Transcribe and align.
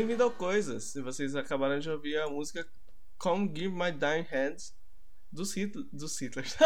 Bem-vindo 0.00 0.22
ao 0.22 0.30
Coisas. 0.30 0.84
Se 0.84 1.02
vocês 1.02 1.36
acabaram 1.36 1.78
de 1.78 1.90
ouvir 1.90 2.16
a 2.16 2.26
música 2.26 2.66
Come 3.18 3.52
Give 3.54 3.68
My 3.68 3.92
Dying 3.92 4.26
Hands 4.30 4.74
dos, 5.30 5.52
Hit 5.52 5.74
dos 5.92 6.18
Hitlers. 6.18 6.56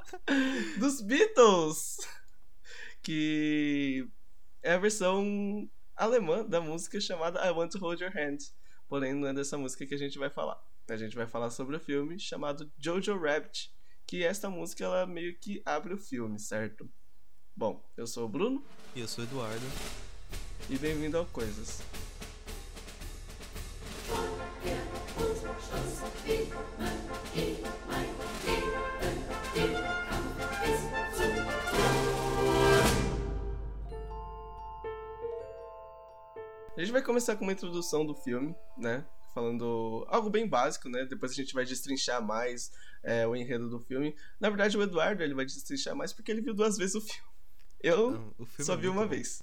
dos 0.80 1.02
Beatles! 1.02 1.98
Que 3.02 4.08
é 4.62 4.72
a 4.72 4.78
versão 4.78 5.70
alemã 5.94 6.42
da 6.42 6.58
música 6.58 6.98
chamada 6.98 7.46
I 7.46 7.50
Want 7.50 7.70
to 7.72 7.78
Hold 7.78 8.00
Your 8.00 8.16
Hand. 8.16 8.38
Porém, 8.88 9.12
não 9.12 9.28
é 9.28 9.34
dessa 9.34 9.58
música 9.58 9.86
que 9.86 9.94
a 9.94 9.98
gente 9.98 10.18
vai 10.18 10.30
falar. 10.30 10.58
A 10.88 10.96
gente 10.96 11.14
vai 11.14 11.26
falar 11.26 11.50
sobre 11.50 11.76
o 11.76 11.80
filme 11.80 12.18
chamado 12.18 12.72
Jojo 12.78 13.14
Rabbit, 13.18 13.70
que 14.06 14.24
esta 14.24 14.48
música 14.48 14.84
ela 14.84 15.06
meio 15.06 15.38
que 15.38 15.60
abre 15.66 15.92
o 15.92 15.98
filme, 15.98 16.40
certo? 16.40 16.90
Bom, 17.54 17.86
eu 17.94 18.06
sou 18.06 18.24
o 18.24 18.28
Bruno. 18.28 18.64
E 18.96 19.00
eu 19.00 19.06
sou 19.06 19.22
o 19.22 19.26
Eduardo. 19.26 19.66
E 20.70 20.78
bem-vindo 20.78 21.18
ao 21.18 21.26
Coisas. 21.26 21.82
A 36.76 36.80
gente 36.80 36.92
vai 36.92 37.02
começar 37.02 37.36
com 37.36 37.44
uma 37.44 37.52
introdução 37.52 38.06
do 38.06 38.14
filme, 38.14 38.54
né? 38.78 39.04
Falando 39.34 40.06
algo 40.08 40.30
bem 40.30 40.48
básico, 40.48 40.88
né? 40.88 41.04
Depois 41.04 41.32
a 41.32 41.34
gente 41.34 41.52
vai 41.52 41.64
destrinchar 41.64 42.24
mais 42.24 42.70
é, 43.02 43.26
o 43.26 43.36
enredo 43.36 43.68
do 43.68 43.80
filme. 43.80 44.16
Na 44.40 44.48
verdade, 44.48 44.76
o 44.78 44.82
Eduardo 44.82 45.22
ele 45.22 45.34
vai 45.34 45.44
destrinchar 45.44 45.94
mais 45.94 46.12
porque 46.12 46.30
ele 46.30 46.40
viu 46.40 46.54
duas 46.54 46.76
vezes 46.76 46.94
o 46.94 47.00
filme. 47.00 47.28
Eu 47.82 48.10
Não, 48.12 48.46
filme 48.46 48.64
só 48.64 48.74
é 48.74 48.76
vi 48.76 48.88
uma 48.88 49.02
bom. 49.02 49.08
vez. 49.08 49.42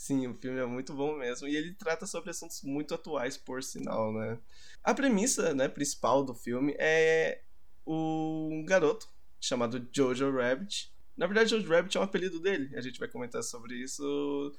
Sim, 0.00 0.26
o 0.28 0.34
filme 0.34 0.58
é 0.58 0.64
muito 0.64 0.94
bom 0.94 1.14
mesmo. 1.14 1.46
E 1.46 1.54
ele 1.54 1.74
trata 1.74 2.06
sobre 2.06 2.30
assuntos 2.30 2.62
muito 2.62 2.94
atuais, 2.94 3.36
por 3.36 3.62
sinal, 3.62 4.10
né? 4.14 4.38
A 4.82 4.94
premissa 4.94 5.52
né, 5.52 5.68
principal 5.68 6.24
do 6.24 6.34
filme 6.34 6.74
é 6.78 7.42
um 7.86 8.64
garoto 8.66 9.06
chamado 9.38 9.86
Jojo 9.92 10.30
Rabbit. 10.30 10.90
Na 11.14 11.26
verdade, 11.26 11.50
Jojo 11.50 11.68
Rabbit 11.68 11.98
é 11.98 12.00
um 12.00 12.04
apelido 12.04 12.40
dele. 12.40 12.74
A 12.78 12.80
gente 12.80 12.98
vai 12.98 13.08
comentar 13.08 13.42
sobre 13.42 13.74
isso 13.74 14.56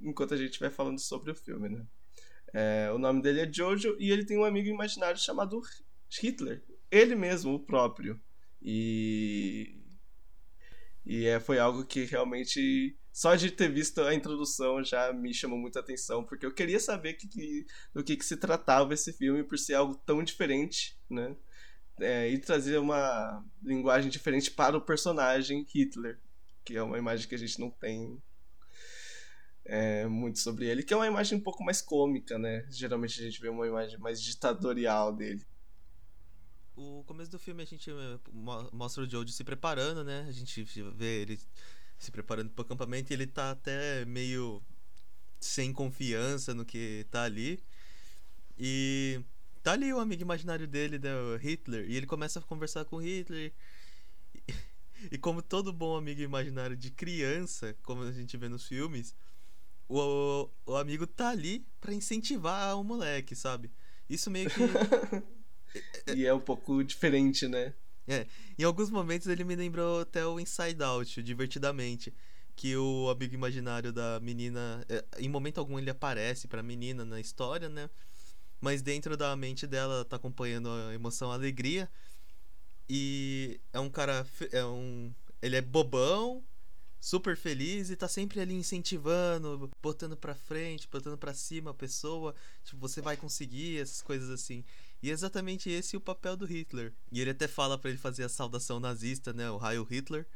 enquanto 0.00 0.32
a 0.32 0.36
gente 0.36 0.60
vai 0.60 0.70
falando 0.70 1.00
sobre 1.00 1.32
o 1.32 1.34
filme, 1.34 1.70
né? 1.70 1.84
É, 2.52 2.92
o 2.92 2.98
nome 2.98 3.20
dele 3.20 3.40
é 3.40 3.52
Jojo 3.52 3.96
e 3.98 4.12
ele 4.12 4.24
tem 4.24 4.38
um 4.38 4.44
amigo 4.44 4.68
imaginário 4.68 5.18
chamado 5.18 5.60
Hitler. 6.08 6.62
Ele 6.88 7.16
mesmo, 7.16 7.52
o 7.52 7.58
próprio. 7.58 8.20
E. 8.62 9.76
E 11.04 11.26
é, 11.26 11.40
foi 11.40 11.58
algo 11.58 11.84
que 11.84 12.04
realmente. 12.04 12.96
Só 13.14 13.36
de 13.36 13.48
ter 13.48 13.70
visto 13.70 14.00
a 14.00 14.12
introdução 14.12 14.82
já 14.82 15.12
me 15.12 15.32
chamou 15.32 15.56
muita 15.56 15.78
atenção, 15.78 16.24
porque 16.24 16.44
eu 16.44 16.52
queria 16.52 16.80
saber 16.80 17.12
que, 17.12 17.28
que, 17.28 17.64
do 17.94 18.02
que, 18.02 18.16
que 18.16 18.24
se 18.24 18.36
tratava 18.36 18.92
esse 18.92 19.12
filme 19.12 19.44
por 19.44 19.56
ser 19.56 19.74
algo 19.74 19.94
tão 20.04 20.20
diferente, 20.24 20.98
né? 21.08 21.36
É, 22.00 22.28
e 22.28 22.36
trazer 22.38 22.76
uma 22.78 23.40
linguagem 23.62 24.10
diferente 24.10 24.50
para 24.50 24.76
o 24.76 24.80
personagem 24.80 25.64
Hitler, 25.72 26.18
que 26.64 26.76
é 26.76 26.82
uma 26.82 26.98
imagem 26.98 27.28
que 27.28 27.36
a 27.36 27.38
gente 27.38 27.60
não 27.60 27.70
tem 27.70 28.20
é, 29.64 30.06
muito 30.06 30.40
sobre 30.40 30.66
ele, 30.66 30.82
que 30.82 30.92
é 30.92 30.96
uma 30.96 31.06
imagem 31.06 31.38
um 31.38 31.40
pouco 31.40 31.62
mais 31.62 31.80
cômica, 31.80 32.36
né? 32.36 32.66
Geralmente 32.68 33.20
a 33.20 33.22
gente 33.22 33.40
vê 33.40 33.48
uma 33.48 33.68
imagem 33.68 33.96
mais 33.96 34.20
ditatorial 34.20 35.14
dele. 35.14 35.46
O 36.74 37.04
começo 37.04 37.30
do 37.30 37.38
filme 37.38 37.62
a 37.62 37.66
gente 37.66 37.88
eh, 37.88 38.18
mostra 38.72 39.04
o 39.04 39.08
Joe 39.08 39.28
se 39.28 39.44
preparando, 39.44 40.02
né? 40.02 40.26
A 40.28 40.32
gente 40.32 40.64
vê 40.64 41.22
ele 41.22 41.38
se 42.04 42.10
preparando 42.10 42.50
para 42.50 42.62
o 42.62 42.64
acampamento 42.64 43.12
e 43.12 43.14
ele 43.14 43.26
tá 43.26 43.50
até 43.50 44.04
meio 44.04 44.62
sem 45.40 45.72
confiança 45.72 46.54
no 46.54 46.64
que 46.64 47.06
tá 47.10 47.24
ali. 47.24 47.62
E 48.58 49.20
tá 49.62 49.72
ali 49.72 49.92
o 49.92 49.98
amigo 49.98 50.22
imaginário 50.22 50.66
dele, 50.66 50.98
né, 50.98 51.14
o 51.14 51.36
Hitler, 51.36 51.88
e 51.88 51.96
ele 51.96 52.06
começa 52.06 52.38
a 52.38 52.42
conversar 52.42 52.84
com 52.84 52.98
Hitler. 52.98 53.52
E, 55.12 55.18
como 55.18 55.42
todo 55.42 55.70
bom 55.70 55.98
amigo 55.98 56.22
imaginário 56.22 56.74
de 56.74 56.90
criança, 56.90 57.76
como 57.82 58.04
a 58.04 58.12
gente 58.12 58.38
vê 58.38 58.48
nos 58.48 58.66
filmes, 58.66 59.14
o, 59.86 60.48
o 60.64 60.76
amigo 60.76 61.06
tá 61.06 61.28
ali 61.28 61.66
para 61.78 61.92
incentivar 61.92 62.78
o 62.78 62.82
moleque, 62.82 63.34
sabe? 63.34 63.70
Isso 64.08 64.30
meio 64.30 64.48
que. 64.48 64.60
e 66.16 66.24
é 66.24 66.32
um 66.32 66.40
pouco 66.40 66.82
diferente, 66.82 67.46
né? 67.46 67.74
É. 68.06 68.26
Em 68.58 68.64
alguns 68.64 68.90
momentos 68.90 69.26
ele 69.28 69.44
me 69.44 69.56
lembrou 69.56 70.00
até 70.00 70.26
o 70.26 70.38
Inside 70.38 70.82
Out, 70.82 71.22
divertidamente. 71.22 72.12
Que 72.56 72.76
o 72.76 73.10
amigo 73.10 73.34
imaginário 73.34 73.92
da 73.92 74.20
menina. 74.20 74.84
É, 74.88 75.04
em 75.18 75.28
momento 75.28 75.58
algum 75.58 75.78
ele 75.78 75.90
aparece 75.90 76.46
pra 76.46 76.62
menina 76.62 77.04
na 77.04 77.20
história, 77.20 77.68
né? 77.68 77.90
Mas 78.60 78.80
dentro 78.80 79.16
da 79.16 79.34
mente 79.36 79.66
dela 79.66 80.04
tá 80.04 80.16
acompanhando 80.16 80.68
a 80.68 80.94
emoção, 80.94 81.32
a 81.32 81.34
alegria. 81.34 81.90
E 82.88 83.60
é 83.72 83.80
um 83.80 83.90
cara. 83.90 84.26
É 84.52 84.64
um. 84.64 85.12
Ele 85.42 85.56
é 85.56 85.60
bobão, 85.60 86.42
super 87.04 87.36
feliz 87.36 87.90
e 87.90 87.96
tá 87.96 88.08
sempre 88.08 88.40
ali 88.40 88.54
incentivando, 88.54 89.70
botando 89.82 90.16
pra 90.16 90.34
frente, 90.34 90.88
botando 90.90 91.18
pra 91.18 91.34
cima 91.34 91.70
a 91.70 91.74
pessoa, 91.74 92.34
tipo, 92.64 92.80
você 92.80 93.02
vai 93.02 93.14
conseguir, 93.14 93.78
essas 93.78 94.00
coisas 94.00 94.30
assim. 94.30 94.64
E 95.04 95.10
é 95.10 95.12
exatamente 95.12 95.68
esse 95.68 95.98
o 95.98 96.00
papel 96.00 96.34
do 96.34 96.46
Hitler. 96.46 96.90
E 97.12 97.20
ele 97.20 97.28
até 97.28 97.46
fala 97.46 97.76
para 97.76 97.90
ele 97.90 97.98
fazer 97.98 98.24
a 98.24 98.28
saudação 98.28 98.80
nazista, 98.80 99.34
né, 99.34 99.50
o 99.50 99.60
Heil 99.62 99.84
Hitler. 99.84 100.26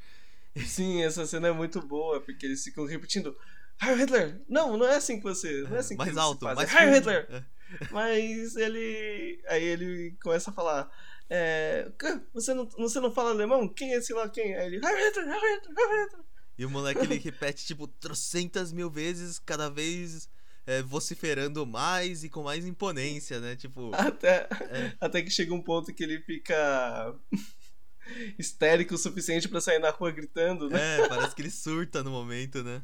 Sim, 0.67 1.03
essa 1.03 1.27
cena 1.27 1.49
é 1.49 1.53
muito 1.53 1.81
boa, 1.81 2.21
porque 2.21 2.45
eles 2.45 2.63
ficam 2.63 2.85
repetindo 2.85 3.35
Heil 3.83 3.97
Hitler! 3.97 4.43
Não, 4.47 4.77
não 4.77 4.87
é 4.87 4.97
assim 4.97 5.17
que 5.17 5.23
você. 5.23 5.63
Não 5.63 5.75
é 5.75 5.79
assim 5.79 5.97
mais 5.97 6.13
que 6.13 6.19
alto, 6.19 6.41
faz. 6.41 6.55
mais 6.55 6.75
Heil 6.75 6.93
Hitler! 6.93 7.27
É. 7.31 7.45
Mas 7.91 8.57
ele. 8.57 9.43
Aí 9.49 9.65
ele 9.65 10.15
começa 10.23 10.51
a 10.51 10.53
falar. 10.53 10.91
É, 11.31 11.91
você, 12.35 12.53
não, 12.53 12.67
você 12.67 13.01
não 13.01 13.11
fala 13.11 13.31
alemão? 13.31 13.67
Quem 13.71 13.95
é 13.95 13.97
esse 13.97 14.13
lá? 14.13 14.29
Quem? 14.29 14.55
Aí 14.55 14.67
ele. 14.67 14.85
Heil 14.85 15.07
Hitler! 15.07 15.29
Heil 15.29 15.55
Hitler! 15.57 15.79
Heil 15.79 16.05
Hitler! 16.05 16.25
E 16.59 16.67
o 16.67 16.71
moleque 16.71 17.01
ele 17.01 17.17
repete, 17.17 17.65
tipo, 17.65 17.89
trocentas 17.89 18.71
mil 18.71 18.91
vezes, 18.91 19.39
cada 19.39 19.71
vez 19.71 20.29
é, 20.69 20.83
vociferando 20.83 21.67
mais 21.67 22.23
e 22.25 22.29
com 22.29 22.43
mais 22.43 22.67
imponência, 22.67 23.41
né? 23.41 23.57
Tipo. 23.57 23.91
Até, 23.95 24.47
é. 24.71 24.93
até 25.01 25.23
que 25.23 25.31
chega 25.31 25.55
um 25.55 25.63
ponto 25.63 25.95
que 25.95 26.05
ele 26.05 26.21
fica 26.21 27.15
histérico 28.39 28.95
o 28.95 28.99
suficiente 28.99 29.49
para 29.49 29.63
sair 29.63 29.79
na 29.79 29.89
rua 29.89 30.11
gritando, 30.11 30.69
né? 30.69 31.01
É, 31.01 31.09
parece 31.09 31.35
que 31.35 31.41
ele 31.41 31.51
surta 31.51 32.05
no 32.05 32.11
momento, 32.11 32.63
né? 32.63 32.83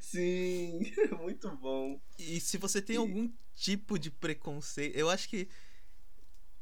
Sim, 0.00 0.90
muito 1.20 1.54
bom. 1.58 2.00
E 2.18 2.40
se 2.40 2.56
você 2.56 2.80
tem 2.80 2.96
e... 2.96 2.98
algum 2.98 3.30
tipo 3.54 3.98
de 3.98 4.10
preconceito, 4.10 4.96
eu 4.96 5.10
acho 5.10 5.28
que 5.28 5.48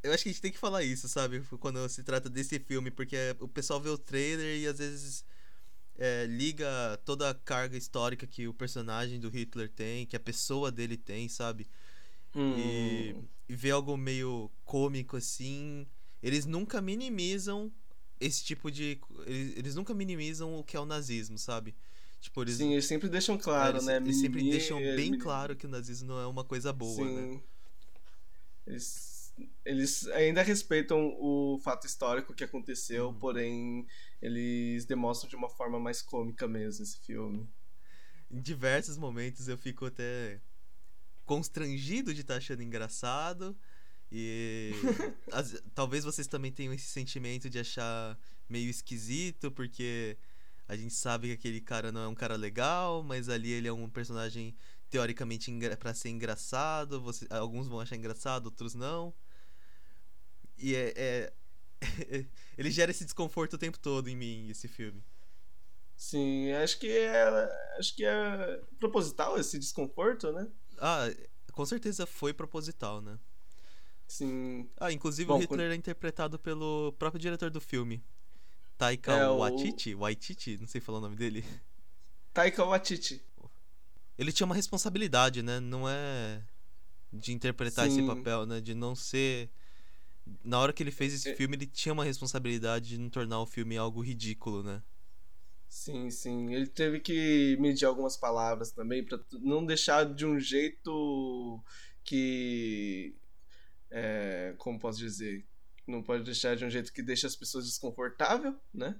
eu 0.02 0.12
acho 0.12 0.24
que 0.24 0.30
a 0.30 0.32
gente 0.32 0.42
tem 0.42 0.52
que 0.52 0.58
falar 0.58 0.82
isso, 0.82 1.08
sabe? 1.08 1.40
Quando 1.60 1.88
se 1.88 2.02
trata 2.02 2.28
desse 2.28 2.58
filme, 2.58 2.90
porque 2.90 3.16
o 3.38 3.46
pessoal 3.46 3.80
vê 3.80 3.88
o 3.88 3.98
trailer 3.98 4.58
e 4.58 4.66
às 4.66 4.78
vezes 4.78 5.24
é, 5.98 6.26
liga 6.26 6.98
toda 7.04 7.28
a 7.28 7.34
carga 7.34 7.76
histórica 7.76 8.26
que 8.26 8.46
o 8.46 8.54
personagem 8.54 9.18
do 9.18 9.28
Hitler 9.28 9.68
tem, 9.68 10.06
que 10.06 10.16
a 10.16 10.20
pessoa 10.20 10.70
dele 10.70 10.96
tem, 10.96 11.28
sabe? 11.28 11.68
Hum. 12.34 12.56
E, 12.56 13.16
e 13.48 13.56
vê 13.56 13.72
algo 13.72 13.96
meio 13.96 14.50
cômico 14.64 15.16
assim. 15.16 15.86
Eles 16.22 16.46
nunca 16.46 16.80
minimizam 16.80 17.72
esse 18.20 18.44
tipo 18.44 18.70
de. 18.70 19.00
Eles, 19.26 19.56
eles 19.56 19.74
nunca 19.74 19.92
minimizam 19.92 20.58
o 20.58 20.62
que 20.62 20.76
é 20.76 20.80
o 20.80 20.86
nazismo, 20.86 21.36
sabe? 21.36 21.74
Tipo, 22.20 22.42
eles, 22.42 22.56
Sim, 22.56 22.72
eles 22.72 22.86
sempre 22.86 23.08
deixam 23.08 23.36
claro, 23.36 23.76
é, 23.76 23.78
eles, 23.78 23.86
né? 23.86 23.96
Eles 23.96 24.20
sempre 24.20 24.50
deixam 24.50 24.78
bem 24.78 25.18
claro 25.18 25.56
que 25.56 25.66
o 25.66 25.68
nazismo 25.68 26.08
não 26.08 26.20
é 26.20 26.26
uma 26.26 26.44
coisa 26.44 26.72
boa, 26.72 27.04
né? 27.04 27.10
Sim. 27.10 27.34
né? 27.34 27.40
Eles 28.66 29.07
eles 29.64 30.06
ainda 30.08 30.42
respeitam 30.42 31.14
o 31.20 31.58
fato 31.62 31.86
histórico 31.86 32.34
que 32.34 32.44
aconteceu, 32.44 33.08
uhum. 33.08 33.18
porém 33.18 33.86
eles 34.20 34.84
demonstram 34.84 35.28
de 35.28 35.36
uma 35.36 35.48
forma 35.48 35.78
mais 35.78 36.02
cômica 36.02 36.48
mesmo 36.48 36.82
esse 36.82 36.98
filme. 37.00 37.48
Em 38.30 38.40
diversos 38.40 38.96
momentos 38.96 39.48
eu 39.48 39.56
fico 39.56 39.86
até 39.86 40.40
constrangido 41.24 42.14
de 42.14 42.22
estar 42.22 42.34
tá 42.34 42.38
achando 42.38 42.62
engraçado 42.62 43.56
e 44.10 44.72
as, 45.32 45.62
talvez 45.74 46.04
vocês 46.04 46.26
também 46.26 46.50
tenham 46.50 46.72
esse 46.72 46.86
sentimento 46.86 47.50
de 47.50 47.58
achar 47.58 48.18
meio 48.48 48.70
esquisito 48.70 49.50
porque 49.50 50.16
a 50.66 50.76
gente 50.76 50.94
sabe 50.94 51.28
que 51.28 51.32
aquele 51.34 51.60
cara 51.60 51.90
não 51.90 52.02
é 52.02 52.08
um 52.08 52.14
cara 52.14 52.36
legal, 52.36 53.02
mas 53.02 53.28
ali 53.28 53.50
ele 53.50 53.68
é 53.68 53.72
um 53.72 53.88
personagem 53.88 54.54
teoricamente 54.90 55.50
para 55.78 55.94
ser 55.94 56.10
engraçado. 56.10 57.00
Você, 57.00 57.26
alguns 57.30 57.68
vão 57.68 57.80
achar 57.80 57.96
engraçado, 57.96 58.46
outros 58.46 58.74
não. 58.74 59.14
E 60.58 60.74
é, 60.74 60.92
é 60.96 61.32
ele 62.56 62.70
gera 62.70 62.90
esse 62.90 63.04
desconforto 63.04 63.54
o 63.54 63.58
tempo 63.58 63.78
todo 63.78 64.08
em 64.08 64.16
mim, 64.16 64.48
esse 64.48 64.68
filme. 64.68 65.02
Sim, 65.96 66.52
acho 66.52 66.78
que 66.78 66.90
é, 66.90 67.76
acho 67.78 67.94
que 67.94 68.04
é 68.04 68.60
proposital 68.78 69.38
esse 69.38 69.58
desconforto, 69.58 70.32
né? 70.32 70.48
Ah, 70.78 71.08
com 71.52 71.66
certeza 71.66 72.06
foi 72.06 72.32
proposital, 72.32 73.00
né? 73.00 73.18
Sim. 74.06 74.70
Ah, 74.78 74.92
inclusive 74.92 75.26
Bom, 75.26 75.34
o 75.34 75.38
Hitler 75.38 75.66
quando... 75.66 75.72
é 75.72 75.74
interpretado 75.74 76.38
pelo 76.38 76.92
próprio 76.98 77.20
diretor 77.20 77.50
do 77.50 77.60
filme. 77.60 78.02
Taika 78.78 79.12
é, 79.12 79.28
Waititi? 79.28 79.94
O... 79.94 80.00
Waititi? 80.00 80.56
Não 80.58 80.68
sei 80.68 80.80
falar 80.80 80.98
o 80.98 81.00
nome 81.00 81.16
dele. 81.16 81.44
Taika 82.32 82.64
Waititi. 82.64 83.20
Ele 84.16 84.32
tinha 84.32 84.46
uma 84.46 84.54
responsabilidade, 84.54 85.42
né? 85.42 85.60
Não 85.60 85.88
é 85.88 86.42
de 87.12 87.32
interpretar 87.32 87.86
Sim. 87.88 87.98
esse 87.98 88.06
papel, 88.06 88.46
né? 88.46 88.60
De 88.60 88.74
não 88.74 88.94
ser. 88.94 89.50
Na 90.44 90.58
hora 90.58 90.72
que 90.72 90.82
ele 90.82 90.90
fez 90.90 91.12
esse 91.14 91.30
é... 91.30 91.34
filme, 91.34 91.56
ele 91.56 91.66
tinha 91.66 91.92
uma 91.92 92.04
responsabilidade 92.04 92.88
de 92.88 92.98
não 92.98 93.10
tornar 93.10 93.40
o 93.40 93.46
filme 93.46 93.76
algo 93.76 94.00
ridículo, 94.00 94.62
né? 94.62 94.82
Sim, 95.68 96.10
sim. 96.10 96.54
Ele 96.54 96.66
teve 96.66 97.00
que 97.00 97.56
medir 97.60 97.84
algumas 97.84 98.16
palavras 98.16 98.72
também 98.72 99.04
para 99.04 99.20
não 99.40 99.64
deixar 99.64 100.04
de 100.04 100.24
um 100.24 100.38
jeito 100.38 101.62
que. 102.02 103.14
É, 103.90 104.54
como 104.58 104.78
posso 104.78 104.98
dizer? 104.98 105.46
Não 105.86 106.02
pode 106.02 106.24
deixar 106.24 106.56
de 106.56 106.64
um 106.64 106.70
jeito 106.70 106.92
que 106.92 107.02
deixa 107.02 107.26
as 107.26 107.36
pessoas 107.36 107.66
desconfortáveis, 107.66 108.54
né? 108.72 108.98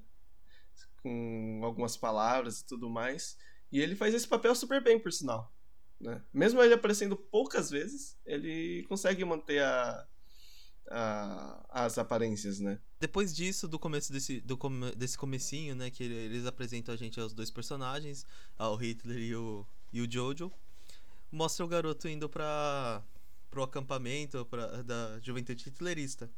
Com 1.03 1.61
algumas 1.63 1.97
palavras 1.97 2.61
e 2.61 2.67
tudo 2.67 2.89
mais. 2.89 3.37
E 3.71 3.81
ele 3.81 3.95
faz 3.95 4.15
esse 4.15 4.27
papel 4.27 4.55
super 4.55 4.83
bem, 4.83 4.99
por 4.99 5.13
sinal. 5.13 5.53
Né? 6.01 6.23
Mesmo 6.33 6.63
ele 6.63 6.75
aparecendo 6.75 7.17
poucas 7.17 7.71
vezes, 7.71 8.17
ele 8.25 8.85
consegue 8.89 9.25
manter 9.25 9.63
a, 9.63 10.07
a, 10.91 11.65
as 11.69 11.99
aparências, 11.99 12.61
né? 12.61 12.79
Depois 13.01 13.35
disso, 13.35 13.69
do 13.69 13.79
começo 13.79 14.13
desse, 14.13 14.41
do 14.41 14.57
come, 14.57 14.91
desse 14.93 15.17
comecinho, 15.17 15.75
né, 15.75 15.91
que 15.91 16.03
eles 16.03 16.47
apresentam 16.47 16.95
a 16.95 16.97
gente 16.97 17.21
aos 17.21 17.33
dois 17.33 17.51
personagens, 17.51 18.27
ao 18.57 18.77
Hitler 18.77 19.19
e 19.19 19.37
o, 19.37 19.67
e 19.93 20.01
o 20.01 20.11
Jojo, 20.11 20.53
mostra 21.31 21.65
o 21.65 21.69
garoto 21.69 22.09
indo 22.09 22.29
para 22.29 23.03
pro 23.51 23.63
acampamento 23.63 24.45
pra, 24.47 24.83
da 24.83 25.19
juventude 25.21 25.69
hitlerista. 25.69 26.31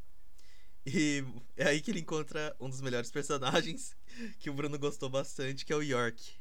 E 0.86 1.24
é 1.56 1.68
aí 1.68 1.80
que 1.80 1.90
ele 1.90 2.00
encontra 2.00 2.56
um 2.58 2.70
dos 2.70 2.80
melhores 2.80 3.10
personagens 3.10 3.96
que 4.38 4.48
o 4.48 4.54
Bruno 4.54 4.78
gostou 4.78 5.08
bastante, 5.08 5.64
que 5.64 5.72
é 5.72 5.76
o 5.76 5.82
York. 5.82 6.40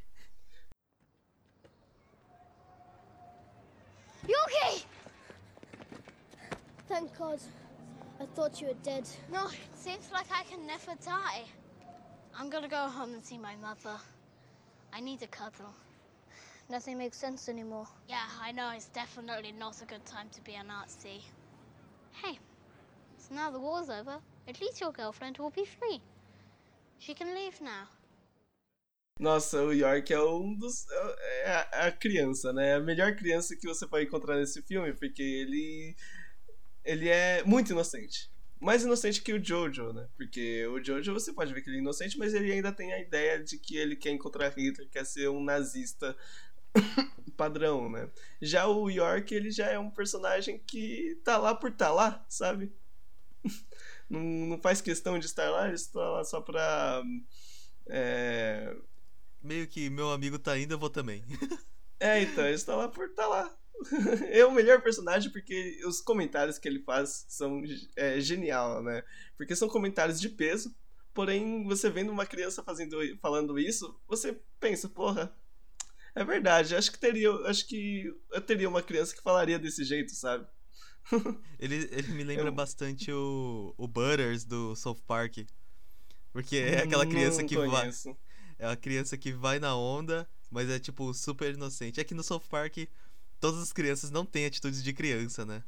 Yorkie! 4.28 4.86
Thank 6.88 7.16
God. 7.18 7.40
I 8.22 8.26
thought 8.36 8.60
you 8.60 8.68
were 8.68 8.74
dead. 8.84 9.08
No, 9.32 9.48
it 9.48 9.76
seems 9.76 10.12
like 10.12 10.28
I 10.32 10.44
can 10.44 10.68
never 10.68 10.94
die. 11.06 11.46
I'm 12.38 12.50
gonna 12.50 12.68
go 12.68 12.88
home 12.88 13.14
and 13.14 13.26
see 13.26 13.38
my 13.38 13.56
mother. 13.56 13.98
I 14.92 15.00
need 15.00 15.24
a 15.24 15.28
cuddle. 15.28 15.74
Nothing 16.70 16.98
makes 16.98 17.18
sense 17.18 17.50
anymore. 17.50 17.88
Yeah, 18.08 18.26
I 18.42 18.52
know. 18.52 18.72
It's 18.76 18.90
definitely 18.90 19.54
not 19.54 19.82
a 19.82 19.86
good 19.86 20.06
time 20.06 20.28
to 20.34 20.42
be 20.42 20.56
a 20.56 20.64
Nazi. 20.64 21.22
Hey, 22.12 22.38
so 23.18 23.34
now 23.34 23.52
the 23.52 23.60
war's 23.60 23.90
over, 23.90 24.18
at 24.48 24.60
least 24.62 24.82
your 24.82 24.92
girlfriend 24.92 25.38
will 25.38 25.52
be 25.52 25.66
free. 25.66 26.02
She 27.00 27.14
can 27.14 27.34
leave 27.34 27.62
now. 27.62 27.88
Nossa, 29.20 29.64
o 29.64 29.74
York 29.74 30.14
é 30.14 30.22
um 30.22 30.56
dos. 30.56 30.86
É 31.44 31.52
a, 31.52 31.70
é 31.74 31.88
a 31.88 31.92
criança, 31.92 32.54
né? 32.54 32.76
A 32.76 32.80
melhor 32.80 33.16
criança 33.16 33.56
que 33.56 33.68
você 33.68 33.86
pode 33.88 34.06
encontrar 34.06 34.38
nesse 34.38 34.62
filme, 34.62 34.94
porque 34.94 35.22
ele 35.22 35.96
ele 36.90 37.08
é 37.08 37.44
muito 37.44 37.72
inocente. 37.72 38.32
Mais 38.60 38.84
inocente 38.84 39.22
que 39.22 39.32
o 39.32 39.44
Jojo, 39.44 39.94
né? 39.94 40.10
Porque 40.18 40.66
o 40.68 40.84
Jojo 40.84 41.14
você 41.14 41.32
pode 41.32 41.54
ver 41.54 41.62
que 41.62 41.70
ele 41.70 41.78
é 41.78 41.82
inocente, 41.82 42.18
mas 42.18 42.34
ele 42.34 42.52
ainda 42.52 42.72
tem 42.72 42.92
a 42.92 43.00
ideia 43.00 43.42
de 43.42 43.58
que 43.60 43.78
ele 43.78 43.96
quer 43.96 44.10
encontrar 44.10 44.50
Hitler, 44.50 44.90
quer 44.90 45.06
ser 45.06 45.30
um 45.30 45.42
nazista 45.42 46.18
padrão, 47.38 47.90
né? 47.90 48.10
Já 48.42 48.68
o 48.68 48.90
York, 48.90 49.34
ele 49.34 49.52
já 49.52 49.68
é 49.68 49.78
um 49.78 49.92
personagem 49.92 50.58
que 50.58 51.16
tá 51.24 51.38
lá 51.38 51.54
por 51.54 51.72
tá 51.72 51.92
lá, 51.92 52.26
sabe? 52.28 52.74
não, 54.10 54.20
não 54.20 54.60
faz 54.60 54.82
questão 54.82 55.20
de 55.20 55.28
estar 55.28 55.50
lá, 55.52 55.68
ele 55.68 55.76
está 55.76 56.02
lá 56.10 56.24
só 56.24 56.42
pra. 56.42 57.04
É... 57.88 58.76
Meio 59.42 59.68
que 59.68 59.90
meu 59.92 60.12
amigo 60.12 60.40
tá 60.40 60.58
indo, 60.58 60.74
eu 60.74 60.80
vou 60.80 60.90
também. 60.90 61.24
é, 62.00 62.24
então, 62.24 62.46
ele 62.46 62.56
está 62.56 62.76
lá 62.76 62.90
por 62.90 63.14
tá 63.14 63.28
lá. 63.28 63.56
é 64.32 64.46
o 64.46 64.52
melhor 64.52 64.82
personagem 64.82 65.32
porque 65.32 65.80
os 65.86 66.02
comentários 66.02 66.58
que 66.58 66.68
ele 66.68 66.80
faz 66.80 67.26
são 67.28 67.62
é, 67.96 68.20
genial, 68.20 68.84
né? 68.84 69.04
Porque 69.38 69.56
são 69.56 69.70
comentários 69.70 70.20
de 70.20 70.30
peso, 70.30 70.76
porém 71.14 71.64
você 71.66 71.90
vendo 71.90 72.12
uma 72.12 72.26
criança 72.26 72.64
fazendo, 72.64 72.98
falando 73.22 73.58
isso, 73.58 74.00
você 74.08 74.38
pensa, 74.60 74.90
porra, 74.90 75.34
é 76.16 76.24
verdade. 76.24 76.76
Acho 76.76 76.92
que 76.92 77.00
teria, 77.00 77.32
acho 77.46 77.68
que 77.68 78.14
eu 78.32 78.42
teria 78.42 78.70
uma 78.70 78.82
criança 78.82 79.16
que 79.16 79.22
falaria 79.22 79.60
desse 79.60 79.84
jeito, 79.84 80.14
sabe? 80.14 80.46
ele, 81.60 81.88
ele 81.92 82.10
me 82.10 82.24
lembra 82.24 82.48
eu... 82.48 82.52
bastante 82.52 83.12
o, 83.12 83.74
o 83.78 83.88
Butters 83.88 84.44
do 84.44 84.76
South 84.76 85.02
Park. 85.08 85.38
Porque 86.32 86.58
é 86.58 86.84
aquela 86.84 87.06
criança 87.06 87.44
que 87.44 87.56
vai. 87.56 87.90
É 88.60 88.68
a 88.68 88.76
criança 88.76 89.18
que 89.18 89.32
vai 89.32 89.58
na 89.58 89.76
onda, 89.76 90.30
mas 90.52 90.70
é 90.70 90.80
tipo 90.80 91.14
super 91.14 91.54
inocente. 91.54 92.00
É 92.00 92.04
que 92.04 92.14
no 92.14 92.24
South 92.24 92.44
Park 92.50 92.78
todas 93.40 93.62
as 93.62 93.74
crianças 93.74 94.12
não 94.12 94.26
têm 94.26 94.46
atitudes 94.46 94.84
de 94.84 94.94
criança, 94.94 95.46
né? 95.46 95.64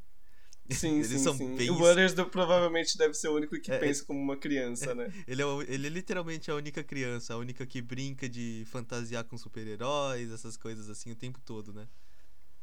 Sim, 0.71 0.95
Eles 0.95 1.07
sim, 1.07 1.17
são 1.19 1.35
sim. 1.35 1.55
Bem... 1.55 1.69
O 1.69 1.75
Butters 1.75 2.13
provavelmente 2.31 2.97
deve 2.97 3.13
ser 3.13 3.27
o 3.27 3.35
único 3.35 3.59
que 3.59 3.71
é, 3.71 3.77
pensa 3.77 4.05
como 4.05 4.19
uma 4.19 4.37
criança, 4.37 4.95
né? 4.95 5.11
Ele 5.27 5.41
é, 5.41 5.45
ele 5.67 5.87
é 5.87 5.89
literalmente 5.89 6.49
a 6.49 6.55
única 6.55 6.81
criança, 6.81 7.33
a 7.33 7.37
única 7.37 7.65
que 7.65 7.81
brinca 7.81 8.29
de 8.29 8.63
fantasiar 8.67 9.25
com 9.25 9.37
super-heróis, 9.37 10.31
essas 10.31 10.55
coisas 10.55 10.89
assim, 10.89 11.11
o 11.11 11.15
tempo 11.15 11.41
todo, 11.43 11.73
né? 11.73 11.87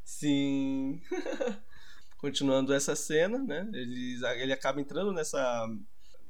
Sim. 0.03 0.99
Continuando 2.17 2.73
essa 2.73 2.95
cena, 2.95 3.37
né? 3.37 3.69
Ele, 3.73 4.19
ele 4.37 4.53
acaba 4.53 4.81
entrando 4.81 5.11
nessa. 5.13 5.67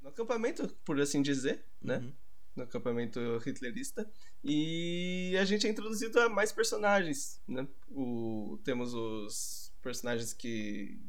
no 0.01 0.09
acampamento, 0.09 0.67
por 0.83 0.99
assim 0.99 1.21
dizer, 1.21 1.63
né? 1.81 1.99
Uhum 1.99 2.13
no 2.59 2.63
acampamento 2.63 3.19
hitlerista. 3.45 4.09
E 4.43 5.35
a 5.39 5.45
gente 5.45 5.67
é 5.67 5.69
introduzido 5.69 6.19
a 6.19 6.29
mais 6.29 6.51
personagens, 6.51 7.41
né? 7.47 7.67
O, 7.89 8.59
temos 8.63 8.93
os 8.93 9.73
personagens 9.81 10.33
que... 10.33 10.99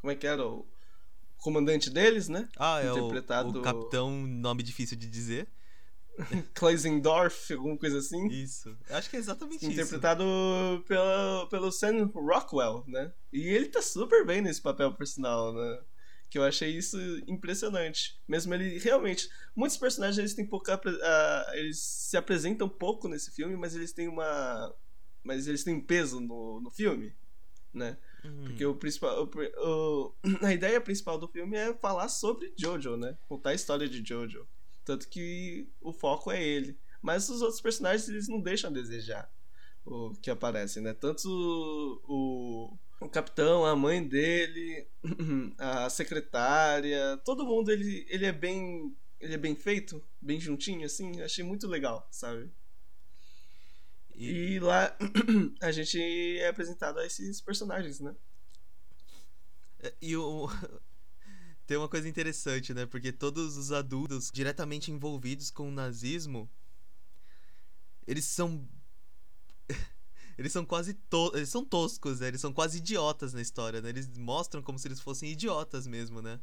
Como 0.00 0.10
é 0.10 0.16
que 0.16 0.26
era? 0.26 0.44
O 0.46 0.66
comandante 1.36 1.90
deles, 1.90 2.28
né? 2.28 2.48
Ah, 2.56 2.80
é 2.80 2.90
Interpretado... 2.90 3.58
o, 3.58 3.60
o 3.60 3.62
capitão, 3.62 4.10
nome 4.10 4.62
difícil 4.62 4.96
de 4.96 5.08
dizer. 5.08 5.48
Kleisendorf, 6.54 7.52
alguma 7.52 7.76
coisa 7.76 7.98
assim. 7.98 8.26
Isso. 8.28 8.76
Acho 8.90 9.08
que 9.08 9.16
é 9.16 9.18
exatamente 9.18 9.64
Interpretado 9.64 10.22
isso. 10.24 10.32
Interpretado 10.32 10.84
pelo, 10.86 11.46
pelo 11.48 11.72
Sam 11.72 12.10
Rockwell, 12.14 12.84
né? 12.86 13.12
E 13.32 13.48
ele 13.48 13.68
tá 13.68 13.80
super 13.80 14.26
bem 14.26 14.40
nesse 14.40 14.60
papel, 14.60 14.92
por 14.92 15.06
sinal, 15.06 15.52
né? 15.52 15.80
Que 16.32 16.38
eu 16.38 16.44
achei 16.44 16.70
isso 16.74 16.96
impressionante. 17.26 18.18
Mesmo 18.26 18.54
ele 18.54 18.78
realmente, 18.78 19.28
muitos 19.54 19.76
personagens 19.76 20.16
eles 20.16 20.32
têm 20.32 20.46
pouca 20.46 20.76
uh, 20.76 21.54
eles 21.54 21.78
se 21.78 22.16
apresentam 22.16 22.70
pouco 22.70 23.06
nesse 23.06 23.30
filme, 23.30 23.54
mas 23.54 23.76
eles 23.76 23.92
têm 23.92 24.08
uma 24.08 24.74
mas 25.22 25.46
eles 25.46 25.62
têm 25.62 25.78
peso 25.78 26.20
no, 26.20 26.58
no 26.58 26.70
filme, 26.70 27.14
né? 27.70 27.98
Uhum. 28.24 28.44
Porque 28.44 28.64
o 28.64 28.74
principal 28.74 29.24
o, 29.24 29.30
o, 29.58 30.14
a 30.40 30.54
ideia 30.54 30.80
principal 30.80 31.18
do 31.18 31.28
filme 31.28 31.54
é 31.54 31.74
falar 31.74 32.08
sobre 32.08 32.50
Jojo, 32.56 32.96
né? 32.96 33.14
Contar 33.28 33.50
a 33.50 33.54
história 33.54 33.86
de 33.86 34.02
Jojo. 34.02 34.48
Tanto 34.86 35.10
que 35.10 35.68
o 35.82 35.92
foco 35.92 36.32
é 36.32 36.42
ele. 36.42 36.78
Mas 37.02 37.28
os 37.28 37.42
outros 37.42 37.60
personagens 37.60 38.08
eles 38.08 38.26
não 38.26 38.40
deixam 38.40 38.70
a 38.70 38.72
desejar 38.72 39.30
o 39.84 40.14
que 40.14 40.30
aparecem, 40.30 40.82
né? 40.82 40.94
Tanto 40.94 41.28
o, 41.28 42.70
o 42.70 42.78
o 43.04 43.08
capitão, 43.08 43.64
a 43.64 43.74
mãe 43.74 44.06
dele, 44.06 44.88
a 45.58 45.90
secretária, 45.90 47.16
todo 47.24 47.44
mundo 47.44 47.70
ele, 47.70 48.06
ele 48.08 48.26
é 48.26 48.32
bem 48.32 48.96
ele 49.20 49.34
é 49.34 49.38
bem 49.38 49.54
feito, 49.54 50.04
bem 50.20 50.40
juntinho 50.40 50.84
assim, 50.84 51.20
achei 51.20 51.44
muito 51.44 51.68
legal, 51.68 52.08
sabe? 52.10 52.50
E, 54.14 54.54
e 54.54 54.60
lá 54.60 54.96
a 55.62 55.70
gente 55.70 56.00
é 56.38 56.48
apresentado 56.48 56.98
a 56.98 57.06
esses 57.06 57.40
personagens, 57.40 58.00
né? 58.00 58.14
É, 59.78 59.94
e 60.02 60.16
o 60.16 60.48
tem 61.66 61.76
uma 61.76 61.88
coisa 61.88 62.08
interessante, 62.08 62.74
né? 62.74 62.84
Porque 62.84 63.12
todos 63.12 63.56
os 63.56 63.70
adultos 63.70 64.30
diretamente 64.32 64.90
envolvidos 64.90 65.50
com 65.50 65.68
o 65.68 65.72
nazismo 65.72 66.50
eles 68.06 68.24
são 68.24 68.68
eles 70.38 70.52
são 70.52 70.64
quase 70.64 70.94
to 70.94 71.32
eles 71.34 71.48
são 71.48 71.64
toscos, 71.64 72.20
né? 72.20 72.28
Eles 72.28 72.40
são 72.40 72.52
quase 72.52 72.78
idiotas 72.78 73.32
na 73.32 73.40
história, 73.40 73.80
né? 73.80 73.88
Eles 73.88 74.08
mostram 74.16 74.62
como 74.62 74.78
se 74.78 74.88
eles 74.88 75.00
fossem 75.00 75.30
idiotas 75.30 75.86
mesmo, 75.86 76.20
né? 76.20 76.40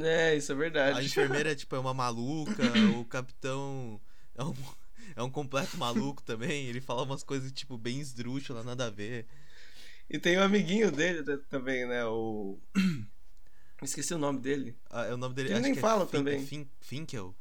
É, 0.00 0.36
isso 0.36 0.52
é 0.52 0.54
verdade. 0.54 0.98
A 0.98 1.02
enfermeira, 1.02 1.54
tipo, 1.54 1.76
é 1.76 1.78
uma 1.78 1.92
maluca, 1.92 2.62
o 2.98 3.04
capitão 3.04 4.00
é 4.34 4.42
um, 4.42 4.54
é 5.16 5.22
um 5.22 5.30
completo 5.30 5.76
maluco 5.76 6.22
também. 6.22 6.66
Ele 6.66 6.80
fala 6.80 7.02
umas 7.02 7.22
coisas, 7.22 7.52
tipo, 7.52 7.76
bem 7.76 8.00
esdrúxulas, 8.00 8.64
nada 8.64 8.86
a 8.86 8.90
ver. 8.90 9.26
E 10.08 10.18
tem 10.18 10.38
um 10.38 10.42
amiguinho 10.42 10.90
dele 10.90 11.22
também, 11.48 11.86
né? 11.86 12.04
O. 12.04 12.58
Esqueci 13.82 14.14
o 14.14 14.18
nome 14.18 14.40
dele. 14.40 14.76
Ah, 14.88 15.06
é 15.06 15.14
o 15.14 15.16
nome 15.16 15.34
dele. 15.34 15.50
Ele 15.50 15.60
nem 15.60 15.72
é 15.72 15.76
fala 15.76 16.06
também. 16.06 16.46
Fin 16.46 16.68
Finkel. 16.80 17.34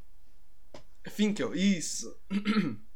Finkel, 1.09 1.55
isso. 1.55 2.15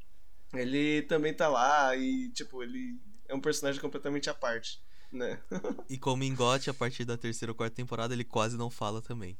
ele 0.57 1.01
também 1.03 1.33
tá 1.33 1.47
lá 1.47 1.95
e, 1.95 2.29
tipo, 2.29 2.63
ele 2.63 3.00
é 3.27 3.35
um 3.35 3.41
personagem 3.41 3.81
completamente 3.81 4.29
à 4.29 4.33
parte, 4.33 4.81
né? 5.12 5.41
e 5.89 5.97
como 5.97 6.24
engote, 6.24 6.69
a 6.69 6.74
partir 6.74 7.05
da 7.05 7.17
terceira 7.17 7.51
ou 7.51 7.55
quarta 7.55 7.75
temporada, 7.75 8.13
ele 8.13 8.24
quase 8.24 8.57
não 8.57 8.69
fala 8.69 9.01
também. 9.01 9.38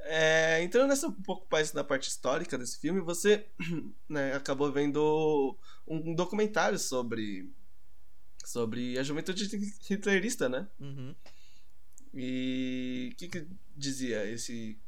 É, 0.00 0.62
entrando 0.62 0.88
nessa 0.88 1.08
um 1.08 1.12
pouco 1.12 1.46
mais 1.50 1.72
na 1.72 1.82
parte 1.82 2.08
histórica 2.08 2.56
desse 2.56 2.78
filme, 2.78 3.00
você 3.00 3.46
né, 4.08 4.34
acabou 4.34 4.70
vendo 4.70 5.58
um 5.86 6.14
documentário 6.14 6.78
sobre 6.78 7.52
sobre 8.44 8.96
a 8.96 9.02
juventude 9.02 9.44
hitlerista, 9.90 10.48
né? 10.48 10.68
Uhum. 10.78 11.14
E 12.14 13.10
o 13.12 13.16
que, 13.16 13.28
que 13.28 13.48
dizia 13.76 14.24
esse 14.24 14.78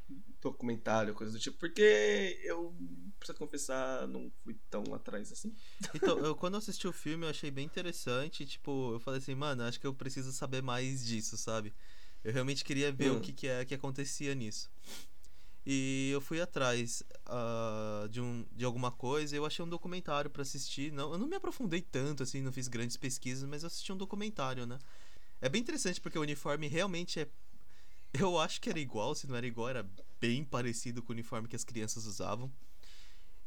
documentário, 0.41 1.15
coisa 1.15 1.33
do 1.33 1.39
tipo? 1.39 1.59
Porque 1.59 2.41
eu, 2.45 2.75
preciso 3.19 3.39
confessar, 3.39 4.07
não 4.07 4.31
fui 4.43 4.57
tão 4.71 4.83
atrás 4.95 5.33
assim. 5.33 5.55
Então, 5.95 6.19
eu, 6.25 6.35
quando 6.35 6.55
eu 6.55 6.59
assisti 6.59 6.87
o 6.87 6.93
filme, 6.93 7.25
eu 7.25 7.31
achei 7.31 7.51
bem 7.51 7.67
interessante. 7.67 8.47
Tipo, 8.47 8.95
eu 8.95 9.01
falei 9.01 9.19
assim, 9.19 9.35
mano, 9.35 9.63
acho 9.65 9.81
que 9.81 9.87
eu 9.87 9.95
preciso 9.95 10.33
saber 10.33 10.63
mais 10.63 11.05
disso, 11.05 11.37
sabe? 11.37 11.75
Eu 12.25 12.33
realmente 12.33 12.65
queria 12.65 12.93
ver 12.93 13.11
Hum. 13.11 13.19
o 13.19 13.21
que, 13.21 13.33
que 13.33 13.47
é 13.47 13.65
que 13.65 13.75
acontecia 13.75 14.35
nisso. 14.35 14.71
E 15.67 16.11
eu 16.13 16.21
fui 16.21 16.41
atrás 16.41 17.03
ah, 17.27 18.07
de, 18.11 18.21
um, 18.21 18.47
de 18.53 18.65
alguma 18.65 18.91
coisa 18.91 19.37
eu 19.37 19.45
achei 19.45 19.63
um 19.65 19.69
documentário 19.69 20.31
pra 20.31 20.43
assistir. 20.43 20.91
Não, 20.93 21.13
eu 21.13 21.19
não 21.19 21.27
me 21.27 21.37
aprofundei 21.37 21.83
tanto, 21.83 22.23
assim, 22.23 22.41
não 22.41 22.53
fiz 22.53 22.69
grandes 22.69 22.97
pesquisas, 22.97 23.47
mas 23.49 23.63
eu 23.63 23.67
assisti 23.67 23.93
um 23.93 23.97
documentário, 23.97 24.67
né? 24.67 24.79
É 25.41 25.49
bem 25.49 25.61
interessante 25.61 26.01
porque 26.01 26.19
o 26.19 26.23
uniforme 26.23 26.67
realmente 26.69 27.21
é. 27.21 27.29
Eu 28.13 28.39
acho 28.39 28.61
que 28.61 28.71
era 28.71 28.79
igual, 28.79 29.15
se 29.15 29.27
não 29.27 29.37
era 29.37 29.47
igual, 29.47 29.69
era 29.69 29.89
bem 30.21 30.45
parecido 30.45 31.03
com 31.03 31.13
o 31.13 31.15
uniforme 31.15 31.49
que 31.49 31.57
as 31.57 31.65
crianças 31.65 32.07
usavam. 32.07 32.53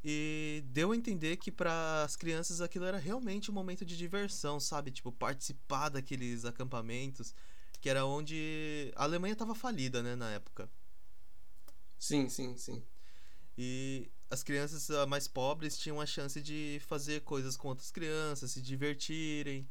E 0.03 0.63
deu 0.67 0.91
a 0.91 0.95
entender 0.95 1.37
que 1.37 1.51
para 1.51 2.03
as 2.03 2.15
crianças 2.15 2.59
aquilo 2.59 2.85
era 2.85 2.97
realmente 2.97 3.51
um 3.51 3.53
momento 3.53 3.85
de 3.85 3.95
diversão, 3.95 4.59
sabe? 4.59 4.91
Tipo, 4.91 5.11
participar 5.11 5.89
daqueles 5.89 6.43
acampamentos, 6.43 7.35
que 7.79 7.89
era 7.89 8.05
onde 8.05 8.91
a 8.95 9.03
Alemanha 9.03 9.33
estava 9.33 9.53
falida, 9.53 10.01
né, 10.01 10.15
na 10.15 10.31
época. 10.31 10.69
Sim, 11.99 12.29
sim, 12.29 12.55
sim. 12.57 12.83
E 13.57 14.11
as 14.29 14.41
crianças 14.41 14.87
mais 15.07 15.27
pobres 15.27 15.77
tinham 15.77 16.01
a 16.01 16.05
chance 16.05 16.41
de 16.41 16.81
fazer 16.87 17.21
coisas 17.21 17.55
com 17.55 17.67
outras 17.67 17.91
crianças, 17.91 18.51
se 18.51 18.61
divertirem 18.61 19.69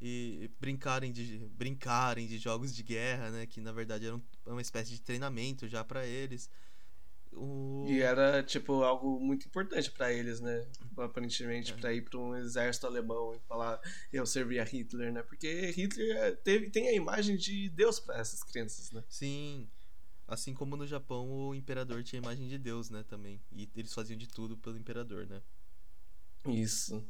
e 0.00 0.50
brincarem 0.60 1.12
de 1.12 1.38
brincarem 1.56 2.26
de 2.26 2.38
jogos 2.38 2.74
de 2.74 2.82
guerra, 2.82 3.30
né, 3.30 3.46
que 3.46 3.60
na 3.60 3.72
verdade 3.72 4.06
eram 4.06 4.22
uma 4.46 4.62
espécie 4.62 4.90
de 4.92 5.00
treinamento 5.00 5.66
já 5.66 5.84
para 5.84 6.06
eles. 6.06 6.50
O... 7.32 7.84
E 7.86 8.00
era, 8.00 8.42
tipo, 8.42 8.82
algo 8.82 9.20
muito 9.20 9.46
importante 9.46 9.90
pra 9.90 10.10
eles, 10.12 10.40
né? 10.40 10.66
Aparentemente, 10.96 11.72
É. 11.72 11.76
pra 11.76 11.92
ir 11.92 12.02
pra 12.02 12.18
um 12.18 12.34
exército 12.34 12.86
alemão 12.86 13.34
e 13.34 13.38
falar 13.40 13.80
eu 14.12 14.24
servi 14.24 14.58
a 14.58 14.64
Hitler, 14.64 15.12
né? 15.12 15.22
Porque 15.22 15.70
Hitler 15.70 16.16
é, 16.16 16.30
teve, 16.32 16.70
tem 16.70 16.88
a 16.88 16.94
imagem 16.94 17.36
de 17.36 17.68
Deus 17.68 18.00
pra 18.00 18.18
essas 18.18 18.42
crianças, 18.42 18.90
né? 18.92 19.04
Sim. 19.08 19.68
Assim 20.26 20.54
como 20.54 20.76
no 20.76 20.86
Japão 20.86 21.30
o 21.30 21.54
imperador 21.54 22.02
tinha 22.02 22.20
a 22.20 22.24
imagem 22.24 22.48
de 22.48 22.58
Deus, 22.58 22.88
né, 22.90 23.04
também. 23.06 23.40
E 23.52 23.68
eles 23.76 23.92
faziam 23.92 24.16
de 24.16 24.26
tudo 24.26 24.56
pelo 24.56 24.78
imperador, 24.78 25.26
né? 25.26 25.42
Isso. 26.46 27.04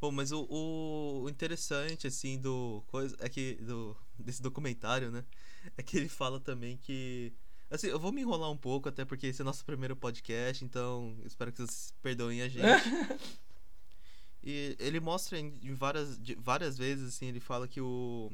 Bom, 0.00 0.10
mas 0.10 0.32
o, 0.32 0.46
o 0.48 1.28
interessante, 1.28 2.06
assim, 2.06 2.38
do 2.38 2.82
coisa 2.86 3.14
é 3.20 3.28
que 3.28 3.54
do 3.56 3.96
desse 4.18 4.40
documentário, 4.42 5.10
né, 5.10 5.24
é 5.76 5.82
que 5.82 5.96
ele 5.96 6.08
fala 6.08 6.40
também 6.40 6.76
que 6.76 7.32
assim, 7.70 7.86
eu 7.86 7.98
vou 7.98 8.12
me 8.12 8.22
enrolar 8.22 8.50
um 8.50 8.56
pouco 8.56 8.88
até 8.88 9.04
porque 9.04 9.28
esse 9.28 9.42
é 9.42 9.44
nosso 9.44 9.64
primeiro 9.64 9.94
podcast, 9.94 10.64
então 10.64 11.16
espero 11.24 11.52
que 11.52 11.58
vocês 11.58 11.94
perdoem 12.02 12.42
a 12.42 12.48
gente. 12.50 12.66
E 14.42 14.74
ele 14.78 15.00
mostra 15.00 15.38
em 15.38 15.74
várias, 15.74 16.18
de 16.18 16.34
várias 16.34 16.78
vezes, 16.78 17.14
assim, 17.14 17.26
ele 17.26 17.40
fala 17.40 17.68
que 17.68 17.80
o, 17.80 18.32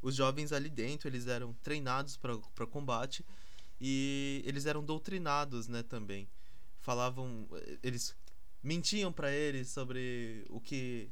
os 0.00 0.14
jovens 0.14 0.52
ali 0.52 0.70
dentro, 0.70 1.08
eles 1.08 1.26
eram 1.26 1.52
treinados 1.62 2.16
para 2.16 2.66
combate 2.66 3.24
e 3.80 4.42
eles 4.46 4.64
eram 4.66 4.82
doutrinados, 4.82 5.68
né, 5.68 5.82
também. 5.82 6.28
Falavam, 6.80 7.46
eles 7.82 8.16
mentiam 8.62 9.12
para 9.12 9.30
eles 9.32 9.68
sobre 9.70 10.44
o 10.48 10.60
que 10.60 11.10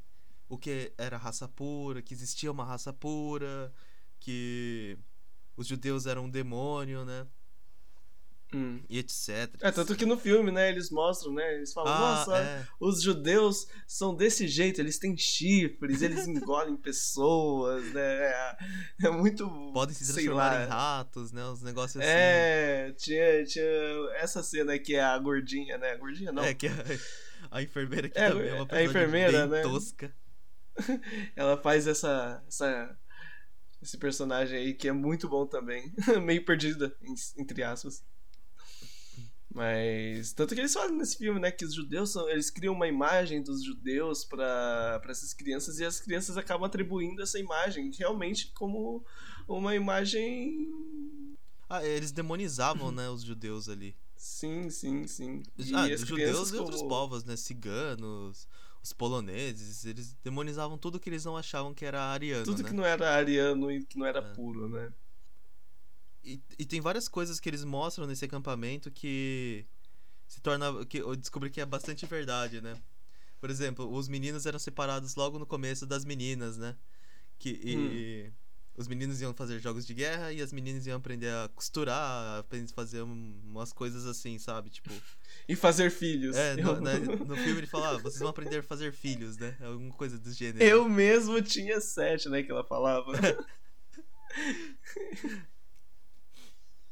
o 0.49 0.57
que 0.57 0.93
era 0.97 1.17
raça 1.17 1.49
pura, 1.49 2.01
que 2.01 2.15
existia 2.15 2.53
uma 2.53 2.65
raça 2.65 2.93
pura, 2.93 3.73
que 4.21 4.97
os 5.57 5.67
judeus 5.67 6.07
eram 6.07 6.27
um 6.27 6.31
demônio, 6.31 7.05
né, 7.05 7.27
Hum. 8.55 8.81
e 8.89 8.99
etc. 8.99 9.53
É, 9.61 9.73
tanto 9.73 9.97
que 9.97 10.07
no 10.07 10.17
filme, 10.17 10.53
né, 10.53 10.69
eles 10.71 10.89
mostram, 10.89 11.35
né? 11.35 11.57
Eles 11.57 11.73
falam, 11.73 11.93
Ah, 11.93 11.99
nossa, 11.99 12.39
é. 12.39 12.65
os 12.79 13.03
judeus 13.03 13.67
são 13.89 14.15
desse 14.15 14.47
jeito, 14.47 14.81
eles 14.81 15.01
têm 15.01 15.17
chifres, 15.17 16.01
eles 16.01 16.29
engolem 16.29 16.77
pessoas, 16.79 17.85
né? 17.93 18.01
É, 18.01 18.57
é 19.07 19.11
muito. 19.11 19.49
Podem 19.73 19.95
se 19.97 20.13
transformar 20.13 20.65
em 20.65 20.69
ratos, 20.69 21.33
né? 21.33 21.45
Uns 21.45 21.61
negócios 21.61 21.97
assim. 21.97 22.09
É, 22.09 22.93
tinha, 22.97 23.45
tinha 23.45 23.65
essa 24.15 24.41
cena 24.45 24.79
que 24.79 24.95
é 24.95 25.03
a 25.03 25.19
gordinha, 25.19 25.77
né? 25.77 25.91
A 25.91 25.97
gordinha 25.97 26.31
não. 26.31 26.45
É, 26.45 26.55
que 26.55 26.69
a, 26.69 26.73
a 27.51 27.63
enfermeira 27.63 28.09
que 28.09 28.19
É, 28.19 28.29
também 28.31 28.49
é 28.49 28.55
uma 28.55 28.63
a 28.63 28.67
personagem 28.67 28.91
enfermeira, 28.91 29.47
bem 29.47 29.57
né? 29.59 29.63
tosca. 29.63 30.17
Ela 31.37 31.57
faz 31.57 31.87
essa, 31.87 32.43
essa. 32.47 32.99
Esse 33.83 33.99
personagem 33.99 34.59
aí 34.59 34.75
que 34.75 34.89
é 34.89 34.93
muito 34.93 35.29
bom 35.29 35.47
também. 35.47 35.93
Meio 36.23 36.45
perdida, 36.45 36.95
entre 37.39 37.63
aspas. 37.63 38.05
Mas. 39.53 40.33
Tanto 40.33 40.55
que 40.55 40.61
eles 40.61 40.73
falam 40.75 40.97
nesse 40.97 41.17
filme, 41.17 41.41
né? 41.41 41.51
Que 41.51 41.65
os 41.65 41.75
judeus 41.75 42.13
são. 42.13 42.29
Eles 42.29 42.51
criam 42.51 42.75
uma 42.75 42.89
imagem 42.89 43.43
dos 43.43 43.65
judeus 43.65 44.25
pra 44.25 45.01
essas 45.09 45.33
crianças 45.33 45.79
e 45.79 45.85
as 45.85 45.99
crianças 46.01 46.37
acabam 46.37 46.65
atribuindo 46.67 47.23
essa 47.23 47.39
imagem 47.39 47.91
realmente 47.99 48.53
como 48.53 49.05
uma 49.49 49.75
imagem. 49.75 50.69
Ah, 51.69 51.85
eles 51.85 52.13
demonizavam, 52.13 52.93
né, 52.93 53.09
os 53.09 53.23
judeus 53.23 53.69
ali. 53.69 53.97
Sim, 54.27 54.69
sim, 54.71 55.07
sim. 55.07 55.43
E 55.57 55.73
ah, 55.75 55.85
as 55.85 56.03
os 56.03 56.09
judeus 56.09 56.31
crianças 56.31 56.53
e 56.53 56.57
outros 56.57 56.77
como- 56.79 56.89
povos, 56.91 57.25
né? 57.25 57.37
Ciganos, 57.37 58.49
os 58.83 58.93
poloneses, 58.93 59.85
eles 59.87 60.15
demonizavam 60.23 60.77
tudo 60.77 60.99
que 60.99 61.09
eles 61.09 61.25
não 61.25 61.37
achavam 61.37 61.73
que 61.73 61.85
era 61.85 62.03
ariano, 62.03 62.45
Tudo 62.45 62.63
né? 62.63 62.69
que 62.69 62.75
não 62.75 62.85
era 62.85 63.15
ariano 63.15 63.71
e 63.71 63.85
que 63.85 63.97
não 63.97 64.05
era 64.05 64.19
É. 64.19 64.35
puro, 64.35 64.69
né? 64.69 64.93
E, 66.25 66.43
e 66.59 66.67
tem 66.67 66.81
várias 66.81 67.07
coisas 67.09 67.39
que 67.39 67.49
eles 67.49 67.65
mostram 67.65 68.07
nesse 68.07 68.25
acampamento 68.25 68.91
que 68.91 69.65
se 70.27 70.41
torna 70.41 70.85
que 70.85 70.99
eu 70.99 71.15
descobri 71.15 71.49
que 71.51 71.61
é 71.61 71.67
bastante 71.67 72.05
verdade, 72.05 72.61
né? 72.61 72.77
Por 73.41 73.49
exemplo, 73.49 73.91
os 73.93 74.09
meninos 74.09 74.45
eram 74.45 74.59
separados 74.59 75.15
logo 75.15 75.39
no 75.39 75.47
começo 75.47 75.87
das 75.87 76.05
meninas, 76.05 76.57
né? 76.59 76.77
Que 77.39 77.51
e 77.51 78.33
os 78.77 78.87
meninos 78.89 79.21
iam 79.21 79.33
fazer 79.35 79.59
jogos 79.61 79.87
de 79.87 79.95
guerra 79.95 80.33
e 80.33 80.41
as 80.43 80.53
meninas 80.53 80.87
iam 80.87 80.97
aprender 80.99 81.29
a 81.31 81.49
costurar, 81.55 82.39
aprender 82.41 82.71
a 82.71 82.75
fazer 82.75 83.03
um- 83.03 83.41
umas 83.45 83.73
coisas 83.73 84.07
assim, 84.07 84.39
sabe? 84.39 84.71
Tipo, 84.71 84.91
E 85.49 85.55
fazer 85.57 85.91
filhos. 85.91 86.37
é, 86.37 86.55
eu, 86.55 86.77
no, 86.77 86.81
né, 86.81 86.95
no 86.99 87.37
filme 87.37 87.61
ele 87.61 87.67
fala, 87.67 87.91
ah, 87.91 87.99
vocês 87.99 88.19
vão 88.21 88.29
aprender 88.29 88.59
a 88.59 88.63
fazer 88.63 88.93
filhos, 88.93 89.37
né? 89.37 89.57
Alguma 89.61 89.93
coisa 89.95 90.19
do 90.19 90.33
gênero. 90.33 90.63
eu 90.65 90.89
mesmo 90.89 91.41
tinha 91.43 91.81
sete, 91.81 92.29
né? 92.29 92.43
Que 92.43 92.51
ela 92.51 92.65
falava. 92.65 93.13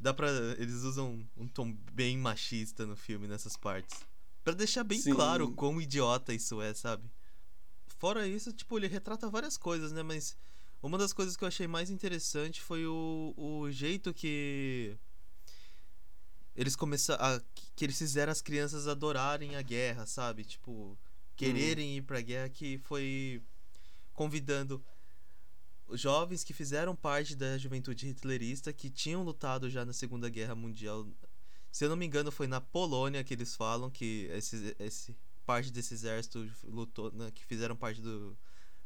Dá 0.00 0.12
pra. 0.12 0.28
Eles 0.58 0.82
usam 0.82 1.26
um 1.36 1.48
tom 1.48 1.72
bem 1.92 2.18
machista 2.18 2.84
no 2.86 2.96
filme 2.96 3.26
nessas 3.26 3.56
partes. 3.56 4.00
Pra 4.42 4.52
deixar 4.52 4.84
bem 4.84 4.98
Sim. 5.00 5.14
claro 5.14 5.50
quão 5.52 5.80
idiota 5.80 6.34
isso 6.34 6.60
é, 6.60 6.74
sabe? 6.74 7.10
Fora 7.98 8.26
isso, 8.28 8.52
tipo, 8.52 8.76
ele 8.78 8.86
retrata 8.86 9.30
várias 9.30 9.56
coisas, 9.56 9.92
né? 9.92 10.02
Mas 10.02 10.36
uma 10.84 10.98
das 10.98 11.14
coisas 11.14 11.34
que 11.34 11.42
eu 11.42 11.48
achei 11.48 11.66
mais 11.66 11.88
interessante 11.88 12.60
foi 12.60 12.86
o, 12.86 13.32
o 13.36 13.70
jeito 13.70 14.12
que. 14.12 14.98
Eles 16.54 16.76
começaram. 16.76 17.42
Que 17.74 17.86
eles 17.86 17.96
fizeram 17.96 18.30
as 18.30 18.42
crianças 18.42 18.86
adorarem 18.86 19.56
a 19.56 19.62
guerra, 19.62 20.04
sabe? 20.06 20.44
Tipo, 20.44 20.98
quererem 21.34 21.96
ir 21.96 22.02
pra 22.02 22.20
guerra, 22.20 22.50
que 22.50 22.78
foi 22.84 23.42
convidando 24.12 24.84
os 25.86 26.00
jovens 26.00 26.44
que 26.44 26.52
fizeram 26.52 26.94
parte 26.94 27.34
da 27.34 27.56
juventude 27.56 28.06
hitlerista 28.06 28.70
que 28.70 28.90
tinham 28.90 29.22
lutado 29.22 29.70
já 29.70 29.86
na 29.86 29.92
Segunda 29.94 30.28
Guerra 30.28 30.54
Mundial. 30.54 31.08
Se 31.72 31.86
eu 31.86 31.88
não 31.88 31.96
me 31.96 32.04
engano, 32.04 32.30
foi 32.30 32.46
na 32.46 32.60
Polônia 32.60 33.24
que 33.24 33.32
eles 33.32 33.56
falam 33.56 33.90
que 33.90 34.28
esse, 34.32 34.76
esse 34.78 35.16
parte 35.46 35.70
desse 35.70 35.94
exército 35.94 36.46
lutou, 36.62 37.10
né, 37.10 37.30
que 37.30 37.44
fizeram 37.44 37.74
parte 37.74 38.02
do, 38.02 38.36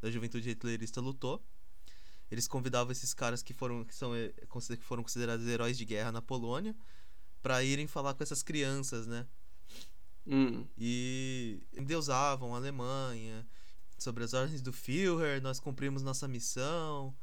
da 0.01 0.11
juventude 0.11 0.49
hitlerista 0.49 1.01
lutou. 1.01 1.45
Eles 2.31 2.47
convidavam 2.47 2.93
esses 2.93 3.15
caras 3.15 3.43
que 3.43 3.55
foram 3.55 3.85
que 3.85 3.95
são 3.95 4.15
eh, 4.15 4.33
que 4.79 4.85
foram 4.85 5.03
considerados 5.03 5.47
heróis 5.47 5.79
de 5.79 5.85
guerra 5.85 6.13
na 6.13 6.21
Polônia 6.23 6.77
para 7.43 7.63
irem 7.65 7.87
falar 7.87 8.15
com 8.15 8.23
essas 8.23 8.43
crianças, 8.43 9.07
né? 9.07 9.27
Hum. 10.31 10.67
e 10.77 11.63
endeusavam 11.73 12.55
a 12.55 12.59
Alemanha 12.59 13.47
sobre 13.97 14.25
as 14.25 14.35
ordens 14.35 14.61
do 14.61 14.75
Führer, 14.75 15.41
nós 15.41 15.59
cumprimos 15.59 16.03
nossa 16.03 16.29
missão. 16.29 17.17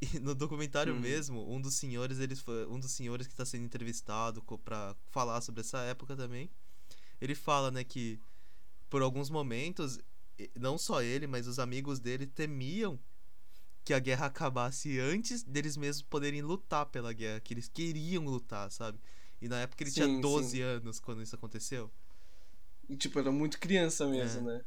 E 0.00 0.18
no 0.18 0.34
documentário 0.34 0.94
Uhum. 0.94 1.00
mesmo, 1.00 1.54
um 1.54 1.60
dos 1.60 1.74
senhores, 1.74 2.18
eles 2.18 2.40
foi- 2.40 2.66
um 2.66 2.80
dos 2.80 2.90
senhores 2.90 3.26
que 3.26 3.34
está 3.34 3.44
sendo 3.44 3.64
entrevistado 3.66 4.42
para 4.64 4.96
falar 5.10 5.40
sobre 5.42 5.60
essa 5.60 5.78
época 5.82 6.16
também, 6.16 6.50
ele 7.20 7.34
fala, 7.34 7.70
né, 7.70 7.84
que 7.84 8.18
por 8.88 9.02
alguns 9.02 9.28
momentos, 9.30 10.00
não 10.58 10.76
só 10.78 11.02
ele, 11.02 11.26
mas 11.26 11.46
os 11.46 11.58
amigos 11.58 12.00
dele 12.00 12.26
temiam 12.26 12.98
que 13.84 13.94
a 13.94 13.98
guerra 13.98 14.26
acabasse 14.26 14.98
antes 15.00 15.42
deles 15.42 15.76
mesmos 15.76 16.02
poderem 16.02 16.42
lutar 16.42 16.86
pela 16.86 17.12
guerra, 17.12 17.40
que 17.40 17.54
eles 17.54 17.68
queriam 17.68 18.24
lutar, 18.24 18.70
sabe? 18.70 19.00
E 19.40 19.48
na 19.48 19.60
época 19.60 19.82
ele 19.82 19.90
Sim, 19.90 19.92
tinha 19.92 20.08
12 20.08 20.58
sim. 20.58 20.62
anos 20.62 21.00
quando 21.00 21.22
isso 21.22 21.34
aconteceu. 21.34 21.90
E, 22.88 22.96
tipo, 22.96 23.18
era 23.18 23.32
muito 23.32 23.58
criança 23.58 24.06
mesmo, 24.06 24.40
É. 24.48 24.52
né? 24.52 24.64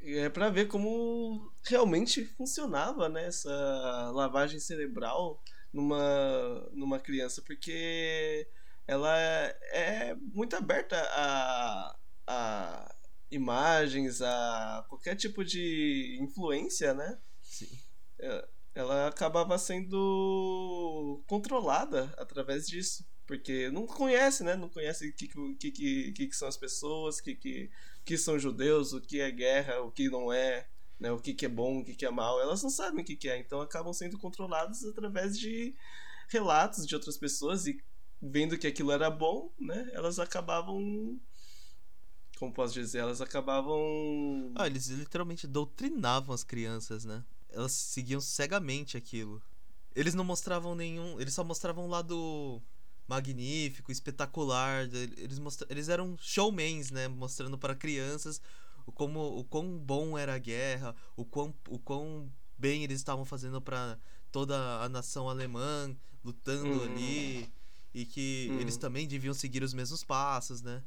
é 0.00 0.28
para 0.28 0.50
ver 0.50 0.66
como 0.66 1.52
realmente 1.64 2.24
funcionava 2.24 3.08
né, 3.08 3.26
essa 3.26 4.10
lavagem 4.12 4.58
cerebral 4.58 5.40
numa, 5.72 6.68
numa 6.72 6.98
criança, 7.00 7.40
porque 7.42 8.48
ela 8.86 9.16
é 9.16 10.14
muito 10.16 10.56
aberta 10.56 10.96
a, 11.14 11.96
a 12.26 12.94
imagens, 13.32 14.22
a 14.22 14.84
qualquer 14.88 15.16
tipo 15.16 15.44
de 15.44 16.18
influência, 16.20 16.94
né? 16.94 17.18
Sim. 17.42 17.68
É, 18.18 18.48
ela 18.74 19.08
acabava 19.08 19.58
sendo 19.58 21.22
controlada 21.26 22.12
através 22.16 22.66
disso. 22.66 23.04
Porque 23.26 23.70
não 23.70 23.86
conhece, 23.86 24.42
né? 24.42 24.56
Não 24.56 24.68
conhece 24.68 25.08
o 25.08 25.12
que, 25.14 25.28
que, 25.56 25.70
que, 25.70 26.12
que, 26.12 26.36
são 26.36 26.48
as 26.48 26.56
pessoas, 26.56 27.18
o 27.18 27.22
que, 27.22 27.34
que, 27.34 27.70
que 28.04 28.18
são 28.18 28.38
judeus, 28.38 28.92
o 28.92 29.00
que 29.00 29.20
é 29.20 29.30
guerra, 29.30 29.80
o 29.80 29.90
que 29.90 30.08
não 30.10 30.32
é, 30.32 30.66
né? 30.98 31.10
o 31.12 31.18
que, 31.18 31.32
que 31.32 31.46
é 31.46 31.48
bom, 31.48 31.78
o 31.78 31.84
que, 31.84 31.94
que 31.94 32.04
é 32.04 32.10
mal. 32.10 32.40
Elas 32.40 32.62
não 32.62 32.70
sabem 32.70 33.02
o 33.02 33.04
que, 33.04 33.16
que 33.16 33.28
é, 33.28 33.38
então 33.38 33.60
acabam 33.60 33.92
sendo 33.92 34.18
controladas 34.18 34.84
através 34.84 35.38
de 35.38 35.74
relatos 36.28 36.86
de 36.86 36.94
outras 36.94 37.16
pessoas 37.16 37.66
e 37.66 37.82
vendo 38.20 38.58
que 38.58 38.66
aquilo 38.66 38.92
era 38.92 39.10
bom, 39.10 39.52
né? 39.58 39.88
Elas 39.92 40.18
acabavam 40.18 41.20
como 42.42 42.52
posso 42.52 42.74
dizer, 42.74 42.98
elas 42.98 43.20
acabavam. 43.20 44.50
Ah, 44.56 44.66
eles 44.66 44.88
literalmente 44.88 45.46
doutrinavam 45.46 46.34
as 46.34 46.42
crianças, 46.42 47.04
né? 47.04 47.24
Elas 47.48 47.70
seguiam 47.70 48.20
cegamente 48.20 48.96
aquilo. 48.96 49.40
Eles 49.94 50.12
não 50.12 50.24
mostravam 50.24 50.74
nenhum. 50.74 51.20
Eles 51.20 51.34
só 51.34 51.44
mostravam 51.44 51.86
um 51.86 51.88
lado 51.88 52.60
magnífico, 53.06 53.92
espetacular. 53.92 54.88
Eles, 54.92 55.38
mostra... 55.38 55.68
eles 55.70 55.88
eram 55.88 56.16
showmans, 56.18 56.90
né? 56.90 57.06
Mostrando 57.06 57.56
para 57.56 57.76
crianças 57.76 58.42
o, 58.84 58.90
como, 58.90 59.20
o 59.38 59.44
quão 59.44 59.78
bom 59.78 60.18
era 60.18 60.34
a 60.34 60.38
guerra, 60.38 60.96
o 61.14 61.24
quão, 61.24 61.54
o 61.68 61.78
quão 61.78 62.28
bem 62.58 62.82
eles 62.82 62.98
estavam 62.98 63.24
fazendo 63.24 63.62
para 63.62 63.96
toda 64.32 64.82
a 64.82 64.88
nação 64.88 65.28
alemã 65.28 65.96
lutando 66.24 66.72
uhum. 66.72 66.82
ali. 66.82 67.52
E 67.94 68.04
que 68.04 68.48
uhum. 68.50 68.58
eles 68.58 68.76
também 68.76 69.06
deviam 69.06 69.32
seguir 69.32 69.62
os 69.62 69.72
mesmos 69.72 70.02
passos, 70.02 70.60
né? 70.60 70.82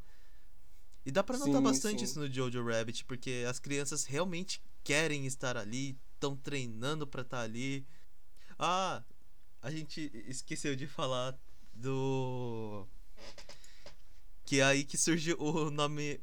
E 1.05 1.12
dá 1.12 1.24
pra 1.24 1.38
notar 1.38 1.57
sim, 1.57 1.63
bastante 1.63 2.00
sim. 2.00 2.05
isso 2.05 2.19
no 2.19 2.31
Jojo 2.31 2.65
Rabbit, 2.65 3.05
porque 3.05 3.45
as 3.47 3.59
crianças 3.59 4.05
realmente 4.05 4.62
querem 4.83 5.25
estar 5.27 5.55
ali, 5.55 5.97
estão 6.15 6.35
treinando 6.35 7.05
para 7.05 7.21
estar 7.21 7.38
tá 7.38 7.43
ali. 7.43 7.85
Ah, 8.57 9.03
a 9.62 9.69
gente 9.69 10.12
esqueceu 10.27 10.75
de 10.75 10.88
falar 10.88 11.38
do. 11.73 12.88
Que 14.45 14.60
é 14.60 14.63
aí 14.63 14.84
que 14.84 14.97
surge 14.97 15.34
o 15.38 15.69
nome 15.69 16.19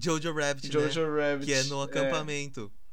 Jojo 0.00 0.32
Rabbit, 0.32 0.72
Jojo 0.72 1.06
né? 1.06 1.32
Rabbit. 1.32 1.46
Que 1.46 1.52
é 1.52 1.64
no 1.64 1.82
acampamento. 1.82 2.72
É. 2.72 2.86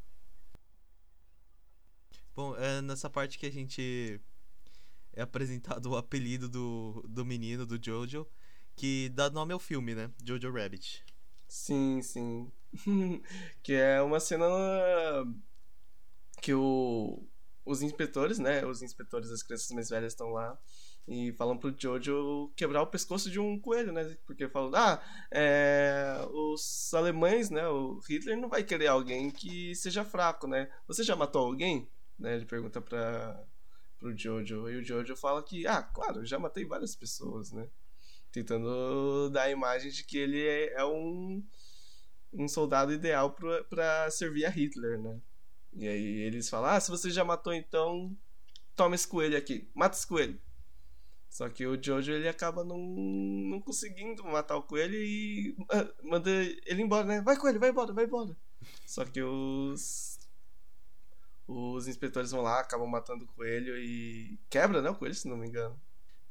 Bom, 2.36 2.56
é 2.58 2.82
nessa 2.82 3.10
parte 3.10 3.38
que 3.38 3.46
a 3.46 3.52
gente 3.52 4.20
é 5.14 5.22
apresentado 5.22 5.92
o 5.92 5.96
apelido 5.98 6.50
do, 6.50 7.06
do 7.08 7.24
menino, 7.24 7.66
do 7.66 7.80
Jojo, 7.82 8.28
que 8.76 9.10
dá 9.10 9.30
nome 9.30 9.54
ao 9.54 9.60
filme, 9.60 9.94
né? 9.94 10.10
Jojo 10.24 10.52
Rabbit. 10.52 11.04
Sim, 11.54 12.02
sim. 12.02 12.52
que 13.62 13.74
é 13.74 14.02
uma 14.02 14.20
cena 14.20 14.44
que 16.42 16.52
o, 16.52 17.24
os 17.64 17.84
inspetores, 17.84 18.40
né? 18.40 18.66
Os 18.66 18.82
inspetores 18.82 19.30
das 19.30 19.44
crianças 19.44 19.70
mais 19.70 19.90
velhas 19.90 20.14
estão 20.14 20.32
lá 20.32 20.60
e 21.08 21.32
falam 21.34 21.56
pro 21.56 21.74
Jojo 21.78 22.52
quebrar 22.56 22.82
o 22.82 22.88
pescoço 22.88 23.30
de 23.30 23.40
um 23.40 23.60
coelho, 23.60 23.94
né? 23.94 24.18
Porque 24.26 24.50
falam, 24.50 24.72
ah, 24.74 25.00
é, 25.32 26.26
os 26.32 26.92
alemães, 26.92 27.52
né? 27.52 27.68
O 27.68 28.00
Hitler 28.00 28.36
não 28.36 28.50
vai 28.50 28.64
querer 28.64 28.88
alguém 28.88 29.30
que 29.30 29.76
seja 29.76 30.04
fraco, 30.04 30.48
né? 30.48 30.72
Você 30.88 31.04
já 31.04 31.16
matou 31.16 31.46
alguém? 31.46 31.88
Né? 32.18 32.36
Ele 32.36 32.46
pergunta 32.46 32.82
para 32.82 33.46
pro 34.00 34.18
Jojo 34.18 34.70
e 34.70 34.78
o 34.78 34.84
Jojo 34.84 35.16
fala 35.16 35.44
que, 35.44 35.68
ah, 35.68 35.84
claro, 35.84 36.26
já 36.26 36.40
matei 36.40 36.66
várias 36.66 36.96
pessoas, 36.96 37.52
né? 37.52 37.70
Tentando 38.34 39.30
dar 39.30 39.44
a 39.44 39.52
imagem 39.52 39.92
de 39.92 40.04
que 40.04 40.18
ele 40.18 40.44
é, 40.44 40.74
é 40.74 40.86
um, 40.86 41.42
um 42.34 42.48
soldado 42.48 42.92
ideal 42.92 43.38
para 43.70 44.10
servir 44.10 44.46
a 44.46 44.50
Hitler, 44.50 45.00
né? 45.00 45.22
E 45.72 45.88
aí 45.88 46.22
eles 46.22 46.50
falam: 46.50 46.72
Ah, 46.72 46.80
se 46.80 46.90
você 46.90 47.12
já 47.12 47.24
matou, 47.24 47.54
então 47.54 48.16
toma 48.76 48.96
esse 48.96 49.08
coelho 49.08 49.38
aqui, 49.38 49.70
mata 49.74 49.96
esse 49.96 50.08
coelho. 50.08 50.42
Só 51.30 51.48
que 51.50 51.66
o 51.66 51.82
Jojo 51.82 52.12
ele 52.12 52.28
acaba 52.28 52.64
não, 52.64 52.78
não 52.78 53.62
conseguindo 53.62 54.24
matar 54.24 54.58
o 54.58 54.64
coelho 54.64 54.96
e 54.96 55.56
uh, 55.62 56.08
manda 56.08 56.30
ele 56.30 56.82
embora, 56.82 57.06
né? 57.06 57.22
Vai 57.22 57.38
coelho, 57.38 57.60
vai 57.60 57.70
embora, 57.70 57.94
vai 57.94 58.06
embora. 58.06 58.36
Só 58.86 59.06
que 59.06 59.22
os 59.22 60.20
os 61.48 61.88
inspetores 61.88 62.32
vão 62.32 62.42
lá, 62.42 62.60
acabam 62.60 62.88
matando 62.88 63.26
o 63.26 63.28
coelho 63.28 63.78
e 63.78 64.40
quebra, 64.50 64.82
né, 64.82 64.90
o 64.90 64.96
coelho, 64.96 65.14
se 65.14 65.28
não 65.28 65.38
me 65.38 65.48
engano 65.48 65.80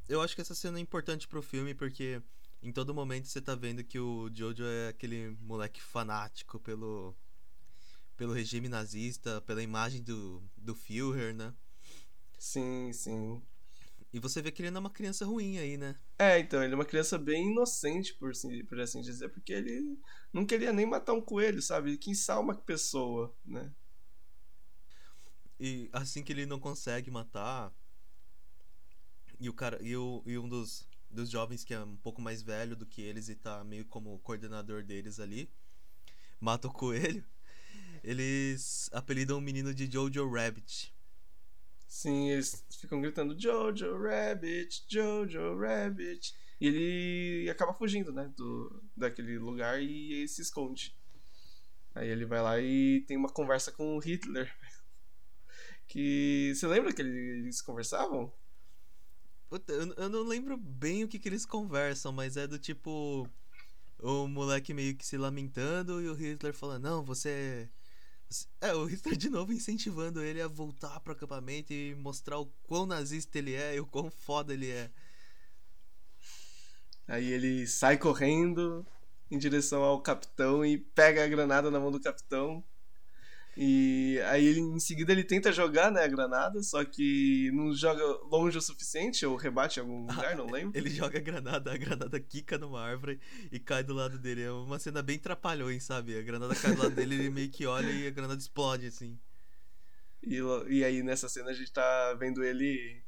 eu 0.08 0.20
acho 0.20 0.34
que 0.34 0.40
essa 0.40 0.54
cena 0.54 0.78
é 0.78 0.80
importante 0.80 1.28
pro 1.28 1.42
filme 1.42 1.74
porque 1.74 2.22
em 2.62 2.72
todo 2.72 2.94
momento 2.94 3.28
você 3.28 3.40
tá 3.40 3.54
vendo 3.54 3.82
que 3.84 3.98
o 3.98 4.30
Jojo 4.32 4.64
é 4.64 4.88
aquele 4.88 5.30
moleque 5.40 5.82
fanático 5.82 6.58
pelo 6.60 7.14
pelo 8.16 8.32
regime 8.32 8.68
nazista, 8.68 9.40
pela 9.40 9.62
imagem 9.62 10.02
do, 10.02 10.42
do 10.56 10.74
Führer, 10.74 11.34
né? 11.34 11.52
Sim, 12.38 12.92
sim. 12.92 13.42
E 14.12 14.20
você 14.20 14.42
vê 14.42 14.52
que 14.52 14.60
ele 14.60 14.70
não 14.70 14.78
é 14.78 14.80
uma 14.80 14.90
criança 14.90 15.24
ruim 15.24 15.58
aí, 15.58 15.76
né? 15.76 15.96
É, 16.18 16.38
então, 16.38 16.62
ele 16.62 16.74
é 16.74 16.76
uma 16.76 16.84
criança 16.84 17.18
bem 17.18 17.50
inocente, 17.50 18.14
por 18.14 18.30
assim, 18.30 18.64
por 18.66 18.78
assim 18.78 19.00
dizer, 19.00 19.30
porque 19.30 19.52
ele 19.52 19.98
não 20.32 20.44
queria 20.44 20.72
nem 20.72 20.84
matar 20.84 21.14
um 21.14 21.20
coelho, 21.20 21.62
sabe? 21.62 21.90
Ele 21.90 21.98
quis 21.98 22.28
uma 22.28 22.54
pessoa, 22.54 23.34
né? 23.44 23.72
E 25.58 25.88
assim 25.92 26.22
que 26.22 26.32
ele 26.32 26.44
não 26.44 26.60
consegue 26.60 27.10
matar, 27.10 27.72
e 29.42 29.48
o 29.48 29.52
cara 29.52 29.78
e, 29.82 29.96
o, 29.96 30.22
e 30.24 30.38
um 30.38 30.48
dos, 30.48 30.88
dos 31.10 31.28
jovens 31.28 31.64
que 31.64 31.74
é 31.74 31.80
um 31.80 31.96
pouco 31.96 32.22
mais 32.22 32.42
velho 32.42 32.76
do 32.76 32.86
que 32.86 33.02
eles 33.02 33.28
e 33.28 33.34
tá 33.34 33.64
meio 33.64 33.84
como 33.84 34.18
coordenador 34.20 34.84
deles 34.84 35.18
ali, 35.18 35.50
mata 36.40 36.68
o 36.68 36.72
coelho. 36.72 37.24
Eles 38.04 38.90
apelidam 38.92 39.38
o 39.38 39.40
menino 39.40 39.72
de 39.72 39.88
Jojo 39.88 40.28
Rabbit. 40.28 40.92
Sim, 41.86 42.30
eles 42.30 42.64
ficam 42.80 43.00
gritando 43.00 43.38
Jojo 43.38 43.96
Rabbit, 43.96 44.84
Jojo 44.88 45.56
Rabbit. 45.56 46.34
E 46.60 46.66
ele 46.66 47.50
acaba 47.50 47.74
fugindo, 47.74 48.12
né, 48.12 48.32
do, 48.36 48.82
daquele 48.96 49.38
lugar 49.38 49.80
e 49.80 50.26
se 50.26 50.42
esconde. 50.42 50.96
Aí 51.94 52.08
ele 52.08 52.24
vai 52.24 52.42
lá 52.42 52.58
e 52.58 53.04
tem 53.06 53.16
uma 53.16 53.28
conversa 53.28 53.70
com 53.70 53.96
o 53.96 53.98
Hitler. 53.98 54.52
Que. 55.86 56.54
Você 56.54 56.66
lembra 56.66 56.92
que 56.92 57.02
eles 57.02 57.60
conversavam? 57.60 58.32
Eu, 59.96 60.08
não 60.08 60.22
lembro 60.22 60.56
bem 60.56 61.04
o 61.04 61.08
que, 61.08 61.18
que 61.18 61.28
eles 61.28 61.44
conversam, 61.44 62.12
mas 62.12 62.36
é 62.36 62.46
do 62.46 62.58
tipo. 62.58 63.28
O 63.98 64.26
moleque 64.26 64.74
meio 64.74 64.96
que 64.96 65.06
se 65.06 65.16
lamentando 65.16 66.00
e 66.00 66.08
o 66.08 66.14
Hitler 66.14 66.54
falando: 66.54 66.82
Não, 66.82 67.04
você. 67.04 67.68
É, 68.60 68.72
o 68.74 68.86
Hitler 68.86 69.14
de 69.14 69.28
novo 69.28 69.52
incentivando 69.52 70.22
ele 70.22 70.40
a 70.40 70.48
voltar 70.48 70.98
pro 71.00 71.12
acampamento 71.12 71.72
e 71.72 71.94
mostrar 71.96 72.38
o 72.38 72.46
quão 72.62 72.86
nazista 72.86 73.38
ele 73.38 73.54
é 73.54 73.76
e 73.76 73.80
o 73.80 73.86
quão 73.86 74.10
foda 74.10 74.54
ele 74.54 74.70
é. 74.70 74.90
Aí 77.06 77.30
ele 77.30 77.66
sai 77.66 77.98
correndo 77.98 78.86
em 79.30 79.36
direção 79.36 79.82
ao 79.82 80.00
capitão 80.00 80.64
e 80.64 80.78
pega 80.78 81.24
a 81.24 81.28
granada 81.28 81.70
na 81.70 81.78
mão 81.78 81.90
do 81.90 82.00
capitão. 82.00 82.64
E 83.56 84.18
aí 84.28 84.46
ele, 84.46 84.60
em 84.60 84.80
seguida 84.80 85.12
ele 85.12 85.22
tenta 85.22 85.52
jogar, 85.52 85.90
né, 85.90 86.02
a 86.02 86.08
granada, 86.08 86.62
só 86.62 86.82
que 86.84 87.50
não 87.52 87.74
joga 87.74 88.02
longe 88.24 88.56
o 88.56 88.62
suficiente, 88.62 89.26
ou 89.26 89.36
rebate 89.36 89.78
em 89.78 89.82
algum 89.82 90.06
lugar, 90.10 90.34
não 90.36 90.46
lembro. 90.46 90.78
ele 90.78 90.88
joga 90.88 91.18
a 91.18 91.20
granada, 91.20 91.72
a 91.72 91.76
granada 91.76 92.18
quica 92.18 92.56
numa 92.56 92.80
árvore 92.80 93.20
e 93.50 93.58
cai 93.58 93.82
do 93.82 93.92
lado 93.92 94.18
dele. 94.18 94.42
É 94.42 94.50
uma 94.50 94.78
cena 94.78 95.02
bem 95.02 95.18
trapalhões, 95.18 95.84
sabe? 95.84 96.18
A 96.18 96.22
granada 96.22 96.54
cai 96.54 96.74
do 96.74 96.82
lado 96.82 96.94
dele, 96.94 97.14
ele 97.14 97.30
meio 97.30 97.50
que 97.50 97.66
olha 97.66 97.90
e 97.90 98.06
a 98.06 98.10
granada 98.10 98.40
explode, 98.40 98.86
assim. 98.86 99.18
E, 100.22 100.38
e 100.68 100.84
aí 100.84 101.02
nessa 101.02 101.28
cena 101.28 101.50
a 101.50 101.54
gente 101.54 101.72
tá 101.72 102.14
vendo 102.14 102.42
ele 102.42 103.02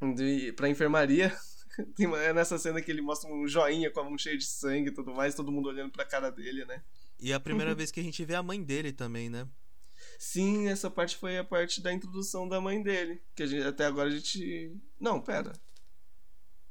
indo 0.00 0.54
pra 0.54 0.68
enfermaria. 0.68 1.32
Tem 1.96 2.12
é 2.16 2.32
nessa 2.32 2.58
cena 2.58 2.82
que 2.82 2.90
ele 2.90 3.00
mostra 3.00 3.32
um 3.32 3.46
joinha 3.46 3.90
com 3.90 4.00
a 4.00 4.04
mão 4.04 4.18
cheia 4.18 4.36
de 4.36 4.44
sangue 4.44 4.90
e 4.90 4.92
tudo 4.92 5.14
mais, 5.14 5.34
todo 5.34 5.52
mundo 5.52 5.68
olhando 5.68 5.92
pra 5.92 6.04
cara 6.04 6.30
dele, 6.30 6.64
né? 6.64 6.82
E 7.22 7.30
é 7.30 7.34
a 7.36 7.40
primeira 7.40 7.70
uhum. 7.70 7.76
vez 7.76 7.92
que 7.92 8.00
a 8.00 8.02
gente 8.02 8.24
vê 8.24 8.34
a 8.34 8.42
mãe 8.42 8.60
dele 8.60 8.92
também, 8.92 9.30
né? 9.30 9.46
Sim, 10.18 10.66
essa 10.66 10.90
parte 10.90 11.16
foi 11.16 11.38
a 11.38 11.44
parte 11.44 11.80
da 11.80 11.92
introdução 11.92 12.48
da 12.48 12.60
mãe 12.60 12.82
dele. 12.82 13.22
Que 13.36 13.44
a 13.44 13.46
gente, 13.46 13.64
até 13.64 13.86
agora 13.86 14.08
a 14.08 14.12
gente. 14.12 14.76
Não, 14.98 15.20
pera. 15.20 15.52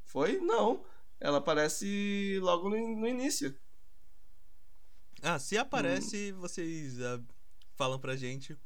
Foi? 0.04 0.42
Não. 0.42 0.86
Ela 1.22 1.38
aparece 1.38 2.38
logo 2.42 2.70
no, 2.70 2.76
no 2.98 3.08
início. 3.08 3.58
Ah, 5.22 5.40
se 5.40 5.58
aparece, 5.58 6.34
hum. 6.34 6.42
vocês 6.42 7.00
uh, 7.00 7.24
falam 7.78 7.98
pra 7.98 8.18
gente. 8.18 8.58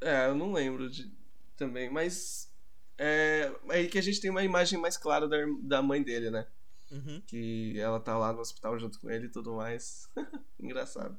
É, 0.00 0.26
eu 0.26 0.34
não 0.34 0.54
lembro 0.54 0.88
de, 0.88 1.12
também, 1.54 1.90
mas. 1.90 2.50
É, 2.96 3.52
é 3.68 3.74
aí 3.74 3.88
que 3.88 3.98
a 3.98 4.02
gente 4.02 4.22
tem 4.22 4.30
uma 4.30 4.42
imagem 4.42 4.80
mais 4.80 4.96
clara 4.96 5.28
da, 5.28 5.36
da 5.60 5.82
mãe 5.82 6.02
dele, 6.02 6.30
né? 6.30 6.46
Uhum. 6.90 7.20
Que 7.26 7.78
ela 7.78 8.00
tá 8.00 8.16
lá 8.16 8.32
no 8.32 8.40
hospital 8.40 8.78
junto 8.78 8.98
com 9.00 9.10
ele 9.10 9.26
e 9.26 9.30
tudo 9.30 9.54
mais. 9.54 10.08
Engraçado. 10.58 11.18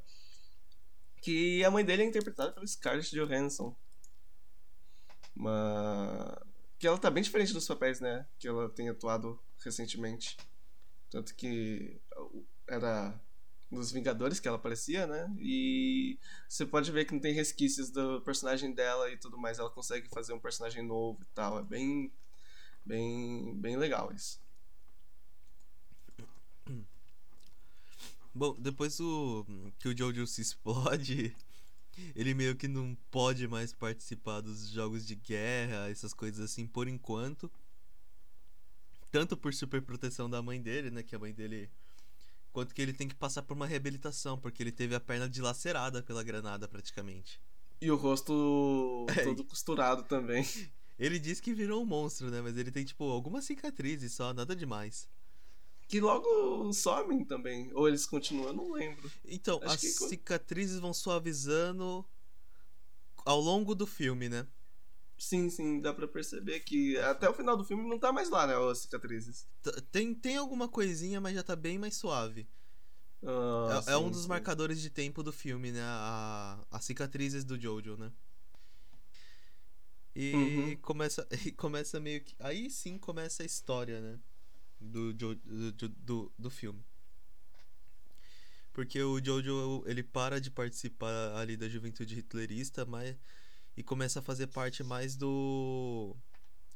Que 1.22 1.64
a 1.64 1.72
mãe 1.72 1.84
dele 1.84 2.04
é 2.04 2.06
interpretada 2.06 2.52
pela 2.52 2.66
Scarlett 2.66 3.14
Johansson. 3.16 3.76
Uma... 5.36 6.42
Que 6.78 6.88
ela 6.88 6.98
tá 6.98 7.12
bem 7.12 7.22
diferente 7.22 7.54
dos 7.54 7.68
papéis, 7.68 8.00
né? 8.00 8.26
Que 8.40 8.48
ela 8.48 8.70
tem 8.70 8.90
atuado 8.90 9.40
recentemente. 9.64 10.38
Tanto 11.10 11.36
que 11.36 12.00
era 12.68 13.20
nos 13.70 13.92
Vingadores 13.92 14.40
que 14.40 14.48
ela 14.48 14.58
aparecia, 14.58 15.06
né? 15.06 15.32
E 15.40 16.18
você 16.48 16.66
pode 16.66 16.92
ver 16.92 17.06
que 17.06 17.14
não 17.14 17.20
tem 17.20 17.34
resquícios 17.34 17.90
do 17.92 18.22
personagem 18.22 18.74
dela 18.74 19.10
e 19.12 19.18
tudo 19.18 19.38
mais. 19.38 19.60
Ela 19.60 19.70
consegue 19.70 20.10
fazer 20.10 20.34
um 20.34 20.40
personagem 20.40 20.84
novo 20.84 21.22
e 21.22 21.28
tal. 21.36 21.60
É 21.60 21.64
bem, 21.64 22.12
bem, 22.84 23.56
bem 23.56 23.78
legal 23.78 24.12
isso. 24.14 24.42
Bom, 28.34 28.56
depois 28.60 29.00
o, 29.00 29.46
que 29.80 29.88
o 29.90 29.98
Jojo 29.98 30.26
se 30.28 30.42
explode, 30.42 31.36
ele 32.16 32.34
meio 32.34 32.56
que 32.56 32.68
não 32.68 32.96
pode 33.10 33.48
mais 33.48 33.74
participar 33.74 34.42
dos 34.42 34.70
jogos 34.70 35.06
de 35.06 35.16
guerra, 35.16 35.90
essas 35.90 36.14
coisas 36.14 36.40
assim, 36.40 36.68
por 36.68 36.88
enquanto. 36.88 37.52
Tanto 39.12 39.36
por 39.36 39.54
super 39.54 39.82
proteção 39.82 40.30
da 40.30 40.42
mãe 40.42 40.62
dele, 40.62 40.92
né? 40.92 41.02
Que 41.02 41.16
a 41.16 41.20
mãe 41.20 41.34
dele. 41.34 41.70
Quanto 42.52 42.74
que 42.74 42.82
ele 42.82 42.94
tem 42.94 43.08
que 43.08 43.16
passar 43.16 43.42
por 43.42 43.56
uma 43.56 43.66
reabilitação, 43.66 44.38
porque 44.38 44.62
ele 44.62 44.72
teve 44.72 44.94
a 44.96 45.00
perna 45.00 45.28
dilacerada 45.28 46.02
pela 46.04 46.24
granada, 46.24 46.68
praticamente. 46.68 47.42
E 47.82 47.90
o 47.90 47.96
rosto 47.96 49.06
É. 49.16 49.24
todo 49.24 49.44
costurado 49.44 50.04
também. 50.04 50.44
Ele 51.00 51.18
diz 51.18 51.40
que 51.40 51.54
virou 51.54 51.82
um 51.82 51.86
monstro, 51.86 52.30
né? 52.30 52.42
Mas 52.42 52.58
ele 52.58 52.72
tem, 52.72 52.84
tipo, 52.84 53.06
algumas 53.06 53.46
cicatrizes 53.46 54.12
só, 54.12 54.34
nada 54.34 54.54
demais. 54.54 55.08
Que 55.90 56.00
logo 56.00 56.72
somem 56.72 57.26
também. 57.26 57.70
Ou 57.74 57.88
eles 57.88 58.06
continuam, 58.06 58.48
eu 58.48 58.54
não 58.54 58.72
lembro. 58.72 59.12
Então, 59.26 59.62
Acho 59.62 59.78
as 59.78 59.82
que 59.82 59.88
cicatrizes 59.88 60.80
vão 60.80 60.94
suavizando 60.94 62.06
ao 63.26 63.40
longo 63.40 63.74
do 63.76 63.88
filme, 63.88 64.28
né? 64.28 64.46
Sim, 65.20 65.50
sim, 65.52 65.80
dá 65.82 65.94
pra 65.94 66.08
perceber 66.08 66.62
que 66.62 66.98
até 66.98 67.30
o 67.30 67.34
final 67.34 67.56
do 67.58 67.64
filme 67.66 67.88
não 67.88 68.00
tá 68.00 68.12
mais 68.12 68.30
lá, 68.30 68.48
né? 68.48 68.56
As 68.72 68.80
cicatrizes. 68.80 69.48
Tem, 69.92 70.14
tem 70.14 70.38
alguma 70.38 70.68
coisinha, 70.68 71.20
mas 71.22 71.36
já 71.36 71.44
tá 71.44 71.56
bem 71.56 71.78
mais 71.78 71.96
suave. 71.96 72.48
Ah, 73.24 73.82
é, 73.88 73.94
é 73.94 73.98
um 73.98 74.10
sim, 74.10 74.12
dos 74.12 74.26
sim. 74.26 74.28
marcadores 74.28 74.82
de 74.82 74.90
tempo 74.90 75.24
do 75.24 75.32
filme, 75.32 75.72
né? 75.72 75.82
A, 75.84 76.66
as 76.72 76.86
cicatrizes 76.86 77.44
do 77.44 77.60
Jojo, 77.60 77.98
né? 77.98 78.12
E 80.16 80.34
Uhum. 80.34 80.80
começa, 80.82 81.28
e 81.46 81.52
começa 81.52 82.00
meio 82.00 82.24
que. 82.24 82.36
Aí 82.40 82.70
sim 82.70 82.98
começa 82.98 83.44
a 83.44 83.46
história, 83.46 84.02
né? 84.02 84.20
Do, 84.80 85.14
do, 85.14 85.36
do, 85.36 86.32
do, 86.38 86.50
filme. 86.50 86.82
Porque 88.72 89.02
o 89.02 89.24
Jojo, 89.24 89.84
ele 89.86 90.02
para 90.02 90.40
de 90.40 90.50
participar 90.50 91.36
ali 91.36 91.58
da 91.58 91.68
juventude 91.68 92.18
hitlerista, 92.18 92.86
mas. 92.86 93.16
E 93.76 93.84
começa 93.84 94.20
a 94.20 94.24
fazer 94.24 94.48
parte 94.48 94.84
mais 94.84 95.16
do. 95.16 96.16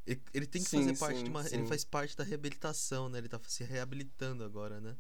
Ele, 0.05 0.21
ele 0.33 0.45
tem 0.45 0.61
que 0.61 0.69
Sim, 0.69 0.79
fazer 0.79 0.97
parte 0.97 1.17
sim, 1.17 1.23
de 1.23 1.29
uma. 1.29 1.41
Ele 1.47 1.63
sim. 1.63 1.67
faz 1.67 1.83
parte 1.85 2.15
da 2.15 2.23
reabilitação, 2.23 3.07
né? 3.09 3.19
Ele 3.19 3.29
tá 3.29 3.39
se 3.47 3.63
reabilitando 3.63 4.43
agora, 4.43 4.81
né? 4.81 4.97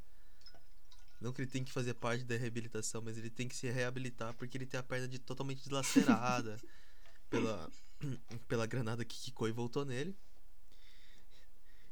Não 1.23 1.31
que 1.31 1.41
ele 1.41 1.49
tem 1.49 1.63
que 1.63 1.71
fazer 1.71 1.93
parte 1.93 2.25
da 2.25 2.35
reabilitação, 2.35 3.01
mas 3.01 3.17
ele 3.17 3.29
tem 3.29 3.47
que 3.47 3.55
se 3.55 3.69
reabilitar 3.69 4.33
porque 4.33 4.57
ele 4.57 4.65
tem 4.65 4.77
a 4.77 4.83
perna 4.83 5.07
de, 5.07 5.17
totalmente 5.19 5.63
dilacerada 5.63 6.57
pela, 7.29 7.71
pela 8.45 8.65
granada 8.65 9.05
que 9.05 9.17
quicou 9.17 9.47
e 9.47 9.51
voltou 9.53 9.85
nele. 9.85 10.17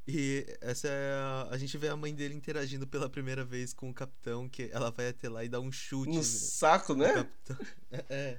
E 0.08 0.46
essa 0.62 0.88
é 0.88 1.14
a, 1.14 1.48
a 1.52 1.58
gente 1.58 1.78
vê 1.78 1.88
a 1.88 1.96
mãe 1.96 2.14
dele 2.14 2.34
interagindo 2.34 2.88
pela 2.88 3.10
primeira 3.10 3.46
vez 3.46 3.74
com 3.74 3.90
o 3.90 3.94
capitão, 3.94 4.50
que 4.50 4.70
ela 4.72 4.90
vai 4.90 5.10
até 5.10 5.30
lá 5.30 5.44
e 5.44 5.50
dá 5.50 5.60
um 5.60 5.72
chute 5.72 6.12
No 6.12 6.24
saco, 6.24 6.96
né? 6.96 7.14
capitão. 7.14 7.58
É, 7.92 8.06
é, 8.10 8.38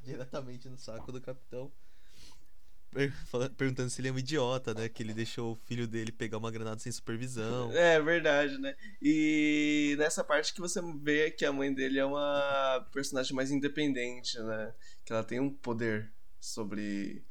diretamente 0.00 0.68
no 0.68 0.78
saco 0.78 1.10
do 1.12 1.20
capitão. 1.20 1.72
Per- 2.90 3.12
perguntando 3.56 3.88
se 3.88 4.00
ele 4.00 4.08
é 4.08 4.12
um 4.12 4.18
idiota, 4.18 4.74
né? 4.74 4.88
Que 4.88 5.02
ele 5.02 5.14
deixou 5.14 5.52
o 5.52 5.56
filho 5.66 5.88
dele 5.88 6.12
pegar 6.12 6.36
uma 6.38 6.50
granada 6.50 6.78
sem 6.78 6.92
supervisão. 6.92 7.72
É 7.72 8.00
verdade, 8.00 8.58
né? 8.58 8.76
E 9.00 9.96
nessa 9.98 10.22
parte 10.22 10.52
que 10.52 10.60
você 10.60 10.80
vê 11.00 11.30
que 11.30 11.44
a 11.44 11.52
mãe 11.52 11.72
dele 11.72 11.98
é 11.98 12.04
uma 12.04 12.86
personagem 12.92 13.34
mais 13.34 13.50
independente, 13.50 14.38
né? 14.38 14.74
Que 15.04 15.12
ela 15.12 15.24
tem 15.24 15.40
um 15.40 15.50
poder 15.50 16.12
sobre 16.38 17.24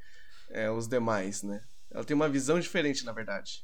é, 0.49 0.69
os 0.71 0.87
demais, 0.87 1.43
né? 1.43 1.63
Ela 1.91 2.03
tem 2.03 2.15
uma 2.15 2.27
visão 2.29 2.59
diferente, 2.59 3.05
na 3.05 3.11
verdade. 3.11 3.63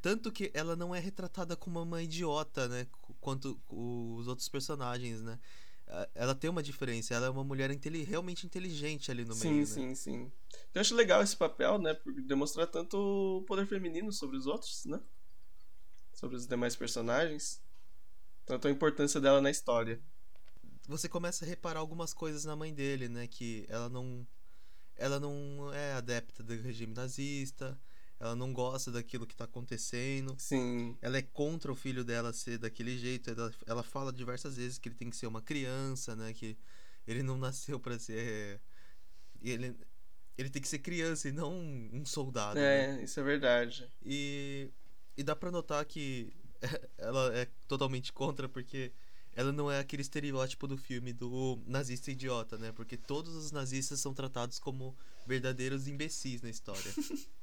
Tanto 0.00 0.30
que 0.32 0.50
ela 0.54 0.76
não 0.76 0.94
é 0.94 1.00
retratada 1.00 1.56
como 1.56 1.80
uma 1.82 2.02
idiota, 2.02 2.68
né? 2.68 2.86
qu- 3.02 3.14
Quanto 3.20 3.60
os 3.68 4.26
outros 4.28 4.48
personagens, 4.48 5.22
né? 5.22 5.38
Ela 6.14 6.34
tem 6.34 6.48
uma 6.50 6.62
diferença, 6.62 7.14
ela 7.14 7.26
é 7.26 7.30
uma 7.30 7.44
mulher 7.44 7.70
realmente 8.06 8.46
inteligente 8.46 9.10
ali 9.10 9.24
no 9.24 9.34
sim, 9.34 9.50
meio, 9.50 9.66
né? 9.68 9.82
sim, 9.82 9.94
sim. 9.94 10.32
Eu 10.74 10.80
acho 10.80 10.94
legal 10.94 11.22
esse 11.22 11.36
papel, 11.36 11.78
né? 11.78 11.94
Por 11.94 12.12
demonstrar 12.22 12.66
tanto 12.66 12.96
o 12.96 13.42
poder 13.42 13.66
feminino 13.66 14.12
sobre 14.12 14.36
os 14.36 14.46
outros, 14.46 14.84
né? 14.84 15.00
Sobre 16.14 16.36
os 16.36 16.46
demais 16.46 16.74
personagens. 16.74 17.60
Tanto 18.46 18.68
a 18.68 18.70
importância 18.70 19.20
dela 19.20 19.40
na 19.40 19.50
história. 19.50 20.00
Você 20.88 21.08
começa 21.08 21.44
a 21.44 21.48
reparar 21.48 21.80
algumas 21.80 22.12
coisas 22.12 22.44
na 22.44 22.56
mãe 22.56 22.72
dele, 22.74 23.08
né? 23.08 23.26
Que 23.26 23.64
ela 23.68 23.88
não. 23.88 24.26
Ela 24.96 25.20
não 25.20 25.72
é 25.74 25.94
adepta 25.94 26.42
do 26.42 26.54
regime 26.54 26.94
nazista, 26.94 27.78
ela 28.22 28.36
não 28.36 28.52
gosta 28.52 28.92
daquilo 28.92 29.26
que 29.26 29.34
tá 29.34 29.46
acontecendo. 29.46 30.36
Sim. 30.38 30.96
Ela 31.02 31.18
é 31.18 31.22
contra 31.22 31.72
o 31.72 31.74
filho 31.74 32.04
dela 32.04 32.32
ser 32.32 32.56
daquele 32.56 32.96
jeito. 32.96 33.28
Ela, 33.28 33.52
ela 33.66 33.82
fala 33.82 34.12
diversas 34.12 34.56
vezes 34.56 34.78
que 34.78 34.88
ele 34.88 34.94
tem 34.94 35.10
que 35.10 35.16
ser 35.16 35.26
uma 35.26 35.42
criança, 35.42 36.14
né? 36.14 36.32
Que 36.32 36.56
ele 37.04 37.20
não 37.20 37.36
nasceu 37.36 37.80
pra 37.80 37.98
ser. 37.98 38.60
Ele, 39.42 39.76
ele 40.38 40.48
tem 40.48 40.62
que 40.62 40.68
ser 40.68 40.78
criança 40.78 41.28
e 41.28 41.32
não 41.32 41.52
um, 41.52 42.04
soldado. 42.06 42.54
né? 42.54 43.00
É, 43.00 43.02
isso 43.02 43.18
é 43.18 43.24
verdade. 43.24 43.90
E, 44.00 44.70
e 45.16 45.24
dá 45.24 45.34
pra 45.34 45.50
notar 45.50 45.84
que 45.84 46.32
ela 46.98 47.36
é 47.36 47.48
totalmente 47.66 48.12
contra 48.12 48.48
porque 48.48 48.92
ela 49.34 49.50
não 49.50 49.68
é 49.68 49.80
aquele 49.80 50.02
estereótipo 50.02 50.68
do 50.68 50.78
filme 50.78 51.12
do 51.12 51.60
nazista 51.66 52.12
idiota, 52.12 52.56
né? 52.56 52.70
Porque 52.70 52.96
todos 52.96 53.34
os 53.34 53.50
nazistas 53.50 53.98
são 53.98 54.14
tratados 54.14 54.60
como 54.60 54.96
verdadeiros 55.26 55.88
imbecis 55.88 56.40
na 56.40 56.50
história. 56.50 56.92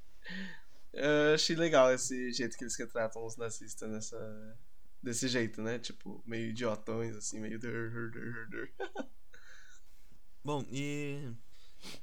Eu 0.94 1.36
achei 1.36 1.56
legal 1.56 1.94
esse 1.94 2.32
jeito 2.32 2.58
que 2.58 2.64
eles 2.64 2.76
retratam 2.76 3.26
os 3.26 3.36
nazistas 3.38 3.90
nessa. 3.90 4.58
Desse 5.02 5.28
jeito, 5.30 5.62
né? 5.62 5.80
Tipo, 5.80 6.22
meio 6.26 6.50
idiotões, 6.50 7.16
assim, 7.16 7.40
meio. 7.40 7.60
Bom, 10.44 10.66
e 10.70 11.32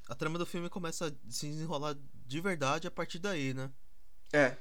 a 0.09 0.15
trama 0.15 0.39
do 0.39 0.47
filme 0.47 0.69
começa 0.69 1.09
a 1.09 1.31
se 1.31 1.49
desenrolar 1.49 1.97
de 2.27 2.41
verdade 2.41 2.87
a 2.87 2.91
partir 2.91 3.19
daí, 3.19 3.53
né? 3.55 3.71
É, 4.33 4.57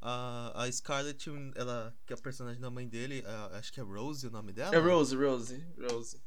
A, 0.00 0.62
a 0.64 0.70
Scarlett, 0.72 1.28
ela, 1.54 1.94
que 2.06 2.12
é 2.12 2.16
a 2.16 2.20
personagem 2.20 2.60
da 2.60 2.70
mãe 2.70 2.86
dele, 2.88 3.22
a- 3.26 3.58
acho 3.58 3.72
que 3.72 3.80
é 3.80 3.82
Rose 3.82 4.26
o 4.26 4.30
nome 4.30 4.52
dela. 4.52 4.74
é 4.74 4.78
Rose, 4.78 5.16
Rose, 5.16 5.66
Rose. 5.90 6.20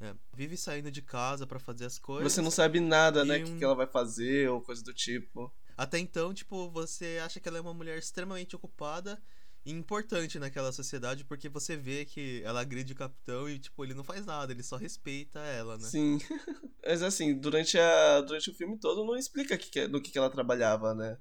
É, 0.00 0.14
vive 0.34 0.56
saindo 0.56 0.90
de 0.90 1.00
casa 1.02 1.46
pra 1.46 1.58
fazer 1.58 1.84
as 1.86 1.98
coisas. 1.98 2.32
Você 2.32 2.42
não 2.42 2.50
sabe 2.50 2.80
nada, 2.80 3.24
né? 3.24 3.38
O 3.38 3.44
que, 3.44 3.50
um- 3.52 3.58
que 3.58 3.64
ela 3.64 3.74
vai 3.74 3.86
fazer 3.86 4.48
ou 4.50 4.60
coisa 4.60 4.82
do 4.82 4.92
tipo. 4.92 5.52
Até 5.76 5.98
então, 5.98 6.32
tipo, 6.32 6.70
você 6.70 7.20
acha 7.22 7.38
que 7.38 7.48
ela 7.48 7.58
é 7.58 7.60
uma 7.60 7.74
mulher 7.74 7.98
extremamente 7.98 8.56
ocupada 8.56 9.20
e 9.64 9.72
importante 9.72 10.38
naquela 10.38 10.72
sociedade, 10.72 11.24
porque 11.24 11.48
você 11.48 11.76
vê 11.76 12.04
que 12.04 12.40
ela 12.44 12.60
agride 12.60 12.92
o 12.92 12.96
capitão 12.96 13.48
e, 13.48 13.58
tipo, 13.58 13.84
ele 13.84 13.94
não 13.94 14.04
faz 14.04 14.24
nada, 14.24 14.52
ele 14.52 14.62
só 14.62 14.76
respeita 14.76 15.40
ela, 15.40 15.76
né? 15.76 15.88
Sim. 15.88 16.18
Mas 16.86 17.02
assim, 17.02 17.36
durante, 17.36 17.76
a, 17.78 18.20
durante 18.20 18.48
o 18.50 18.54
filme 18.54 18.78
todo 18.78 19.04
não 19.04 19.16
explica 19.16 19.58
que 19.58 19.68
que- 19.68 19.88
no 19.88 20.00
que, 20.00 20.10
que 20.12 20.18
ela 20.18 20.30
trabalhava, 20.30 20.94
né? 20.94 21.18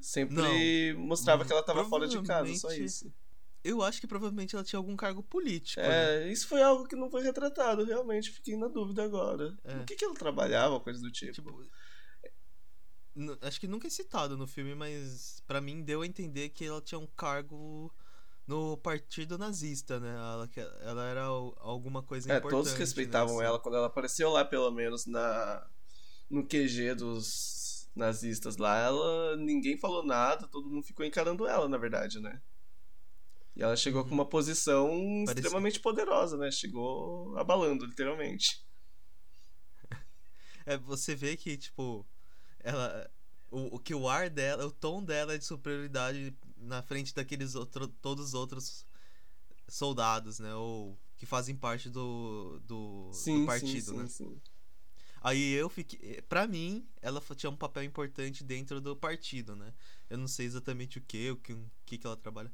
Sempre 0.00 0.94
mostrava 0.96 1.42
Hum, 1.42 1.46
que 1.46 1.52
ela 1.52 1.62
tava 1.62 1.84
fora 1.84 2.06
de 2.06 2.22
casa, 2.22 2.54
só 2.54 2.72
isso. 2.72 3.12
Eu 3.64 3.82
acho 3.82 4.00
que 4.00 4.06
provavelmente 4.06 4.54
ela 4.54 4.64
tinha 4.64 4.78
algum 4.78 4.94
cargo 4.94 5.24
político, 5.24 5.80
né? 5.82 6.28
É, 6.28 6.30
isso 6.32 6.46
foi 6.46 6.62
algo 6.62 6.86
que 6.86 6.94
não 6.94 7.10
foi 7.10 7.22
retratado, 7.22 7.84
realmente. 7.84 8.30
Fiquei 8.30 8.56
na 8.56 8.68
dúvida 8.68 9.02
agora. 9.02 9.56
É. 9.64 9.74
No 9.74 9.84
que, 9.84 9.96
que 9.96 10.04
ela 10.04 10.14
trabalhava, 10.14 10.78
coisa 10.78 11.00
do 11.00 11.10
tipo. 11.10 11.32
Tipo, 11.32 11.68
acho 13.42 13.58
que 13.60 13.66
nunca 13.66 13.86
é 13.86 13.90
citado 13.90 14.36
no 14.36 14.46
filme, 14.46 14.74
mas 14.74 15.42
pra 15.46 15.60
mim 15.60 15.82
deu 15.82 16.02
a 16.02 16.06
entender 16.06 16.50
que 16.50 16.64
ela 16.64 16.80
tinha 16.80 16.98
um 16.98 17.06
cargo 17.06 17.92
no 18.46 18.76
partido 18.76 19.36
nazista, 19.38 19.98
né? 19.98 20.14
Ela, 20.14 20.50
ela 20.82 21.04
era 21.06 21.22
al- 21.24 21.56
alguma 21.60 22.02
coisa 22.02 22.32
É, 22.32 22.36
importante. 22.38 22.50
todos 22.64 22.72
respeitavam 22.74 23.38
né? 23.38 23.46
ela 23.46 23.58
quando 23.58 23.76
ela 23.76 23.86
apareceu 23.88 24.30
lá, 24.30 24.44
pelo 24.44 24.70
menos 24.70 25.06
na 25.06 25.66
no 26.30 26.46
QG 26.46 26.94
dos 26.94 27.88
nazistas 27.94 28.56
lá. 28.56 28.78
Ela 28.78 29.36
ninguém 29.36 29.76
falou 29.78 30.04
nada, 30.04 30.46
todo 30.48 30.68
mundo 30.68 30.84
ficou 30.84 31.04
encarando 31.06 31.46
ela, 31.46 31.68
na 31.68 31.78
verdade, 31.78 32.20
né? 32.20 32.40
E 33.56 33.62
ela 33.62 33.74
chegou 33.74 34.02
Uhum. 34.02 34.08
com 34.10 34.14
uma 34.14 34.28
posição 34.28 34.86
Parecia- 35.24 35.34
extremamente 35.46 35.80
poderosa, 35.80 36.36
né? 36.36 36.50
Chegou 36.50 37.36
abalando, 37.38 37.86
literalmente. 37.86 38.62
É, 40.66 40.76
você 40.76 41.14
vê 41.14 41.36
que, 41.36 41.56
tipo, 41.56 42.04
ela. 42.66 43.10
O, 43.50 43.76
o 43.76 43.78
que 43.78 43.94
o 43.94 44.08
ar 44.08 44.28
dela, 44.28 44.66
o 44.66 44.72
tom 44.72 45.02
dela 45.02 45.34
é 45.34 45.38
de 45.38 45.44
superioridade 45.44 46.36
na 46.56 46.82
frente 46.82 47.14
daqueles 47.14 47.54
outros, 47.54 47.88
todos 48.02 48.26
os 48.28 48.34
outros 48.34 48.84
soldados, 49.68 50.38
né? 50.40 50.54
Ou 50.54 50.98
que 51.16 51.26
fazem 51.26 51.56
parte 51.56 51.88
do, 51.88 52.60
do, 52.66 53.10
do 53.10 53.12
Sim, 53.12 53.40
sim, 53.40 53.46
partido, 53.46 53.80
sim, 53.80 53.96
né? 53.96 54.08
sim. 54.08 54.40
Aí 55.22 55.52
eu 55.52 55.68
fiquei. 55.68 56.22
Pra 56.22 56.46
mim, 56.46 56.86
ela 57.02 57.20
tinha 57.36 57.50
um 57.50 57.56
papel 57.56 57.82
importante 57.84 58.44
dentro 58.44 58.80
do 58.80 58.96
partido, 58.96 59.56
né? 59.56 59.72
Eu 60.08 60.18
não 60.18 60.28
sei 60.28 60.46
exatamente 60.46 60.98
o 60.98 61.02
que, 61.02 61.30
o 61.30 61.36
que, 61.36 61.52
o 61.52 61.70
que, 61.84 61.98
que 61.98 62.06
ela 62.06 62.16
trabalha. 62.16 62.52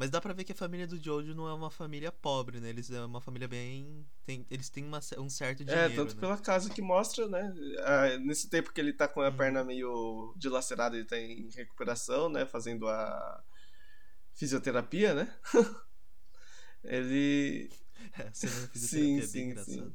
Mas 0.00 0.08
dá 0.08 0.18
pra 0.18 0.32
ver 0.32 0.44
que 0.44 0.52
a 0.52 0.54
família 0.54 0.86
do 0.86 0.96
Jojo 0.96 1.34
não 1.34 1.46
é 1.46 1.52
uma 1.52 1.70
família 1.70 2.10
pobre, 2.10 2.58
né? 2.58 2.70
Eles 2.70 2.90
é 2.90 3.04
uma 3.04 3.20
família 3.20 3.46
bem. 3.46 4.02
Tem, 4.24 4.46
eles 4.50 4.70
têm 4.70 4.82
uma 4.82 4.98
um 5.18 5.28
certo 5.28 5.62
dinheiro. 5.62 5.92
É, 5.92 5.94
tanto 5.94 6.14
né? 6.14 6.20
pela 6.22 6.38
casa 6.38 6.70
que 6.70 6.80
mostra, 6.80 7.28
né? 7.28 7.54
Ah, 7.80 8.16
nesse 8.16 8.48
tempo 8.48 8.72
que 8.72 8.80
ele 8.80 8.94
tá 8.94 9.06
com 9.06 9.20
a 9.20 9.28
Uhum. 9.28 9.36
perna 9.36 9.62
meio 9.62 10.32
dilacerada, 10.38 10.96
ele 10.96 11.04
tá 11.04 11.18
em 11.18 11.50
recuperação, 11.50 12.30
né? 12.30 12.46
Fazendo 12.46 12.88
a 12.88 13.44
fisioterapia, 14.32 15.12
né? 15.12 15.36
ele. 16.82 17.70
É, 18.18 18.30
Sim, 18.72 19.18
é 19.18 19.20
bem 19.20 19.26
sim, 19.26 19.42
engraçada. 19.50 19.76
sim. 19.86 19.92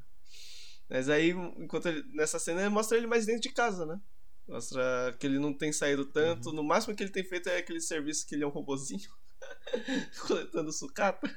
Mas 0.88 1.10
aí, 1.10 1.32
enquanto 1.32 1.88
ele, 1.88 2.04
nessa 2.13 2.38
cena, 2.38 2.62
ele 2.62 2.70
mostra 2.70 2.96
ele 2.96 3.08
mais 3.08 3.26
dentro 3.26 3.41
de 3.41 3.50
casa, 3.50 3.88
né? 3.88 4.00
Mostra 4.48 5.15
que 5.20 5.26
ele 5.26 5.39
não 5.39 5.52
tem 5.52 5.74
saído 5.74 6.06
tanto. 6.06 6.50
Uhum. 6.50 6.58
No 6.58 6.63
máximo 6.63 6.96
que 6.96 7.02
ele 7.02 7.12
tem 7.12 7.24
feito 7.24 7.50
é 7.50 7.58
aquele 7.58 7.82
serviço 7.82 8.28
que 8.28 8.36
ele 8.36 8.44
é 8.44 8.48
um 8.48 8.52
robozinho. 8.52 9.10
coletando 10.27 10.71
sucata. 10.71 11.34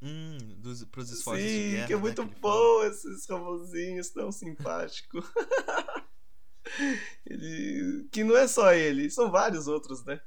Hum, 0.00 0.38
dos, 0.58 0.84
pros 0.86 1.10
esforços 1.10 1.44
de 1.44 1.48
Sim, 1.48 1.70
guerra, 1.70 1.86
que 1.86 1.92
é 1.92 1.96
né, 1.96 2.02
muito 2.02 2.22
ele 2.22 2.30
fala. 2.30 2.40
bom 2.40 2.84
esses 2.84 3.28
robozinhos 3.28 4.10
tão 4.10 4.32
simpáticos. 4.32 5.24
ele... 7.24 8.08
Que 8.10 8.24
não 8.24 8.36
é 8.36 8.48
só 8.48 8.72
ele, 8.72 9.10
são 9.10 9.30
vários 9.30 9.68
outros, 9.68 10.04
né? 10.04 10.20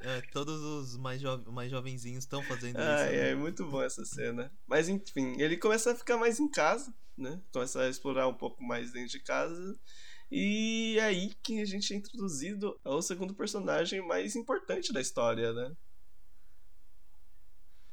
É, 0.00 0.20
todos 0.32 0.60
os 0.60 0.96
mais, 0.96 1.20
jo 1.20 1.52
mais 1.52 1.70
jovenzinhos 1.70 2.24
estão 2.24 2.42
fazendo 2.42 2.78
isso. 2.78 2.88
Ai, 2.88 3.10
né? 3.10 3.30
é 3.30 3.34
muito 3.34 3.64
bom 3.64 3.82
essa 3.82 4.04
cena. 4.04 4.52
Mas 4.66 4.88
enfim, 4.88 5.40
ele 5.40 5.56
começa 5.56 5.92
a 5.92 5.94
ficar 5.94 6.16
mais 6.16 6.38
em 6.38 6.48
casa, 6.48 6.94
né? 7.16 7.40
Começa 7.52 7.82
a 7.82 7.88
explorar 7.88 8.28
um 8.28 8.34
pouco 8.34 8.62
mais 8.62 8.92
dentro 8.92 9.10
de 9.10 9.20
casa. 9.20 9.78
E 10.30 10.96
é 10.98 11.04
aí 11.04 11.34
que 11.42 11.60
a 11.60 11.64
gente 11.64 11.92
é 11.92 11.96
introduzido 11.96 12.78
ao 12.84 13.00
segundo 13.00 13.32
personagem 13.34 14.00
mais 14.06 14.34
importante 14.34 14.92
da 14.92 15.00
história, 15.00 15.52
né? 15.52 15.76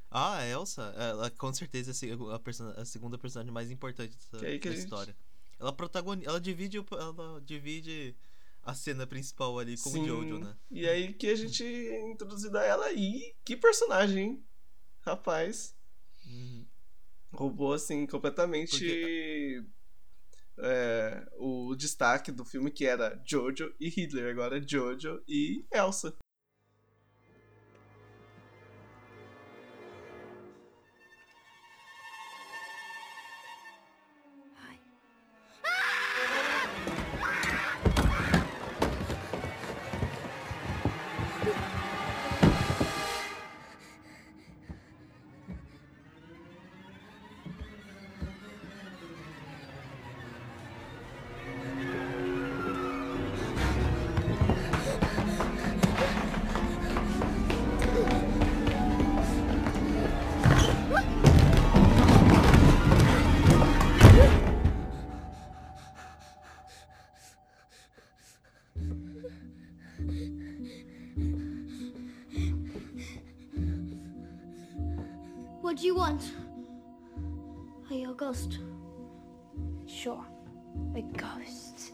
Ah, 0.09 0.37
a 0.37 0.47
Elsa, 0.47 0.93
ela 0.97 1.29
com 1.31 1.51
certeza 1.53 1.91
é 2.07 2.13
a 2.13 2.81
a, 2.81 2.85
segunda 2.85 3.17
personagem 3.17 3.51
mais 3.51 3.71
importante 3.71 4.15
que 4.15 4.37
da 4.37 4.47
a 4.47 4.51
gente- 4.51 4.77
história. 4.77 5.15
Ela 5.59 5.73
protagoniza, 5.73 6.29
ela 6.29 6.41
divide, 6.41 6.77
ela 6.91 7.41
divide 7.41 8.15
a 8.63 8.73
cena 8.75 9.07
principal 9.07 9.57
ali 9.59 9.77
com 9.77 9.89
o 9.89 10.05
Jojo, 10.05 10.39
né? 10.39 10.55
E 10.69 10.87
aí 10.87 11.13
que 11.13 11.27
a 11.27 11.35
gente 11.35 11.63
é 11.63 12.11
introduzido 12.11 12.57
a 12.57 12.63
ela. 12.63 12.91
E 12.93 13.33
que 13.43 13.55
personagem, 13.57 14.23
hein? 14.23 14.43
Rapaz. 15.01 15.75
Uhum. 16.25 16.65
roubou 17.33 17.73
assim 17.73 18.05
completamente 18.07 19.63
é, 20.57 21.25
o 21.37 21.75
destaque 21.75 22.31
do 22.31 22.45
filme 22.45 22.71
que 22.71 22.85
era 22.85 23.21
Jojo 23.25 23.73
e 23.79 23.89
Hitler, 23.89 24.31
agora 24.31 24.57
é 24.57 24.61
Jojo 24.61 25.21
e 25.27 25.65
Elsa. 25.71 26.15
Ghost? 78.33 78.59
Sure, 79.85 80.25
a 80.95 81.01
ghost. 81.01 81.93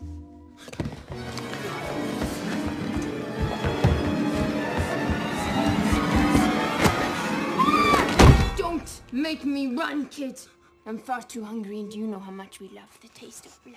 Don't 8.58 9.02
make 9.12 9.44
me 9.46 9.76
run, 9.76 10.08
kid. 10.08 10.40
I'm 10.86 10.98
far 10.98 11.22
too 11.22 11.44
hungry, 11.44 11.80
and 11.82 11.94
you 11.94 12.08
know 12.08 12.20
how 12.20 12.32
much 12.32 12.62
we 12.62 12.70
love 12.70 12.98
the 13.02 13.10
taste 13.10 13.46
of 13.46 13.60
blood. 13.64 13.76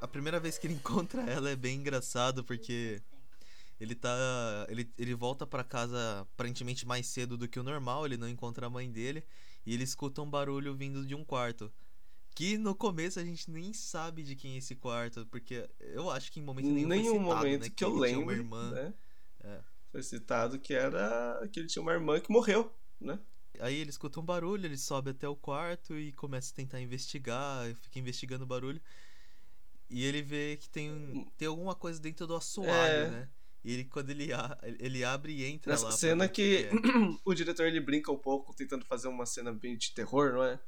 A 0.00 0.08
primeira 0.08 0.40
vez 0.40 0.58
que 0.58 0.66
ele 0.66 0.74
encontra 0.80 1.22
ela 1.22 1.50
é 1.50 1.56
bem 1.56 1.76
engraçado 1.76 2.44
porque 2.44 3.02
ele 3.80 3.94
tá 3.94 4.16
ele, 4.68 4.90
ele 4.96 5.14
volta 5.14 5.46
pra 5.46 5.64
casa 5.64 6.20
aparentemente 6.20 6.86
mais 6.86 7.06
cedo 7.06 7.36
do 7.36 7.48
que 7.48 7.58
o 7.58 7.62
normal, 7.62 8.06
ele 8.06 8.16
não 8.16 8.28
encontra 8.28 8.66
a 8.66 8.70
mãe 8.70 8.90
dele 8.90 9.24
e 9.66 9.74
ele 9.74 9.84
escuta 9.84 10.22
um 10.22 10.30
barulho 10.30 10.74
vindo 10.74 11.04
de 11.06 11.14
um 11.14 11.24
quarto. 11.24 11.72
Que 12.36 12.58
no 12.58 12.74
começo 12.74 13.20
a 13.20 13.24
gente 13.24 13.48
nem 13.50 13.72
sabe 13.72 14.22
de 14.24 14.34
quem 14.34 14.54
é 14.54 14.58
esse 14.58 14.74
quarto, 14.74 15.24
porque 15.26 15.68
eu 15.80 16.10
acho 16.10 16.32
que 16.32 16.40
em 16.40 16.42
momento 16.42 16.66
nenhum, 16.68 16.88
Nenhum 16.88 17.04
citado, 17.12 17.24
momento 17.24 17.62
né, 17.62 17.70
que 17.70 17.84
eu 17.84 17.88
ele 17.90 17.96
tinha 17.96 18.18
lembro, 18.18 18.24
uma 18.24 18.32
irmã. 18.32 18.70
né? 18.72 18.94
É. 19.44 19.60
Foi 19.92 20.02
citado 20.02 20.58
que 20.58 20.74
era 20.74 21.48
que 21.52 21.60
ele 21.60 21.68
tinha 21.68 21.80
uma 21.82 21.92
irmã 21.92 22.18
que 22.18 22.32
morreu, 22.32 22.74
né? 23.00 23.20
Aí 23.60 23.76
ele 23.76 23.90
escuta 23.90 24.18
um 24.18 24.24
barulho, 24.24 24.66
ele 24.66 24.76
sobe 24.76 25.10
até 25.10 25.28
o 25.28 25.36
quarto 25.36 25.96
e 25.96 26.10
começa 26.12 26.52
a 26.52 26.56
tentar 26.56 26.80
investigar, 26.80 27.72
fica 27.76 28.00
investigando 28.00 28.42
o 28.42 28.48
barulho. 28.48 28.80
E 29.88 30.02
ele 30.04 30.20
vê 30.22 30.56
que 30.60 30.68
tem, 30.68 31.30
tem 31.38 31.46
alguma 31.46 31.76
coisa 31.76 32.00
dentro 32.00 32.26
do 32.26 32.34
assoalho, 32.34 32.72
É. 32.72 33.10
né? 33.10 33.28
E 33.64 33.72
ele, 33.72 33.84
quando 33.84 34.10
ele, 34.10 34.30
a- 34.32 34.58
ele 34.78 35.02
abre 35.04 35.32
e 35.32 35.44
entra 35.46 35.72
Nessa 35.72 35.84
lá. 35.84 35.88
pra 35.88 35.96
cena 35.98 36.24
o 36.26 36.28
que 36.28 36.66
é. 36.66 36.70
o 37.24 37.32
diretor 37.34 37.66
ele 37.66 37.80
brinca 37.80 38.12
um 38.12 38.18
pouco 38.18 38.54
tentando 38.54 38.84
fazer 38.84 39.08
uma 39.08 39.24
cena 39.24 39.52
bem 39.52 39.76
de 39.76 39.92
terror, 39.94 40.34
não 40.34 40.44
é? 40.44 40.60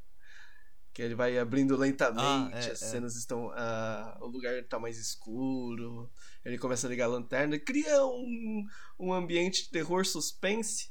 Que 0.94 1.02
ele 1.02 1.14
vai 1.14 1.36
abrindo 1.38 1.76
lentamente, 1.76 2.54
Ah, 2.54 2.58
é, 2.58 2.58
as 2.72 2.82
é. 2.82 2.86
cenas 2.86 3.16
estão. 3.16 3.50
ah, 3.54 4.16
o 4.22 4.26
lugar 4.28 4.64
tá 4.64 4.78
mais 4.78 4.96
escuro. 4.96 6.10
Ele 6.42 6.56
começa 6.56 6.86
a 6.86 6.90
ligar 6.90 7.04
a 7.04 7.08
lanterna, 7.08 7.58
cria 7.58 8.02
um, 8.06 8.64
um 8.98 9.12
ambiente 9.12 9.64
de 9.64 9.70
terror 9.70 10.06
suspense. 10.06 10.88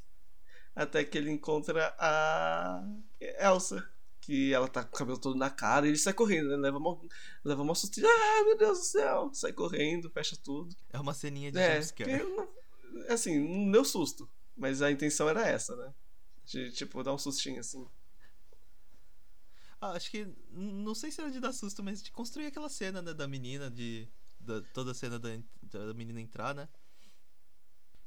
Até 0.76 1.02
que 1.02 1.18
ele 1.18 1.30
encontra 1.32 1.92
a 1.98 2.84
Elsa. 3.40 3.84
Que 4.26 4.52
ela 4.52 4.66
tá 4.66 4.82
com 4.82 4.96
o 4.96 4.98
cabelo 4.98 5.18
todo 5.18 5.36
na 5.38 5.48
cara 5.48 5.86
e 5.86 5.90
ele 5.90 5.98
sai 5.98 6.12
correndo, 6.12 6.48
né? 6.48 6.56
Leva 6.56 6.80
mó, 6.80 7.00
leva 7.44 7.62
mó 7.64 7.74
susto. 7.74 8.00
Ah, 8.04 8.44
meu 8.44 8.56
Deus 8.58 8.78
do 8.80 8.84
céu! 8.84 9.30
Sai 9.32 9.52
correndo, 9.52 10.10
fecha 10.10 10.36
tudo. 10.42 10.74
É 10.92 10.98
uma 10.98 11.14
ceninha 11.14 11.52
de 11.52 11.58
É, 11.58 11.76
jumpscare. 11.80 12.22
assim, 13.08 13.38
não 13.38 13.70
deu 13.70 13.84
susto. 13.84 14.28
Mas 14.56 14.82
a 14.82 14.90
intenção 14.90 15.28
era 15.28 15.46
essa, 15.46 15.76
né? 15.76 15.94
De, 16.44 16.72
tipo, 16.72 17.02
dar 17.04 17.14
um 17.14 17.18
sustinho 17.18 17.60
assim. 17.60 17.86
Ah, 19.80 19.92
acho 19.92 20.10
que. 20.10 20.26
Não 20.50 20.94
sei 20.94 21.12
se 21.12 21.20
era 21.20 21.30
de 21.30 21.38
dar 21.38 21.52
susto, 21.52 21.82
mas 21.82 22.02
de 22.02 22.10
construir 22.10 22.46
aquela 22.46 22.68
cena 22.68 23.00
né, 23.00 23.14
da 23.14 23.28
menina, 23.28 23.70
de. 23.70 24.08
Da, 24.40 24.60
toda 24.72 24.90
a 24.90 24.94
cena 24.94 25.18
da, 25.18 25.38
da 25.62 25.94
menina 25.94 26.20
entrar, 26.20 26.54
né? 26.54 26.68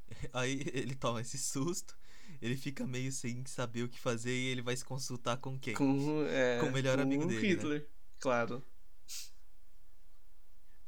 Aí 0.34 0.60
ele 0.72 0.94
toma 0.94 1.20
esse 1.20 1.38
susto, 1.38 1.96
ele 2.40 2.56
fica 2.56 2.86
meio 2.86 3.12
sem 3.12 3.44
saber 3.46 3.82
o 3.84 3.88
que 3.88 4.00
fazer 4.00 4.32
e 4.32 4.46
ele 4.48 4.62
vai 4.62 4.76
se 4.76 4.84
consultar 4.84 5.36
com 5.38 5.58
quem? 5.58 5.74
Com, 5.74 6.24
é, 6.26 6.58
Com 6.58 6.66
o 6.68 6.72
melhor 6.72 6.96
com 6.96 7.02
amigo 7.02 7.24
o 7.24 7.26
dele, 7.26 7.54
né? 7.54 7.62
Hitler, 7.62 7.88
claro. 8.18 8.64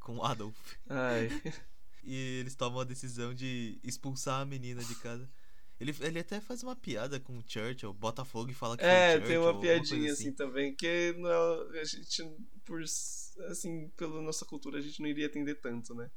Com 0.00 0.22
Adolf. 0.22 0.56
Ai. 0.88 1.28
E 2.04 2.40
eles 2.40 2.56
tomam 2.56 2.80
a 2.80 2.84
decisão 2.84 3.32
de 3.32 3.78
expulsar 3.82 4.40
a 4.40 4.44
menina 4.44 4.82
de 4.82 4.96
casa. 4.96 5.30
Ele, 5.78 5.94
ele 6.00 6.18
até 6.18 6.40
faz 6.40 6.62
uma 6.62 6.74
piada 6.74 7.20
com 7.20 7.38
o 7.38 7.44
Churchill, 7.46 7.92
bota 7.94 8.24
fogo 8.24 8.50
e 8.50 8.54
fala 8.54 8.76
que 8.76 8.84
É, 8.84 9.12
foi 9.12 9.20
o 9.20 9.24
tem 9.24 9.36
Churchill, 9.36 9.40
uma 9.40 9.48
alguma 9.50 9.68
coisa 9.76 9.94
piadinha 9.94 10.12
assim 10.12 10.32
também, 10.32 10.74
que 10.74 11.12
não, 11.16 11.70
a 11.78 11.84
gente, 11.84 12.22
por, 12.64 12.82
assim, 12.82 13.88
pela 13.96 14.20
nossa 14.20 14.44
cultura, 14.44 14.78
a 14.78 14.80
gente 14.80 15.00
não 15.00 15.08
iria 15.08 15.26
atender 15.26 15.60
tanto, 15.60 15.94
né? 15.94 16.10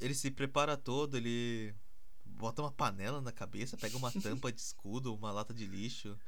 Ele 0.00 0.14
se 0.14 0.30
prepara 0.30 0.76
todo, 0.76 1.16
ele 1.16 1.74
bota 2.32 2.62
uma 2.62 2.72
panela 2.72 3.20
na 3.20 3.32
cabeça, 3.32 3.76
pega 3.76 3.96
uma 3.96 4.10
tampa 4.12 4.52
de 4.52 4.60
escudo, 4.60 5.14
uma 5.14 5.30
lata 5.32 5.52
de 5.54 5.66
lixo. 5.66 6.18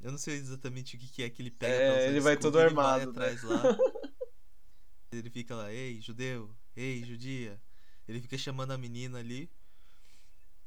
Eu 0.00 0.10
não 0.10 0.18
sei 0.18 0.36
exatamente 0.36 0.96
o 0.96 0.98
que 0.98 1.08
que 1.08 1.22
é 1.22 1.30
que 1.30 1.42
ele 1.42 1.50
pega 1.50 1.74
É, 1.74 2.08
ele 2.08 2.20
vai 2.20 2.32
escudo, 2.34 2.48
todo 2.52 2.58
ele 2.60 2.68
armado, 2.68 3.12
vai 3.12 3.34
né? 3.34 3.40
lá. 3.44 3.62
ele 5.12 5.30
fica 5.30 5.54
lá, 5.54 5.72
ei, 5.72 6.00
judeu, 6.00 6.54
ei, 6.76 7.04
judia, 7.04 7.60
Ele 8.08 8.20
fica 8.20 8.36
chamando 8.38 8.72
a 8.72 8.78
menina 8.78 9.18
ali. 9.18 9.50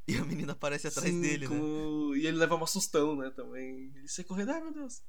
E 0.07 0.17
a 0.17 0.25
menina 0.25 0.51
aparece 0.51 0.87
atrás 0.87 1.09
Sim, 1.09 1.21
dele, 1.21 1.47
né? 1.47 1.55
como- 1.57 2.15
E 2.15 2.27
ele 2.27 2.37
leva 2.37 2.55
uma 2.55 2.67
sustão, 2.67 3.15
né, 3.15 3.29
também. 3.31 3.91
Ele 3.95 4.07
sai 4.07 4.25
correndo, 4.25 4.51
ai 4.51 4.61
meu 4.61 4.73
Deus. 4.73 5.01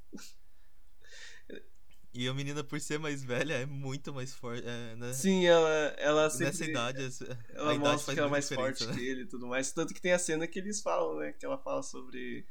E 2.14 2.28
a 2.28 2.32
menina, 2.32 2.62
por 2.62 2.80
ser 2.80 2.98
mais 2.98 3.24
velha, 3.24 3.54
é 3.54 3.66
muito 3.66 4.14
mais 4.14 4.32
forte. 4.32 4.64
É, 4.64 4.94
né? 4.94 5.12
Sim, 5.12 5.44
ela, 5.46 5.68
ela 5.98 6.30
sempre... 6.30 6.46
Nessa 6.46 6.64
idade, 6.64 6.98
Ela 7.50 7.70
a 7.72 7.74
idade 7.74 7.78
mostra 7.78 8.14
que 8.14 8.20
ela 8.20 8.28
é 8.28 8.30
mais 8.30 8.48
forte 8.48 8.86
né? 8.86 8.94
que 8.94 9.00
ele 9.04 9.22
e 9.22 9.26
tudo 9.26 9.48
mais. 9.48 9.72
Tanto 9.72 9.92
que 9.92 10.00
tem 10.00 10.12
a 10.12 10.18
cena 10.18 10.46
que 10.46 10.58
eles 10.60 10.80
falam, 10.80 11.18
né? 11.18 11.32
Que 11.32 11.44
ela 11.44 11.58
fala 11.58 11.82
sobre. 11.82 12.46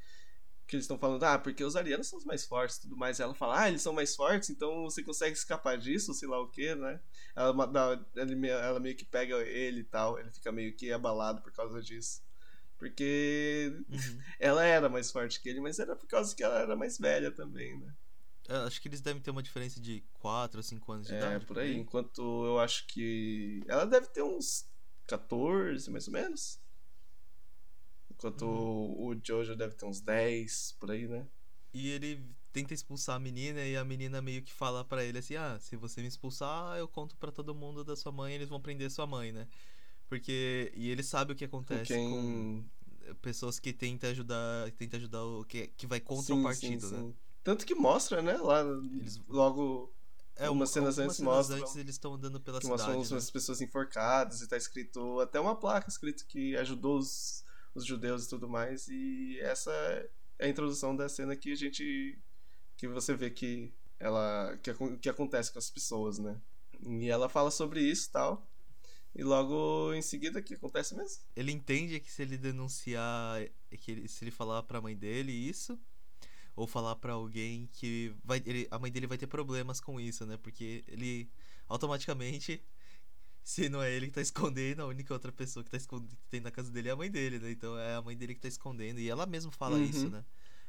Que 0.68 0.76
eles 0.76 0.84
estão 0.84 0.98
falando, 1.00 1.24
ah, 1.24 1.40
porque 1.40 1.64
os 1.64 1.76
arianos 1.78 2.08
são 2.08 2.20
os 2.20 2.26
mais 2.26 2.46
fortes 2.46 2.76
e 2.78 2.82
tudo 2.82 2.98
mais. 2.98 3.20
Ela 3.22 3.34
fala, 3.34 3.62
ah, 3.62 3.70
eles 3.70 3.82
são 3.82 3.94
mais 3.94 4.16
fortes, 4.16 4.50
então 4.50 4.84
você 4.84 5.02
consegue 5.02 5.34
escapar 5.38 5.78
disso, 5.78 6.14
sei 6.14 6.28
lá 6.28 6.42
o 6.42 6.50
que, 6.50 6.76
né? 6.76 7.00
Ela, 7.36 8.04
ela 8.16 8.80
meio 8.82 8.96
que 8.98 9.06
pega 9.06 9.38
ele 9.44 9.82
e 9.82 9.84
tal, 9.86 10.20
ele 10.20 10.32
fica 10.32 10.52
meio 10.52 10.76
que 10.76 10.92
abalado 10.92 11.42
por 11.42 11.52
causa 11.54 11.82
disso. 11.82 12.22
Porque 12.78 13.72
Uhum. 13.90 14.20
ela 14.40 14.64
era 14.66 14.90
mais 14.90 15.10
forte 15.12 15.42
que 15.42 15.48
ele, 15.48 15.62
mas 15.62 15.80
era 15.80 15.96
por 15.96 16.08
causa 16.08 16.36
que 16.36 16.44
ela 16.44 16.60
era 16.60 16.76
mais 16.76 16.98
velha 16.98 17.32
também, 17.32 17.80
né? 17.80 17.94
É, 18.48 18.56
acho 18.58 18.82
que 18.82 18.88
eles 18.88 19.02
devem 19.02 19.22
ter 19.22 19.32
uma 19.32 19.44
diferença 19.44 19.80
de 19.80 20.02
4 20.14 20.60
ou 20.60 20.64
5 20.64 20.92
anos 20.92 21.08
de 21.08 21.14
É, 21.14 21.14
idade. 21.14 21.48
por 21.48 21.60
aí. 21.60 21.76
Enquanto 21.76 22.22
eu 22.46 22.60
acho 22.60 22.86
que. 22.88 23.62
Ela 23.68 23.86
deve 23.86 24.08
ter 24.08 24.24
uns 24.24 24.66
14, 25.08 25.90
mais 25.92 26.08
ou 26.08 26.14
menos. 26.14 26.60
Enquanto 28.12 28.44
Uhum. 28.44 28.70
o 28.98 29.16
Jojo 29.24 29.56
deve 29.56 29.76
ter 29.76 29.86
uns 29.86 30.02
10, 30.02 30.76
por 30.80 30.92
aí, 30.92 31.08
né? 31.08 31.28
E 31.74 31.90
ele 31.90 32.24
tenta 32.52 32.74
expulsar 32.74 33.16
a 33.16 33.20
menina 33.20 33.62
e 33.66 33.76
a 33.76 33.84
menina 33.84 34.22
meio 34.22 34.44
que 34.44 34.54
fala 34.54 34.86
pra 34.86 35.04
ele 35.04 35.18
assim: 35.18 35.36
"Ah, 35.36 35.58
se 35.60 35.76
você 35.76 36.02
me 36.02 36.08
expulsar, 36.08 36.78
eu 36.78 36.88
conto 36.88 37.18
pra 37.18 37.32
todo 37.32 37.56
mundo 37.56 37.84
da 37.84 37.96
sua 37.96 38.12
mãe, 38.12 38.34
eles 38.34 38.50
vão 38.50 38.62
prender 38.62 38.92
sua 38.92 39.08
mãe, 39.08 39.32
né?" 39.32 39.48
Porque 40.10 40.72
e 40.76 40.90
ele 40.90 41.04
sabe 41.04 41.34
o 41.34 41.36
que 41.36 41.46
Com 41.66 41.80
acontece 41.80 42.00
com, 42.02 42.18
quem. 42.20 42.72
pessoas 43.22 43.60
que 43.60 43.74
tentam 43.74 44.10
ajudar, 44.12 44.72
tenta 44.74 44.98
ajudar 44.98 45.24
o 45.26 45.46
que 45.46 45.68
que 45.70 45.88
vai 45.88 46.00
contra 46.02 46.34
Sim, 46.34 46.36
o 46.36 46.44
partido, 46.44 46.90
sim, 46.90 46.90
né? 46.92 47.06
sim. 47.10 47.18
Tanto 47.44 47.66
que 47.66 47.76
mostra, 47.76 48.22
né? 48.22 48.38
Lá 48.38 48.62
Eles- 48.62 49.22
logo 49.28 49.94
É, 50.36 50.50
Umas 50.50 50.70
um- 50.70 50.74
cenas 50.74 50.98
antes 50.98 51.18
cenas 51.18 51.36
mostram- 51.36 51.58
antes 51.60 51.76
eles 51.76 51.94
estão 51.96 52.14
andando 52.16 52.40
pela 52.42 52.60
que 52.60 52.66
cidade. 52.66 52.98
mostram 52.98 53.20
né? 53.20 53.26
pessoas 53.32 53.62
enforcadas 53.62 54.42
e 54.42 54.48
tá 54.48 54.58
escrito 54.58 55.20
até 55.20 55.40
uma 55.40 55.56
placa 55.56 55.88
escrito 55.90 56.26
que 56.26 56.56
ajudou 56.58 56.98
os, 56.98 57.46
os 57.76 57.86
judeus 57.86 58.26
e 58.26 58.30
tudo 58.30 58.50
mais. 58.50 58.88
E 58.88 59.38
essa 59.42 59.72
é 60.40 60.46
a 60.46 60.48
introdução 60.48 60.96
da 60.96 61.08
cena 61.08 61.36
que 61.36 61.52
a 61.52 61.56
gente. 61.56 62.18
que 62.78 62.88
você 62.88 63.14
vê 63.14 63.30
que 63.30 63.72
ela. 64.00 64.58
que, 64.64 64.74
que 64.98 65.08
acontece 65.10 65.52
com 65.54 65.60
as 65.60 65.70
pessoas, 65.70 66.18
né? 66.18 66.36
E 66.86 67.10
ela 67.10 67.30
fala 67.30 67.52
sobre 67.52 67.82
isso 67.82 68.08
e 68.10 68.12
tal. 68.12 68.50
E 69.16 69.24
logo 69.24 69.94
em 69.94 70.02
seguida, 70.02 70.40
o 70.40 70.44
que 70.44 70.56
acontece 70.56 70.96
mesmo? 70.96 71.22
Ele 71.36 71.52
entende 71.52 72.00
que 72.00 72.12
se 72.12 72.24
ele 72.24 72.36
denunciar, 72.36 73.40
que 73.80 73.92
ele- 73.92 74.08
se 74.08 74.24
ele 74.24 74.32
falar 74.32 74.64
pra 74.64 74.82
mãe 74.82 74.98
dele 74.98 75.32
isso, 75.32 75.80
ou 76.56 76.68
falar 76.68 76.96
pra 76.98 77.14
alguém 77.14 77.68
que 77.74 78.14
vai, 78.24 78.42
ele- 78.46 78.68
a 78.72 78.78
mãe 78.80 78.92
dele 78.92 79.08
vai 79.08 79.18
ter 79.18 79.28
problemas 79.28 79.80
com 79.80 80.00
isso, 80.00 80.26
né? 80.26 80.38
Porque 80.38 80.84
ele 80.88 81.30
automaticamente, 81.68 82.62
se 83.44 83.68
não 83.70 83.82
é 83.82 83.92
ele 83.92 84.08
que 84.08 84.14
tá 84.14 84.22
escondendo, 84.22 84.82
a 84.82 84.86
única 84.88 85.14
outra 85.14 85.32
pessoa 85.32 85.64
que 85.64 85.70
tá 85.72 85.78
escondendo, 85.78 86.16
que 86.16 86.28
tem 86.30 86.40
na 86.42 86.52
casa 86.52 86.72
dele 86.72 86.90
é 86.90 86.92
a 86.92 86.96
mãe 86.96 87.10
dele, 87.12 87.40
né? 87.40 87.52
Então 87.52 87.78
é 87.78 87.96
a 87.96 88.02
mãe 88.02 88.16
dele 88.16 88.36
que 88.36 88.42
tá 88.42 88.48
escondendo 88.48 89.00
e 89.00 89.10
ela 89.10 89.26
mesma 89.26 89.52
fala 89.52 89.76
Uhum. 89.78 89.84
isso, 89.84 90.10
né? 90.10 90.24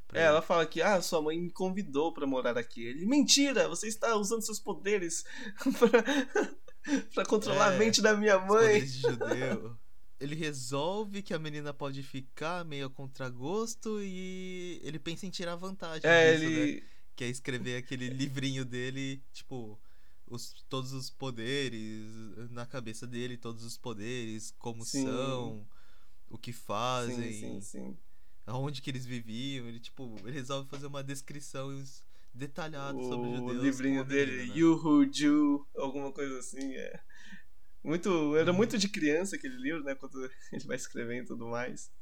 Pra 0.08 0.18
É, 0.20 0.22
ele. 0.22 0.28
ela 0.28 0.42
fala 0.42 0.66
que, 0.66 0.82
ah, 0.82 1.00
sua 1.00 1.22
mãe 1.22 1.38
me 1.40 1.50
convidou 1.50 2.12
pra 2.12 2.26
morar 2.26 2.56
aqui. 2.58 2.82
Ele, 2.84 3.06
mentira, 3.06 3.68
você 3.68 3.86
está 3.88 4.14
usando 4.16 4.42
seus 4.44 4.60
poderes 4.60 5.24
pra, 5.78 7.04
pra 7.14 7.24
controlar 7.26 7.72
É, 7.72 7.76
a 7.76 7.78
mente 7.78 8.02
da 8.02 8.14
minha 8.14 8.36
Os 8.38 8.46
mãe. 8.48 8.66
poderes 8.80 8.92
de 8.92 9.00
judeu. 9.00 9.76
Ele 10.20 10.34
resolve 10.34 11.22
que 11.22 11.34
a 11.34 11.38
menina 11.38 11.74
pode 11.74 12.02
ficar 12.02 12.64
meio 12.64 12.86
a 12.86 12.90
contragosto 12.90 14.00
e 14.00 14.80
ele 14.82 14.98
pensa 14.98 15.26
em 15.26 15.30
tirar 15.30 15.56
vantagem 15.56 16.08
É, 16.08 16.32
disso, 16.32 16.50
né? 16.50 16.50
ele. 16.50 16.84
Que 17.16 17.24
é 17.24 17.28
escrever 17.28 17.76
aquele 17.76 18.08
livrinho 18.08 18.64
dele, 18.64 19.22
tipo, 19.32 19.78
os, 20.26 20.52
todos 20.68 20.92
os 20.92 21.10
poderes 21.10 22.10
na 22.50 22.66
cabeça 22.66 23.06
dele, 23.06 23.36
todos 23.36 23.64
os 23.64 23.76
poderes, 23.76 24.52
como 24.58 24.84
Sim. 24.84 25.04
são, 25.04 25.66
o 26.30 26.38
que 26.38 26.52
fazem, 26.52 27.32
Sim, 27.32 27.60
sim, 27.60 27.60
sim. 27.60 27.98
aonde 28.46 28.80
que 28.82 28.90
eles 28.90 29.06
viviam. 29.06 29.66
Ele, 29.68 29.80
tipo, 29.80 30.16
ele 30.24 30.32
resolve 30.32 30.68
fazer 30.68 30.86
uma 30.86 31.02
descrição 31.04 31.70
detalhada 32.34 33.02
sobre 33.04 33.28
os 33.28 33.34
O 33.40 33.54
judeus. 33.54 33.62
livrinho 33.64 34.00
a 34.00 34.04
menina, 34.04 34.26
dele, 34.26 34.46
né? 34.48 34.58
Yuhu 34.58 35.12
Ju, 35.12 35.66
alguma 35.76 36.12
coisa 36.12 36.38
assim. 36.38 36.74
É. 36.74 37.00
Muito, 37.84 38.34
era 38.36 38.52
muito 38.52 38.78
de 38.78 38.88
criança 38.88 39.36
aquele 39.36 39.56
livro, 39.56 39.84
né? 39.84 39.94
Quando 39.94 40.24
ele 40.52 40.64
vai 40.64 40.76
escrevendo 40.76 41.24
e 41.24 41.28
tudo 41.28 41.46
mais. 41.46 41.92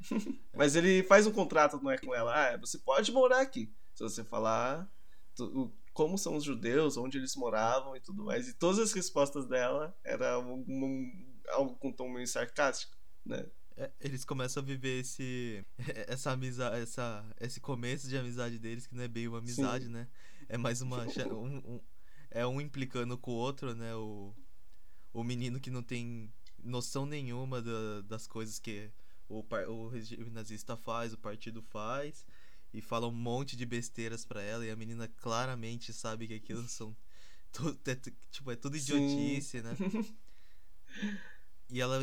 Mas 0.56 0.74
ele 0.74 1.02
faz 1.04 1.26
um 1.26 1.32
contrato, 1.32 1.80
não 1.82 1.90
é 1.90 1.98
com 1.98 2.14
ela. 2.14 2.34
Ah, 2.34 2.56
você 2.56 2.78
pode 2.78 3.12
morar 3.12 3.40
aqui. 3.40 3.72
Se 3.94 4.02
você 4.02 4.24
falar 4.24 4.90
tu- 5.36 5.72
como 5.92 6.16
são 6.16 6.36
os 6.36 6.44
judeus, 6.44 6.96
onde 6.96 7.18
eles 7.18 7.36
moravam 7.36 7.94
e 7.94 8.00
tudo 8.00 8.24
mais. 8.24 8.48
E 8.48 8.54
todas 8.54 8.78
as 8.78 8.92
respostas 8.92 9.46
dela 9.46 9.94
era 10.02 10.38
um- 10.38 10.64
um- 10.66 11.40
algo 11.50 11.76
com 11.76 11.92
tom 11.92 12.08
meio 12.10 12.26
sarcástico, 12.26 12.96
né? 13.24 13.46
É, 13.76 13.90
eles 14.00 14.24
começam 14.24 14.62
a 14.62 14.66
viver 14.66 15.00
esse 15.00 15.64
essa 16.08 16.30
amizade, 16.32 16.76
essa 16.82 17.24
esse 17.40 17.60
começo 17.60 18.08
de 18.08 18.16
amizade 18.18 18.58
deles 18.58 18.86
que 18.86 18.94
não 18.94 19.02
é 19.04 19.08
bem 19.08 19.28
uma 19.28 19.38
amizade, 19.38 19.88
né? 19.88 20.08
É 20.48 20.58
mais 20.58 20.80
uma 20.82 21.06
um, 21.30 21.56
um- 21.76 21.80
é 22.30 22.46
um 22.46 22.60
implicando 22.60 23.16
com 23.16 23.30
o 23.30 23.34
outro, 23.34 23.74
né? 23.74 23.94
O 23.94 24.34
o 25.12 25.22
menino 25.24 25.60
que 25.60 25.70
não 25.70 25.82
tem 25.82 26.32
noção 26.62 27.06
nenhuma 27.06 27.60
da- 27.62 28.02
das 28.02 28.26
coisas 28.26 28.58
que 28.58 28.90
o, 29.28 29.44
o 29.68 29.88
regime 29.88 30.30
nazista 30.30 30.76
faz, 30.76 31.12
o 31.12 31.18
partido 31.18 31.62
faz 31.62 32.26
e 32.72 32.80
fala 32.80 33.06
um 33.08 33.12
monte 33.12 33.56
de 33.56 33.66
besteiras 33.66 34.24
pra 34.24 34.42
ela 34.42 34.64
e 34.64 34.70
a 34.70 34.76
menina 34.76 35.08
claramente 35.08 35.92
sabe 35.92 36.26
que 36.28 36.34
aquilo 36.34 36.66
são 36.68 36.96
tudo, 37.52 37.78
é, 37.90 37.96
tipo, 38.30 38.50
é 38.50 38.56
tudo 38.56 38.76
Sim. 38.78 38.82
idiotice, 38.94 39.62
né? 39.62 39.76
E 41.70 41.80
ela 41.80 41.98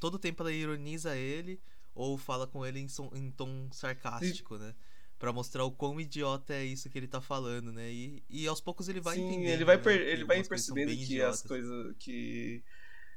todo 0.00 0.18
tempo 0.18 0.42
ela 0.42 0.52
ironiza 0.52 1.16
ele 1.16 1.60
ou 1.94 2.18
fala 2.18 2.46
com 2.46 2.64
ele 2.66 2.80
em, 2.80 2.88
som- 2.88 3.10
em 3.14 3.30
tom 3.30 3.68
sarcástico, 3.72 4.56
né? 4.58 4.74
Pra 5.22 5.32
mostrar 5.32 5.64
o 5.64 5.70
quão 5.70 6.00
idiota 6.00 6.52
é 6.52 6.64
isso 6.64 6.90
que 6.90 6.98
ele 6.98 7.06
tá 7.06 7.20
falando, 7.20 7.72
né? 7.72 7.88
E, 7.92 8.24
e 8.28 8.46
aos 8.48 8.60
poucos 8.60 8.88
ele 8.88 9.00
vai 9.00 9.16
Sim, 9.16 9.28
entendendo. 9.28 9.52
ele 9.54 9.64
vai, 9.64 9.76
né, 9.76 9.94
ele 9.94 10.24
vai 10.24 10.42
percebendo 10.42 10.88
que 10.88 11.02
idiotas. 11.04 11.40
as 11.42 11.46
coisas 11.46 11.96
que 11.96 12.60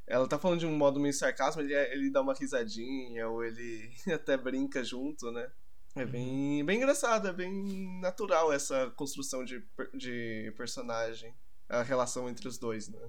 ela 0.06 0.28
tá 0.28 0.38
falando 0.38 0.60
de 0.60 0.68
um 0.68 0.78
modo 0.78 1.00
meio 1.00 1.14
sarcasmo, 1.16 1.64
ele, 1.64 1.74
ele 1.74 2.12
dá 2.12 2.22
uma 2.22 2.36
risadinha 2.36 3.28
ou 3.28 3.44
ele 3.44 3.90
até 4.14 4.38
brinca 4.38 4.84
junto, 4.84 5.32
né? 5.32 5.52
É 5.96 6.04
Uhum. 6.04 6.12
bem, 6.12 6.64
bem 6.66 6.78
engraçado, 6.78 7.28
é 7.28 7.34
bem 7.34 8.00
natural 8.00 8.54
essa 8.54 8.92
construção 8.92 9.44
de, 9.44 9.64
de 9.96 10.54
personagem, 10.56 11.34
a 11.68 11.82
relação 11.82 12.30
entre 12.30 12.48
os 12.48 12.60
dois, 12.60 12.88
né? 12.88 13.00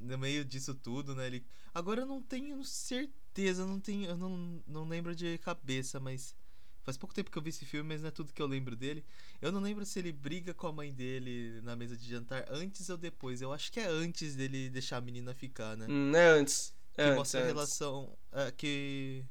no 0.00 0.18
meio 0.18 0.44
disso 0.44 0.74
tudo, 0.74 1.14
né? 1.14 1.26
Ele... 1.26 1.44
Agora 1.74 2.00
eu 2.00 2.06
não 2.06 2.22
tenho 2.22 2.64
certeza, 2.64 3.66
não 3.66 3.78
tenho, 3.78 4.08
eu 4.10 4.16
não, 4.16 4.62
não 4.66 4.88
lembro 4.88 5.14
de 5.14 5.38
cabeça, 5.38 6.00
mas 6.00 6.34
faz 6.82 6.96
pouco 6.96 7.14
tempo 7.14 7.30
que 7.30 7.38
eu 7.38 7.42
vi 7.42 7.50
esse 7.50 7.64
filme, 7.64 7.88
mas 7.88 8.02
não 8.02 8.08
é 8.08 8.10
tudo 8.10 8.32
que 8.32 8.42
eu 8.42 8.46
lembro 8.46 8.76
dele. 8.76 9.04
Eu 9.40 9.52
não 9.52 9.60
lembro 9.60 9.84
se 9.86 9.98
ele 9.98 10.12
briga 10.12 10.54
com 10.54 10.66
a 10.66 10.72
mãe 10.72 10.92
dele 10.92 11.60
na 11.62 11.76
mesa 11.76 11.96
de 11.96 12.08
jantar 12.08 12.44
antes 12.50 12.88
ou 12.90 12.96
depois. 12.96 13.40
Eu 13.42 13.52
acho 13.52 13.70
que 13.72 13.80
é 13.80 13.86
antes 13.86 14.34
dele 14.36 14.70
deixar 14.70 14.98
a 14.98 15.00
menina 15.00 15.34
ficar, 15.34 15.76
né? 15.76 15.86
Hum, 15.88 16.14
é 16.14 16.28
antes. 16.30 16.74
que 16.92 17.00
É 17.02 17.10
antes, 17.10 17.16
mostra 17.16 17.40
é 17.40 17.42
a 17.42 17.46
relação 17.46 18.16
é, 18.32 18.50
que 18.52 19.24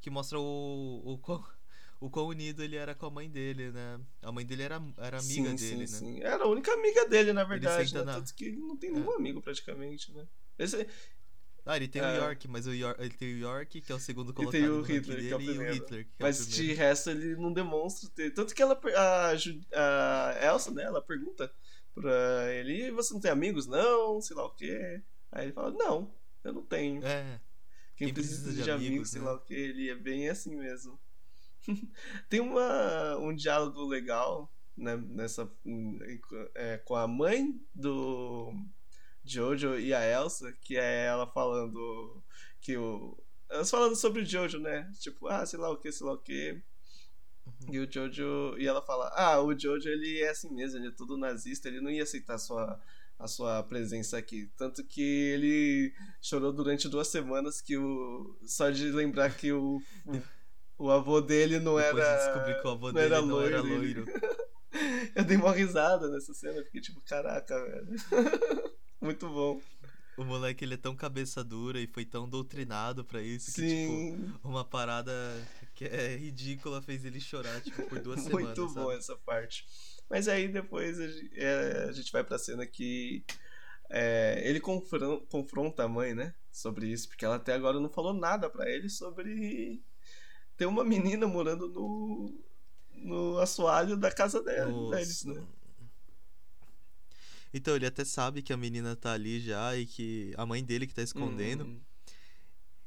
que 0.00 0.10
mostra 0.10 0.38
o 0.38 1.02
o 1.04 1.18
quão, 1.18 1.44
o 2.00 2.10
quão 2.10 2.26
unido 2.26 2.62
ele 2.62 2.76
era 2.76 2.94
com 2.94 3.06
a 3.06 3.10
mãe 3.10 3.30
dele, 3.30 3.70
né? 3.72 4.00
A 4.22 4.30
mãe 4.32 4.44
dele 4.44 4.62
era, 4.62 4.80
era 4.98 5.18
amiga 5.18 5.50
sim, 5.50 5.56
dele, 5.56 5.86
sim, 5.86 5.92
né? 5.92 5.98
sim. 5.98 6.20
Era 6.22 6.44
a 6.44 6.48
única 6.48 6.72
amiga 6.72 7.08
dele, 7.08 7.32
na 7.32 7.44
verdade. 7.44 7.94
Né? 7.94 8.02
na- 8.02 8.14
Tanto 8.14 8.34
que 8.34 8.44
ele 8.46 8.56
não 8.58 8.76
tem 8.76 8.90
nenhum 8.92 9.12
amigo 9.12 9.40
praticamente, 9.40 10.12
né? 10.12 10.26
Esse, 10.58 10.86
Ah, 11.66 11.76
ele 11.76 11.88
tem 11.88 12.02
É. 12.02 12.12
o 12.12 12.16
York, 12.16 12.46
mas 12.48 12.66
o 12.66 12.74
York, 12.74 13.00
ele 13.00 13.14
tem 13.14 13.34
o 13.34 13.38
York, 13.38 13.80
que 13.80 13.90
é 13.90 13.94
o 13.94 13.98
segundo 13.98 14.32
E 14.32 14.34
colocado 14.34 14.60
tem 14.60 14.68
o 14.68 14.82
Hitler, 14.82 15.18
que 15.18 15.32
é 15.32 15.34
o 15.34 15.38
dele, 15.38 15.50
e 15.50 15.54
primeiro. 15.54 15.74
Hitler, 15.74 16.04
que 16.04 16.22
é 16.22 16.26
Mas 16.26 16.40
o 16.40 16.46
de 16.46 16.56
primeiro. 16.56 16.78
resto 16.80 17.10
ele 17.10 17.36
não 17.36 17.52
demonstra 17.52 18.10
ter. 18.10 18.30
Tanto 18.32 18.54
que 18.54 18.60
ela, 18.62 18.78
a, 18.96 19.30
a 19.30 20.46
Elsa, 20.46 20.70
né, 20.72 20.82
ela 20.84 21.00
pergunta 21.00 21.50
pra 21.94 22.52
ele: 22.52 22.88
"E 22.88 22.90
você 22.90 23.14
não 23.14 23.20
tem 23.20 23.30
amigos? 23.30 23.66
Não, 23.66 24.20
sei 24.20 24.36
lá 24.36 24.44
o 24.44 24.54
quê. 24.54 25.02
Aí 25.32 25.44
ele 25.46 25.52
fala: 25.52 25.70
Não, 25.70 26.14
eu 26.44 26.52
não 26.52 26.62
tenho. 26.66 27.02
É, 27.04 27.40
Quem, 27.96 28.08
quem 28.08 28.14
precisa, 28.14 28.42
precisa 28.42 28.56
de, 28.58 28.62
de 28.64 28.70
amigos, 28.70 28.88
amigos, 28.88 29.10
sei 29.10 29.20
né? 29.22 29.26
lá 29.26 29.34
o 29.34 29.40
que. 29.40 29.54
Ele 29.54 29.88
é 29.88 29.94
bem 29.94 30.28
assim 30.28 30.56
mesmo. 30.56 31.00
tem 32.28 32.40
uma, 32.40 33.16
um 33.16 33.34
diálogo 33.34 33.86
legal 33.86 34.52
né, 34.76 34.96
nessa, 34.96 35.50
é, 36.54 36.76
com 36.78 36.94
a 36.94 37.06
mãe 37.06 37.58
do 37.74 38.52
Jojo 39.24 39.78
e 39.78 39.94
a 39.94 40.04
Elsa, 40.04 40.52
que 40.60 40.76
é 40.76 41.06
ela 41.06 41.26
falando 41.26 42.22
que 42.60 42.76
o. 42.76 43.16
Elas 43.50 43.70
falando 43.70 43.96
sobre 43.96 44.22
o 44.22 44.26
Jojo, 44.26 44.58
né? 44.58 44.90
Tipo, 45.00 45.28
ah, 45.28 45.44
sei 45.46 45.58
lá 45.58 45.70
o 45.70 45.76
que, 45.76 45.90
sei 45.92 46.06
lá 46.06 46.12
o 46.12 46.18
que. 46.18 46.60
E 47.70 47.78
o 47.78 47.90
Jojo. 47.90 48.56
E 48.58 48.66
ela 48.66 48.82
fala: 48.82 49.10
Ah, 49.14 49.40
o 49.40 49.58
Jojo 49.58 49.88
ele 49.88 50.20
é 50.20 50.30
assim 50.30 50.52
mesmo, 50.52 50.78
ele 50.78 50.88
é 50.88 50.90
todo 50.90 51.16
nazista, 51.16 51.68
ele 51.68 51.80
não 51.80 51.90
ia 51.90 52.02
aceitar 52.02 52.38
sua, 52.38 52.80
a 53.18 53.26
sua 53.26 53.62
presença 53.62 54.18
aqui. 54.18 54.50
Tanto 54.56 54.84
que 54.84 55.02
ele 55.02 55.94
chorou 56.20 56.52
durante 56.52 56.88
duas 56.88 57.08
semanas 57.08 57.60
que 57.60 57.76
o. 57.76 58.38
Só 58.44 58.70
de 58.70 58.90
lembrar 58.90 59.34
que 59.36 59.52
o. 59.52 59.80
o, 60.06 60.86
o 60.86 60.90
avô 60.90 61.20
dele 61.20 61.58
não 61.60 61.76
Depois 61.76 62.04
era. 62.04 62.16
de 62.16 62.24
descobrir 62.24 62.60
que 62.60 62.66
o 62.66 62.70
avô 62.70 62.86
não 62.88 62.94
dele 62.94 63.14
era 63.14 63.22
não 63.22 63.40
era 63.40 63.60
loiro, 63.62 64.04
loiro. 64.04 64.06
Eu 65.14 65.24
dei 65.24 65.36
uma 65.36 65.52
risada 65.52 66.08
nessa 66.08 66.34
cena, 66.34 66.64
fiquei 66.64 66.80
tipo, 66.80 67.00
caraca, 67.02 67.54
velho. 67.64 67.86
Muito 69.04 69.28
bom. 69.28 69.60
O 70.16 70.24
moleque 70.24 70.64
ele 70.64 70.74
é 70.74 70.76
tão 70.78 70.94
cabeça 70.94 71.42
dura 71.42 71.80
e 71.80 71.86
foi 71.88 72.04
tão 72.04 72.28
doutrinado 72.28 73.04
pra 73.04 73.20
isso 73.20 73.52
que, 73.52 73.60
Sim, 73.60 74.22
tipo, 74.32 74.48
uma 74.48 74.64
parada 74.64 75.12
que 75.74 75.84
é 75.84 76.14
ridícula 76.16 76.80
fez 76.80 77.04
ele 77.04 77.20
chorar, 77.20 77.60
tipo, 77.60 77.82
por 77.88 77.98
duas 78.00 78.20
semanas. 78.22 78.56
muito 78.58 78.74
bom 78.74 78.84
sabe? 78.86 78.96
essa 78.98 79.16
parte. 79.16 79.66
Mas 80.08 80.28
aí 80.28 80.46
depois 80.48 81.00
a 81.00 81.08
gen- 81.08 81.30
é, 81.34 81.86
a 81.88 81.92
gente 81.92 82.12
vai 82.12 82.22
pra 82.22 82.38
cena 82.38 82.64
que 82.64 83.24
é, 83.90 84.40
ele 84.44 84.60
confron- 84.60 85.20
confronta 85.26 85.82
a 85.84 85.88
mãe, 85.88 86.14
né? 86.14 86.32
Sobre 86.52 86.86
isso, 86.86 87.08
porque 87.08 87.24
ela 87.24 87.34
até 87.36 87.52
agora 87.52 87.80
não 87.80 87.90
falou 87.90 88.12
nada 88.14 88.48
pra 88.48 88.70
ele 88.70 88.88
sobre 88.88 89.82
ter 90.56 90.66
uma 90.66 90.84
menina 90.84 91.26
morando 91.26 91.68
no, 91.68 92.32
no 92.92 93.38
assoalho 93.38 93.96
da 93.96 94.12
casa 94.12 94.40
dela, 94.40 94.90
deles, 94.94 95.24
né? 95.24 95.42
Então, 97.56 97.76
ele 97.76 97.86
até 97.86 98.04
sabe 98.04 98.42
que 98.42 98.52
a 98.52 98.56
menina 98.56 98.96
tá 98.96 99.12
ali 99.12 99.40
já 99.40 99.76
e 99.76 99.86
que 99.86 100.34
a 100.36 100.44
mãe 100.44 100.62
dele 100.64 100.86
que 100.88 100.92
tá 100.94 101.02
escondendo. 101.02 101.64
Hum, 101.64 101.80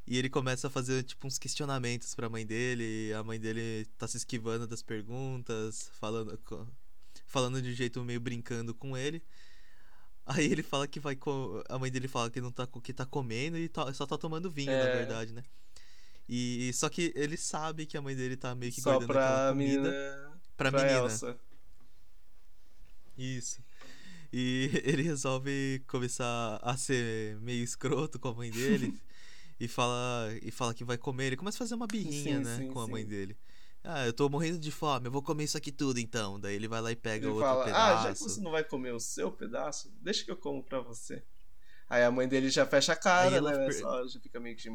E 0.05 0.17
ele 0.17 0.29
começa 0.29 0.67
a 0.67 0.69
fazer, 0.69 1.03
tipo, 1.03 1.25
uns 1.25 1.37
questionamentos 1.39 2.13
pra 2.15 2.29
mãe 2.29 2.45
dele. 2.45 3.13
A 3.13 3.23
mãe 3.23 3.39
dele 3.39 3.85
tá 3.97 4.07
se 4.07 4.17
esquivando 4.17 4.67
das 4.67 4.81
perguntas, 4.83 5.89
falando, 5.99 6.37
falando 7.25 7.61
de 7.61 7.69
um 7.69 7.73
jeito 7.73 8.03
meio 8.03 8.19
brincando 8.19 8.73
com 8.75 8.95
ele. 8.97 9.21
Aí 10.25 10.45
ele 10.51 10.63
fala 10.63 10.85
que 10.87 10.99
vai. 10.99 11.15
Co... 11.15 11.63
A 11.69 11.79
mãe 11.79 11.89
dele 11.91 12.07
fala 12.09 12.29
que 12.29 12.41
não 12.41 12.51
tá, 12.51 12.67
que 12.67 12.93
tá 12.93 13.05
comendo 13.05 13.57
e 13.57 13.69
tá- 13.69 13.93
só 13.93 14.05
tá 14.05 14.17
tomando 14.17 14.49
vinho, 14.51 14.71
na 14.71 14.77
É. 14.77 14.95
verdade, 14.97 15.31
né? 15.33 15.43
E 16.27 16.71
só 16.73 16.89
que 16.89 17.13
ele 17.15 17.37
sabe 17.37 17.85
que 17.85 17.95
a 17.97 18.01
mãe 18.01 18.13
dele 18.15 18.35
tá 18.35 18.53
meio 18.53 18.71
que 18.73 18.81
Só 18.81 18.91
guardando 18.99 19.11
aquela 19.11 19.25
pra 19.43 19.49
comida 19.51 19.81
menina. 19.81 20.39
pra, 20.57 20.71
Pra 20.71 20.81
menina. 20.83 20.99
Elsa. 20.99 21.37
Isso. 23.17 23.61
E 24.31 24.69
ele 24.83 25.01
resolve 25.01 25.83
começar 25.87 26.59
a 26.61 26.75
ser 26.77 27.37
meio 27.41 27.63
escroto 27.63 28.19
com 28.19 28.29
a 28.29 28.33
mãe 28.33 28.51
dele 28.51 28.93
e 29.59 29.67
fala 29.67 30.29
e 30.41 30.51
fala 30.51 30.73
que 30.73 30.83
vai 30.83 30.97
comer. 30.97 31.27
Ele 31.27 31.37
começa 31.37 31.57
a 31.57 31.59
fazer 31.59 31.75
uma 31.75 31.87
birrinha, 31.87 32.39
Sim, 32.39 32.43
né, 32.43 32.57
sim, 32.57 32.67
com 32.73 32.79
a 32.79 32.87
mãe 32.87 33.03
sim. 33.03 33.09
dele. 33.09 33.37
Ah, 33.83 34.05
eu 34.05 34.11
tô 34.11 34.27
morrendo 34.27 34.59
de 34.59 34.69
fome, 34.71 35.07
eu 35.07 35.11
vou 35.11 35.21
comer 35.21 35.45
isso 35.45 35.57
aqui 35.57 35.71
tudo 35.71 35.99
então. 35.99 36.39
Daí 36.39 36.55
ele 36.55 36.67
vai 36.67 36.81
lá 36.81 36.91
e 36.91 36.95
pega 36.95 37.25
Ele 37.25 37.33
outro 37.33 37.45
fala, 37.49 37.65
pedaço. 37.65 37.99
ah, 37.99 38.03
já 38.09 38.13
que 38.13 38.19
você 38.19 38.41
não 38.41 38.51
vai 38.51 38.63
comer 38.63 38.93
o 38.93 38.99
seu 38.99 39.31
pedaço, 39.31 39.89
deixa 40.01 40.25
que 40.25 40.31
eu 40.31 40.35
como 40.37 40.61
pra 40.61 40.79
você. 40.81 41.23
Aí 41.89 42.03
a 42.03 42.11
mãe 42.11 42.27
dele 42.27 42.49
já 42.49 42.65
fecha 42.65 42.91
a 42.93 42.95
cara, 42.97 43.41
né? 43.41 43.65
per- 43.65 43.79
Só, 43.79 44.05
já 44.07 44.19
fica 44.19 44.39
meio 44.41 44.57
que. 44.57 44.69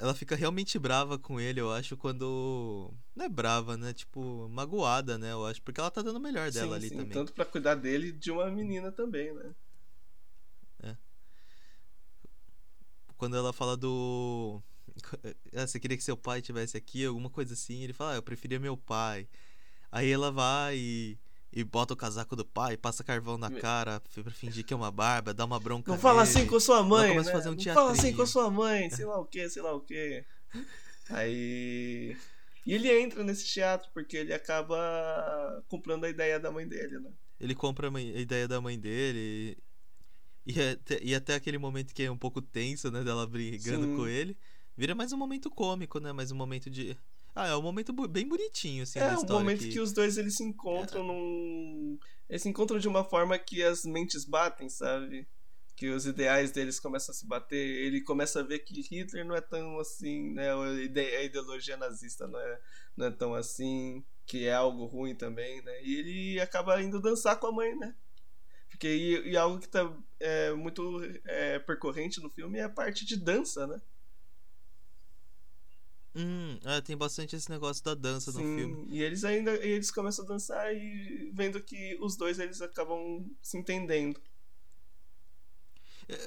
Ela 0.00 0.14
fica 0.14 0.34
realmente 0.34 0.78
brava 0.78 1.18
com 1.18 1.38
ele, 1.38 1.60
eu 1.60 1.70
acho, 1.70 1.96
quando. 1.96 2.92
Não 3.14 3.26
é 3.26 3.28
brava, 3.28 3.76
né? 3.76 3.92
Tipo, 3.92 4.48
magoada, 4.48 5.18
né? 5.18 5.32
Eu 5.32 5.44
acho, 5.44 5.60
porque 5.62 5.78
ela 5.78 5.90
tá 5.90 6.00
dando 6.00 6.16
o 6.16 6.20
melhor 6.20 6.50
dela 6.50 6.70
sim, 6.70 6.74
ali 6.74 6.88
sim, 6.88 6.96
também. 6.96 7.12
Tanto 7.12 7.32
pra 7.32 7.44
cuidar 7.44 7.74
dele 7.74 8.08
e 8.08 8.12
de 8.12 8.30
uma 8.30 8.50
menina 8.50 8.90
também, 8.90 9.32
né? 9.34 9.54
quando 13.20 13.36
ela 13.36 13.52
fala 13.52 13.76
do. 13.76 14.62
Ah, 15.54 15.66
você 15.66 15.78
queria 15.78 15.96
que 15.96 16.02
seu 16.02 16.16
pai 16.16 16.40
tivesse 16.40 16.74
aqui, 16.74 17.04
alguma 17.04 17.28
coisa 17.28 17.52
assim. 17.52 17.82
Ele 17.82 17.92
fala, 17.92 18.12
ah, 18.12 18.16
eu 18.16 18.22
preferia 18.22 18.58
meu 18.58 18.78
pai. 18.78 19.28
Aí 19.92 20.10
ela 20.10 20.32
vai 20.32 20.78
e, 20.78 21.18
e 21.52 21.64
bota 21.64 21.94
o 21.94 21.96
casaco 21.96 22.36
do 22.36 22.44
pai, 22.44 22.76
passa 22.76 23.02
carvão 23.02 23.36
na 23.36 23.50
cara 23.50 24.00
pra 24.22 24.30
fingir 24.30 24.64
que 24.64 24.72
é 24.72 24.76
uma 24.76 24.90
barba, 24.90 25.34
dá 25.34 25.44
uma 25.44 25.58
bronca 25.58 25.90
Não 25.90 25.98
fala 25.98 26.22
assim 26.22 26.46
com 26.46 26.60
sua 26.60 26.82
mãe, 26.82 27.14
né? 27.14 27.20
a 27.20 27.24
fazer 27.24 27.48
um 27.48 27.54
Não 27.54 27.74
fala 27.74 27.92
assim 27.92 28.14
com 28.14 28.24
sua 28.24 28.50
mãe, 28.50 28.88
sei 28.90 29.04
lá 29.04 29.18
o 29.18 29.24
que, 29.24 29.48
sei 29.48 29.62
lá 29.62 29.74
o 29.74 29.80
que. 29.80 30.24
Aí. 31.10 32.16
E 32.64 32.74
ele 32.74 33.00
entra 33.00 33.24
nesse 33.24 33.46
teatro 33.46 33.90
porque 33.92 34.16
ele 34.16 34.32
acaba 34.32 35.64
comprando 35.68 36.04
a 36.04 36.08
ideia 36.08 36.38
da 36.38 36.50
mãe 36.50 36.68
dele, 36.68 37.00
né? 37.00 37.10
Ele 37.40 37.54
compra 37.54 37.90
a 37.90 38.00
ideia 38.00 38.46
da 38.46 38.60
mãe 38.60 38.78
dele. 38.78 39.56
E, 40.46 40.52
e 40.52 40.62
até, 40.62 41.00
e 41.02 41.14
até 41.14 41.34
aquele 41.34 41.58
momento 41.58 41.94
que 41.94 42.02
é 42.02 42.10
um 42.10 42.18
pouco 42.18 42.40
tenso, 42.40 42.90
né? 42.90 43.02
Dela 43.02 43.26
brigando 43.26 43.86
Sim. 43.86 43.96
com 43.96 44.06
ele. 44.06 44.36
Vira 44.76 44.94
mais 44.94 45.12
um 45.12 45.16
momento 45.16 45.50
cômico, 45.50 45.98
né? 45.98 46.12
Mais 46.12 46.30
um 46.30 46.36
momento 46.36 46.70
de. 46.70 46.96
Ah, 47.34 47.48
é 47.48 47.56
um 47.56 47.62
momento 47.62 47.92
bem 48.08 48.28
bonitinho, 48.28 48.82
assim, 48.82 48.98
é 48.98 49.16
um 49.16 49.24
momento 49.26 49.60
que... 49.68 49.80
os 49.80 49.92
dois 49.92 50.18
eles 50.18 50.36
se 50.36 50.42
encontram 50.42 51.04
num. 51.04 51.98
Eles 52.28 52.42
se 52.42 52.48
encontram 52.48 52.78
de 52.78 52.88
uma 52.88 53.04
forma 53.04 53.38
que 53.38 53.62
as 53.62 53.84
mentes 53.84 54.24
batem, 54.24 54.68
sabe? 54.68 55.28
Que 55.76 55.88
os 55.88 56.06
ideais 56.06 56.50
deles 56.50 56.78
começam 56.78 57.12
a 57.12 57.16
se 57.16 57.26
bater. 57.26 57.56
Ele 57.56 58.00
começa 58.02 58.40
a 58.40 58.42
ver 58.42 58.60
que 58.60 58.80
Hitler 58.80 59.24
não 59.24 59.34
é 59.34 59.40
tão 59.40 59.78
assim, 59.78 60.32
né? 60.32 60.52
A 60.52 61.22
ideologia 61.22 61.76
nazista 61.76 62.26
não 62.26 62.38
é, 62.38 62.60
não 62.96 63.06
é 63.06 63.10
tão 63.10 63.34
assim. 63.34 64.04
Que 64.26 64.46
é 64.46 64.52
algo 64.52 64.84
ruim 64.84 65.14
também, 65.14 65.62
né? 65.62 65.82
E 65.82 65.96
ele 65.96 66.40
acaba 66.40 66.80
indo 66.82 67.00
dançar 67.00 67.38
com 67.38 67.46
a 67.46 67.52
mãe, 67.52 67.74
né? 67.76 67.94
Porque 68.68 68.88
e, 68.88 69.30
e 69.30 69.36
algo 69.36 69.58
que 69.58 69.68
tá 69.68 69.92
é, 70.20 70.52
muito 70.52 71.00
é, 71.26 71.58
percorrente 71.58 72.20
no 72.20 72.30
filme 72.30 72.58
é 72.58 72.62
a 72.62 72.68
parte 72.68 73.04
de 73.04 73.16
dança, 73.16 73.66
né? 73.66 73.80
Hum, 76.14 76.58
é, 76.64 76.80
tem 76.80 76.96
bastante 76.96 77.36
esse 77.36 77.48
negócio 77.50 77.82
da 77.84 77.94
dança 77.94 78.32
no 78.32 78.42
Sim, 78.42 78.44
filme. 78.44 78.78
E 78.90 79.02
eles 79.02 79.24
ainda 79.24 79.54
e 79.64 79.70
eles 79.70 79.90
começam 79.90 80.24
a 80.24 80.28
dançar 80.28 80.74
e 80.74 81.30
vendo 81.34 81.62
que 81.62 81.96
os 82.00 82.16
dois 82.16 82.38
eles 82.38 82.60
acabam 82.60 83.24
se 83.42 83.56
entendendo. 83.58 84.20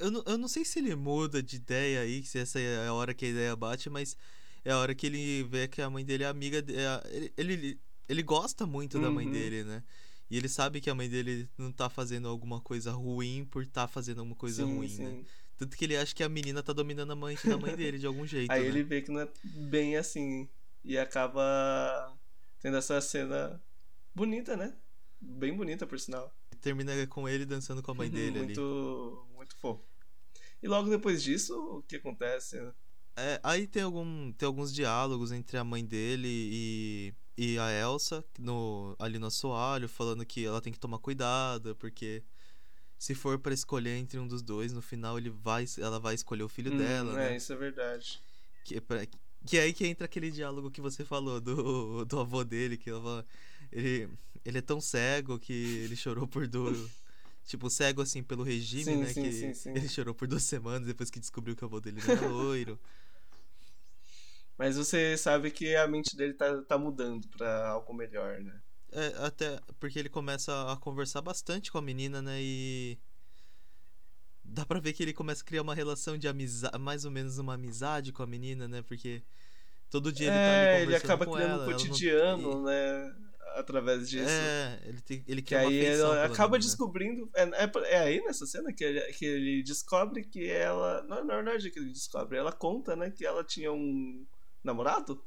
Eu, 0.00 0.10
não- 0.10 0.22
eu 0.26 0.38
não 0.38 0.48
sei 0.48 0.64
se 0.64 0.78
ele 0.78 0.94
muda 0.94 1.42
de 1.42 1.56
ideia 1.56 2.00
aí, 2.00 2.24
se 2.24 2.38
essa 2.38 2.58
é 2.60 2.86
a 2.86 2.92
hora 2.94 3.12
que 3.14 3.24
a 3.24 3.28
ideia 3.28 3.54
bate, 3.56 3.90
mas 3.90 4.16
é 4.64 4.70
a 4.72 4.78
hora 4.78 4.94
que 4.94 5.06
ele 5.06 5.42
vê 5.44 5.68
que 5.68 5.82
a 5.82 5.90
mãe 5.90 6.04
dele 6.04 6.24
é 6.24 6.26
amiga. 6.28 6.58
é 6.58 7.16
ele, 7.16 7.32
ele, 7.36 7.80
ele 8.08 8.22
gosta 8.22 8.66
muito 8.66 8.98
da 8.98 9.10
mãe 9.10 9.26
Uhum. 9.26 9.30
dele, 9.30 9.64
né? 9.64 9.82
E 10.30 10.36
ele 10.38 10.48
sabe 10.48 10.80
que 10.80 10.88
a 10.90 10.94
mãe 10.94 11.08
dele 11.08 11.48
não 11.58 11.70
tá 11.70 11.90
fazendo 11.90 12.28
alguma 12.28 12.60
coisa 12.60 12.92
ruim 12.92 13.44
por 13.44 13.66
tá 13.66 13.86
fazendo 13.86 14.20
alguma 14.20 14.36
coisa 14.36 14.64
sim, 14.64 14.64
ruim, 14.64 14.88
sim. 14.88 15.02
né? 15.02 15.16
Tanto 15.56 15.76
que 15.76 15.84
ele 15.84 15.96
acha 15.96 16.14
que 16.14 16.22
a 16.22 16.28
menina 16.28 16.62
tá 16.62 16.72
dominando 16.72 17.12
a 17.12 17.16
mente 17.16 17.48
da 17.48 17.56
mãe 17.56 17.76
dele 17.76 17.98
de 17.98 18.06
algum 18.06 18.26
jeito. 18.26 18.50
Aí 18.50 18.62
né? 18.62 18.66
ele 18.66 18.82
vê 18.82 19.02
que 19.02 19.10
não 19.10 19.20
é 19.20 19.28
bem 19.44 19.96
assim 19.96 20.48
e 20.84 20.98
acaba 20.98 22.12
tendo 22.60 22.76
essa 22.76 23.00
cena 23.00 23.62
bonita, 24.14 24.56
né? 24.56 24.76
Bem 25.20 25.56
bonita 25.56 25.86
por 25.86 25.98
sinal. 25.98 26.34
Termina 26.60 27.06
com 27.06 27.28
ele 27.28 27.44
dançando 27.44 27.82
com 27.82 27.92
a 27.92 27.94
mãe 27.94 28.10
dele 28.10 28.38
ali. 28.38 28.46
muito 28.46 29.28
muito 29.34 29.56
fofo. 29.56 29.84
E 30.62 30.68
logo 30.68 30.88
depois 30.88 31.22
disso, 31.22 31.54
o 31.78 31.82
que 31.82 31.96
acontece? 31.96 32.58
É, 33.16 33.38
aí 33.42 33.66
tem, 33.66 33.82
algum, 33.82 34.32
tem 34.32 34.46
alguns 34.46 34.72
diálogos 34.72 35.30
entre 35.30 35.56
a 35.56 35.62
mãe 35.62 35.84
dele 35.84 36.28
e, 36.28 37.14
e 37.36 37.58
a 37.58 37.70
Elsa 37.70 38.24
no, 38.38 38.96
ali 38.98 39.18
no 39.18 39.26
assoalho, 39.26 39.88
falando 39.88 40.24
que 40.24 40.44
ela 40.44 40.60
tem 40.60 40.72
que 40.72 40.80
tomar 40.80 40.98
cuidado, 40.98 41.76
porque 41.76 42.24
se 43.04 43.14
for 43.14 43.38
pra 43.38 43.52
escolher 43.54 43.96
entre 43.98 44.18
um 44.18 44.26
dos 44.28 44.42
dois, 44.42 44.72
no 44.72 44.82
final 44.82 45.18
ele 45.18 45.30
vai, 45.30 45.64
ela 45.78 46.00
vai 46.00 46.14
escolher 46.14 46.42
o 46.44 46.48
filho 46.48 46.70
Hum, 46.70 46.72
dela, 46.72 47.16
é, 47.16 47.18
né? 47.18 47.36
isso 47.36 47.52
é 47.52 47.56
verdade. 47.56 48.22
Que, 48.62 48.76
é 48.76 48.80
pra- 48.80 49.06
que 49.46 49.58
é 49.58 49.62
aí 49.62 49.72
que 49.74 49.86
entra 49.86 50.06
aquele 50.06 50.30
diálogo 50.30 50.70
que 50.70 50.80
você 50.80 51.04
falou 51.04 51.40
do, 51.40 52.04
do 52.06 52.20
avô 52.20 52.42
dele, 52.44 52.76
que 52.78 52.90
ela 52.90 53.26
ele, 53.72 54.08
ele 54.44 54.58
é 54.58 54.62
tão 54.62 54.80
cego 54.80 55.38
que 55.38 55.52
ele 55.52 55.96
chorou 55.96 56.26
por 56.26 56.46
duas. 56.48 56.90
Tipo, 57.44 57.68
cego 57.68 58.00
assim 58.02 58.22
pelo 58.22 58.42
regime, 58.42 58.96
Sim, 58.96 58.96
né? 58.96 59.14
sim, 59.14 59.30
que 59.30 59.30
sim, 59.32 59.54
sim. 59.54 59.74
ele 59.74 59.86
chorou 59.88 60.14
por 60.14 60.26
duas 60.26 60.44
semanas 60.44 60.86
depois 60.86 61.10
que 61.10 61.20
descobriu 61.20 61.54
que 61.54 61.62
o 61.64 61.66
avô 61.66 61.78
dele 61.80 62.00
era 62.00 62.10
loiro. 62.10 62.80
Mas 64.58 64.76
você 64.76 65.16
sabe 65.16 65.50
que 65.50 65.74
a 65.76 65.86
mente 65.88 66.16
dele 66.16 66.34
tá, 66.34 66.62
tá 66.64 66.78
mudando 66.78 67.28
pra 67.28 67.68
algo 67.68 67.92
melhor, 67.94 68.40
né? 68.40 68.60
É, 68.94 69.26
até 69.26 69.60
porque 69.80 69.98
ele 69.98 70.08
começa 70.08 70.72
a 70.72 70.76
conversar 70.76 71.20
bastante 71.20 71.72
com 71.72 71.78
a 71.78 71.82
menina, 71.82 72.22
né? 72.22 72.38
E. 72.40 72.96
Dá 74.44 74.64
pra 74.64 74.78
ver 74.78 74.92
que 74.92 75.02
ele 75.02 75.12
começa 75.12 75.42
a 75.42 75.44
criar 75.44 75.62
uma 75.62 75.74
relação 75.74 76.16
de 76.16 76.28
amizade, 76.28 76.78
mais 76.78 77.04
ou 77.04 77.10
menos 77.10 77.38
uma 77.38 77.54
amizade 77.54 78.12
com 78.12 78.22
a 78.22 78.26
menina, 78.26 78.68
né? 78.68 78.82
Porque 78.82 79.22
todo 79.90 80.12
dia 80.12 80.28
ele 80.28 80.36
tá 80.36 80.44
ali 80.44 80.52
é, 80.52 80.84
conversando 80.84 80.88
ele 80.90 80.96
acaba 80.96 81.26
com 81.26 81.32
criando 81.32 81.50
ela, 81.50 81.58
um 81.58 81.62
ela 81.64 81.72
não- 81.72 81.78
cotidiano, 81.78 82.62
né? 82.62 83.16
Através 83.56 84.08
disso. 84.08 84.28
É, 84.28 84.80
ele, 84.84 85.00
tem, 85.00 85.24
ele 85.26 85.42
Que 85.42 85.48
quer 85.48 85.62
uma 85.62 85.70
aí 85.70 85.80
pela 85.80 86.24
acaba 86.24 86.58
descobrindo. 86.58 87.30
É, 87.34 87.42
é, 87.42 87.70
é 87.86 87.98
aí 87.98 88.20
nessa 88.22 88.46
cena 88.46 88.72
que 88.72 88.84
ele, 88.84 89.00
que 89.12 89.24
ele 89.24 89.62
descobre 89.62 90.24
que 90.24 90.48
ela. 90.48 91.02
Não, 91.04 91.24
na 91.24 91.36
verdade, 91.36 91.70
que 91.70 91.78
ele 91.78 91.90
descobre. 91.90 92.36
Ela 92.36 92.52
conta, 92.52 92.94
né, 92.94 93.10
que 93.10 93.24
ela 93.24 93.42
tinha 93.42 93.72
um 93.72 94.26
namorado. 94.62 95.22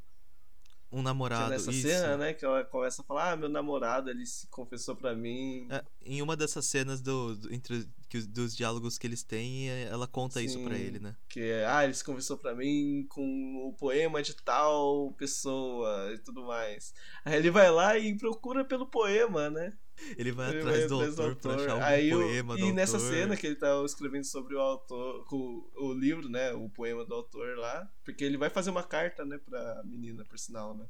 Um 0.92 1.00
Que 1.00 1.04
namorado, 1.04 1.50
nessa 1.50 1.70
isso. 1.70 1.82
cena, 1.88 2.16
né? 2.16 2.34
Que 2.34 2.46
ela 2.46 2.64
começa 2.64 3.02
a 3.02 3.06
falar, 3.06 3.32
ah, 3.32 3.36
meu 3.36 3.50
namorado, 3.50 4.10
ele 4.10 4.26
se 4.26 4.48
confessou 4.48 4.96
pra 4.96 5.14
mim. 5.14 5.68
É, 5.70 5.84
em 6.06 6.22
uma 6.22 6.36
dessas 6.38 6.66
cenas 6.66 7.02
do, 7.02 7.36
do- 7.36 7.54
entre, 7.54 7.86
que, 8.08 8.18
os- 8.18 8.26
dos 8.26 8.56
diálogos 8.56 8.98
que 8.98 9.06
eles 9.06 9.22
têm, 9.22 9.70
é, 9.70 9.84
ela 9.92 10.08
conta 10.08 10.42
isso 10.42 10.58
pra 10.64 10.76
Sim. 10.76 10.82
ele, 10.82 11.00
né? 11.00 11.14
Que 11.28 11.42
é, 11.42 11.66
ah, 11.66 11.84
ele 11.84 11.94
se 11.94 12.04
confessou 12.06 12.38
pra 12.38 12.56
mim 12.56 13.06
com 13.10 13.68
o 13.68 13.74
poema 13.74 14.22
de 14.24 14.34
tal 14.34 15.12
pessoa 15.18 16.14
e 16.14 16.18
tudo 16.20 16.46
mais. 16.46 16.94
Aí 17.26 17.36
ele 17.36 17.52
vai 17.52 17.70
lá 17.70 17.98
e 17.98 18.18
procura 18.18 18.64
pelo 18.64 18.88
poema, 18.88 19.50
né? 19.50 19.74
Ele 20.18 20.32
vai 20.32 20.50
Ele 20.52 20.60
atrás 20.60 20.80
vai 20.80 20.88
do 20.88 20.95
atrás 20.95 21.16
do 21.16 21.22
autor 21.24 21.36
pra 21.41 21.52
autor. 21.54 21.66
achar 21.72 21.84
Aí 21.88 22.14
o- 22.14 22.20
poema 22.20 22.56
do 22.58 22.66
E 22.66 22.72
nessa 22.72 22.98
autor. 22.98 23.12
cena 23.14 23.36
que 23.38 23.48
ele 23.48 23.56
tá 23.56 23.84
escrevendo 23.86 24.24
sobre 24.26 24.56
o 24.56 24.60
autor, 24.60 25.26
com 25.26 25.70
o 25.76 25.93
livro, 25.93 26.30
né? 26.30 26.54
O 26.54 26.70
poema 26.70 27.04
do 27.06 27.14
autor 27.16 27.58
lá. 27.58 27.91
Porque 28.06 28.24
ele 28.24 28.38
vai 28.38 28.50
fazer 28.50 28.70
uma 28.70 28.84
carta, 28.84 29.26
né, 29.26 29.38
pra 29.39 29.82
menina, 29.86 30.24
por 30.26 30.38
sinal, 30.38 30.76
né? 30.78 30.86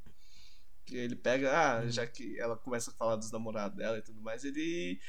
Que 0.85 0.95
ele 0.97 1.15
pega, 1.15 1.51
ah, 1.51 1.81
Uhum. 1.83 1.89
já 1.89 2.05
que 2.07 2.39
ela 2.39 2.55
começa 2.57 2.91
a 2.91 2.93
falar 2.93 3.15
dos 3.15 3.31
namorados 3.31 3.77
dela 3.77 3.97
e 3.97 4.01
tudo 4.01 4.21
mais, 4.21 4.43
ele. 4.43 4.99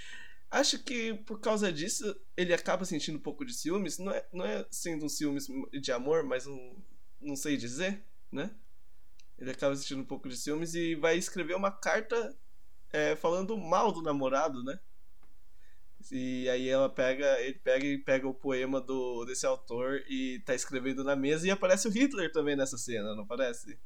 Acho 0.50 0.82
que 0.82 1.12
por 1.14 1.40
causa 1.40 1.70
disso 1.72 2.18
ele 2.36 2.54
acaba 2.54 2.84
sentindo 2.84 3.18
um 3.18 3.22
pouco 3.22 3.44
de 3.44 3.52
ciúmes. 3.52 3.98
Não 3.98 4.10
é, 4.12 4.26
não 4.32 4.44
é 4.46 4.64
sendo 4.70 5.04
um 5.04 5.08
ciúmes 5.08 5.46
de 5.80 5.92
amor, 5.92 6.24
mas 6.24 6.46
um. 6.46 6.76
Não 7.20 7.36
sei 7.36 7.56
dizer, 7.56 8.02
né? 8.32 8.50
Ele 9.38 9.50
acaba 9.50 9.76
sentindo 9.76 10.00
um 10.00 10.06
pouco 10.06 10.28
de 10.28 10.36
ciúmes 10.36 10.74
e 10.74 10.94
vai 10.94 11.16
escrever 11.18 11.54
uma 11.54 11.70
carta 11.70 12.34
é, 12.92 13.16
falando 13.16 13.56
mal 13.56 13.92
do 13.92 14.02
namorado, 14.02 14.62
né? 14.62 14.78
E 16.12 16.48
aí 16.48 16.68
ela 16.68 16.88
pega, 16.88 17.40
ele 17.40 17.58
pega 17.58 17.84
e 17.84 17.98
pega 17.98 18.26
o 18.28 18.32
poema 18.34 18.80
do, 18.80 19.24
desse 19.24 19.44
autor 19.44 20.02
e 20.08 20.40
tá 20.46 20.54
escrevendo 20.54 21.02
na 21.02 21.16
mesa 21.16 21.46
e 21.46 21.50
aparece 21.50 21.88
o 21.88 21.90
Hitler 21.90 22.30
também 22.32 22.56
nessa 22.56 22.78
cena, 22.78 23.14
não 23.14 23.24
aparece? 23.24 23.78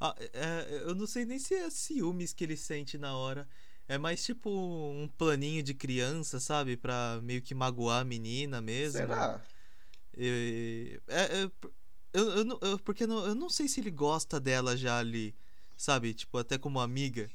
Ah, 0.00 0.14
é, 0.18 0.82
eu 0.84 0.94
não 0.94 1.06
sei 1.06 1.24
nem 1.24 1.38
se 1.38 1.54
é 1.54 1.70
ciúmes 1.70 2.32
que 2.32 2.42
ele 2.42 2.56
sente 2.56 2.98
na 2.98 3.16
hora. 3.16 3.48
É 3.86 3.98
mais 3.98 4.24
tipo 4.24 4.50
um 4.50 5.06
planinho 5.16 5.62
de 5.62 5.74
criança, 5.74 6.40
sabe? 6.40 6.76
Pra 6.76 7.20
meio 7.22 7.40
que 7.42 7.54
magoar 7.54 8.00
a 8.00 8.04
menina 8.04 8.60
mesmo. 8.60 8.98
Será? 8.98 9.40
E- 10.16 11.00
é, 11.06 11.42
é, 11.44 11.50
eu, 12.12 12.30
eu, 12.38 12.44
não- 12.44 12.58
eu- 12.62 12.78
porque 12.80 13.04
eu 13.04 13.08
não, 13.08 13.26
eu 13.26 13.34
não 13.34 13.48
sei 13.48 13.68
se 13.68 13.80
ele 13.80 13.90
gosta 13.90 14.40
dela 14.40 14.76
já 14.76 14.98
ali, 14.98 15.34
sabe? 15.76 16.14
Tipo, 16.14 16.38
até 16.38 16.58
como 16.58 16.80
amiga. 16.80 17.30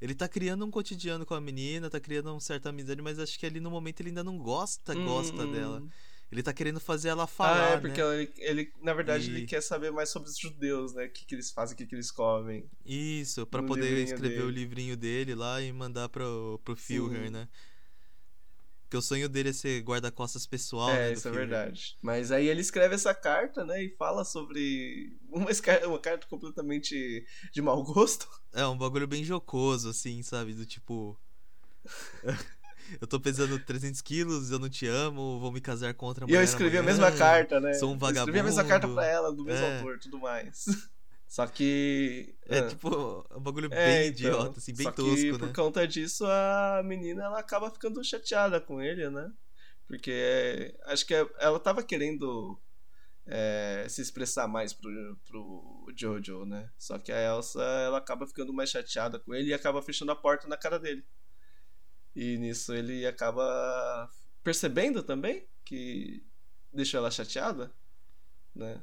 Ele 0.00 0.14
tá 0.14 0.28
criando 0.28 0.64
um 0.64 0.70
cotidiano 0.70 1.26
com 1.26 1.34
a 1.34 1.40
menina, 1.40 1.90
tá 1.90 2.00
criando 2.00 2.30
uma 2.30 2.40
certa 2.40 2.70
amizade, 2.70 3.02
mas 3.02 3.18
acho 3.18 3.38
que 3.38 3.46
ali 3.46 3.60
no 3.60 3.70
momento 3.70 4.00
ele 4.00 4.10
ainda 4.10 4.24
não 4.24 4.38
gosta, 4.38 4.94
gosta 4.96 5.46
Hum, 5.46 5.46
dela. 5.46 5.82
Ele 6.32 6.42
tá 6.42 6.52
querendo 6.52 6.80
fazer 6.80 7.08
ela 7.10 7.26
Ah, 7.26 7.26
falar, 7.26 7.72
é 7.72 7.80
porque 7.80 8.00
né? 8.00 8.04
ele, 8.14 8.32
ele, 8.38 8.72
na 8.82 8.94
verdade, 8.94 9.30
E- 9.30 9.30
ele 9.30 9.46
quer 9.46 9.62
saber 9.62 9.90
mais 9.90 10.08
sobre 10.10 10.28
os 10.28 10.38
judeus, 10.38 10.94
né? 10.94 11.06
O 11.06 11.10
que, 11.12 11.24
que 11.24 11.34
eles 11.34 11.50
fazem, 11.50 11.74
o 11.74 11.78
que, 11.78 11.86
que 11.86 11.94
eles 11.94 12.10
comem. 12.10 12.68
Isso, 12.84 13.46
pra 13.46 13.62
no 13.62 13.68
poder 13.68 14.02
escrever 14.02 14.42
o 14.42 14.50
dele. 14.50 14.50
livrinho 14.50 14.96
dele 14.96 15.34
lá 15.34 15.60
e 15.60 15.72
mandar 15.72 16.08
pro, 16.08 16.60
pro 16.64 16.74
Führer, 16.74 17.30
Sim. 17.30 17.30
né? 17.30 17.48
Porque 18.90 18.96
o 18.96 19.02
sonho 19.02 19.28
dele 19.28 19.50
é 19.50 19.52
ser 19.52 19.80
guarda-costas 19.84 20.48
pessoal, 20.48 20.90
é, 20.90 20.94
né? 21.10 21.12
isso 21.12 21.28
é 21.28 21.30
Führer. 21.30 21.48
verdade. 21.48 21.96
Mas 22.02 22.32
aí 22.32 22.48
ele 22.48 22.60
escreve 22.60 22.96
essa 22.96 23.14
carta, 23.14 23.64
né? 23.64 23.84
E 23.84 23.94
fala 23.96 24.24
sobre. 24.24 25.16
Uma, 25.30 25.46
uma 25.86 25.98
carta 26.00 26.26
completamente 26.26 27.24
de 27.52 27.62
mau 27.62 27.84
gosto. 27.84 28.26
É, 28.52 28.66
um 28.66 28.76
bagulho 28.76 29.06
bem 29.06 29.22
jocoso, 29.22 29.88
assim, 29.90 30.24
sabe? 30.24 30.54
Do 30.54 30.66
tipo. 30.66 31.16
eu 33.00 33.06
tô 33.06 33.20
pesando 33.20 33.60
300 33.60 34.00
quilos, 34.00 34.50
eu 34.50 34.58
não 34.58 34.68
te 34.68 34.88
amo, 34.88 35.38
vou 35.38 35.52
me 35.52 35.60
casar 35.60 35.94
com 35.94 36.06
outra 36.06 36.24
E 36.24 36.26
mulher. 36.26 36.40
eu 36.40 36.42
escrevi 36.44 36.76
a 36.76 36.80
amanhã. 36.80 36.96
mesma 36.98 37.12
carta, 37.16 37.60
né? 37.60 37.72
sou 37.74 37.90
um 37.94 37.98
Eu 38.00 38.10
escrevi 38.10 38.40
a 38.40 38.42
mesma 38.42 38.64
carta 38.64 38.88
vagabundo. 38.88 38.94
pra 38.96 39.06
ela, 39.06 39.32
do 39.32 39.44
mesmo 39.44 39.64
É. 39.66 39.76
autor 39.78 40.00
tudo 40.00 40.18
mais. 40.18 40.64
Só 41.30 41.46
que. 41.46 42.34
É 42.44 42.58
ah, 42.58 42.66
tipo, 42.66 43.24
um 43.30 43.40
bagulho 43.40 43.68
é, 43.72 43.84
bem 43.86 44.08
então, 44.08 44.30
idiota, 44.30 44.58
assim, 44.58 44.74
bem 44.74 44.82
só 44.82 44.90
que 44.90 44.96
tosco, 44.96 45.38
por 45.38 45.46
né? 45.46 45.52
conta 45.54 45.86
disso, 45.86 46.26
a 46.26 46.82
menina 46.84 47.22
ela 47.22 47.38
acaba 47.38 47.70
ficando 47.70 48.02
chateada 48.02 48.60
com 48.60 48.82
ele, 48.82 49.08
né? 49.08 49.32
Porque 49.86 50.10
é, 50.12 50.76
acho 50.86 51.06
que 51.06 51.14
é- 51.14 51.30
ela 51.38 51.60
tava 51.60 51.84
querendo 51.84 52.60
é, 53.26 53.86
se 53.88 54.02
expressar 54.02 54.48
mais 54.48 54.72
pro, 54.72 55.16
pro 55.24 55.86
Jojo, 55.96 56.44
né? 56.44 56.68
Só 56.76 56.98
que 56.98 57.12
a 57.12 57.20
Elsa 57.20 57.62
ela 57.62 57.98
acaba 57.98 58.26
ficando 58.26 58.52
mais 58.52 58.70
chateada 58.70 59.20
com 59.20 59.32
ele 59.32 59.50
e 59.50 59.54
acaba 59.54 59.80
fechando 59.80 60.10
a 60.10 60.16
porta 60.16 60.48
na 60.48 60.56
cara 60.56 60.80
dele. 60.80 61.06
E 62.12 62.38
nisso 62.38 62.74
ele 62.74 63.06
acaba 63.06 64.10
percebendo 64.42 65.00
também 65.00 65.46
que 65.64 66.26
deixou 66.72 66.98
ela 66.98 67.10
chateada, 67.10 67.72
né? 68.52 68.82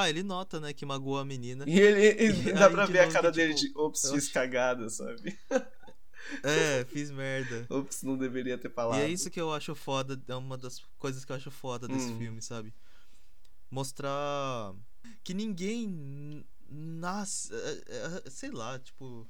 Ah, 0.00 0.08
ele 0.08 0.22
nota, 0.22 0.60
né, 0.60 0.72
que 0.72 0.86
magoou 0.86 1.18
a 1.18 1.24
menina. 1.24 1.64
E 1.66 1.76
ele 1.76 2.22
e 2.22 2.52
dá 2.52 2.66
aí, 2.66 2.72
pra 2.72 2.86
ver 2.86 3.00
a 3.00 3.10
cara 3.10 3.32
dele 3.32 3.52
tipo, 3.52 3.72
de 3.74 3.78
ops, 3.80 4.10
fiz 4.10 4.28
cagada, 4.28 4.88
sabe? 4.88 5.36
É, 6.44 6.84
fiz 6.84 7.10
merda. 7.10 7.66
Ops, 7.68 8.02
não 8.04 8.16
deveria 8.16 8.56
ter 8.56 8.70
falado. 8.70 9.00
E 9.00 9.02
é 9.02 9.08
isso 9.08 9.28
que 9.28 9.40
eu 9.40 9.52
acho 9.52 9.74
foda, 9.74 10.20
é 10.28 10.36
uma 10.36 10.56
das 10.56 10.80
coisas 11.00 11.24
que 11.24 11.32
eu 11.32 11.36
acho 11.36 11.50
foda 11.50 11.88
desse 11.88 12.12
Hum. 12.12 12.18
filme, 12.18 12.40
sabe? 12.40 12.72
Mostrar 13.70 14.72
que 15.24 15.34
ninguém 15.34 16.44
nasce, 16.70 17.52
é, 17.52 18.22
é, 18.26 18.30
sei 18.30 18.50
lá, 18.52 18.78
tipo, 18.78 19.28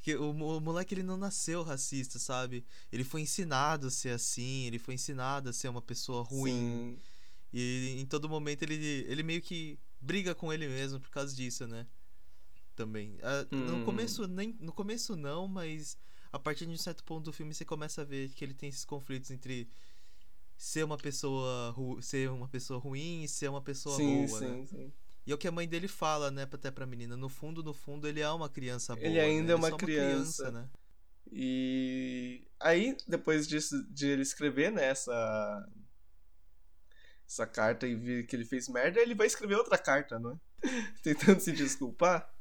que 0.00 0.14
o, 0.14 0.30
o 0.30 0.60
moleque 0.60 0.94
ele 0.94 1.02
não 1.02 1.16
nasceu 1.16 1.64
racista, 1.64 2.18
sabe? 2.18 2.64
Ele 2.92 3.02
foi 3.02 3.22
ensinado 3.22 3.88
a 3.88 3.90
ser 3.90 4.10
assim, 4.10 4.66
ele 4.66 4.78
foi 4.78 4.94
ensinado 4.94 5.48
a 5.48 5.52
ser 5.52 5.68
uma 5.68 5.82
pessoa 5.82 6.22
ruim. 6.22 6.52
Sim. 6.52 6.98
E 7.52 7.96
em 7.98 8.06
todo 8.06 8.28
momento 8.28 8.62
ele, 8.62 8.74
ele 9.08 9.22
meio 9.22 9.40
que 9.42 9.78
briga 10.06 10.34
com 10.34 10.52
ele 10.52 10.68
mesmo 10.68 11.00
por 11.00 11.10
causa 11.10 11.34
disso, 11.34 11.66
né? 11.68 11.86
Também. 12.76 13.18
Ah, 13.22 13.46
No 13.58 13.80
Hum. 13.80 13.80
começo 13.80 14.26
nem 14.28 14.56
no 14.60 14.72
começo 14.72 15.16
não, 15.16 15.48
mas 15.48 15.98
a 16.32 16.38
partir 16.38 16.66
de 16.66 16.72
um 16.72 16.78
certo 16.78 17.04
ponto 17.04 17.24
do 17.24 17.32
filme 17.32 17.54
você 17.54 17.64
começa 17.64 18.02
a 18.02 18.04
ver 18.04 18.30
que 18.30 18.44
ele 18.44 18.54
tem 18.54 18.68
esses 18.70 18.84
conflitos 18.84 19.30
entre 19.30 19.68
ser 20.58 20.84
uma 20.84 20.98
pessoa 20.98 21.70
ru- 21.72 22.02
ser 22.02 22.30
uma 22.30 22.48
pessoa 22.48 22.78
ruim 22.80 23.24
e 23.24 23.28
ser 23.28 23.48
uma 23.50 23.62
pessoa 23.62 24.00
sim, 24.00 24.00
boa, 24.00 24.40
sim, 24.40 24.66
né? 24.66 24.66
sim. 24.66 24.92
E 25.26 25.32
é 25.32 25.34
o 25.34 25.38
que 25.38 25.48
a 25.48 25.52
mãe 25.52 25.68
dele 25.68 25.88
fala, 25.88 26.30
né, 26.30 26.44
até 26.44 26.70
pra 26.70 26.86
menina, 26.86 27.16
no 27.16 27.28
fundo, 27.28 27.62
no 27.62 27.74
fundo 27.74 28.08
ele 28.08 28.20
é 28.20 28.30
uma 28.30 28.48
criança 28.50 28.96
boa. 28.96 29.02
Ele 29.06 29.20
ainda 29.20 29.52
né? 29.52 29.52
é 29.52 29.56
uma 29.56 29.72
só 29.72 29.78
criança. 29.78 30.50
né? 30.52 30.68
E 31.32 32.46
aí, 32.60 32.96
depois 33.08 33.46
disso, 33.48 33.84
de 33.92 34.06
ele 34.08 34.22
escrever, 34.22 34.70
né, 34.72 34.84
essa, 34.86 35.68
essa 37.26 37.46
carta 37.46 37.86
e 37.86 38.24
que 38.24 38.36
ele 38.36 38.44
fez 38.44 38.68
merda, 38.68 39.00
ele 39.00 39.14
vai 39.14 39.26
escrever 39.26 39.56
outra 39.56 39.76
carta, 39.76 40.18
não 40.18 40.32
é? 40.32 40.36
Tentando 41.02 41.40
se 41.40 41.52
desculpar. 41.52 42.32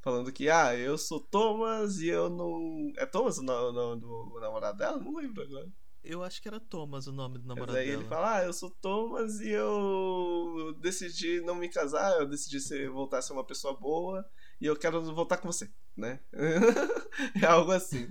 Falando 0.00 0.32
que, 0.32 0.48
ah, 0.48 0.76
eu 0.76 0.96
sou 0.96 1.18
Thomas 1.18 1.98
e 1.98 2.08
eu 2.08 2.30
não. 2.30 2.92
É 2.96 3.04
Thomas 3.04 3.38
o 3.38 3.42
nome 3.42 4.00
do, 4.00 4.26
do 4.26 4.40
namorado 4.40 4.78
dela? 4.78 4.98
Não 4.98 5.16
lembro 5.16 5.42
agora. 5.42 5.68
Eu 6.04 6.22
acho 6.22 6.40
que 6.40 6.46
era 6.46 6.60
Thomas 6.60 7.08
o 7.08 7.12
nome 7.12 7.38
do 7.38 7.48
namorado 7.48 7.76
aí 7.76 7.88
dela. 7.88 8.00
ele 8.00 8.08
fala, 8.08 8.36
ah, 8.36 8.44
eu 8.44 8.52
sou 8.52 8.70
Thomas 8.70 9.40
e 9.40 9.50
eu 9.50 10.76
decidi 10.80 11.40
não 11.40 11.56
me 11.56 11.68
casar, 11.68 12.20
eu 12.20 12.28
decidi 12.28 12.60
ser, 12.60 12.88
voltar 12.88 13.18
a 13.18 13.22
ser 13.22 13.32
uma 13.32 13.44
pessoa 13.44 13.74
boa 13.74 14.24
e 14.60 14.66
eu 14.66 14.76
quero 14.76 15.02
voltar 15.12 15.38
com 15.38 15.50
você, 15.50 15.68
né? 15.96 16.20
é 17.42 17.46
algo 17.46 17.72
assim. 17.72 18.08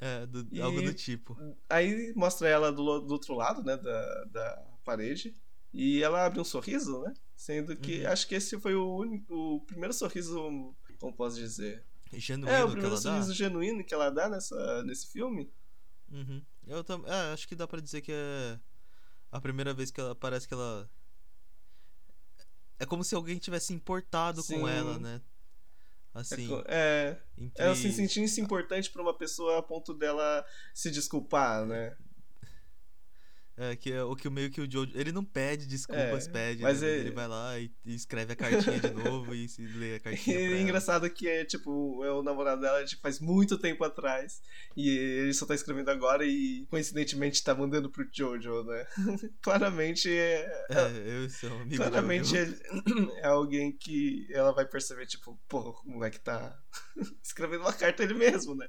É, 0.00 0.26
do- 0.26 0.46
E- 0.52 0.60
algo 0.60 0.80
do 0.82 0.94
tipo. 0.94 1.36
Aí 1.68 2.12
mostra 2.14 2.48
ela 2.48 2.70
do, 2.72 3.00
do 3.00 3.12
outro 3.12 3.34
lado, 3.34 3.62
né, 3.62 3.76
da, 3.76 4.24
da 4.26 4.64
parede, 4.84 5.34
e 5.72 6.02
ela 6.02 6.24
abre 6.24 6.40
um 6.40 6.44
sorriso, 6.44 7.00
né? 7.02 7.12
Sendo 7.36 7.76
que 7.76 8.00
Uhum. 8.04 8.08
acho 8.12 8.26
que 8.28 8.34
esse 8.34 8.58
foi 8.58 8.74
o, 8.74 8.96
único, 8.96 9.34
o 9.34 9.60
primeiro 9.62 9.92
sorriso, 9.94 10.74
como 10.98 11.14
posso 11.14 11.36
dizer? 11.36 11.84
Genuíno 12.12 12.50
é, 12.50 12.64
o 12.64 12.66
que 12.68 12.72
primeiro 12.72 12.94
ela 12.94 13.02
dá. 13.02 13.10
sorriso 13.10 13.34
genuíno 13.34 13.84
que 13.84 13.92
ela 13.94 14.10
dá 14.10 14.28
nessa, 14.28 14.82
nesse 14.84 15.06
filme. 15.08 15.52
Uhum. 16.10 16.42
Eu 16.66 16.82
também. 16.82 17.10
É, 17.12 17.32
acho 17.32 17.46
que 17.46 17.54
dá 17.54 17.66
pra 17.68 17.80
dizer 17.80 18.00
que 18.00 18.10
é 18.12 18.58
a 19.30 19.40
primeira 19.40 19.74
vez 19.74 19.90
que 19.90 20.00
ela 20.00 20.14
parece 20.14 20.48
que 20.48 20.54
ela. 20.54 20.90
É 22.78 22.86
como 22.86 23.02
se 23.04 23.14
alguém 23.14 23.38
tivesse 23.38 23.72
importado 23.74 24.42
Sim. 24.42 24.60
com 24.60 24.68
ela, 24.68 24.98
né? 24.98 25.20
É 26.18 26.34
Assim. 26.34 26.48
co- 26.48 26.64
É, 26.66 27.16
entre... 27.36 27.62
ela 27.64 27.74
se 27.74 27.92
sentindo 27.92 28.24
importante 28.40 28.90
pra 28.90 29.02
uma 29.02 29.16
pessoa 29.16 29.58
a 29.58 29.62
ponto 29.62 29.94
dela 29.94 30.44
se 30.74 30.90
desculpar, 30.90 31.64
né? 31.66 31.96
É, 33.60 33.74
que 33.74 33.90
é 33.92 34.04
o 34.04 34.14
que 34.14 34.30
meio 34.30 34.50
que 34.50 34.60
o 34.60 34.70
Jojo. 34.70 34.92
Ele 34.94 35.10
não 35.10 35.24
pede 35.24 35.66
desculpas, 35.66 36.28
É, 36.28 36.30
pede. 36.30 36.62
mas 36.62 36.80
né? 36.80 36.88
é- 36.88 36.98
Ele 36.98 37.10
vai 37.10 37.26
lá 37.26 37.58
e, 37.58 37.72
e 37.84 37.94
escreve 37.94 38.32
a 38.32 38.36
cartinha 38.36 38.78
de 38.78 38.90
novo 38.92 39.34
e 39.34 39.48
se 39.48 39.62
lê 39.66 39.94
a 39.94 39.96
E 39.98 40.00
cartinha. 40.00 40.38
é 40.38 40.44
ela. 40.52 40.60
engraçado 40.60 41.10
que 41.10 41.26
é 41.28 41.44
tipo, 41.44 42.04
é 42.04 42.12
o 42.12 42.22
namorado 42.22 42.60
dela 42.60 42.84
de 42.84 42.94
faz 42.96 43.18
muito 43.18 43.58
tempo 43.58 43.82
atrás. 43.84 44.40
E 44.76 44.88
ele 44.88 45.34
só 45.34 45.44
tá 45.44 45.56
escrevendo 45.56 45.90
agora 45.90 46.24
e 46.24 46.66
coincidentemente 46.70 47.42
tá 47.42 47.52
mandando 47.54 47.90
pro 47.90 48.06
Jojo, 48.12 48.62
né? 48.62 48.86
Claramente 49.42 50.08
é. 50.08 50.46
É, 50.70 51.24
eu 51.24 51.28
sou 51.28 51.50
um 51.50 51.62
amigo 51.62 51.76
Claramente 51.82 52.36
é, 52.36 52.44
é 53.22 53.26
alguém 53.26 53.76
que 53.76 54.28
ela 54.32 54.52
vai 54.52 54.66
perceber, 54.66 55.06
tipo, 55.06 55.36
pô, 55.48 55.70
o 55.84 55.90
moleque 55.90 56.20
tá 56.20 56.56
escrevendo 57.24 57.62
uma 57.62 57.72
carta 57.72 58.04
ele 58.04 58.14
mesmo, 58.14 58.54
né? 58.54 58.66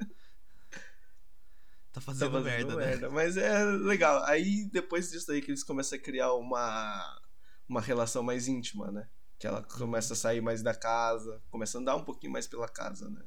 Tá 1.99 2.05
Tá 2.05 2.11
fazendo, 2.13 2.31
fazendo 2.31 2.43
merda, 2.45 2.75
né? 2.75 2.85
merda. 2.85 3.09
Mas 3.09 3.37
é 3.37 3.63
legal. 3.65 4.23
Aí 4.25 4.65
depois 4.71 5.11
disso 5.11 5.31
aí 5.31 5.41
que 5.41 5.51
eles 5.51 5.63
começam 5.63 5.97
a 5.97 6.01
criar 6.01 6.33
uma, 6.33 7.21
uma 7.67 7.81
relação 7.81 8.23
mais 8.23 8.47
íntima, 8.47 8.91
né? 8.91 9.07
Que 9.37 9.47
ela 9.47 9.61
começa 9.63 10.13
a 10.13 10.17
sair 10.17 10.41
mais 10.41 10.61
da 10.61 10.73
casa, 10.75 11.41
começa 11.49 11.77
a 11.77 11.81
andar 11.81 11.95
um 11.95 12.03
pouquinho 12.03 12.33
mais 12.33 12.47
pela 12.47 12.67
casa, 12.67 13.09
né? 13.09 13.21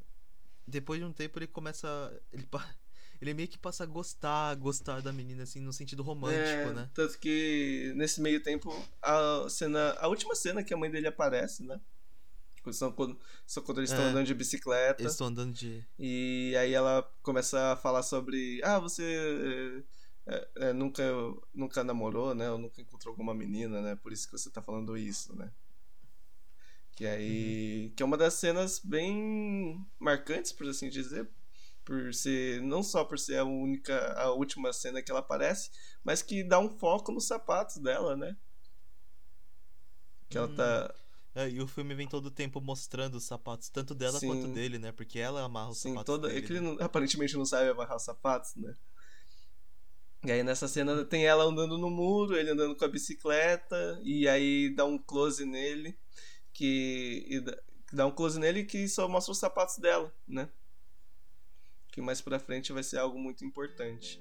Depois 0.67 1.01
de 1.01 1.07
um 1.07 1.13
tempo 1.13 1.39
ele 1.39 1.47
começa. 1.47 1.89
Ele, 2.33 2.47
ele 3.21 3.35
meio 3.35 3.49
que 3.49 3.59
passa 3.59 3.85
a 3.85 3.87
gostar, 3.87 4.55
gostar 4.57 5.01
da 5.01 5.13
menina, 5.13 5.43
assim, 5.45 5.61
no 5.61 5.73
sentido 5.73 6.03
romântico, 6.03 6.71
É, 6.71 6.73
né? 6.73 6.91
Tanto 6.95 7.19
que 7.19 7.93
nesse 7.97 8.21
meio 8.21 8.43
tempo, 8.43 8.71
a 9.01 9.47
cena. 9.49 9.97
A 9.99 10.09
última 10.09 10.35
cena 10.35 10.63
que 10.63 10.75
a 10.75 10.77
mãe 10.77 10.91
dele 10.91 11.07
aparece, 11.09 11.65
né? 11.65 11.81
São 12.71 12.93
quando, 12.93 13.19
são 13.47 13.63
quando 13.63 13.79
eles 13.79 13.91
estão 13.91 14.05
É. 14.05 14.09
andando 14.11 14.27
de 14.27 14.35
bicicleta. 14.35 15.03
Eles 15.03 15.13
estão 15.13 15.29
andando 15.29 15.53
de. 15.55 15.85
E 15.99 16.55
aí 16.59 16.73
ela 16.73 17.03
começa 17.23 17.73
a 17.73 17.77
falar 17.77 18.03
sobre. 18.03 18.61
Ah, 18.63 18.79
você 18.79 19.83
é, 20.27 20.49
é, 20.57 20.73
nunca, 20.73 21.03
nunca 21.55 21.83
namorou, 21.83 22.35
né? 22.35 22.51
Ou 22.51 22.59
nunca 22.59 22.81
encontrou 22.81 23.11
alguma 23.13 23.35
menina, 23.35 23.81
né? 23.81 23.97
Por 23.97 24.13
isso 24.13 24.27
que 24.27 24.33
você 24.39 24.51
tá 24.51 24.61
falando 24.63 24.97
isso, 24.97 25.35
né? 25.35 25.51
Que 26.95 27.07
aí. 27.07 27.93
Que 27.97 28.03
é 28.03 28.07
uma 28.07 28.17
das 28.19 28.35
cenas 28.35 28.79
bem 28.79 29.85
marcantes, 29.99 30.53
por 30.53 30.69
assim 30.69 30.89
dizer. 30.91 31.29
Por 31.85 32.15
ser. 32.15 32.63
Não 32.63 32.83
só 32.83 33.05
por 33.05 33.19
ser 33.19 33.39
a 33.39 33.45
única. 33.45 34.13
a 34.13 34.31
última 34.33 34.73
cena 34.73 35.03
que 35.03 35.11
ela 35.11 35.21
aparece, 35.21 35.71
mas 36.05 36.23
que 36.23 36.45
dá 36.45 36.59
um 36.61 36.69
foco 36.69 37.11
nos 37.11 37.27
sapatos 37.27 37.79
dela, 37.79 38.15
né? 38.17 38.37
Que 40.29 40.39
ela 40.39 40.47
Hum. 40.49 40.55
tá. 40.55 40.95
É, 41.35 41.49
e 41.49 41.61
o 41.61 41.67
filme 41.67 41.95
vem 41.95 42.07
todo 42.07 42.27
o 42.27 42.31
tempo 42.31 42.61
mostrando 42.61 43.15
os 43.15 43.25
sapatos, 43.25 43.69
tanto 43.71 43.95
dela 43.95 44.19
Sim. 44.21 44.27
quanto 44.27 44.49
dele, 44.49 44.79
né? 44.79 44.93
Porque 44.93 45.19
ela 45.19 45.43
amarra 45.43 45.71
os 45.71 45.79
Sim, 45.79 45.91
sapatos 45.91 46.07
toda. 46.07 46.29
dele. 46.29 46.41
É 46.41 46.43
que 46.43 46.53
ele 46.53 46.61
né? 46.61 46.71
não- 46.75 46.85
aparentemente 46.85 47.37
não 47.37 47.47
sabe 47.47 47.71
amarrar 47.71 47.97
os 47.97 48.03
sapatos, 48.05 48.55
né? 48.57 48.77
E 50.25 50.31
aí 50.31 50.43
nessa 50.43 50.69
cena 50.69 51.05
tem 51.05 51.27
ela 51.27 51.45
andando 51.45 51.77
no 51.79 51.91
muro, 51.91 52.37
ele 52.37 52.51
andando 52.51 52.77
com 52.77 52.85
a 52.85 52.89
bicicleta, 52.89 53.99
e 54.05 54.29
aí 54.29 54.73
dá 54.75 54.85
um 54.85 54.97
close 54.99 55.45
nele, 55.45 55.99
que. 56.53 57.41
dá- 57.45 57.59
dá 57.93 58.07
um 58.07 58.13
close 58.13 58.39
nele 58.39 58.65
que 58.65 58.87
só 58.89 59.09
mostra 59.09 59.33
os 59.33 59.39
sapatos 59.39 59.79
dela, 59.79 60.15
né? 60.29 60.49
Que 61.89 62.01
mais 62.01 62.21
pra 62.21 62.39
frente 62.39 62.73
vai 62.73 62.83
ser 62.83 62.99
algo 62.99 63.19
muito 63.19 63.45
importante. 63.45 64.21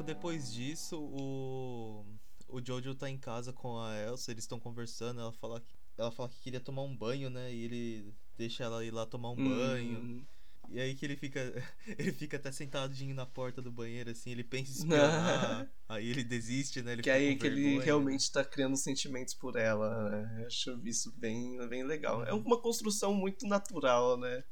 Pouco 0.00 0.02
depois 0.02 0.52
disso, 0.52 0.98
o. 0.98 2.04
O 2.48 2.60
Jojo 2.64 2.96
tá 2.96 3.08
em 3.08 3.16
casa 3.16 3.52
com 3.52 3.78
a 3.78 3.96
Elsa, 3.96 4.32
eles 4.32 4.42
estão 4.42 4.58
conversando, 4.58 5.20
ela 5.20 5.32
fala, 5.32 5.60
que, 5.60 5.72
ela 5.96 6.10
fala 6.10 6.28
que 6.28 6.40
queria 6.40 6.58
tomar 6.58 6.82
um 6.82 6.96
banho, 6.96 7.30
né? 7.30 7.54
E 7.54 7.62
ele 7.64 8.14
deixa 8.36 8.64
ela 8.64 8.84
ir 8.84 8.90
lá 8.90 9.06
tomar 9.06 9.30
um 9.30 9.36
banho. 9.36 9.98
Hum, 10.00 10.26
E 10.68 10.80
aí 10.80 10.96
que 10.96 11.06
ele 11.06 11.14
fica. 11.14 11.40
Ele 11.96 12.12
fica 12.12 12.38
até 12.38 12.50
sentadinho 12.50 13.14
na 13.14 13.24
porta 13.24 13.62
do 13.62 13.70
banheiro, 13.70 14.10
assim, 14.10 14.30
ele 14.30 14.42
pensa 14.42 14.70
em 14.70 14.74
espionar. 14.74 15.70
aí 15.88 16.08
ele 16.08 16.24
desiste, 16.24 16.82
né? 16.82 16.92
Ele 16.94 17.02
que 17.02 17.10
aí 17.10 17.34
com 17.34 17.40
que 17.40 17.46
ele 17.46 17.62
vergonha, 17.62 17.84
realmente 17.84 18.32
tá 18.32 18.44
criando 18.44 18.76
sentimentos 18.76 19.34
por 19.34 19.56
ela, 19.56 20.10
né? 20.10 20.40
Eu 20.40 20.46
acho 20.46 20.80
isso 20.84 21.12
bem, 21.16 21.56
bem 21.68 21.84
legal. 21.84 22.24
É 22.24 22.32
uma 22.32 22.60
construção 22.60 23.14
muito 23.14 23.46
natural, 23.46 24.16
né? 24.16 24.42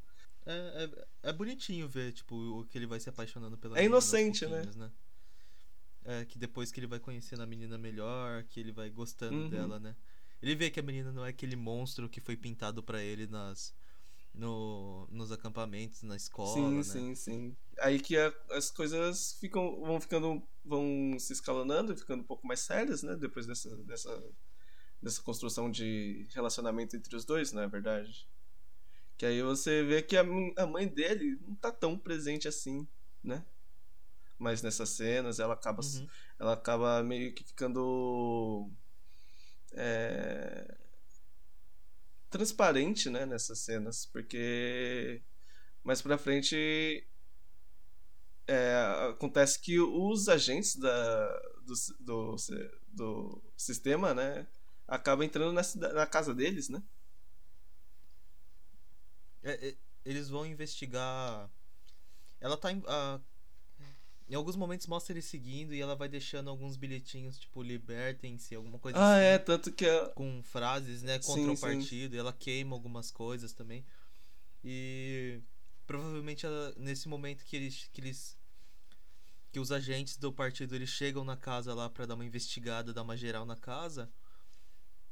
É, 0.46 0.84
é, 0.84 1.30
é 1.30 1.32
bonitinho 1.32 1.88
ver, 1.88 2.12
tipo, 2.12 2.36
o 2.36 2.64
que 2.64 2.78
ele 2.78 2.86
vai 2.86 3.00
se 3.00 3.08
apaixonando 3.08 3.58
pela 3.58 3.78
É 3.78 3.84
inocente, 3.84 4.46
né? 4.46 4.62
né? 4.76 4.90
É, 6.08 6.24
que 6.24 6.38
depois 6.38 6.72
que 6.72 6.80
ele 6.80 6.86
vai 6.86 6.98
conhecendo 6.98 7.42
a 7.42 7.46
menina 7.46 7.76
melhor, 7.76 8.42
que 8.44 8.58
ele 8.60 8.72
vai 8.72 8.88
gostando 8.90 9.44
Uhum. 9.44 9.48
dela, 9.50 9.78
né? 9.78 9.94
Ele 10.42 10.54
vê 10.54 10.70
que 10.70 10.80
a 10.80 10.82
menina 10.82 11.12
não 11.12 11.24
é 11.24 11.30
aquele 11.30 11.56
monstro 11.56 12.08
que 12.08 12.20
foi 12.20 12.36
pintado 12.36 12.82
pra 12.82 13.02
ele 13.02 13.26
nas 13.26 13.74
no, 14.34 15.08
nos 15.10 15.32
acampamentos, 15.32 16.02
na 16.02 16.16
escola, 16.16 16.82
sim, 16.82 16.82
né? 16.84 17.04
sim, 17.14 17.14
sim. 17.14 17.56
Aí 17.80 18.00
que 18.00 18.16
a- 18.16 18.32
as 18.52 18.70
coisas 18.70 19.34
ficam, 19.40 19.80
vão 19.80 20.00
ficando, 20.00 20.42
vão 20.64 21.16
se 21.18 21.32
escalonando, 21.32 21.92
e 21.92 21.96
ficando 21.96 22.22
um 22.22 22.26
pouco 22.26 22.46
mais 22.46 22.60
sérias, 22.60 23.02
né? 23.02 23.14
Depois 23.16 23.46
dessa, 23.46 23.76
dessa, 23.84 24.24
dessa 25.02 25.22
construção 25.22 25.70
de 25.70 26.26
relacionamento 26.34 26.96
entre 26.96 27.16
os 27.16 27.24
dois, 27.24 27.52
não 27.52 27.62
é 27.62 27.68
verdade? 27.68 28.28
Que 29.18 29.26
aí 29.26 29.42
você 29.42 29.84
vê 29.84 30.02
que 30.02 30.16
a, 30.16 30.22
a 30.58 30.66
mãe 30.66 30.88
dele 30.88 31.38
não 31.46 31.56
tá 31.56 31.72
tão 31.72 31.98
presente 31.98 32.48
assim, 32.48 32.86
né? 33.24 33.44
Mas 34.38 34.62
nessas 34.62 34.90
cenas 34.90 35.38
ela 35.40 35.54
acaba, 35.54 35.82
Uhum. 35.82 36.08
ela 36.38 36.52
acaba 36.54 37.02
meio 37.02 37.34
que 37.34 37.42
ficando 37.44 38.70
é, 39.72 40.76
transparente, 42.30 43.10
né, 43.10 43.26
nessas 43.26 43.58
cenas, 43.60 44.06
porque 44.06 45.22
mais 45.82 46.00
pra 46.02 46.18
frente 46.18 47.06
é, 48.46 49.08
acontece 49.10 49.58
que 49.60 49.78
os 49.80 50.28
agentes 50.28 50.76
da, 50.76 51.40
do, 51.62 51.74
do, 52.00 52.36
do 52.88 53.42
sistema, 53.56 54.14
né, 54.14 54.46
acabam 54.86 55.24
entrando 55.26 55.52
na, 55.52 55.62
na 55.92 56.06
casa 56.06 56.34
deles, 56.34 56.68
né? 56.68 56.82
É, 59.42 59.68
é, 59.68 59.76
eles 60.04 60.28
vão 60.28 60.46
investigar. 60.46 61.50
Ela 62.40 62.56
tá 62.56 62.68
a- 62.86 63.20
Em 64.28 64.34
alguns 64.34 64.56
momentos 64.56 64.86
mostra 64.86 65.12
ele 65.14 65.22
seguindo 65.22 65.74
e 65.74 65.80
ela 65.80 65.96
vai 65.96 66.08
deixando 66.08 66.50
alguns 66.50 66.76
bilhetinhos, 66.76 67.38
tipo, 67.38 67.62
libertem-se, 67.62 68.54
alguma 68.54 68.78
coisa 68.78 68.98
Ah, 68.98 69.14
assim. 69.16 69.24
é, 69.24 69.38
tanto 69.38 69.72
que 69.72 69.86
a- 69.86 70.08
com 70.10 70.42
frases, 70.42 71.02
né, 71.02 71.18
contra 71.18 71.44
Sim, 71.44 71.50
o 71.50 71.56
sim. 71.56 71.60
partido, 71.60 72.14
e 72.14 72.18
ela 72.18 72.32
queima 72.32 72.76
algumas 72.76 73.10
coisas 73.10 73.54
também. 73.54 73.86
E 74.62 75.40
provavelmente 75.86 76.44
ela- 76.44 76.74
nesse 76.76 77.08
momento 77.08 77.42
que 77.44 77.56
eles 77.56 77.88
que 77.92 78.00
eles 78.02 78.36
que 79.50 79.58
os 79.58 79.72
agentes 79.72 80.18
do 80.18 80.30
partido 80.30 80.74
eles 80.74 80.90
chegam 80.90 81.24
na 81.24 81.36
casa 81.36 81.72
lá 81.72 81.88
pra 81.88 82.04
dar 82.04 82.14
uma 82.14 82.24
investigada, 82.24 82.92
dar 82.92 83.02
uma 83.02 83.16
geral 83.16 83.46
na 83.46 83.56
casa, 83.56 84.12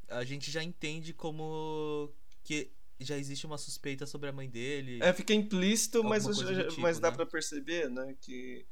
a 0.09 0.25
gente 0.25 0.51
já 0.51 0.62
entende 0.62 1.14
como 1.14 2.12
que 2.45 2.71
já 3.01 3.17
existe 3.17 3.47
uma 3.47 3.57
suspeita 3.59 4.07
sobre 4.07 4.29
a 4.29 4.33
mãe 4.33 4.49
dele. 4.49 5.03
É, 5.03 5.12
fica 5.12 5.33
implícito, 5.35 6.05
mas, 6.05 6.25
tipo, 6.25 6.81
mas 6.81 6.99
dá 6.99 7.11
né? 7.11 7.17
pra 7.17 7.27
perceber, 7.27 7.89
né, 7.91 8.14
que 8.21 8.67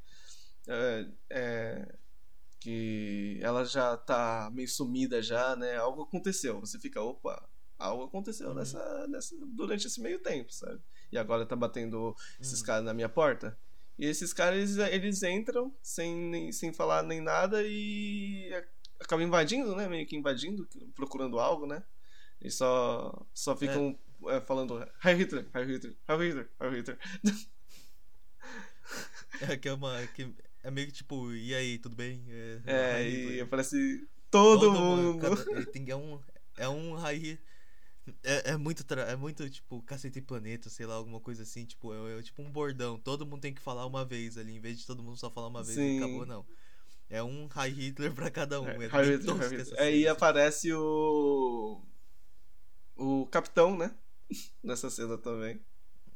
é, 0.69 1.07
é, 1.31 1.95
que 2.61 3.39
ela 3.43 3.65
já 3.65 3.97
tá 3.97 4.51
meio 4.53 4.69
sumida 4.69 5.23
já, 5.23 5.55
né? 5.57 5.77
Algo 5.77 6.03
aconteceu. 6.03 6.61
Você 6.61 6.79
fica, 6.79 7.01
opa, 7.03 7.47
algo 7.79 8.05
aconteceu 8.05 8.49
Uhum. 8.49 8.55
nessa, 8.55 9.07
nessa 9.09 9.37
durante 9.47 9.87
esse 9.87 10.01
meio 10.01 10.19
tempo, 10.21 10.53
sabe? 10.53 10.81
E 11.13 11.19
agora 11.19 11.45
tá 11.47 11.55
batendo 11.57 12.15
esses 12.41 12.61
Hum. 12.63 12.65
caras 12.65 12.85
na 12.85 12.95
minha 12.95 13.09
porta. 13.09 13.59
E 13.99 14.07
esses 14.07 14.33
caras, 14.33 14.59
eles, 14.77 14.93
eles 14.93 15.23
entram 15.23 15.73
sem, 15.83 16.17
nem- 16.17 16.51
sem 16.53 16.73
falar 16.73 17.03
nem 17.05 17.21
nada 17.21 17.63
e 17.65 18.51
acabam 18.99 19.25
invadindo, 19.27 19.77
né? 19.77 19.87
Meio 19.89 20.07
que 20.07 20.17
invadindo, 20.17 20.67
procurando 20.95 21.39
algo, 21.39 21.67
né? 21.67 21.85
E 22.41 22.51
só, 22.51 23.25
só 23.33 23.55
ficam 23.57 23.97
é, 24.29 24.41
falando 24.41 24.79
Heil 25.05 25.19
Hitler, 25.19 25.47
Heil 25.55 25.67
Hitler, 25.69 25.97
Heil 26.09 26.21
Hitler, 26.21 26.51
Heil 26.61 26.73
Hitler. 26.73 26.99
É 29.41 29.57
que 29.57 29.69
é 29.69 29.73
uma 29.73 30.07
que 30.09 30.33
é 30.65 30.71
meio 30.71 30.89
que 30.89 30.93
tipo, 30.95 31.33
e 31.33 31.55
aí, 31.55 31.79
tudo 31.79 31.95
bem? 31.97 32.25
É, 32.29 32.61
É, 32.67 33.11
e 33.11 33.41
aparece 33.41 34.09
todo, 34.31 34.73
mundo. 34.73 35.21
cada- 35.21 35.37
é, 35.61 35.65
tem- 35.67 35.89
é 35.91 35.97
um 35.97 36.21
é 36.57 36.69
um 36.69 36.95
raio 36.95 37.39
é, 38.23 38.51
é 38.53 38.57
muito 38.57 38.85
é 38.95 39.17
muito 39.17 39.49
tipo 39.49 39.83
cacete 39.83 40.19
e 40.19 40.23
planeta, 40.23 40.69
sei 40.69 40.87
lá, 40.87 40.95
alguma 40.95 41.21
coisa 41.21 41.43
assim, 41.43 41.65
tipo, 41.65 41.93
é, 41.95 42.19
é 42.19 42.23
tipo 42.23 42.43
um 42.43 42.51
bordão, 42.51 42.99
todo 42.99 43.25
mundo 43.27 43.41
tem 43.41 43.55
que 43.55 43.63
falar 43.63 43.87
uma 43.87 44.05
vez 44.05 44.37
ali, 44.37 44.53
em 44.57 44.61
vez 44.61 44.79
de 44.79 44.87
todo 44.87 45.03
mundo 45.03 45.17
só 45.17 45.31
falar 45.31 45.49
uma 45.49 45.63
vez 45.63 45.77
Sim. 45.77 45.95
e 46.01 46.03
acabou 46.05 46.27
não. 46.27 46.45
É 47.09 47.23
um 47.23 47.47
High 47.47 47.71
Hitler 47.71 48.13
pra 48.15 48.31
cada 48.31 48.61
um. 48.61 48.67
É, 48.69 48.77
É, 48.77 48.89
Heil 48.89 49.19
Hitler, 49.19 49.41
essa 49.41 49.57
Hitler. 49.57 49.81
Aí 49.81 50.07
assim. 50.07 50.09
aparece 50.09 50.73
o. 50.73 51.81
O 52.97 53.27
capitão, 53.27 53.77
né? 53.77 53.95
Nessa 54.63 54.91
cena 54.91 55.19
também. 55.19 55.61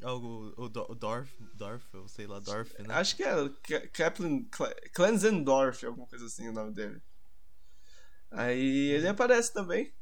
Algo, 0.03 0.55
o, 0.57 0.69
Do- 0.69 0.87
o 0.91 0.95
Dorf, 0.95 1.31
Dorf, 1.55 1.85
eu 1.93 2.07
sei 2.09 2.27
lá, 2.27 2.39
Dorf, 2.39 2.73
né? 2.79 2.95
Acho 2.95 3.17
que 3.17 3.25
Ka- 3.25 3.89
Kaplan 3.89 4.45
Kle- 4.45 4.91
Klenzendorf, 4.95 5.85
alguma 5.85 6.07
coisa 6.07 6.27
assim 6.27 6.49
o 6.49 6.53
nome 6.53 6.73
dele. 6.73 7.01
Aí 8.31 8.91
ele 8.91 9.09
aparece 9.09 9.53
também. 9.53 9.93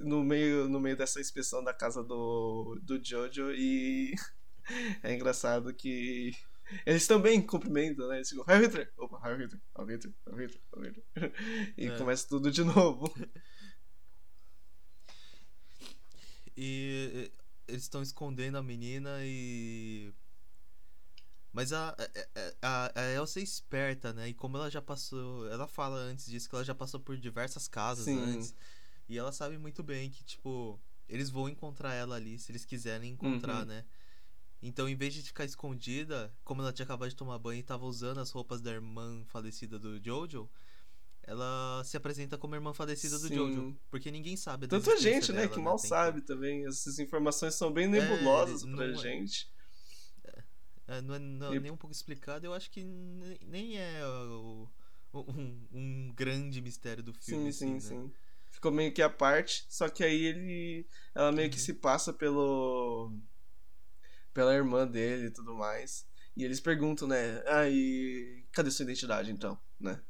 no 0.00 0.22
meio, 0.22 0.68
no 0.68 0.78
meio 0.78 0.96
dessa 0.96 1.20
inspeção 1.20 1.64
da 1.64 1.72
casa 1.74 2.02
do, 2.04 2.78
do 2.82 3.02
Jojo 3.02 3.50
e 3.52 4.14
é 5.02 5.14
engraçado 5.14 5.72
que 5.74 6.32
eles 6.86 7.06
também 7.06 7.40
cumprimentam, 7.44 8.06
né? 8.08 8.16
Eles 8.16 8.28
ficam, 8.30 8.44
Heil 8.48 8.62
Hitler! 8.62 8.92
Opa, 8.98 9.20
Heil 9.26 9.38
Hitler, 9.38 9.60
Heil 9.78 9.88
Hitler, 9.88 10.14
Heil 10.28 10.38
Hitler, 10.38 10.62
Heil 10.76 10.84
Hitler. 10.92 11.74
E 11.78 11.86
É. 11.88 11.98
começa 11.98 12.28
tudo 12.28 12.50
de 12.52 12.62
novo. 12.62 13.12
E, 16.56 17.30
eles 17.68 17.82
estão 17.82 18.02
escondendo 18.02 18.58
a 18.58 18.62
menina 18.62 19.18
e. 19.22 20.12
Mas 21.52 21.72
a, 21.72 21.90
a, 22.62 22.86
a, 22.92 23.00
a 23.00 23.10
Elsa 23.12 23.38
é 23.38 23.42
esperta, 23.42 24.12
né? 24.12 24.28
E 24.28 24.34
como 24.34 24.56
ela 24.56 24.70
já 24.70 24.82
passou. 24.82 25.48
Ela 25.50 25.68
fala 25.68 25.96
antes 25.96 26.26
disso 26.26 26.48
que 26.48 26.54
ela 26.54 26.64
já 26.64 26.74
passou 26.74 26.98
por 26.98 27.16
diversas 27.16 27.68
casas 27.68 28.06
Sim. 28.06 28.18
antes. 28.18 28.54
E 29.08 29.16
ela 29.16 29.30
sabe 29.30 29.56
muito 29.58 29.82
bem 29.82 30.10
que, 30.10 30.24
tipo, 30.24 30.80
eles 31.08 31.30
vão 31.30 31.48
encontrar 31.48 31.94
ela 31.94 32.16
ali 32.16 32.38
se 32.38 32.50
eles 32.50 32.64
quiserem 32.64 33.12
encontrar, 33.12 33.60
Uhum. 33.60 33.66
né? 33.66 33.84
Então, 34.60 34.88
em 34.88 34.96
vez 34.96 35.12
de 35.12 35.22
ficar 35.22 35.44
escondida, 35.44 36.34
como 36.42 36.62
ela 36.62 36.72
tinha 36.72 36.84
acabado 36.84 37.10
de 37.10 37.14
tomar 37.16 37.38
banho 37.38 37.60
e 37.60 37.62
tava 37.62 37.84
usando 37.84 38.18
as 38.18 38.30
roupas 38.30 38.62
da 38.62 38.72
irmã 38.72 39.22
falecida 39.26 39.78
do 39.78 40.02
Jojo, 40.02 40.50
ela 41.26 41.82
se 41.84 41.96
apresenta 41.96 42.36
como 42.38 42.54
irmã 42.54 42.72
falecida 42.74 43.18
do 43.18 43.28
Sim. 43.28 43.34
Jojo. 43.34 43.76
Porque 43.90 44.10
ninguém 44.10 44.36
sabe 44.36 44.66
da 44.66 44.76
a 44.76 44.78
existência 44.78 45.12
gente, 45.12 45.32
né, 45.32 45.42
dela, 45.42 45.52
que 45.54 45.60
mal 45.60 45.76
tem 45.76 45.88
sabe 45.88 46.20
também. 46.22 46.66
Essas 46.66 46.98
informações 46.98 47.54
são 47.54 47.72
bem 47.72 47.88
nebulosas 47.88 48.62
não 48.62 48.76
pra 48.76 48.86
é- 48.90 48.94
gente. 48.94 49.50
É, 50.86 51.00
não 51.00 51.14
é 51.14 51.18
não- 51.18 51.54
E- 51.54 51.60
nem 51.60 51.70
um 51.72 51.76
pouco 51.78 51.94
explicado, 51.96 52.44
eu 52.44 52.52
acho 52.52 52.70
que 52.70 52.84
ne- 52.84 53.38
nem 53.46 53.78
é 53.78 54.06
o- 54.06 54.68
um, 55.14 55.66
um 55.72 56.12
grande 56.14 56.60
mistério 56.60 57.02
do 57.02 57.14
filme. 57.14 57.50
Sim, 57.52 57.66
sim, 57.70 57.76
assim, 57.78 57.94
né? 57.96 58.02
sim. 58.02 58.12
Ficou 58.50 58.70
meio 58.70 58.92
que 58.92 59.00
à 59.02 59.08
parte, 59.08 59.64
só 59.68 59.88
que 59.88 60.04
aí 60.04 60.26
ele. 60.26 60.86
Ela 61.14 61.32
meio 61.32 61.48
que 61.50 61.56
Uhum. 61.56 61.62
se 61.64 61.74
passa 61.74 62.12
pelo. 62.12 63.12
pela 64.32 64.52
irmã 64.54 64.86
dele 64.86 65.26
e 65.28 65.30
tudo 65.30 65.54
mais. 65.54 66.06
E 66.36 66.44
eles 66.44 66.60
perguntam, 66.60 67.06
né? 67.08 67.42
Ah, 67.46 67.68
e 67.68 68.44
cadê 68.52 68.68
sua 68.70 68.82
identidade 68.82 69.30
então, 69.30 69.56
né? 69.78 70.00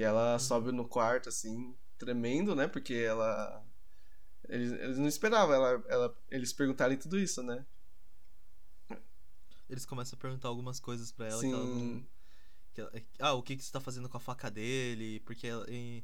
E 0.00 0.02
ela 0.02 0.38
sobe 0.38 0.72
no 0.72 0.88
quarto, 0.88 1.28
assim, 1.28 1.76
tremendo, 1.98 2.56
né? 2.56 2.66
Porque 2.66 2.94
ela. 2.94 3.62
Eles, 4.48 4.72
eles 4.72 4.96
não 4.96 5.06
esperavam 5.06 5.54
ela, 5.54 5.84
ela, 5.88 6.16
eles 6.30 6.54
perguntarem 6.54 6.96
tudo 6.96 7.18
isso, 7.18 7.42
né? 7.42 7.66
Eles 9.68 9.84
começam 9.84 10.16
a 10.16 10.20
perguntar 10.20 10.48
algumas 10.48 10.80
coisas 10.80 11.12
pra 11.12 11.26
ela 11.28 11.40
que 11.42 11.52
ela 11.52 11.64
não. 11.64 11.74
Sim. 11.78 12.06
que 12.72 12.80
ela- 12.80 12.92
ah, 13.18 13.34
o 13.34 13.42
que, 13.42 13.56
que 13.56 13.62
você 13.62 13.70
tá 13.70 13.78
fazendo 13.78 14.08
com 14.08 14.16
a 14.16 14.20
faca 14.20 14.50
dele? 14.50 15.20
Porque 15.20 15.46
ela- 15.46 15.66
em- 15.70 16.02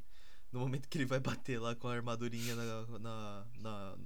no 0.53 0.61
momento 0.61 0.89
que 0.91 0.99
ele 0.99 1.07
vai 1.07 1.19
bater 1.19 1.59
lá 1.59 1.75
com 1.75 1.89
a 1.89 1.95
armadurinha 1.95 2.55
na, 2.55 2.99
na, 2.99 3.47
na, 3.59 3.99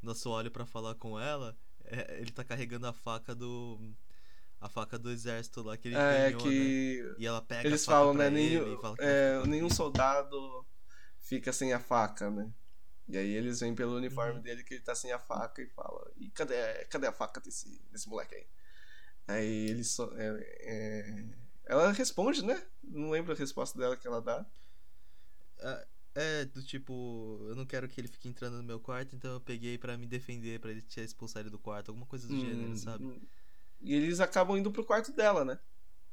no 0.00 0.10
assoalho 0.12 0.50
pra 0.50 0.64
falar 0.64 0.94
com 0.94 1.18
ela, 1.18 1.56
é, 1.84 2.20
ele 2.20 2.30
tá 2.30 2.44
carregando 2.44 2.86
a 2.86 2.92
faca 2.92 3.34
do. 3.34 3.80
A 4.64 4.68
faca 4.68 4.98
do 4.98 5.10
exército 5.10 5.62
lá 5.62 5.76
que 5.76 5.86
ele 5.86 5.96
É 5.98 6.32
ganhou, 6.32 6.42
né? 6.42 6.52
que. 6.52 7.14
E 7.18 7.26
ela 7.26 7.42
pega 7.42 7.68
Eles 7.68 7.84
falam, 7.84 8.14
né? 8.14 8.30
Nenhum, 8.30 8.80
fala 8.80 8.96
é, 8.98 9.46
nenhum 9.46 9.68
soldado 9.68 10.66
fica 11.20 11.52
sem 11.52 11.72
a 11.74 11.78
faca, 11.78 12.30
né? 12.30 12.50
E 13.06 13.18
aí 13.18 13.28
eles 13.28 13.60
vêm 13.60 13.74
pelo 13.74 13.96
uniforme 13.96 14.36
Uhum. 14.36 14.42
dele 14.42 14.64
que 14.64 14.74
ele 14.74 14.82
tá 14.82 14.94
sem 14.94 15.12
a 15.12 15.18
faca 15.18 15.60
e 15.60 15.66
fala: 15.68 16.10
E 16.16 16.30
cadê, 16.30 16.54
cadê 16.86 17.06
a 17.06 17.12
faca 17.12 17.40
desse, 17.40 17.78
desse 17.92 18.08
moleque 18.08 18.34
aí? 18.34 18.46
Aí 19.28 19.68
ele 19.70 19.84
só. 19.84 20.10
é- 20.16 20.40
é- 20.60 21.24
Ela 21.66 21.92
responde, 21.92 22.44
né? 22.44 22.62
Não 22.82 23.10
lembro 23.10 23.32
a 23.32 23.36
resposta 23.36 23.78
dela 23.78 23.96
que 23.96 24.06
ela 24.06 24.20
dá. 24.20 24.46
É, 26.14 26.44
do 26.44 26.62
tipo, 26.62 27.44
eu 27.48 27.56
não 27.56 27.66
quero 27.66 27.88
que 27.88 28.00
ele 28.00 28.06
fique 28.08 28.28
entrando 28.28 28.56
no 28.56 28.62
meu 28.62 28.78
quarto, 28.78 29.16
então 29.16 29.32
eu 29.32 29.40
peguei 29.40 29.76
pra 29.76 29.98
me 29.98 30.06
defender, 30.06 30.60
pra 30.60 30.70
ele 30.70 30.80
te 30.82 31.00
expulsar 31.00 31.40
ele 31.40 31.50
do 31.50 31.58
quarto, 31.58 31.88
alguma 31.90 32.06
coisa 32.06 32.28
do 32.28 32.36
gênero, 32.38 32.76
Hum, 32.76 32.76
sabe? 32.76 33.04
hum. 33.04 33.20
E 33.84 33.94
eles 33.94 34.18
acabam 34.18 34.56
indo 34.56 34.72
pro 34.72 34.84
quarto 34.84 35.12
dela, 35.12 35.44
né? 35.44 35.58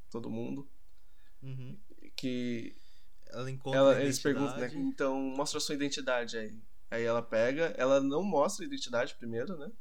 Todo 0.10 0.30
mundo. 0.30 0.70
Uhum. 1.42 1.80
Que 2.16 2.76
Ela 3.28 3.50
encontra 3.50 3.80
ela, 3.80 4.02
eles 4.02 4.20
perguntam, 4.20 4.58
né? 4.58 4.70
Então, 4.76 5.18
mostra 5.20 5.58
a 5.58 5.62
sua 5.62 5.74
identidade 5.74 6.38
aí. 6.38 6.62
Aí 6.92 7.04
ela 7.04 7.22
pega, 7.22 7.74
ela 7.78 8.02
não 8.02 8.22
mostra 8.22 8.66
a 8.66 8.68
identidade 8.68 9.16
primeiro, 9.16 9.58
né? 9.58 9.72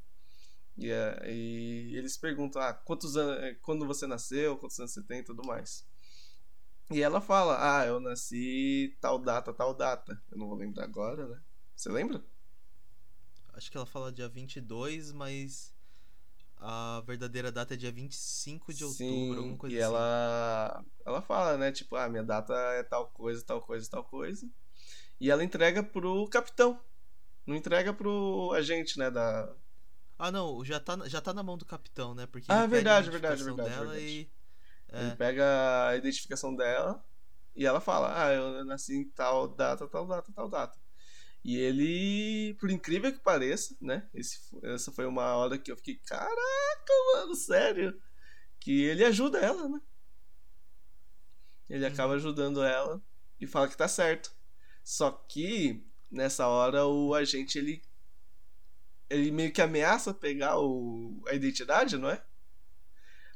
E, 0.79 0.89
é- 0.89 1.21
e 1.29 1.97
eles 1.97 2.17
perguntam, 2.17 2.63
ah, 2.63 2.73
quantos 2.73 3.17
anos, 3.17 3.59
quando 3.61 3.85
você 3.85 4.07
nasceu, 4.07 4.57
quantos 4.57 4.79
anos 4.79 4.93
você 4.93 5.03
tem 5.03 5.19
e 5.19 5.25
tudo 5.25 5.45
mais. 5.45 5.85
E 6.93 7.03
ela 7.03 7.21
fala, 7.21 7.81
ah, 7.81 7.85
eu 7.87 7.99
nasci 7.99 8.97
tal 9.01 9.19
data, 9.19 9.53
tal 9.53 9.75
data. 9.75 10.23
Eu 10.31 10.39
não 10.39 10.47
vou 10.49 10.57
lembrar 10.57 10.85
agora, 10.85 11.27
né? 11.27 11.41
Você 11.75 11.89
lembra? 11.91 12.25
Acho 13.53 13.69
que 13.71 13.77
ela 13.77 13.87
fala 13.87 14.13
dia 14.13 14.29
22, 14.29 15.13
mas 15.13 15.75
a 16.61 17.03
verdadeira 17.07 17.51
data 17.51 17.75
é 17.75 17.77
dia 17.77 17.91
25 17.93 18.73
de 18.75 18.85
outubro, 18.85 19.39
alguma 19.41 19.57
coisa 19.57 19.75
e 19.75 19.79
assim. 19.79 19.93
ela 19.93 20.85
ela 21.07 21.23
fala, 21.23 21.57
né, 21.57 21.73
tipo, 21.73 21.97
ah, 21.97 22.09
minha 22.09 22.23
data 22.23 22.53
é 22.55 22.83
tal 22.85 23.09
coisa, 23.09 23.45
tal 23.45 23.61
coisa, 23.61 23.89
tal 23.91 24.05
coisa. 24.05 24.49
E 25.21 25.31
ela 25.31 25.45
entrega 25.45 25.83
pro 25.83 26.29
capitão. 26.29 26.81
Não 27.47 27.57
entrega 27.57 27.93
pro 27.95 28.53
agente, 28.55 28.99
né, 28.99 29.11
da 29.11 29.55
Ah, 30.19 30.31
não, 30.31 30.65
já 30.65 30.79
tá, 30.79 30.97
já 31.09 31.21
tá 31.21 31.33
na 31.33 31.43
mão 31.43 31.57
do 31.57 31.65
capitão, 31.65 32.15
né? 32.15 32.27
Porque 32.27 32.53
Ah, 32.53 32.63
ele 32.63 32.69
verdade, 32.69 33.11
verdade, 33.11 33.43
identificação 33.43 33.57
verdade, 33.57 33.71
dela 33.71 33.93
verdade. 33.95 34.07
e. 34.11 34.31
Ele 34.93 35.13
É, 35.13 35.17
pega 35.17 35.89
a 35.89 35.97
identificação 35.97 36.55
dela 36.57 37.05
e 37.57 37.67
ela 37.67 37.81
fala: 37.81 38.13
Ah, 38.27 38.33
eu 38.33 38.65
nasci 38.65 38.97
em 38.97 39.09
tal 39.11 39.49
data, 39.49 39.87
tal 39.89 40.07
data, 40.07 40.33
tal 40.35 40.49
data. 40.49 40.79
E 41.45 41.57
ele, 41.57 42.55
por 42.61 42.71
incrível 42.71 43.13
que 43.13 43.21
pareça, 43.21 43.77
né? 43.81 44.09
Esse, 44.15 44.39
essa 44.65 44.93
foi 44.93 45.07
uma 45.07 45.37
hora 45.37 45.59
que 45.59 45.71
eu 45.73 45.77
fiquei: 45.77 45.97
Caraca, 46.07 46.93
mano, 47.15 47.35
sério? 47.35 48.01
Que 48.61 48.85
ele 48.85 49.05
ajuda 49.05 49.39
ela, 49.39 49.69
né? 49.69 49.81
Ele 51.69 51.87
Uhum. 51.87 51.93
acaba 51.93 52.15
ajudando 52.15 52.63
ela 52.63 53.03
e 53.41 53.47
fala 53.47 53.69
que 53.69 53.77
tá 53.77 53.89
certo. 53.89 54.35
Só 54.85 55.11
que 55.11 55.87
nessa 56.11 56.47
hora 56.49 56.85
o 56.87 57.15
agente 57.15 57.59
ele 57.59 57.83
ele 59.09 59.31
meio 59.31 59.53
que 59.53 59.61
ameaça 59.61 60.15
pegar 60.15 60.59
o, 60.59 61.23
a 61.29 61.35
identidade, 61.35 61.97
não 61.99 62.09
é? 62.11 62.25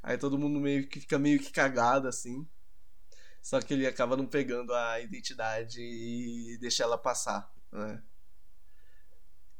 Aí 0.02 0.18
todo 0.18 0.38
mundo 0.38 0.60
meio 0.60 0.86
que 0.86 1.00
fica 1.00 1.18
meio 1.18 1.40
que 1.40 1.50
cagado 1.50 2.06
assim. 2.08 2.46
Só 3.42 3.60
que 3.60 3.74
ele 3.74 3.86
acaba 3.86 4.16
não 4.16 4.26
pegando 4.26 4.74
a 4.74 5.00
identidade 5.00 5.80
e 5.80 6.58
deixa 6.60 6.82
ela 6.82 6.98
passar, 6.98 7.52
né? 7.74 8.02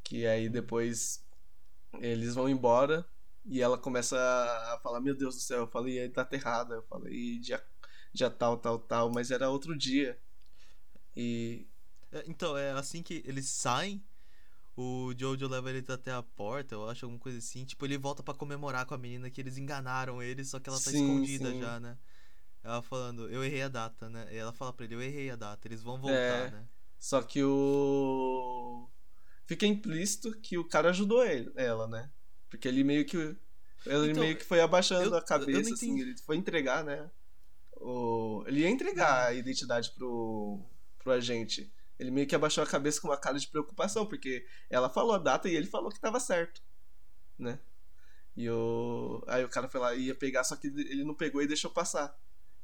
Que 0.02 0.26
aí 0.26 0.48
depois 0.48 1.24
eles 2.00 2.34
vão 2.34 2.48
embora 2.48 3.06
e 3.44 3.62
ela 3.62 3.78
começa 3.78 4.16
a 4.74 4.80
falar: 4.82 5.00
Meu 5.00 5.16
Deus 5.16 5.36
do 5.36 5.40
céu, 5.42 5.60
eu 5.60 5.68
falei 5.68 6.08
data 6.10 6.34
errada, 6.36 6.76
eu 6.76 6.82
falei 6.84 7.38
dia, 7.40 7.64
dia 8.12 8.30
tal, 8.30 8.58
tal, 8.58 8.78
tal, 8.80 9.10
mas 9.12 9.30
era 9.30 9.50
outro 9.50 9.76
dia. 9.78 10.20
E. 11.16 11.68
é, 12.12 12.24
Então, 12.28 12.56
é 12.56 12.72
assim 12.72 13.02
que 13.02 13.22
eles 13.26 13.48
saem. 13.50 14.04
O 14.76 15.12
Jojo 15.18 15.48
leva 15.48 15.70
ele 15.70 15.84
até 15.92 16.12
a 16.12 16.22
porta, 16.22 16.74
eu 16.74 16.88
acho, 16.88 17.04
alguma 17.06 17.20
coisa 17.20 17.38
assim. 17.38 17.64
Tipo, 17.64 17.84
ele 17.86 17.98
volta 17.98 18.22
pra 18.22 18.34
comemorar 18.34 18.86
com 18.86 18.94
a 18.94 18.98
menina 18.98 19.30
que 19.30 19.40
eles 19.40 19.58
enganaram 19.58 20.22
ele, 20.22 20.44
só 20.44 20.60
que 20.60 20.68
ela 20.70 20.80
tá 20.80 20.90
Sim, 20.90 20.92
escondida 20.92 21.54
sim. 21.54 21.54
já, 21.54 21.80
né? 21.80 21.98
Ela 22.64 22.82
falando, 22.82 23.28
eu 23.30 23.44
errei 23.44 23.62
a 23.62 23.68
data, 23.68 24.08
né? 24.10 24.28
E 24.32 24.36
ela 24.38 24.52
fala 24.52 24.72
pra 24.72 24.84
ele, 24.86 24.94
eu 24.96 25.02
errei 25.02 25.30
a 25.30 25.36
data, 25.36 25.68
eles 25.68 25.82
vão 25.82 26.00
voltar, 26.00 26.48
É. 26.48 26.50
né? 26.50 26.66
Só 27.04 27.20
que 27.20 27.44
o. 27.44 28.88
Fica 29.44 29.66
implícito 29.66 30.32
que 30.40 30.56
o 30.56 30.66
cara 30.66 30.88
ajudou 30.88 31.22
ele, 31.22 31.52
ela, 31.54 31.86
né? 31.86 32.10
Porque 32.48 32.66
ele 32.66 32.82
meio 32.82 33.04
que. 33.04 33.18
Ele 33.18 34.10
Então, 34.10 34.22
meio 34.22 34.38
que 34.38 34.44
foi 34.44 34.58
abaixando 34.62 35.10
eu- 35.10 35.14
a 35.14 35.20
cabeça, 35.22 35.74
assim, 35.74 36.00
ele 36.00 36.16
foi 36.16 36.36
entregar, 36.36 36.82
né? 36.82 37.10
O... 37.76 38.42
Ele 38.46 38.60
ia 38.60 38.70
entregar 38.70 39.26
a 39.26 39.34
identidade 39.34 39.90
pro, 39.90 40.64
pro 40.98 41.12
agente. 41.12 41.70
Ele 41.98 42.10
meio 42.10 42.26
que 42.26 42.34
abaixou 42.34 42.64
a 42.64 42.66
cabeça 42.66 43.02
com 43.02 43.08
uma 43.08 43.18
cara 43.18 43.38
de 43.38 43.48
preocupação, 43.48 44.06
porque 44.06 44.46
ela 44.70 44.88
falou 44.88 45.12
a 45.14 45.18
data 45.18 45.46
e 45.46 45.54
ele 45.54 45.66
falou 45.66 45.90
que 45.90 46.00
tava 46.00 46.18
certo, 46.18 46.62
né? 47.38 47.58
E 48.34 48.48
o... 48.48 49.22
aí 49.26 49.44
o 49.44 49.48
cara 49.50 49.68
foi 49.68 49.78
lá 49.78 49.94
e 49.94 50.04
ia 50.06 50.14
pegar, 50.14 50.42
só 50.42 50.56
que 50.56 50.68
ele 50.68 51.04
não 51.04 51.14
pegou 51.14 51.42
e 51.42 51.46
deixou 51.46 51.70
passar. 51.70 52.18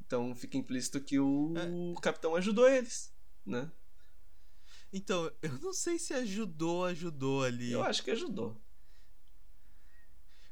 Então 0.07 0.34
fica 0.34 0.57
implícito 0.57 0.99
que 0.99 1.20
o 1.20 1.53
É. 1.59 2.01
capitão 2.01 2.34
ajudou 2.36 2.66
eles, 2.66 3.12
né? 3.45 3.70
Então, 4.93 5.30
eu 5.41 5.53
não 5.61 5.72
sei 5.72 5.99
se 5.99 6.12
ajudou, 6.14 6.84
ajudou 6.84 7.45
ali. 7.45 7.70
Eu 7.72 7.82
acho 7.84 8.03
que 8.03 8.11
ajudou. 8.11 8.61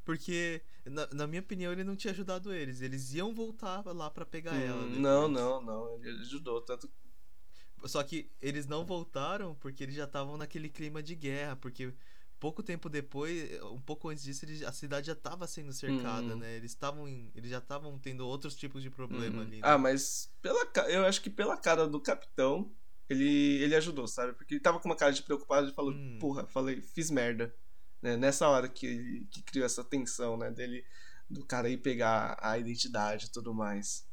Porque, 0.04 0.62
na, 0.84 1.06
na 1.12 1.26
minha 1.26 1.40
opinião, 1.40 1.72
ele 1.72 1.84
não 1.84 1.94
tinha 1.96 2.12
ajudado 2.12 2.52
eles. 2.52 2.80
Eles 2.80 3.12
iam 3.14 3.34
voltar 3.34 3.84
lá 3.86 4.10
pra 4.10 4.24
pegar 4.24 4.54
ela. 4.56 4.78
Hum, 4.82 4.86
depois. 4.86 5.00
não, 5.02 5.28
não, 5.28 5.60
não. 5.60 6.04
Ele 6.04 6.20
ajudou. 6.22 6.60
Tanto. 6.62 6.90
Só 7.84 8.02
que 8.02 8.30
eles 8.40 8.66
não 8.66 8.84
voltaram 8.86 9.54
porque 9.56 9.82
eles 9.82 9.94
já 9.94 10.04
estavam 10.04 10.36
naquele 10.36 10.68
clima 10.68 11.02
de 11.02 11.14
guerra. 11.14 11.56
Porque 11.56 11.92
pouco 12.40 12.62
tempo 12.62 12.88
depois, 12.88 13.60
um 13.64 13.80
pouco 13.80 14.08
antes 14.08 14.24
disso, 14.24 14.44
eles- 14.46 14.62
a 14.62 14.72
cidade 14.72 15.08
já 15.08 15.12
estava 15.12 15.46
sendo 15.46 15.72
cercada, 15.72 16.32
Uhum. 16.34 16.38
né? 16.38 16.56
Eles 16.56 16.70
estavam 16.70 17.06
eles 17.34 17.50
já 17.50 17.58
estavam 17.58 17.98
tendo 17.98 18.26
outros 18.26 18.54
tipos 18.56 18.82
de 18.82 18.88
problema 18.90 19.36
Uhum. 19.36 19.42
ali. 19.42 19.56
né? 19.56 19.62
Ah, 19.62 19.76
mas 19.76 20.32
pela, 20.40 20.64
eu 20.88 21.04
acho 21.04 21.20
que 21.20 21.28
pela 21.28 21.56
cara 21.56 21.86
do 21.86 22.00
capitão, 22.00 22.72
ele, 23.08 23.62
ele 23.62 23.74
ajudou, 23.76 24.06
sabe? 24.06 24.32
Porque 24.34 24.54
ele 24.54 24.60
tava 24.60 24.78
com 24.80 24.88
uma 24.88 24.96
cara 24.96 25.12
de 25.12 25.22
preocupado 25.22 25.68
e 25.70 25.74
falou: 25.74 25.92
Hum. 25.92 26.18
Porra, 26.20 26.46
falei, 26.46 26.80
fiz 26.80 27.10
merda. 27.10 27.54
Né? 28.02 28.16
Nessa 28.16 28.48
hora 28.48 28.68
que, 28.68 29.26
que 29.30 29.42
criou 29.42 29.66
essa 29.66 29.82
tensão, 29.82 30.36
né? 30.36 30.50
Dele, 30.50 30.84
do 31.28 31.44
cara 31.44 31.68
ir 31.68 31.78
pegar 31.78 32.36
a 32.40 32.58
identidade 32.58 33.26
e 33.26 33.30
tudo 33.30 33.52
mais. 33.54 34.06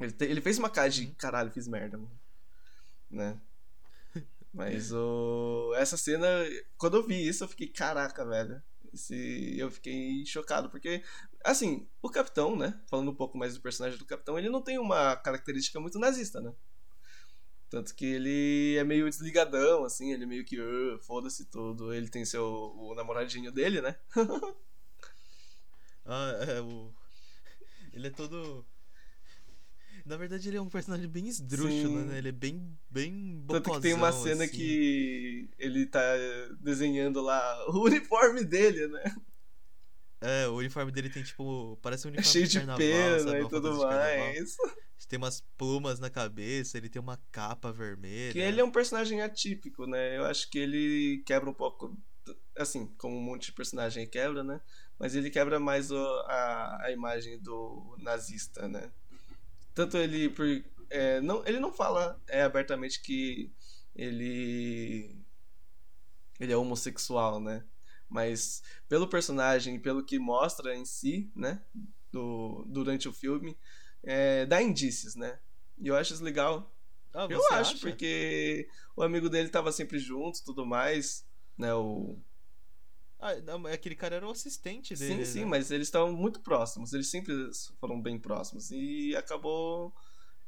Ele, 0.00 0.12
te- 0.12 0.24
ele 0.24 0.40
fez 0.40 0.58
uma 0.58 0.68
cara 0.70 0.88
de 0.90 1.06
Uhum. 1.06 1.14
caralho, 1.14 1.50
fiz 1.52 1.66
merda, 1.68 1.96
mano. 1.96 2.18
Né? 3.10 3.40
Mas 4.52 4.92
o... 4.92 5.72
essa 5.76 5.96
cena, 5.96 6.26
quando 6.76 6.96
eu 6.96 7.06
vi 7.06 7.26
isso, 7.28 7.44
eu 7.44 7.48
fiquei, 7.48 7.68
caraca, 7.68 8.24
velho. 8.26 8.62
Esse... 8.92 9.56
Eu 9.58 9.70
fiquei 9.70 10.24
chocado, 10.26 10.68
porque, 10.70 11.02
assim, 11.44 11.86
o 12.02 12.10
capitão, 12.10 12.56
né? 12.56 12.80
Falando 12.88 13.10
um 13.10 13.14
pouco 13.14 13.36
mais 13.38 13.54
do 13.54 13.60
personagem 13.60 13.98
do 13.98 14.06
capitão, 14.06 14.38
ele 14.38 14.48
não 14.50 14.62
tem 14.62 14.78
uma 14.78 15.16
característica 15.16 15.78
muito 15.80 15.98
nazista, 15.98 16.40
né? 16.40 16.52
Tanto 17.76 17.94
que 17.94 18.06
ele 18.06 18.74
é 18.78 18.84
meio 18.84 19.04
desligadão, 19.04 19.84
assim, 19.84 20.10
ele 20.10 20.24
meio 20.24 20.46
que, 20.46 20.58
uh, 20.58 20.98
foda-se 21.00 21.44
tudo. 21.44 21.92
Ele 21.92 22.08
tem 22.08 22.24
seu 22.24 22.42
o 22.74 22.94
namoradinho 22.94 23.52
dele, 23.52 23.82
né? 23.82 23.94
ah, 26.06 26.32
é, 26.48 26.60
o. 26.62 26.90
Ele 27.92 28.06
é 28.06 28.10
todo. 28.10 28.66
Na 30.06 30.16
verdade, 30.16 30.48
ele 30.48 30.56
é 30.56 30.60
um 30.62 30.70
personagem 30.70 31.06
bem 31.06 31.28
esdrúxulo, 31.28 32.00
Sim. 32.00 32.06
né? 32.06 32.16
Ele 32.16 32.30
é 32.30 32.32
bem, 32.32 32.78
bem 32.88 33.44
Tanto 33.46 33.70
que 33.72 33.80
tem 33.82 33.92
uma 33.92 34.10
cena 34.10 34.44
assim. 34.44 34.54
que 34.54 35.50
ele 35.58 35.84
tá 35.84 36.00
desenhando 36.58 37.20
lá 37.20 37.38
o 37.68 37.84
uniforme 37.84 38.42
dele, 38.42 38.88
né? 38.88 39.14
É, 40.22 40.48
o 40.48 40.54
uniforme 40.54 40.90
dele 40.90 41.10
tem, 41.10 41.22
tipo, 41.22 41.78
parece 41.82 42.06
um 42.06 42.08
É 42.08 42.12
uniforme 42.14 42.32
cheio 42.32 42.46
de 42.46 42.52
de 42.52 42.58
carnaval, 42.58 42.78
pena 42.78 43.18
sabe? 43.18 43.44
e 43.44 43.48
tudo 43.50 43.76
mais. 43.82 44.56
Tem 45.08 45.18
umas 45.18 45.40
plumas 45.56 46.00
na 46.00 46.10
cabeça, 46.10 46.76
ele 46.76 46.88
tem 46.88 47.00
uma 47.00 47.16
capa 47.30 47.70
vermelha. 47.72 48.32
Que 48.32 48.38
ele 48.40 48.60
é 48.60 48.64
um 48.64 48.70
personagem 48.70 49.22
atípico, 49.22 49.86
né? 49.86 50.16
Eu 50.16 50.24
acho 50.24 50.50
que 50.50 50.58
ele 50.58 51.22
quebra 51.24 51.48
um 51.48 51.54
pouco, 51.54 51.96
assim, 52.56 52.86
como 52.98 53.16
um 53.16 53.22
monte 53.22 53.46
de 53.46 53.52
personagem 53.52 54.06
quebra, 54.08 54.42
né? 54.42 54.60
Mas 54.98 55.14
ele 55.14 55.30
quebra 55.30 55.60
mais 55.60 55.90
o- 55.92 56.20
a, 56.26 56.86
a 56.86 56.90
imagem 56.90 57.38
do 57.38 57.96
nazista, 58.00 58.66
né? 58.66 58.90
Tanto 59.74 59.96
ele 59.98 60.30
por, 60.30 60.46
é, 60.90 61.20
não, 61.20 61.46
ele 61.46 61.60
não 61.60 61.72
fala 61.72 62.20
é, 62.26 62.42
abertamente 62.42 63.00
que 63.02 63.52
ele 63.94 65.14
ele 66.40 66.52
é 66.52 66.56
homossexual, 66.56 67.40
né? 67.40 67.64
Mas 68.08 68.62
pelo 68.88 69.08
personagem 69.08 69.78
pelo 69.80 70.04
que 70.04 70.18
mostra 70.18 70.74
em 70.74 70.84
si, 70.84 71.30
né? 71.34 71.62
Do, 72.12 72.64
durante 72.68 73.08
o 73.08 73.12
filme, 73.12 73.56
é, 74.06 74.46
dá 74.46 74.62
indícios, 74.62 75.14
né? 75.16 75.38
E 75.78 75.88
eu 75.88 75.96
acho 75.96 76.14
isso 76.14 76.24
legal, 76.24 76.72
Ah, 77.12 77.26
eu 77.28 77.40
acho, 77.48 77.54
acha? 77.74 77.78
porque 77.78 78.68
o 78.96 79.02
amigo 79.02 79.28
dele 79.28 79.48
tava 79.48 79.72
sempre 79.72 79.98
junto 79.98 80.44
tudo 80.44 80.64
mais, 80.64 81.26
né? 81.58 81.74
O... 81.74 82.18
Ah, 83.18 83.32
aquele 83.72 83.96
cara 83.96 84.16
era 84.16 84.26
o 84.26 84.30
assistente 84.30 84.94
dele. 84.94 85.24
sim, 85.24 85.32
sim, 85.32 85.40
né? 85.40 85.46
mas 85.46 85.70
eles 85.70 85.88
estavam 85.88 86.12
muito 86.12 86.40
próximos, 86.40 86.92
eles 86.92 87.10
sempre 87.10 87.34
foram 87.80 88.00
bem 88.00 88.18
próximos. 88.18 88.70
E 88.70 89.14
acabou. 89.16 89.92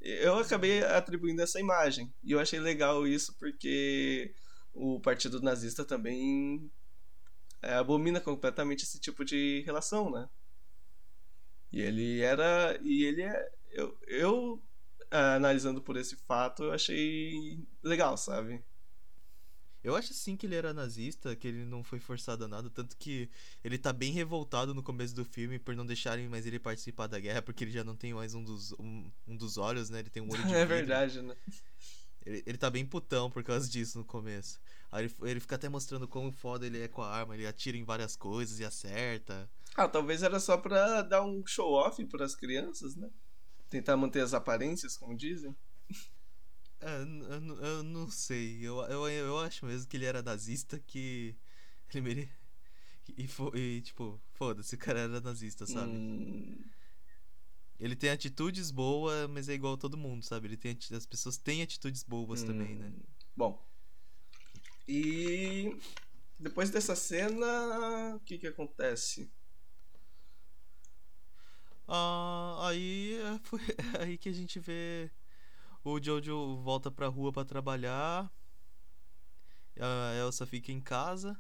Eu 0.01 0.39
acabei 0.39 0.85
atribuindo 0.85 1.43
essa 1.43 1.59
imagem. 1.59 2.15
E 2.23 2.31
eu 2.31 2.39
achei 2.39 2.61
legal 2.61 3.07
isso 3.07 3.35
porque 3.37 4.33
o 4.73 5.01
partido 5.01 5.43
nazista 5.43 5.85
também 5.85 6.71
é, 7.61 7.75
abomina 7.75 8.21
completamente 8.21 8.85
esse 8.85 9.01
tipo 9.01 9.25
de 9.25 9.63
relação, 9.67 10.11
né? 10.11 10.29
E 11.73 11.81
ele 11.81 12.21
era. 12.21 12.79
E 12.83 13.05
ele 13.05 13.23
é. 13.23 13.51
Eu, 13.71 13.99
eu 14.07 14.63
ah, 15.11 15.35
analisando 15.37 15.81
por 15.83 15.97
esse 15.97 16.17
fato, 16.17 16.65
eu 16.65 16.73
achei 16.73 17.67
legal, 17.83 18.17
sabe? 18.17 18.63
Eu 19.83 19.95
acho 19.95 20.13
sim 20.13 20.37
que 20.37 20.45
ele 20.45 20.57
era 20.57 20.75
nazista, 20.75 21.37
que 21.37 21.47
ele 21.47 21.65
não 21.65 21.85
foi 21.85 22.01
forçado 22.01 22.45
a 22.45 22.49
nada, 22.49 22.69
tanto 22.69 22.97
que 22.97 23.31
ele 23.63 23.79
tá 23.79 23.93
bem 23.93 24.13
revoltado 24.13 24.75
no 24.75 24.83
começo 24.83 25.15
do 25.15 25.25
filme 25.25 25.59
por 25.59 25.75
não 25.77 25.87
deixarem 25.87 26.29
mais 26.29 26.47
ele 26.47 26.59
participar 26.59 27.07
da 27.07 27.19
guerra, 27.21 27.41
porque 27.43 27.65
ele 27.65 27.71
já 27.71 27.85
não 27.85 27.97
tem 27.97 28.13
mais 28.13 28.35
um 28.35 28.43
dos, 28.43 28.73
um, 28.73 29.11
um 29.27 29.37
dos 29.37 29.57
olhos, 29.57 29.89
né? 29.89 30.01
Ele 30.01 30.11
tem 30.11 30.23
um 30.23 30.31
olho 30.31 30.45
de 30.45 30.55
É 30.55 30.67
vidro. 30.67 30.67
verdade, 30.67 31.23
né? 31.23 31.37
Ele, 32.25 32.43
ele 32.47 32.59
tá 32.59 32.71
bem 32.71 32.85
putão 32.87 33.31
por 33.31 33.43
causa 33.45 33.69
disso 33.69 33.99
no 33.99 34.05
começo. 34.05 34.61
Aí 34.91 35.05
ele, 35.05 35.15
ele 35.23 35.41
fica 35.41 35.55
até 35.57 35.69
mostrando 35.69 36.09
quão 36.09 36.33
foda 36.33 36.67
ele 36.67 36.81
é 36.83 36.89
com 36.89 37.03
a 37.03 37.09
arma, 37.11 37.35
ele 37.35 37.47
atira 37.47 37.77
em 37.77 37.85
várias 37.85 38.17
coisas 38.17 38.59
e 38.61 38.65
acerta. 38.65 39.49
Ah, 39.79 39.89
talvez 39.89 40.23
era 40.23 40.41
só 40.41 40.59
pra 40.59 41.03
dar 41.03 41.23
um 41.25 41.47
show-off 41.47 42.05
pras 42.07 42.35
crianças, 42.35 42.97
né? 42.97 43.09
Tentar 43.71 43.97
manter 43.97 44.21
as 44.23 44.35
aparências, 44.35 44.97
como 44.97 45.17
dizem. 45.17 45.57
É, 46.81 47.03
eu, 47.03 47.63
eu 47.65 47.83
não 47.83 48.11
sei. 48.11 48.61
Eu, 48.63 48.81
eu, 48.87 49.09
eu 49.09 49.39
acho 49.41 49.67
mesmo 49.67 49.89
que 49.89 49.97
ele 49.97 50.05
era 50.07 50.23
nazista, 50.23 50.79
que 50.79 51.37
ele 51.93 52.01
mere... 52.03 52.31
E, 53.17 53.29
e, 53.59 53.83
tipo, 53.83 54.21
foda-se, 54.35 54.75
o 54.75 54.79
cara 54.79 55.01
era 55.01 55.21
nazista, 55.21 55.67
sabe? 55.67 56.01
Hum, 56.01 56.71
Ele 57.81 57.97
tem 57.97 58.11
atitudes 58.11 58.71
boas, 58.71 59.29
mas 59.31 59.49
é 59.49 59.55
igual 59.55 59.75
a 59.75 59.79
todo 59.79 59.97
mundo, 59.97 60.25
sabe? 60.25 60.47
Ele 60.49 60.57
tem 60.57 60.79
as 60.93 61.07
pessoas 61.07 61.37
têm 61.39 61.61
atitudes 61.63 62.03
boas 62.05 62.43
também, 62.45 62.77
né? 62.77 62.93
hum, 62.93 63.03
Bom. 63.37 63.67
E 64.89 65.77
depois 66.39 66.71
dessa 66.71 66.97
cena, 66.97 68.17
o 68.17 68.21
que 68.21 68.39
que 68.39 68.47
acontece? 68.49 69.31
Ah, 71.89 72.69
aí 72.69 73.15
é, 73.21 73.39
foi 73.45 73.61
aí 74.01 74.19
que 74.19 74.29
a 74.29 74.33
gente 74.33 74.61
vê 74.61 75.11
o 75.85 76.01
Jojo 76.03 76.57
volta 76.59 76.91
pra 76.91 77.09
rua 77.09 77.33
pra 77.33 77.45
trabalhar. 77.45 78.31
A 79.81 80.15
Elsa 80.19 80.47
fica 80.47 80.73
em 80.73 80.81
casa. 80.81 81.39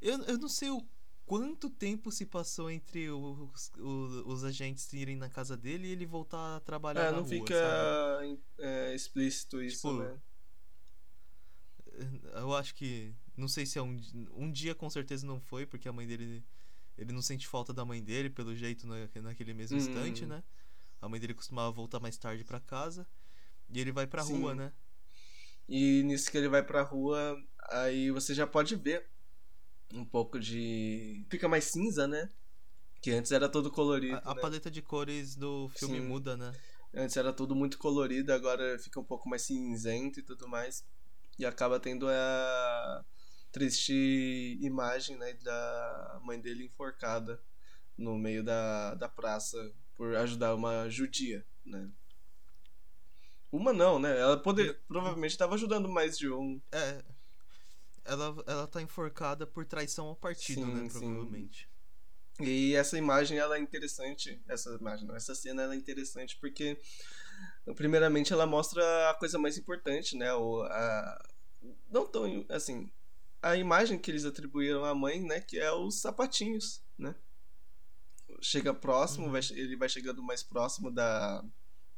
Eu, 0.00 0.18
eu 0.24 0.38
não 0.38 0.48
sei 0.48 0.70
o 0.70 0.82
quanto 1.26 1.70
tempo 1.70 2.10
se 2.10 2.26
passou 2.26 2.70
entre 2.70 3.10
os, 3.10 3.70
os, 3.78 4.26
os 4.26 4.44
agentes 4.44 4.92
irem 4.92 5.16
na 5.16 5.28
casa 5.28 5.56
dele 5.56 5.88
e 5.88 5.92
ele 5.92 6.06
voltar 6.06 6.56
a 6.56 6.60
trabalhar 6.60 7.02
É, 7.02 7.10
na 7.10 7.12
não 7.12 7.22
rua, 7.22 7.28
fica 7.28 7.54
é, 8.58 8.94
explícito 8.94 9.62
isso, 9.62 9.88
Tipo, 9.88 10.02
né? 10.02 10.18
Eu 12.34 12.54
acho 12.54 12.74
que. 12.74 13.14
Não 13.36 13.48
sei 13.48 13.64
se 13.66 13.78
é 13.78 13.82
um, 13.82 13.98
um 14.34 14.50
dia, 14.50 14.74
com 14.74 14.88
certeza 14.90 15.26
não 15.26 15.40
foi, 15.40 15.66
porque 15.66 15.88
a 15.88 15.92
mãe 15.92 16.06
dele. 16.06 16.44
Ele 17.00 17.12
não 17.12 17.22
sente 17.22 17.48
falta 17.48 17.72
da 17.72 17.82
mãe 17.82 18.02
dele, 18.02 18.28
pelo 18.28 18.54
jeito, 18.54 18.86
na, 18.86 18.96
naquele 19.22 19.54
mesmo 19.54 19.74
Hum. 19.74 19.80
instante, 19.80 20.26
né? 20.26 20.42
A 21.00 21.08
mãe 21.08 21.18
dele 21.18 21.32
costumava 21.32 21.70
voltar 21.72 21.98
mais 21.98 22.18
tarde 22.18 22.44
pra 22.44 22.60
casa. 22.60 23.06
E 23.72 23.80
ele 23.80 23.90
vai 23.90 24.06
pra 24.06 24.22
Sim. 24.22 24.34
rua, 24.34 24.54
né? 24.54 24.72
E 25.66 26.02
nisso 26.02 26.30
que 26.30 26.36
ele 26.36 26.48
vai 26.48 26.62
pra 26.62 26.82
rua, 26.82 27.36
aí 27.70 28.10
você 28.10 28.34
já 28.34 28.46
pode 28.46 28.76
ver 28.76 29.08
um 29.94 30.04
pouco 30.04 30.38
de. 30.38 31.24
Fica 31.30 31.48
mais 31.48 31.64
cinza, 31.64 32.06
né? 32.06 32.28
Que 33.00 33.12
antes 33.12 33.32
era 33.32 33.48
todo 33.48 33.70
colorido. 33.70 34.14
A, 34.14 34.32
a 34.32 34.34
né? 34.34 34.42
paleta 34.42 34.70
de 34.70 34.82
cores 34.82 35.36
do 35.36 35.68
filme 35.70 35.96
Sim. 35.96 36.08
muda, 36.08 36.36
né? 36.36 36.52
Antes 36.92 37.16
era 37.16 37.32
tudo 37.32 37.54
muito 37.54 37.78
colorido, 37.78 38.32
agora 38.32 38.78
fica 38.78 39.00
um 39.00 39.04
pouco 39.04 39.28
mais 39.28 39.42
cinzento 39.46 40.20
e 40.20 40.22
tudo 40.22 40.46
mais. 40.48 40.84
E 41.38 41.46
acaba 41.46 41.80
tendo 41.80 42.06
a 42.08 43.04
triste 43.52 44.58
imagem, 44.60 45.16
né, 45.16 45.34
da 45.34 46.20
mãe 46.22 46.40
dele 46.40 46.64
enforcada 46.64 47.40
no 47.96 48.18
meio 48.18 48.42
da, 48.42 48.94
da 48.94 49.08
praça 49.08 49.72
por 49.94 50.16
ajudar 50.16 50.54
uma 50.54 50.88
judia, 50.88 51.44
né? 51.64 51.90
Uma 53.52 53.72
não, 53.72 53.98
né? 53.98 54.18
Ela 54.18 54.40
poder, 54.40 54.80
provavelmente 54.86 55.32
estava 55.32 55.54
ajudando 55.54 55.88
mais 55.88 56.16
de 56.16 56.30
um. 56.30 56.60
É. 56.70 57.02
Ela, 58.04 58.34
ela 58.46 58.66
tá 58.66 58.80
enforcada 58.80 59.46
por 59.46 59.66
traição 59.66 60.06
ao 60.06 60.16
partido, 60.16 60.64
Sim, 60.64 60.74
né? 60.74 60.88
sim. 60.88 60.98
Provavelmente. 61.00 61.68
E 62.40 62.74
essa 62.74 62.96
imagem 62.96 63.38
ela 63.38 63.56
é 63.56 63.60
interessante, 63.60 64.40
essa 64.48 64.70
imagem, 64.80 65.06
não, 65.06 65.14
essa 65.14 65.34
cena 65.34 65.62
ela 65.62 65.74
é 65.74 65.76
interessante 65.76 66.38
porque 66.40 66.80
primeiramente 67.74 68.32
ela 68.32 68.46
mostra 68.46 69.10
a 69.10 69.14
coisa 69.14 69.38
mais 69.38 69.58
importante, 69.58 70.16
né? 70.16 70.32
O, 70.32 70.62
a, 70.62 71.22
não 71.90 72.06
tão 72.06 72.46
assim, 72.48 72.90
a 73.42 73.56
imagem 73.56 73.98
que 73.98 74.10
eles 74.10 74.24
atribuíram 74.24 74.84
à 74.84 74.94
mãe, 74.94 75.20
né, 75.22 75.40
que 75.40 75.58
é 75.58 75.72
os 75.72 76.00
sapatinhos, 76.00 76.82
né? 76.98 77.14
Chega 78.40 78.72
próximo, 78.72 79.26
Uhum. 79.26 79.32
vai 79.32 79.40
ele 79.50 79.76
vai 79.76 79.88
chegando 79.88 80.22
mais 80.22 80.42
próximo 80.42 80.90
da 80.90 81.44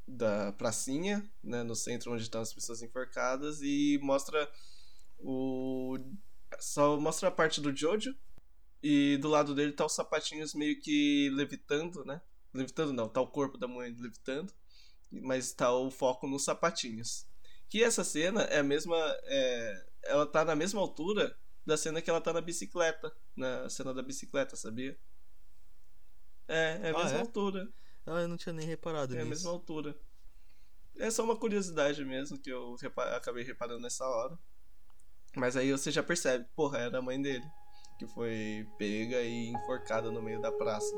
da 0.06 0.52
pracinha, 0.52 1.24
né, 1.42 1.62
no 1.62 1.76
centro 1.76 2.12
onde 2.12 2.24
estão 2.24 2.40
as 2.40 2.52
pessoas 2.52 2.82
enforcadas 2.82 3.60
e 3.62 3.98
mostra 4.02 4.50
o 5.18 5.96
só 6.60 6.98
mostra 7.00 7.28
a 7.28 7.30
parte 7.30 7.60
do 7.60 7.74
Jojo 7.74 8.14
e 8.82 9.16
do 9.18 9.28
lado 9.28 9.54
dele 9.54 9.72
tá 9.72 9.86
os 9.86 9.94
sapatinhos 9.94 10.54
meio 10.54 10.80
que 10.80 11.30
levitando, 11.30 12.04
né? 12.04 12.20
Levitando 12.52 12.92
não, 12.92 13.08
tá 13.08 13.20
o 13.20 13.28
corpo 13.28 13.56
da 13.56 13.68
mãe 13.68 13.94
levitando, 13.98 14.52
mas 15.10 15.52
tá 15.52 15.72
o 15.72 15.90
foco 15.90 16.26
nos 16.26 16.44
sapatinhos. 16.44 17.26
Que 17.72 17.82
essa 17.82 18.04
cena 18.04 18.42
é 18.42 18.58
a 18.58 18.62
mesma. 18.62 18.94
é, 19.24 19.86
ela 20.04 20.26
tá 20.26 20.44
na 20.44 20.54
mesma 20.54 20.78
altura 20.78 21.34
da 21.64 21.74
cena 21.74 22.02
que 22.02 22.10
ela 22.10 22.20
tá 22.20 22.30
na 22.30 22.42
bicicleta. 22.42 23.10
Na 23.34 23.66
cena 23.70 23.94
da 23.94 24.02
bicicleta, 24.02 24.56
sabia? 24.56 24.94
É, 26.46 26.80
é 26.82 26.90
a 26.90 26.94
Ah, 26.94 27.02
mesma 27.02 27.16
é? 27.16 27.20
altura. 27.22 27.66
Ah, 28.04 28.20
eu 28.20 28.28
não 28.28 28.36
tinha 28.36 28.52
nem 28.52 28.66
reparado 28.66 29.14
É 29.14 29.20
a 29.20 29.20
nisso. 29.20 29.30
mesma 29.30 29.50
altura. 29.52 29.98
É 30.98 31.10
só 31.10 31.24
uma 31.24 31.34
curiosidade 31.34 32.04
mesmo 32.04 32.38
que 32.38 32.50
eu 32.50 32.74
repa- 32.74 33.16
acabei 33.16 33.42
reparando 33.42 33.80
nessa 33.80 34.06
hora. 34.06 34.38
Mas 35.34 35.56
aí 35.56 35.72
você 35.72 35.90
já 35.90 36.02
percebe, 36.02 36.46
porra, 36.54 36.76
era 36.76 36.98
a 36.98 37.02
mãe 37.02 37.22
dele. 37.22 37.44
Que 37.98 38.06
foi 38.06 38.68
pega 38.76 39.22
e 39.22 39.46
enforcada 39.48 40.10
no 40.10 40.20
meio 40.20 40.42
da 40.42 40.52
praça. 40.52 40.94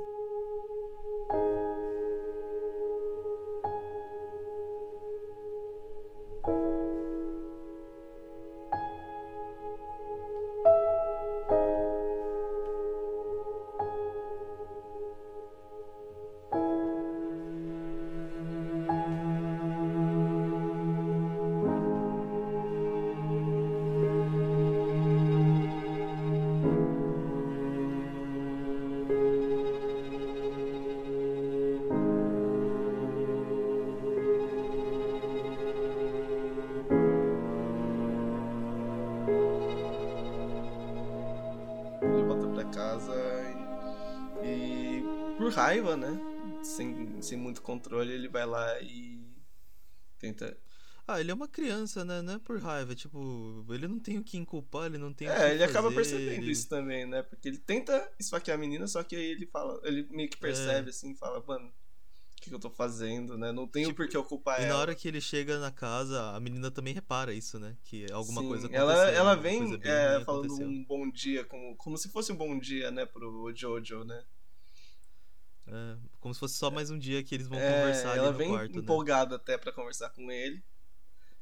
Raiva, 45.85 45.97
né? 45.97 46.21
Sem, 46.63 47.21
sem 47.23 47.39
muito 47.39 47.63
controle, 47.63 48.13
ele 48.13 48.29
vai 48.29 48.47
lá 48.47 48.81
e 48.81 49.21
tenta. 50.19 50.57
Ah, 51.07 51.21
ele 51.21 51.31
é 51.31 51.35
uma 51.35 51.49
criança, 51.49 52.05
né? 52.05 52.23
Não 52.23 52.35
é 52.35 52.39
por 52.39 52.59
raiva. 52.59 52.95
Tipo, 52.95 53.65
ele 53.71 53.87
não 53.87 53.99
tem 54.01 54.19
o 54.19 54.25
que 54.25 54.39
inculpar, 54.39 54.87
ele 54.87 54.99
não 54.99 55.13
tem 55.13 55.29
o 55.29 55.33
que 55.33 55.39
É, 55.39 55.53
ele 55.55 55.63
acaba 55.65 55.89
fazer, 55.89 55.95
percebendo 55.97 56.43
ele- 56.45 56.51
isso 56.51 56.69
também, 56.69 57.07
né? 57.07 57.23
Porque 57.23 57.49
ele 57.49 57.59
tenta 57.59 58.11
esfaquear 58.19 58.57
a 58.57 58.61
menina, 58.61 58.87
só 58.87 59.03
que 59.03 59.17
aí 59.17 59.25
ele 59.25 59.47
fala, 59.47 59.81
ele 59.85 60.07
meio 60.11 60.29
que 60.29 60.37
percebe 60.37 60.89
É. 60.89 60.91
assim, 60.91 61.15
fala, 61.15 61.43
mano, 61.47 61.69
o 61.69 62.43
que, 62.43 62.51
que 62.51 62.55
eu 62.55 62.59
tô 62.61 62.71
fazendo, 62.71 63.37
né? 63.39 63.53
Não 63.53 63.67
tenho 63.67 63.89
Tipo, 63.89 63.97
por 63.99 64.09
que 64.09 64.17
eu 64.17 64.25
culpar 64.25 64.61
E 64.61 64.61
ela. 64.61 64.69
na 64.69 64.77
hora 64.81 64.95
que 64.95 65.09
ele 65.09 65.21
chega 65.21 65.59
na 65.59 65.71
casa, 65.71 66.31
a 66.35 66.41
menina 66.41 66.71
também 66.71 66.95
repara 66.95 67.33
isso, 67.35 67.59
né? 67.59 67.77
Que 67.85 68.11
alguma 68.13 68.41
Sim, 68.41 68.49
coisa 68.49 68.67
aconteceu. 68.67 68.79
ela, 68.79 69.11
ela 69.11 69.35
vem 69.35 69.81
é, 69.83 70.21
falando 70.25 70.53
aconteceu. 70.53 70.67
um 70.69 70.85
bom 70.85 71.11
dia, 71.11 71.45
como, 71.45 71.77
como 71.77 71.99
se 71.99 72.09
fosse 72.09 72.33
um 72.33 72.37
bom 72.37 72.59
dia, 72.59 72.91
né, 72.91 73.05
pro 73.07 73.53
Jojo, 73.55 74.05
né? 74.05 74.25
É, 75.75 75.97
como 76.21 76.33
se 76.33 76.39
fosse 76.41 76.55
só 76.57 76.71
mais 76.71 76.89
um 76.91 76.99
dia 76.99 77.23
que 77.25 77.35
eles 77.35 77.49
vão 77.49 77.59
É, 77.59 77.67
conversar 77.67 78.13
ali 78.13 78.19
ela 78.19 78.31
no 78.31 78.39
vem 78.39 78.49
quarto, 78.49 78.81
né? 78.81 78.83
empolgada 78.83 79.37
até 79.37 79.59
pra 79.59 79.73
conversar 79.73 80.11
com 80.11 80.31
ele. 80.31 80.63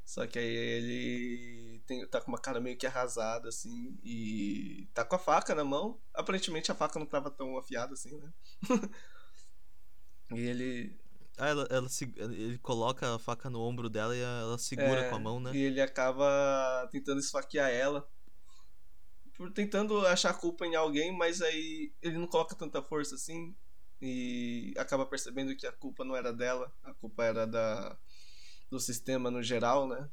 Só 0.04 0.26
que 0.26 0.38
aí 0.38 0.46
ele 0.46 1.80
tem, 1.86 2.06
tá 2.08 2.20
com 2.20 2.30
uma 2.32 2.38
cara 2.40 2.60
meio 2.60 2.76
que 2.76 2.86
arrasada, 2.86 3.48
assim, 3.48 3.98
e 4.04 4.88
tá 4.94 5.04
com 5.04 5.16
a 5.16 5.18
faca 5.18 5.54
na 5.54 5.64
mão. 5.64 6.00
Aparentemente 6.14 6.72
a 6.72 6.74
faca 6.74 6.98
não 6.98 7.06
tava 7.06 7.30
tão 7.30 7.56
afiada 7.58 7.94
assim, 7.94 8.16
né? 8.18 8.32
e 10.30 10.40
ele. 10.40 10.96
Ah, 11.38 11.48
ela, 11.48 11.66
ela 11.70 11.88
ele 12.16 12.58
coloca 12.58 13.14
a 13.14 13.18
faca 13.18 13.48
no 13.48 13.60
ombro 13.60 13.88
dela 13.88 14.14
e 14.14 14.20
ela 14.20 14.58
segura 14.58 15.00
é, 15.00 15.08
com 15.08 15.14
a 15.16 15.18
mão, 15.18 15.40
né? 15.40 15.52
E 15.52 15.58
ele 15.58 15.80
acaba 15.80 16.88
tentando 16.90 17.20
esfaquear 17.20 17.70
ela. 17.70 18.06
Por 19.36 19.50
tentando 19.52 20.06
achar 20.06 20.34
culpa 20.34 20.66
em 20.66 20.74
alguém, 20.74 21.10
mas 21.16 21.40
aí 21.42 21.92
ele 22.02 22.18
não 22.18 22.26
coloca 22.26 22.54
tanta 22.54 22.82
força 22.82 23.14
assim. 23.14 23.54
E 24.04 24.74
acaba 24.76 25.06
percebendo 25.06 25.54
que 25.54 25.64
a 25.64 25.70
culpa 25.70 26.04
não 26.04 26.16
era 26.16 26.32
dela, 26.32 26.74
a 26.82 26.92
culpa 26.92 27.22
era 27.22 27.46
da, 27.46 27.96
do 28.68 28.80
sistema 28.80 29.30
no 29.30 29.40
geral, 29.40 29.86
né? 29.86 30.10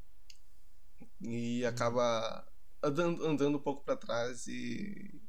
E 1.20 1.66
acaba 1.66 2.48
andando, 2.84 3.26
andando 3.26 3.58
um 3.58 3.62
pouco 3.62 3.84
pra 3.84 3.96
trás 3.96 4.46
e, 4.46 5.20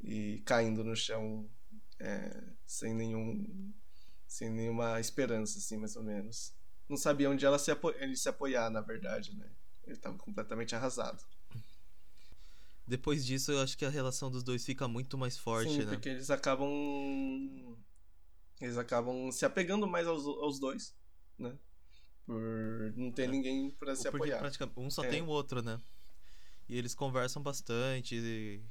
e 0.00 0.42
caindo 0.46 0.82
no 0.82 0.96
chão 0.96 1.46
é, 2.00 2.44
sem 2.66 2.94
nenhum 2.94 3.74
sem 4.26 4.50
nenhuma 4.50 4.98
esperança, 4.98 5.58
assim, 5.58 5.76
mais 5.76 5.96
ou 5.96 6.02
menos. 6.02 6.54
Não 6.88 6.96
sabia 6.96 7.30
onde 7.30 7.44
ela 7.44 7.58
se 7.58 7.70
apo 7.70 7.90
ele 7.90 8.16
se 8.16 8.28
apoiar, 8.28 8.70
na 8.70 8.80
verdade, 8.80 9.36
né? 9.36 9.50
Ele 9.84 9.96
tava 9.96 10.16
completamente 10.16 10.74
arrasado. 10.74 11.22
Depois 12.86 13.26
disso, 13.26 13.50
eu 13.52 13.60
acho 13.60 13.76
que 13.76 13.84
a 13.84 13.90
relação 13.90 14.30
dos 14.30 14.42
dois 14.44 14.64
fica 14.64 14.86
muito 14.86 15.18
mais 15.18 15.36
forte, 15.36 15.70
Sim, 15.72 15.78
né? 15.84 15.92
porque 15.92 16.08
eles 16.08 16.30
acabam. 16.30 16.68
Eles 18.60 18.78
acabam 18.78 19.30
se 19.32 19.44
apegando 19.44 19.86
mais 19.86 20.06
aos, 20.06 20.24
aos 20.24 20.58
dois, 20.58 20.94
né? 21.38 21.58
Por 22.24 22.92
não 22.96 23.10
ter 23.12 23.24
É. 23.24 23.26
ninguém 23.28 23.70
pra 23.72 23.94
se 23.94 24.02
Porque 24.04 24.16
apoiar. 24.16 24.38
praticamente 24.38 24.78
um 24.80 24.88
só 24.90 25.04
É. 25.04 25.08
tem 25.08 25.20
o 25.22 25.26
outro, 25.26 25.62
né? 25.62 25.80
E 26.68 26.76
eles 26.78 26.94
conversam 26.94 27.42
bastante. 27.42 28.14
e 28.16 28.62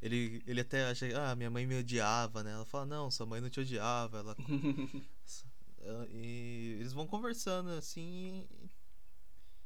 Ele, 0.00 0.42
ele 0.46 0.60
até 0.60 0.84
acha, 0.86 1.06
ah, 1.30 1.34
minha 1.36 1.50
mãe 1.50 1.66
me 1.66 1.78
odiava, 1.78 2.42
né? 2.42 2.52
Ela 2.52 2.64
fala, 2.64 2.86
não, 2.86 3.10
sua 3.10 3.24
mãe 3.26 3.40
não 3.40 3.48
te 3.50 3.60
odiava. 3.60 4.18
Ela- 4.18 4.36
e 6.10 6.76
eles 6.80 6.92
vão 6.92 7.06
conversando 7.06 7.70
assim. 7.70 8.46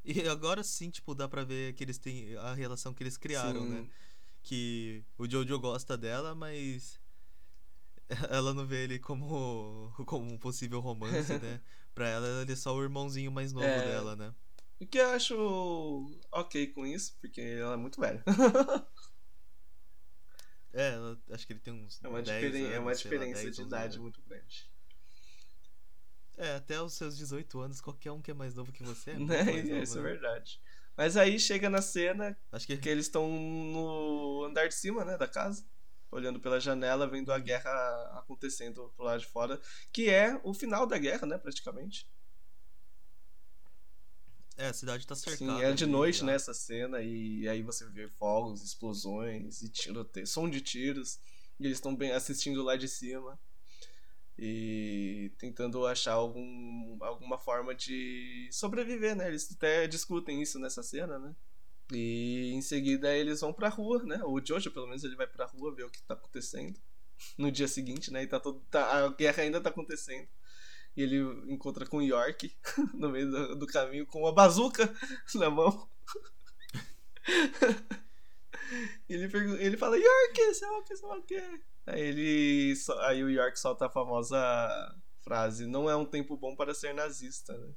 E 0.06 0.28
agora 0.28 0.62
sim, 0.62 0.88
tipo, 0.88 1.14
dá 1.14 1.28
pra 1.28 1.42
ver 1.44 1.74
que 1.74 1.82
eles 1.82 1.98
têm 1.98 2.36
a 2.36 2.54
relação 2.54 2.94
que 2.94 3.02
eles 3.02 3.16
criaram, 3.16 3.62
Sim. 3.62 3.68
né? 3.70 3.90
Que 4.42 5.04
o 5.18 5.28
Jojo 5.28 5.58
gosta 5.58 5.96
dela, 5.98 6.32
mas 6.34 7.00
ela 8.30 8.54
não 8.54 8.64
vê 8.66 8.84
ele 8.84 8.98
como, 9.00 9.92
como 10.06 10.32
um 10.32 10.38
possível 10.38 10.80
romance, 10.80 11.32
né? 11.38 11.60
Pra 11.94 12.08
ela, 12.08 12.42
ele 12.42 12.52
é 12.52 12.56
só 12.56 12.74
o 12.76 12.82
irmãozinho 12.82 13.32
mais 13.32 13.52
novo 13.52 13.66
É. 13.66 13.84
dela, 13.84 14.14
né? 14.14 14.34
O 14.78 14.86
que 14.86 14.98
eu 14.98 15.08
acho 15.10 16.20
ok 16.30 16.66
com 16.68 16.86
isso, 16.86 17.16
porque 17.20 17.40
ela 17.40 17.72
é 17.74 17.76
muito 17.78 17.98
velha. 18.00 18.22
É, 20.72 20.92
ela- 20.92 21.18
acho 21.30 21.46
que 21.46 21.54
ele 21.54 21.60
tem 21.60 21.72
uns 21.72 21.98
É 22.04 22.08
uma, 22.08 22.20
10 22.22 22.44
diferen- 22.44 22.72
é 22.72 22.78
uma 22.78 22.90
anos, 22.90 23.00
sei 23.00 23.10
lá, 23.10 23.16
diferença 23.16 23.42
10, 23.42 23.56
de 23.56 23.62
11 23.62 23.68
idade 23.68 23.98
muito 23.98 24.20
grande. 24.22 24.70
É, 26.36 26.56
até 26.56 26.80
os 26.82 26.92
seus 26.94 27.16
18 27.16 27.60
anos, 27.60 27.80
qualquer 27.80 28.12
um 28.12 28.20
que 28.20 28.30
é 28.30 28.34
mais 28.34 28.54
novo 28.54 28.72
que 28.72 28.82
você 28.82 29.12
é 29.12 29.18
Né? 29.18 29.42
novo, 29.42 29.82
Isso 29.82 29.98
é 29.98 30.02
né? 30.02 30.10
verdade. 30.10 30.60
Mas 30.96 31.16
aí 31.16 31.38
chega 31.38 31.68
na 31.70 31.82
cena 31.82 32.36
Acho 32.52 32.66
que 32.66 32.76
que 32.76 32.88
eles 32.88 33.06
estão 33.06 33.28
no 33.28 34.44
andar 34.44 34.66
de 34.68 34.74
cima, 34.74 35.04
né, 35.04 35.16
da 35.18 35.28
casa, 35.28 35.64
olhando 36.10 36.40
pela 36.40 36.58
janela, 36.60 37.06
vendo 37.06 37.32
a 37.32 37.38
guerra 37.38 37.70
acontecendo 38.18 38.92
pro 38.96 39.04
lado 39.04 39.20
de 39.20 39.26
fora, 39.26 39.60
que 39.92 40.08
é 40.08 40.40
o 40.42 40.54
final 40.54 40.86
da 40.86 40.98
guerra, 40.98 41.26
né, 41.26 41.38
praticamente. 41.38 42.06
é, 44.56 44.68
a 44.68 44.72
cidade 44.72 45.06
tá 45.06 45.14
cercada. 45.14 45.58
Sim, 45.58 45.62
é 45.62 45.72
de 45.72 45.84
noite, 45.86 46.24
né, 46.24 46.34
essa 46.34 46.54
cena, 46.54 47.02
e 47.02 47.46
aí 47.48 47.62
você 47.62 47.86
vê 47.90 48.08
fogos, 48.08 48.62
explosões 48.62 49.60
e 49.62 49.68
tiroteio, 49.68 50.26
som 50.26 50.48
de 50.48 50.60
tiros, 50.62 51.18
e 51.58 51.66
eles 51.66 51.76
estão 51.76 51.94
bem 51.94 52.12
assistindo 52.12 52.62
lá 52.62 52.76
de 52.76 52.88
cima 52.88 53.38
e 54.38 55.32
tentando 55.38 55.86
achar 55.86 56.12
algum, 56.12 56.98
alguma 57.02 57.38
forma 57.38 57.74
de 57.74 58.48
sobreviver, 58.52 59.16
né? 59.16 59.28
Eles 59.28 59.50
até 59.52 59.86
discutem 59.86 60.42
isso 60.42 60.58
nessa 60.58 60.82
cena, 60.82 61.18
né? 61.18 61.34
E 61.92 62.50
em 62.52 62.60
seguida 62.62 63.14
eles 63.16 63.40
vão 63.40 63.52
pra 63.52 63.68
rua, 63.68 64.02
né? 64.04 64.20
O 64.24 64.40
Jojo, 64.44 64.70
pelo 64.70 64.86
menos, 64.88 65.04
ele 65.04 65.16
vai 65.16 65.26
pra 65.26 65.46
rua 65.46 65.74
ver 65.74 65.84
o 65.84 65.90
que 65.90 66.02
tá 66.02 66.14
acontecendo 66.14 66.78
no 67.38 67.50
dia 67.50 67.68
seguinte, 67.68 68.12
né? 68.12 68.22
E 68.24 68.26
tá 68.26 68.38
todo, 68.40 68.60
tá, 68.70 69.04
a 69.06 69.08
guerra 69.12 69.42
ainda 69.42 69.60
tá 69.60 69.70
acontecendo. 69.70 70.28
E 70.96 71.02
ele 71.02 71.18
encontra 71.52 71.86
com 71.86 71.98
o 71.98 72.02
York 72.02 72.54
no 72.94 73.10
meio 73.10 73.30
do, 73.30 73.56
do 73.56 73.66
caminho 73.66 74.06
com 74.06 74.20
uma 74.20 74.32
bazuca 74.32 74.92
na 75.36 75.48
mão. 75.50 75.88
Ele, 79.08 79.28
pergu- 79.28 79.56
ele 79.56 79.76
fala, 79.76 79.96
York, 79.96 80.54
sei 80.54 80.68
lá 80.68 80.78
o 80.78 80.82
que, 80.82 80.96
sei 80.96 81.08
lá 81.08 81.16
o 81.16 81.22
que. 81.22 81.60
Aí 81.86 82.00
ele. 82.00 82.74
Aí 83.02 83.22
o 83.22 83.30
York 83.30 83.58
solta 83.58 83.86
a 83.86 83.90
famosa 83.90 84.36
frase, 85.22 85.66
não 85.66 85.88
é 85.90 85.96
um 85.96 86.04
tempo 86.04 86.36
bom 86.36 86.54
para 86.56 86.74
ser 86.74 86.94
nazista, 86.94 87.56
né? 87.56 87.72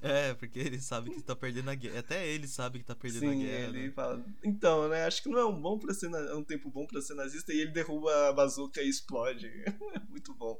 É, 0.00 0.32
porque 0.32 0.58
ele 0.58 0.80
sabe 0.80 1.10
que 1.10 1.22
tá 1.22 1.36
perdendo 1.36 1.68
a 1.68 1.74
guerra. 1.74 1.98
Até 1.98 2.26
ele 2.26 2.48
sabe 2.48 2.78
que 2.78 2.84
tá 2.86 2.94
perdendo 2.94 3.20
Sim, 3.30 3.42
a 3.42 3.46
guerra. 3.46 3.68
ele 3.68 3.86
né? 3.88 3.92
fala. 3.92 4.24
Então, 4.42 4.88
né? 4.88 5.04
Acho 5.04 5.22
que 5.22 5.28
não 5.28 5.38
é 5.38 5.44
um 5.44 5.60
bom 5.60 5.78
para 5.78 5.92
ser 5.92 6.08
na- 6.08 6.34
um 6.34 6.42
tempo 6.42 6.70
bom 6.70 6.86
para 6.86 7.02
ser 7.02 7.12
nazista 7.14 7.52
e 7.52 7.60
ele 7.60 7.72
derruba 7.72 8.28
a 8.28 8.32
bazuca 8.32 8.80
e 8.80 8.88
explode. 8.88 9.50
Muito 10.08 10.34
bom. 10.34 10.58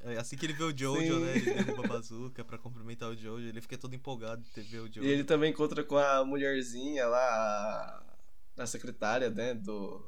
É, 0.00 0.16
Assim 0.18 0.36
que 0.36 0.44
ele 0.46 0.52
vê 0.52 0.62
o 0.64 0.76
Jojo, 0.76 1.00
Sim. 1.00 1.24
né? 1.24 1.36
Ele 1.36 1.54
derruba 1.54 1.84
a 1.84 1.88
bazuca 1.88 2.44
pra 2.44 2.58
cumprimentar 2.58 3.08
o 3.08 3.16
Jojo. 3.16 3.46
Ele 3.48 3.60
fica 3.62 3.78
todo 3.78 3.94
empolgado 3.94 4.42
de 4.42 4.50
ter 4.50 4.62
ver 4.62 4.80
o 4.80 4.86
Jojo. 4.86 5.02
E 5.04 5.08
ele 5.08 5.24
também 5.24 5.50
encontra 5.50 5.82
com 5.82 5.96
a 5.96 6.24
mulherzinha 6.24 7.06
lá, 7.06 8.04
a 8.58 8.66
secretária, 8.66 9.30
né, 9.30 9.54
do, 9.54 10.04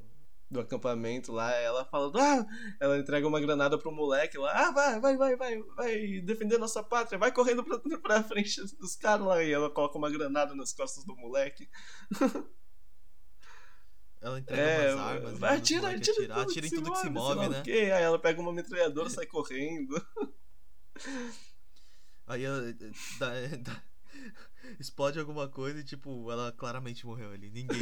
do 0.51 0.61
acampamento 0.61 1.31
lá. 1.33 1.53
Ela 1.55 1.85
fala, 1.85 2.11
ah, 2.17 2.47
ela 2.81 2.99
entrega 2.99 3.27
uma 3.29 3.41
granada 3.41 3.79
pro 3.79 3.93
moleque 3.93 4.37
lá, 4.37 4.51
ah, 4.53 4.71
vai, 4.73 5.01
vai, 5.01 5.17
vai, 5.17 5.37
vai, 5.37 5.63
vai 5.77 6.21
defender 6.23 6.59
nossa 6.59 6.83
pátria, 6.83 7.19
vai 7.19 7.31
correndo 7.33 7.63
pra, 7.65 7.79
pra 8.01 8.23
frente 8.25 8.61
dos 8.79 8.97
caras 8.97 9.27
lá. 9.27 9.43
E 9.43 9.53
ela 9.53 9.71
coloca 9.71 9.97
uma 9.97 10.11
granada 10.11 10.55
nas 10.55 10.73
costas 10.73 11.05
do 11.05 11.15
moleque. 11.17 11.69
Ela 14.23 14.39
entrega 14.39 14.61
É, 14.63 14.95
umas 14.95 15.07
armas. 15.07 15.23
vai, 15.23 15.23
manda 15.23 15.33
os 15.57 15.63
atira, 15.63 15.89
atira, 15.89 15.93
em 15.93 15.97
atirar. 15.97 16.37
tudo 16.39 16.51
Atira 16.51 16.67
em 16.67 16.69
que 16.69 16.77
tudo 16.77 16.93
que 16.93 16.99
se 16.99 17.09
move, 17.09 17.49
né? 17.49 17.63
Aí 17.67 18.03
ela 18.03 18.19
pega 18.19 18.39
uma 18.39 18.53
metralhadora 18.53 19.09
e 19.09 19.11
sai 19.13 19.25
correndo. 19.25 20.07
Aí 22.27 22.45
ela, 22.45 22.69
eh, 22.69 22.75
dá- 23.19 23.57
dá- 23.63 23.83
explode 24.79 25.19
alguma 25.19 25.49
coisa 25.49 25.81
e, 25.81 25.85
tipo, 25.85 26.31
ela 26.31 26.53
claramente 26.53 27.07
morreu 27.07 27.31
ali. 27.31 27.51
Ninguém 27.51 27.79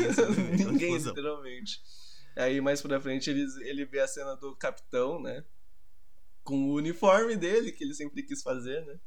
Ninguém, 0.56 0.96
literalmente. 0.96 1.80
Aí 2.38 2.60
mais 2.60 2.80
pra 2.80 3.00
frente 3.00 3.28
ele, 3.30 3.44
ele 3.68 3.84
vê 3.84 4.00
a 4.00 4.08
cena 4.08 4.34
do 4.36 4.54
capitão, 4.56 5.20
né? 5.20 5.44
Com 6.44 6.70
o 6.70 6.74
uniforme 6.74 7.36
dele, 7.36 7.72
que 7.72 7.84
ele 7.84 7.94
sempre 7.94 8.22
quis 8.22 8.42
fazer, 8.42 8.84
né? 8.86 8.98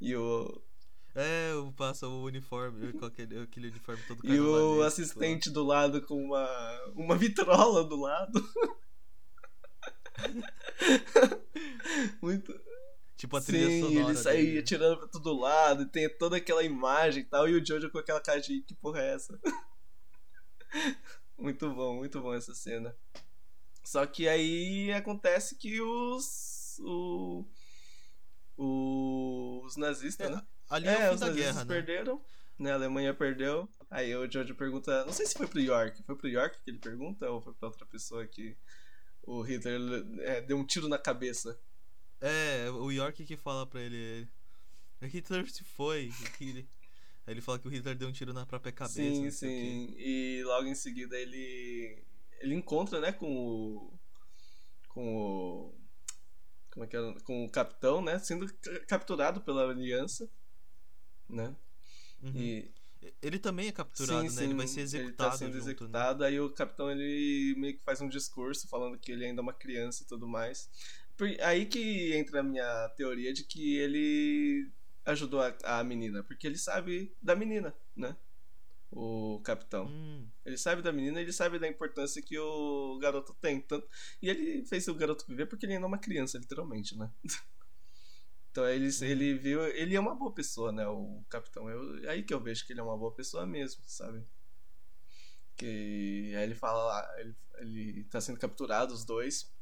E 0.00 0.14
o, 0.16 0.62
É, 1.14 1.54
o 1.54 1.72
passa 1.72 2.06
o 2.06 2.24
uniforme, 2.24 2.92
aquele, 3.02 3.40
aquele 3.40 3.68
uniforme 3.68 4.02
todo 4.06 4.20
e 4.24 4.38
o 4.38 4.82
assistente 4.82 5.50
do 5.50 5.64
lado 5.64 6.02
com 6.02 6.22
uma, 6.22 6.92
uma 6.94 7.16
vitrola 7.16 7.82
do 7.84 7.96
lado. 7.96 8.40
Muito. 12.22 12.58
Tipo 13.16 13.36
a 13.36 13.40
trilha 13.40 13.68
Sim, 13.68 13.80
sonora 13.80 14.10
ele 14.10 14.16
saía 14.16 14.42
dele. 14.44 14.58
atirando 14.60 14.96
pra 14.98 15.08
todo 15.08 15.38
lado, 15.38 15.82
e 15.82 15.86
tem 15.86 16.08
toda 16.18 16.36
aquela 16.36 16.62
imagem 16.62 17.22
e 17.22 17.26
tal, 17.26 17.48
e 17.48 17.54
o 17.54 17.64
Jojo 17.64 17.90
com 17.90 17.98
aquela 17.98 18.20
cara 18.20 18.40
de 18.40 18.60
que 18.62 18.74
porra 18.74 19.00
é 19.00 19.14
essa? 19.14 19.38
muito 21.38 21.72
bom, 21.72 21.96
muito 21.96 22.20
bom 22.20 22.34
essa 22.34 22.54
cena. 22.54 22.94
Só 23.84 24.04
que 24.06 24.28
aí 24.28 24.92
acontece 24.92 25.56
que 25.56 25.80
os. 25.80 26.78
O, 26.80 27.44
os 28.56 29.76
nazistas, 29.76 30.26
É, 30.26 30.30
né? 30.30 30.46
Ali 30.68 30.88
é, 30.88 31.08
fim 31.08 31.14
os 31.14 31.20
nazistas 31.20 31.36
guerra, 31.36 31.64
né? 31.64 31.74
perderam, 31.74 32.24
né? 32.58 32.72
A 32.72 32.74
Alemanha 32.74 33.14
perdeu. 33.14 33.68
Aí 33.90 34.14
o 34.14 34.30
Jojo 34.30 34.54
pergunta, 34.54 35.04
não 35.04 35.12
sei 35.12 35.26
se 35.26 35.34
foi 35.34 35.46
pro 35.46 35.60
York, 35.60 36.02
foi 36.02 36.16
pro 36.16 36.28
York 36.28 36.58
que 36.62 36.70
ele 36.70 36.78
pergunta 36.78 37.30
ou 37.30 37.40
foi 37.40 37.54
pra 37.54 37.68
outra 37.68 37.86
pessoa 37.86 38.26
que 38.26 38.56
o 39.22 39.42
Hitler 39.42 39.80
é, 40.20 40.40
deu 40.42 40.58
um 40.58 40.66
tiro 40.66 40.88
na 40.88 40.98
cabeça. 40.98 41.58
É, 42.20 42.68
o 42.70 42.90
York 42.90 43.24
que 43.24 43.36
fala 43.36 43.66
pra 43.66 43.80
ele. 43.80 44.28
O 45.00 45.06
Hitler 45.06 45.48
se 45.50 45.64
foi. 45.64 46.10
Ele, 46.40 46.68
aí 47.28 47.34
ele 47.34 47.40
fala 47.40 47.58
que 47.58 47.68
o 47.68 47.70
Hitler 47.70 47.96
deu 47.96 48.08
um 48.08 48.12
tiro 48.12 48.32
na 48.32 48.46
própria 48.46 48.72
cabeça. 48.72 49.30
sim, 49.30 49.30
sim. 49.30 49.94
E 49.98 50.42
logo 50.44 50.66
em 50.66 50.74
seguida 50.74 51.16
ele. 51.18 52.02
Ele 52.40 52.54
encontra, 52.54 53.00
né, 53.00 53.12
com 53.12 53.26
o. 53.30 53.98
Com 54.88 55.16
o. 55.16 55.74
Como 56.70 56.84
é 56.84 56.88
que 56.88 56.96
era? 56.96 57.12
Com 57.22 57.44
o 57.44 57.50
capitão, 57.50 58.02
né? 58.02 58.18
Sendo 58.18 58.52
ca- 58.54 58.80
capturado 58.86 59.40
pela 59.42 59.70
aliança. 59.70 60.28
Né? 61.28 61.54
Uhum. 62.22 62.32
E 62.34 62.72
Ele 63.22 63.38
também 63.38 63.68
é 63.68 63.72
capturado, 63.72 64.28
Sim, 64.30 64.36
né? 64.36 64.44
Ele 64.44 64.54
vai 64.54 64.66
sim, 64.66 64.86
ser 64.86 64.98
Ele 64.98 65.12
tá 65.12 65.28
executado 65.28 65.38
sendo 65.38 65.52
junto, 65.52 65.56
né? 65.56 65.60
executado, 65.60 66.24
aí 66.24 66.40
o 66.40 66.50
capitão 66.50 66.90
ele 66.90 67.54
meio 67.56 67.76
que 67.78 67.84
faz 67.84 68.00
um 68.00 68.08
discurso 68.08 68.68
falando 68.68 68.98
que 68.98 69.12
ele 69.12 69.24
ainda 69.24 69.40
é 69.40 69.42
uma 69.42 69.52
criança 69.52 70.02
e 70.02 70.06
tudo 70.06 70.26
mais. 70.26 70.68
Aí 71.42 71.66
que 71.66 72.12
entra 72.14 72.40
a 72.40 72.42
minha 72.42 72.88
teoria 72.96 73.32
de 73.32 73.44
que 73.44 73.76
ele 73.76 74.70
ajudou 75.10 75.40
a, 75.40 75.56
a 75.64 75.84
menina, 75.84 76.22
porque 76.22 76.46
ele 76.46 76.58
sabe 76.58 77.14
da 77.22 77.34
menina, 77.34 77.74
né? 77.96 78.16
O 78.90 79.40
capitão. 79.44 79.86
Hum, 79.86 80.26
Ele 80.44 80.56
sabe 80.56 80.80
da 80.80 80.90
menina, 80.92 81.20
ele 81.20 81.32
sabe 81.32 81.58
da 81.58 81.68
importância 81.68 82.22
que 82.22 82.38
o 82.38 82.98
garoto 82.98 83.34
tem. 83.34 83.60
Tanto... 83.60 83.86
E 84.22 84.30
ele 84.30 84.64
fez 84.64 84.88
o 84.88 84.94
garoto 84.94 85.26
viver 85.26 85.46
porque 85.46 85.66
ele 85.66 85.74
ainda 85.74 85.84
é 85.84 85.88
uma 85.88 85.98
criança, 85.98 86.38
literalmente, 86.38 86.96
né? 86.96 87.10
Então 88.50 88.66
ele, 88.68 88.88
ele 89.02 89.34
viu. 89.34 89.62
Ele 89.66 89.94
é 89.94 90.00
uma 90.00 90.14
boa 90.14 90.32
pessoa, 90.32 90.72
né? 90.72 90.86
O 90.88 91.22
capitão. 91.28 91.68
Eu, 91.68 92.04
é 92.04 92.10
aí 92.10 92.22
que 92.24 92.32
eu 92.34 92.40
vejo 92.40 92.66
que 92.66 92.72
ele 92.72 92.80
é 92.80 92.82
uma 92.82 92.96
boa 92.96 93.14
pessoa 93.14 93.46
mesmo, 93.46 93.82
sabe? 93.86 94.26
Que 95.56 96.34
aí 96.36 96.44
ele 96.44 96.54
fala 96.54 96.84
lá, 96.84 97.20
ele, 97.20 97.36
ele 97.58 98.04
tá 98.04 98.20
sendo 98.20 98.38
capturado, 98.38 98.94
os 98.94 99.04
dois. 99.04 99.52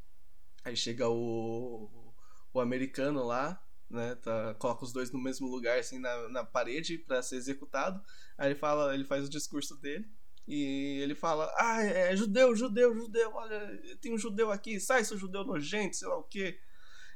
Aí 0.65 0.77
chega 0.77 1.09
o, 1.09 2.15
o 2.53 2.61
americano 2.61 3.25
lá, 3.25 3.63
né? 3.91 4.15
Tá, 4.17 4.55
coloca 4.55 4.85
os 4.85 4.93
dois 4.93 5.11
no 5.11 5.21
mesmo 5.21 5.49
lugar, 5.49 5.79
assim, 5.79 5.99
na, 5.99 6.29
na 6.29 6.45
parede 6.45 6.99
pra 6.99 7.23
ser 7.23 7.37
executado. 7.37 8.03
Aí 8.37 8.49
ele 8.49 8.59
fala, 8.59 8.95
ele 8.95 9.05
faz 9.05 9.27
o 9.27 9.31
discurso 9.31 9.77
dele. 9.81 10.07
E 10.47 11.01
ele 11.03 11.15
fala, 11.17 11.53
ah, 11.57 11.83
é 11.83 12.15
judeu, 12.17 12.55
judeu, 12.55 12.95
judeu, 12.95 13.33
olha, 13.35 13.81
tem 14.01 14.15
um 14.15 14.19
judeu 14.19 14.53
aqui, 14.53 14.79
sai 14.79 15.05
seu 15.05 15.19
judeu 15.19 15.45
nojento, 15.45 15.97
sei 15.97 16.07
lá 16.07 16.17
o 16.17 16.23
quê. 16.23 16.57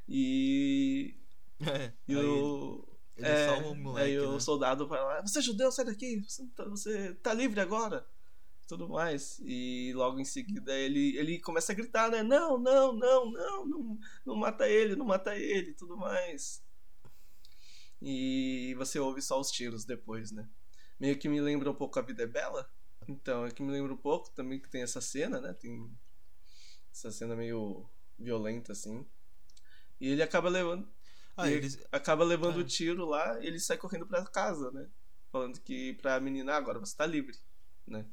E, 0.09 1.15
É, 1.61 1.93
e 2.09 2.17
o. 2.17 2.85
ele, 3.17 3.29
ele 3.29 3.29
é, 3.29 3.53
o 3.53 3.75
moleque, 3.75 4.09
aí 4.09 4.19
o 4.19 4.33
né? 4.33 4.41
soldado 4.41 4.89
vai 4.89 5.01
lá, 5.01 5.21
você 5.21 5.39
é 5.39 5.43
judeu, 5.43 5.71
sai 5.71 5.85
daqui, 5.85 6.21
você 6.27 6.45
tá, 6.57 6.65
você 6.65 7.15
tá 7.15 7.33
livre 7.35 7.61
agora. 7.61 8.05
Tudo 8.71 8.89
mais. 8.89 9.41
E 9.43 9.93
logo 9.97 10.21
em 10.21 10.25
seguida 10.25 10.73
ele, 10.73 11.17
ele 11.17 11.41
começa 11.41 11.73
a 11.73 11.75
gritar, 11.75 12.09
né? 12.09 12.23
Não, 12.23 12.57
não, 12.57 12.93
não, 12.93 13.29
não, 13.33 13.67
não, 13.67 13.99
não 14.25 14.37
mata 14.37 14.69
ele, 14.69 14.95
não 14.95 15.05
mata 15.05 15.37
ele, 15.37 15.75
tudo 15.75 15.97
mais. 15.97 16.63
E 18.01 18.73
você 18.79 19.01
ouve 19.01 19.21
só 19.21 19.41
os 19.41 19.51
tiros 19.51 19.85
depois, 19.85 20.31
né? 20.31 20.49
Meio 21.01 21.19
que 21.19 21.29
me 21.29 21.41
lembra 21.41 21.69
um 21.69 21.75
pouco 21.75 21.99
a 21.99 22.03
vida 22.03 22.23
é 22.23 22.29
bela. 22.29 22.73
Então, 23.09 23.45
é 23.45 23.51
que 23.51 23.61
me 23.61 23.73
lembra 23.73 23.93
um 23.93 23.97
pouco 23.97 24.31
também 24.31 24.61
que 24.61 24.69
tem 24.71 24.83
essa 24.83 25.01
cena, 25.01 25.41
né? 25.41 25.53
Tem 25.53 25.91
essa 26.93 27.11
cena 27.11 27.35
meio 27.35 27.91
violenta, 28.17 28.71
assim. 28.71 29.05
E 30.01 30.11
ele 30.11 30.23
acaba 30.23 30.49
levando. 30.49 30.89
Ah, 31.37 31.51
e 31.51 31.55
eles. 31.55 31.85
acaba 31.91 32.23
levando 32.23 32.59
Ah. 32.59 32.63
o 32.63 32.65
tiro 32.65 33.05
lá 33.05 33.43
e 33.43 33.49
ele 33.49 33.59
sai 33.59 33.77
correndo 33.77 34.07
pra 34.07 34.25
casa, 34.27 34.71
né? 34.71 34.89
Falando 35.33 35.59
que 35.61 35.95
pra 35.95 36.21
menina, 36.21 36.53
"Ah, 36.53 36.57
agora 36.57 36.79
você 36.79 36.97
tá 36.97 37.05
livre, 37.05 37.37
né? 37.85 38.07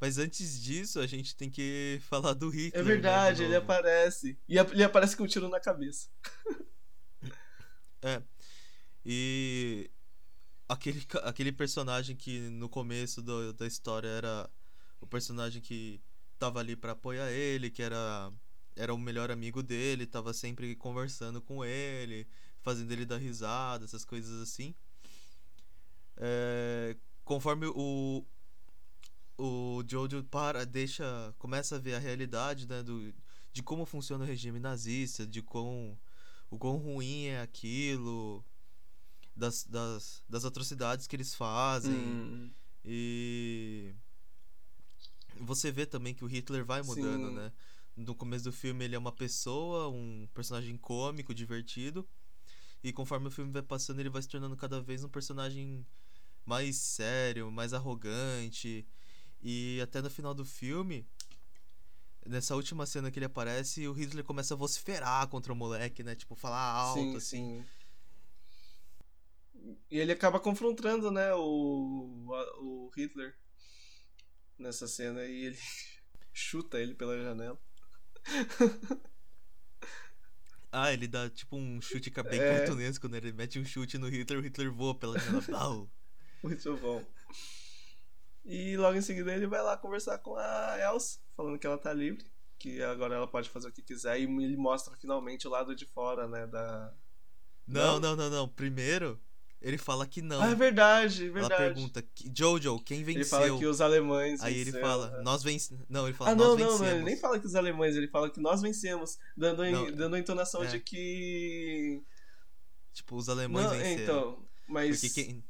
Mas 0.00 0.16
antes 0.18 0.62
disso, 0.62 1.00
a 1.00 1.06
gente 1.06 1.34
tem 1.34 1.50
que 1.50 1.98
falar 2.02 2.34
do 2.34 2.48
Hitler. 2.48 2.74
É 2.74 2.78
né, 2.78 2.82
verdade, 2.84 3.38
de 3.38 3.44
ele 3.44 3.56
aparece. 3.56 4.38
E 4.48 4.56
ele 4.56 4.84
aparece 4.84 5.16
com 5.16 5.24
um 5.24 5.26
tiro 5.26 5.48
na 5.48 5.58
cabeça. 5.60 6.08
É. 8.02 8.22
E 9.04 9.90
aquele, 10.68 11.04
aquele 11.24 11.52
personagem 11.52 12.14
que 12.14 12.38
no 12.50 12.68
começo 12.68 13.20
do- 13.22 13.52
da 13.52 13.66
história 13.66 14.08
era 14.08 14.48
o 15.00 15.06
personagem 15.06 15.60
que 15.60 16.00
tava 16.38 16.60
ali 16.60 16.76
pra 16.76 16.92
apoiar 16.92 17.30
ele, 17.30 17.70
que 17.70 17.82
era 17.82 18.32
era 18.76 18.94
o 18.94 18.98
melhor 18.98 19.28
amigo 19.28 19.60
dele, 19.60 20.06
tava 20.06 20.32
sempre 20.32 20.76
conversando 20.76 21.40
com 21.42 21.64
ele, 21.64 22.28
fazendo 22.62 22.92
ele 22.92 23.04
dar 23.04 23.16
risada, 23.16 23.84
essas 23.84 24.04
coisas 24.04 24.40
assim. 24.40 24.72
É, 26.16 26.96
conforme 27.24 27.66
o 27.66 28.24
o 29.38 29.82
Jojo 29.88 30.24
para, 30.24 30.66
deixa, 30.66 31.34
começa 31.38 31.76
a 31.76 31.78
ver 31.78 31.94
a 31.94 31.98
realidade, 32.00 32.68
né, 32.68 32.82
do, 32.82 33.14
de 33.52 33.62
como 33.62 33.86
funciona 33.86 34.24
o 34.24 34.26
regime 34.26 34.58
nazista, 34.58 35.26
de 35.26 35.42
quão 35.42 35.98
o 36.50 36.58
quão 36.58 36.76
ruim 36.78 37.26
é 37.26 37.40
aquilo, 37.42 38.44
das, 39.36 39.64
das, 39.64 40.24
das 40.28 40.44
atrocidades 40.44 41.06
que 41.06 41.16
eles 41.16 41.34
fazem. 41.34 41.94
Hum, 41.94 42.50
E 42.84 43.94
você 45.40 45.70
vê 45.70 45.86
também 45.86 46.14
que 46.14 46.24
o 46.24 46.26
Hitler 46.28 46.64
vai 46.64 46.82
mudando, 46.82 47.28
Sim. 47.28 47.34
né? 47.34 47.52
No 47.96 48.14
começo 48.14 48.44
do 48.44 48.52
filme 48.52 48.84
ele 48.84 48.94
é 48.96 48.98
uma 48.98 49.12
pessoa, 49.12 49.88
um 49.88 50.28
personagem 50.34 50.76
cômico, 50.76 51.34
divertido. 51.34 52.08
E 52.82 52.92
conforme 52.92 53.28
o 53.28 53.30
filme 53.30 53.52
vai 53.52 53.62
passando, 53.62 54.00
ele 54.00 54.08
vai 54.10 54.22
se 54.22 54.28
tornando 54.28 54.56
cada 54.56 54.80
vez 54.80 55.02
um 55.04 55.08
personagem 55.08 55.86
mais 56.44 56.76
sério, 56.76 57.50
mais 57.50 57.72
arrogante. 57.74 58.86
E 59.42 59.80
até 59.82 60.02
no 60.02 60.10
final 60.10 60.34
do 60.34 60.44
filme, 60.44 61.06
nessa 62.26 62.54
última 62.54 62.86
cena 62.86 63.10
que 63.10 63.18
ele 63.18 63.26
aparece, 63.26 63.86
o 63.88 63.92
Hitler 63.92 64.24
começa 64.24 64.54
a 64.54 64.56
vociferar 64.56 65.26
contra 65.28 65.52
o 65.52 65.56
moleque, 65.56 66.02
né? 66.02 66.14
Tipo, 66.14 66.34
falar 66.34 66.60
alto, 66.60 67.00
sim, 67.00 67.16
assim. 67.16 67.64
sim. 67.64 67.64
E 69.90 69.98
ele 69.98 70.12
acaba 70.12 70.40
confrontando, 70.40 71.10
né, 71.10 71.32
o, 71.34 72.26
o 72.60 72.90
Hitler 72.96 73.34
nessa 74.58 74.86
cena 74.86 75.24
e 75.24 75.46
ele 75.46 75.58
chuta 76.32 76.78
ele 76.80 76.94
pela 76.94 77.18
janela. 77.20 77.58
Ah, 80.70 80.92
ele 80.92 81.08
dá 81.08 81.28
tipo 81.30 81.56
um 81.56 81.80
chute 81.80 82.10
bem 82.24 82.40
É. 82.40 82.48
cartunesco, 82.48 83.08
né? 83.08 83.16
Ele 83.18 83.32
mete 83.32 83.58
um 83.58 83.64
chute 83.64 83.96
no 83.98 84.08
Hitler, 84.08 84.40
o 84.40 84.42
Hitler 84.42 84.70
voa 84.70 84.94
pela 84.94 85.18
janela. 85.18 85.88
Muito 86.42 86.76
bom. 86.76 87.04
E 88.50 88.78
logo 88.78 88.96
em 88.96 89.02
seguida 89.02 89.34
ele 89.34 89.46
vai 89.46 89.62
lá 89.62 89.76
conversar 89.76 90.16
com 90.18 90.34
a 90.36 90.76
Elsa, 90.80 91.18
falando 91.36 91.58
que 91.58 91.66
ela 91.66 91.76
tá 91.76 91.92
livre, 91.92 92.24
que 92.58 92.82
agora 92.82 93.14
ela 93.14 93.26
pode 93.28 93.50
fazer 93.50 93.68
o 93.68 93.72
que 93.72 93.82
quiser, 93.82 94.18
e 94.18 94.22
ele 94.22 94.56
mostra 94.56 94.96
finalmente 94.96 95.46
o 95.46 95.50
lado 95.50 95.76
de 95.76 95.84
fora, 95.84 96.26
né, 96.26 96.46
da... 96.46 96.90
Não, 97.66 98.00
Não? 98.00 98.16
não, 98.16 98.16
não, 98.16 98.30
não. 98.30 98.48
Primeiro, 98.48 99.20
ele 99.60 99.76
fala 99.76 100.06
que 100.06 100.22
não. 100.22 100.40
Ah, 100.40 100.48
é 100.48 100.54
verdade, 100.54 101.24
é 101.24 101.26
Ela 101.26 101.34
verdade. 101.34 101.62
pergunta, 101.74 102.00
"Que- 102.14 102.32
Jojo, 102.34 102.80
quem 102.80 103.00
Ele 103.02 103.12
venceu? 103.12 103.26
fala 103.38 103.58
que 103.58 103.66
os 103.66 103.82
alemães 103.82 104.40
Aí 104.40 104.54
ele 104.54 104.64
venceram, 104.70 104.88
fala, 104.88 105.10
né? 105.10 105.22
nós 105.22 105.42
vencemos. 105.42 105.84
Não, 105.86 106.06
ele 106.08 106.16
fala, 106.16 106.30
Ah, 106.30 106.34
nós 106.34 106.46
não, 106.48 106.56
vencemos. 106.56 106.80
não, 106.80 106.86
não, 106.88 106.94
ele 106.96 107.04
nem 107.04 107.16
fala 107.18 107.38
que 107.38 107.46
os 107.46 107.54
alemães, 107.54 107.94
ele 107.96 108.08
fala 108.08 108.30
que 108.30 108.40
nós 108.40 108.62
vencemos, 108.62 109.18
dando, 109.36 109.60
a- 109.62 109.70
Não, 109.70 109.92
dando 109.92 110.16
a 110.16 110.18
entonação 110.18 110.62
é. 110.62 110.68
de 110.68 110.80
que... 110.80 112.02
Tipo, 112.94 113.16
os 113.16 113.28
alemães 113.28 113.66
Não, 113.66 113.72
venceram. 113.74 114.02
então, 114.02 114.48
mas... 114.66 115.00
Porque 115.02 115.22
quem... 115.24 115.44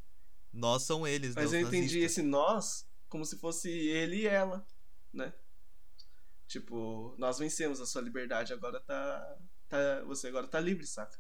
nós 0.53 0.83
são 0.83 1.07
eles, 1.07 1.37
né? 1.37 1.43
Mas 1.43 1.53
eu 1.53 1.61
entendi 1.61 2.01
nazistas. 2.01 2.11
esse 2.19 2.23
nós 2.23 2.88
como 3.09 3.25
se 3.25 3.39
fosse 3.39 3.71
ele 3.71 4.23
e 4.23 4.27
ela, 4.27 4.67
né? 5.13 5.33
Tipo, 6.47 7.15
nós 7.19 7.39
vencemos 7.39 7.81
a 7.81 7.87
sua 7.87 8.03
liberdade, 8.03 8.53
agora 8.53 8.81
tá. 8.81 9.39
tá 9.69 10.03
você 10.05 10.29
agora 10.29 10.47
tá 10.47 10.59
livre, 10.59 10.87
saca? 10.87 11.19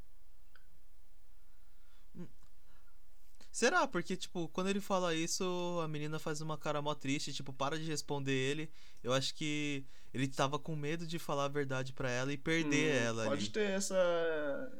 Será? 3.58 3.88
Porque, 3.88 4.16
tipo, 4.16 4.48
quando 4.50 4.68
ele 4.68 4.80
fala 4.80 5.12
isso, 5.12 5.80
a 5.82 5.88
menina 5.88 6.20
faz 6.20 6.40
uma 6.40 6.56
cara 6.56 6.80
mó 6.80 6.94
triste, 6.94 7.32
tipo, 7.32 7.52
para 7.52 7.76
de 7.76 7.82
responder 7.82 8.30
ele. 8.30 8.70
Eu 9.02 9.12
acho 9.12 9.34
que 9.34 9.84
ele 10.14 10.28
tava 10.28 10.60
com 10.60 10.76
medo 10.76 11.04
de 11.04 11.18
falar 11.18 11.46
a 11.46 11.48
verdade 11.48 11.92
pra 11.92 12.08
ela 12.08 12.32
e 12.32 12.36
perder 12.36 12.94
Hum, 13.02 13.04
ela 13.06 13.24
Pode 13.24 13.46
ali. 13.46 13.50
ter 13.52 13.70
essa, 13.70 13.96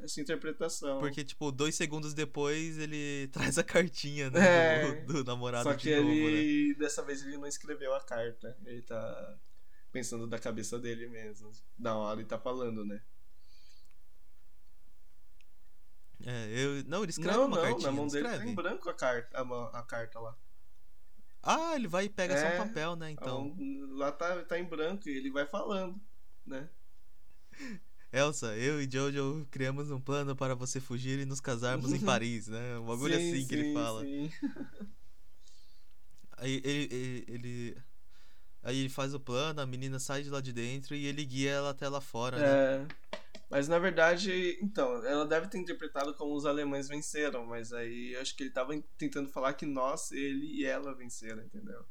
essa 0.00 0.20
interpretação. 0.20 1.00
Porque, 1.00 1.24
tipo, 1.24 1.50
dois 1.50 1.74
segundos 1.74 2.14
depois 2.14 2.78
ele 2.78 3.26
traz 3.34 3.59
a 3.59 3.64
cartinha, 3.64 4.30
né? 4.30 4.84
É. 4.84 5.02
Do, 5.02 5.12
do 5.12 5.24
namorado 5.24 5.64
Só 5.64 5.74
de 5.74 5.82
que 5.82 5.90
né? 5.90 6.14
ele. 6.14 6.74
Dessa 6.76 7.02
vez 7.02 7.20
ele 7.22 7.36
não 7.36 7.48
escreveu 7.48 7.92
a 7.96 8.00
carta. 8.00 8.56
Ele 8.64 8.82
tá 8.82 9.36
pensando 9.90 10.24
da 10.24 10.38
cabeça 10.38 10.78
dele 10.78 11.09
mesmo. 11.09 11.50
Da 11.76 11.96
hora 11.96 12.20
e 12.22 12.24
tá 12.24 12.38
falando, 12.38 12.84
né? 12.84 13.02
É, 16.24 16.49
eu... 16.51 16.85
Não, 16.85 17.03
ele 17.03 17.11
escreve 17.11 17.36
não, 17.39 17.49
uma 17.49 17.57
não, 17.57 17.62
cartinha, 17.62 17.90
na 17.90 17.93
mão 17.93 18.01
não 18.03 18.12
dele 18.12 18.24
escreve? 18.24 18.45
tá 18.45 18.51
em 18.51 18.55
branco 18.55 18.89
a 18.90 18.95
carta, 18.95 19.39
a, 19.39 19.78
a 19.78 19.82
carta 19.82 20.19
lá. 20.20 20.36
Ah, 21.43 21.74
ele 21.77 21.89
vai 21.89 22.05
e 22.05 22.09
pega 22.09 22.36
só 22.36 22.47
É, 22.47 22.55
um 22.55 22.57
papel, 22.57 22.97
né? 22.97 23.11
Então, 23.11 23.51
Então, 23.51 23.97
lá 23.97 24.12
tá, 24.12 24.45
tá 24.45 24.59
em 24.59 24.65
branco 24.65 25.09
e 25.09 25.16
ele 25.16 25.31
vai 25.31 25.47
falando, 25.47 26.01
né? 26.45 26.69
Elsa, 28.12 28.57
eu 28.57 28.81
e 28.82 28.89
Jojo 28.90 29.47
criamos 29.51 29.90
um 29.90 30.01
plano 30.01 30.35
para 30.35 30.55
você 30.55 30.81
fugir 30.81 31.19
e 31.19 31.27
nos 31.27 31.40
casarmos 31.40 31.93
em 31.93 32.01
Paris, 32.05 32.49
né? 32.49 32.78
Um 32.78 32.86
bagulho 32.86 33.15
Sim, 33.15 33.19
assim 33.19 33.47
que 33.47 33.55
ele 33.55 33.65
sim, 33.65 33.73
fala. 33.73 34.01
sim. 34.01 34.31
Aí 36.36 36.61
ele, 36.65 36.89
ele, 36.95 37.24
ele- 37.28 37.82
Aí 38.62 38.78
ele 38.81 38.89
faz 38.90 39.15
o 39.15 39.20
plano, 39.20 39.61
a 39.61 39.66
menina 39.66 39.99
sai 40.01 40.23
de 40.23 40.31
lá 40.31 40.40
de 40.40 40.53
dentro 40.53 40.95
e 40.95 41.07
ele 41.07 41.24
guia 41.24 41.51
ela 41.53 41.70
até 41.70 41.89
lá 41.89 42.01
fora, 42.01 42.43
né? 42.43 42.61
É. 43.50 43.54
Mas 43.56 43.68
na 43.68 43.78
verdade, 43.78 44.58
então, 44.62 45.04
ela 45.04 45.26
deve 45.26 45.48
ter 45.48 45.58
interpretado 45.58 46.14
como 46.14 46.34
os 46.34 46.44
alemães 46.46 46.88
venceram, 46.88 47.46
mas 47.46 47.72
aí 47.72 48.12
eu 48.14 48.20
acho 48.20 48.36
que 48.36 48.42
ele 48.44 48.50
tava 48.50 48.78
tentando 48.96 49.28
falar 49.30 49.54
que 49.54 49.64
nós, 49.66 50.12
ele 50.12 50.46
e 50.46 50.64
ela 50.64 50.94
venceram, 50.94 51.42
entendeu? 51.42 51.84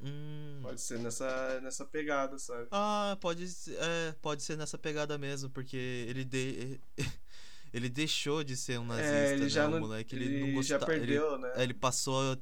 Hum. 0.00 0.58
Pode 0.62 0.80
ser 0.80 0.98
nessa, 0.98 1.60
nessa 1.62 1.84
pegada, 1.86 2.38
sabe? 2.38 2.68
Ah, 2.70 3.16
pode, 3.20 3.48
ser- 3.48 3.76
é, 3.80 4.12
pode 4.20 4.42
ser 4.42 4.56
nessa 4.56 4.76
pegada 4.76 5.16
mesmo, 5.16 5.48
porque 5.50 5.76
ele 5.76 6.24
de... 6.24 6.78
ele 7.72 7.88
deixou 7.88 8.44
de 8.44 8.56
ser 8.56 8.78
um 8.78 8.84
nazista, 8.84 9.14
é, 9.14 9.32
ele 9.32 9.42
né? 9.44 9.48
já 9.48 9.66
o 9.66 9.70
não, 9.70 9.80
moleque, 9.80 10.14
ele, 10.14 10.26
ele 10.26 10.40
não 10.54 10.62
já 10.62 10.76
gostava. 10.78 10.92
Ele, 10.92 11.00
perdeu, 11.06 11.38
né? 11.38 11.52
é, 11.56 11.62
ele 11.62 11.74
passou 11.74 12.38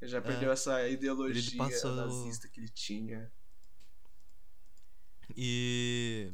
Ele 0.00 0.10
já 0.10 0.20
perdeu 0.20 0.52
essa 0.52 0.86
ideologia 0.88 1.56
passou- 1.56 1.94
nazista 1.94 2.46
que 2.48 2.60
ele 2.60 2.68
tinha. 2.68 3.30
E. 5.36 6.32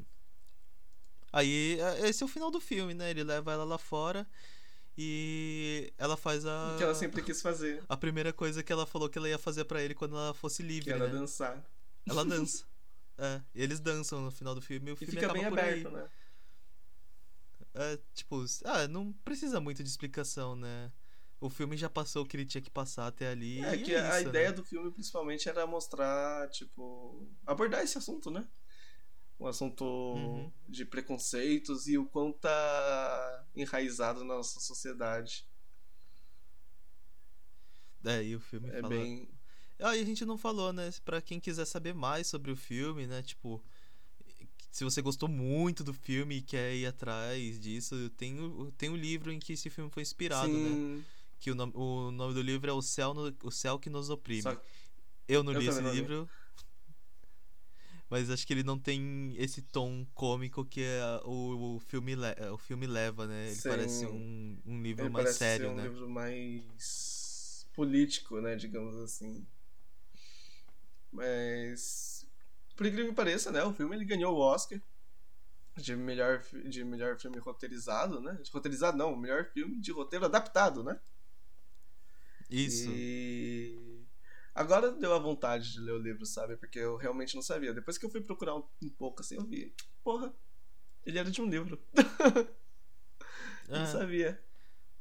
Aí, 1.32 1.78
é- 1.80 2.08
esse 2.08 2.22
é 2.22 2.26
o 2.26 2.28
final 2.28 2.50
do 2.50 2.60
filme, 2.60 2.94
né? 2.94 3.10
Ele 3.10 3.22
leva 3.24 3.52
ela 3.52 3.64
lá 3.64 3.78
fora 3.78 4.26
e 4.96 5.92
ela 5.98 6.16
faz 6.16 6.44
a. 6.46 6.74
O 6.74 6.78
que 6.78 6.82
ela 6.82 6.94
sempre 6.94 7.22
quis 7.22 7.40
fazer, 7.40 7.82
A 7.88 7.96
primeira 7.96 8.32
coisa 8.32 8.62
que 8.62 8.72
ela 8.72 8.86
falou 8.86 9.08
que 9.08 9.18
ela 9.18 9.28
ia 9.28 9.38
fazer 9.38 9.64
pra 9.64 9.82
ele 9.82 9.94
quando 9.94 10.16
ela 10.16 10.34
fosse 10.34 10.62
que 10.62 10.68
livre, 10.68 10.90
era 10.90 11.06
né? 11.06 11.12
dançar. 11.12 11.64
Ela 12.06 12.24
dança. 12.24 12.64
é, 13.18 13.42
e 13.54 13.62
eles 13.62 13.80
dançam 13.80 14.20
no 14.22 14.30
final 14.30 14.54
do 14.54 14.60
filme 14.62 14.90
e 14.90 14.92
o 14.92 14.94
E 14.94 14.96
filme 14.98 15.12
fica 15.12 15.26
acaba 15.26 15.40
bem 15.40 15.48
por 15.48 15.58
aberto, 15.58 15.88
aí. 15.88 15.94
né? 15.94 16.08
É, 17.74 17.98
tipo, 18.14 18.44
ah, 18.64 18.88
não 18.88 19.12
precisa 19.24 19.60
muito 19.60 19.82
de 19.82 19.88
explicação, 19.88 20.56
né? 20.56 20.90
O 21.40 21.48
filme 21.48 21.76
já 21.76 21.88
passou 21.88 22.24
o 22.24 22.26
que 22.26 22.36
ele 22.36 22.46
tinha 22.46 22.60
que 22.60 22.70
passar 22.70 23.06
até 23.06 23.28
ali. 23.28 23.60
É 23.64 23.76
que 23.78 23.94
é 23.94 24.00
a 24.00 24.18
isso, 24.18 24.28
ideia 24.30 24.48
né? 24.48 24.56
do 24.56 24.64
filme 24.64 24.90
principalmente 24.90 25.48
era 25.48 25.64
mostrar, 25.66 26.48
tipo, 26.50 27.28
abordar 27.46 27.82
esse 27.84 27.96
assunto, 27.96 28.30
né? 28.30 28.48
Um 29.40 29.46
assunto 29.46 29.84
Uhum. 29.84 30.52
de 30.68 30.84
preconceitos 30.84 31.86
e 31.86 31.96
o 31.96 32.04
quão 32.06 32.32
tá 32.32 33.46
enraizado 33.54 34.20
na 34.24 34.34
nossa 34.36 34.58
sociedade. 34.60 35.46
É, 38.04 38.22
e 38.24 38.34
o 38.36 38.40
filme 38.40 38.68
É 38.70 38.80
fala. 38.80 38.88
bem. 38.88 39.28
Ah, 39.80 39.96
e 39.96 40.00
a 40.00 40.04
gente 40.04 40.24
não 40.24 40.36
falou, 40.36 40.72
né? 40.72 40.90
Pra 41.04 41.20
quem 41.20 41.38
quiser 41.38 41.64
saber 41.64 41.94
mais 41.94 42.26
sobre 42.26 42.50
o 42.50 42.56
filme, 42.56 43.06
né? 43.06 43.22
Tipo, 43.22 43.62
se 44.70 44.82
você 44.82 45.00
gostou 45.00 45.28
muito 45.28 45.84
do 45.84 45.94
filme 45.94 46.36
e 46.36 46.42
quer 46.42 46.74
ir 46.74 46.86
atrás 46.86 47.60
disso, 47.60 48.10
tem 48.10 48.36
tem 48.76 48.88
o 48.90 48.96
livro 48.96 49.30
em 49.32 49.38
que 49.38 49.52
esse 49.52 49.70
filme 49.70 49.90
foi 49.90 50.02
inspirado, 50.02 50.52
né? 50.52 50.58
Sim, 50.70 51.04
Que 51.38 51.50
o 51.52 51.54
nome, 51.54 51.72
o 51.76 52.10
nome 52.10 52.34
do 52.34 52.42
livro 52.42 52.68
é 52.68 52.72
O 52.72 52.82
Céu, 52.82 53.14
no- 53.14 53.32
o 53.44 53.50
Céu 53.52 53.78
que 53.78 53.88
Nos 53.88 54.10
Oprime. 54.10 54.42
só 54.42 54.60
Eu 55.28 55.42
não 55.44 55.52
eu 55.52 55.60
li 55.60 55.68
esse 55.68 55.80
não 55.80 55.92
li. 55.92 55.98
Mas 58.10 58.30
acho 58.30 58.46
que 58.46 58.52
ele 58.52 58.62
não 58.62 58.78
tem 58.78 59.34
esse 59.36 59.60
tom 59.60 60.06
cômico 60.14 60.64
que 60.64 60.82
é 60.82 61.20
o, 61.24 61.76
o, 61.76 61.80
filme, 61.80 62.16
le- 62.16 62.50
o 62.52 62.56
filme 62.56 62.86
leva, 62.86 63.26
né? 63.26 63.48
Ele 63.48 63.56
Sim. 63.56 63.68
parece 63.68 64.06
um, 64.06 64.58
um 64.64 64.82
livro 64.82 65.04
ele 65.04 65.10
mais 65.10 65.28
sério, 65.30 65.70
um 65.70 65.76
né? 65.76 65.82
livro 65.82 66.08
mais 66.08 67.66
político, 67.74 68.40
né? 68.40 68.56
Digamos 68.56 68.96
assim. 68.96 69.46
Mas, 71.12 72.26
por 72.76 72.86
incrível 72.86 73.10
que 73.10 73.16
pareça, 73.16 73.50
né? 73.50 73.62
O 73.62 73.72
filme 73.72 73.94
ele 73.96 74.04
ganhou 74.04 74.34
o 74.34 74.40
Oscar 74.40 74.80
de 75.76 75.94
melhor, 75.94 76.42
de 76.68 76.84
melhor 76.84 77.18
filme 77.18 77.38
roteirizado, 77.38 78.20
né? 78.20 78.32
De 78.42 78.50
roteirizado 78.50 78.96
não, 78.96 79.16
melhor 79.16 79.44
filme 79.52 79.78
de 79.80 79.92
roteiro 79.92 80.24
adaptado, 80.24 80.82
né? 80.82 80.98
Isso. 82.50 82.88
E 82.90 83.87
agora 84.60 84.90
deu 84.92 85.12
a 85.14 85.18
vontade 85.18 85.72
de 85.72 85.80
ler 85.80 85.92
o 85.92 85.98
livro, 85.98 86.26
sabe? 86.26 86.56
Porque 86.56 86.78
eu 86.78 86.96
realmente 86.96 87.34
não 87.34 87.42
sabia. 87.42 87.72
Depois 87.74 87.96
que 87.98 88.06
eu 88.06 88.10
fui 88.10 88.20
procurar 88.20 88.56
um, 88.56 88.64
um 88.82 88.90
pouco 88.90 89.20
assim, 89.22 89.36
eu 89.36 89.44
vi, 89.46 89.74
porra, 90.02 90.34
ele 91.04 91.18
era 91.18 91.30
de 91.30 91.40
um 91.40 91.48
livro. 91.48 91.80
Não 93.68 93.86
sabia. 93.86 94.42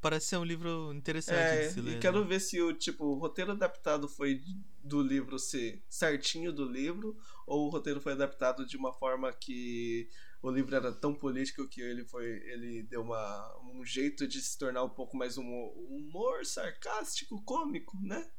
parece 0.01 0.27
ser 0.27 0.37
um 0.37 0.43
livro 0.43 0.93
interessante 0.93 1.37
É, 1.37 1.67
de 1.67 1.73
se 1.73 1.81
ler. 1.81 1.91
e 1.91 1.95
né? 1.95 2.01
quero 2.01 2.25
ver 2.25 2.39
se 2.39 2.61
o 2.61 2.73
tipo 2.73 3.05
o 3.05 3.17
roteiro 3.17 3.51
adaptado 3.51 4.07
foi 4.07 4.41
do 4.83 5.01
livro 5.01 5.39
ser 5.39 5.83
certinho 5.89 6.51
do 6.53 6.65
livro 6.65 7.17
ou 7.45 7.67
o 7.67 7.69
roteiro 7.69 7.99
foi 7.99 8.11
adaptado 8.13 8.65
de 8.65 8.77
uma 8.77 8.93
forma 8.93 9.31
que 9.33 10.09
o 10.41 10.51
livro 10.51 10.75
era 10.75 10.93
tão 10.93 11.15
político 11.15 11.67
que 11.67 11.81
ele 11.81 12.05
foi 12.05 12.25
ele 12.25 12.83
deu 12.83 13.01
uma, 13.01 13.57
um 13.63 13.83
jeito 13.83 14.27
de 14.27 14.39
se 14.39 14.57
tornar 14.57 14.83
um 14.83 14.89
pouco 14.89 15.17
mais 15.17 15.35
humor, 15.37 15.73
humor 15.77 16.45
sarcástico, 16.45 17.41
cômico, 17.43 17.97
né? 18.01 18.29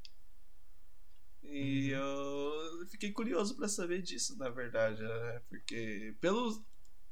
E 1.51 1.89
eu 1.91 2.87
fiquei 2.91 3.11
curioso 3.13 3.57
pra 3.57 3.69
saber 3.69 4.03
disso, 4.03 4.37
na 4.37 4.49
verdade, 4.51 5.03
né? 5.03 5.43
Porque 5.49 6.15
pelo 6.21 6.63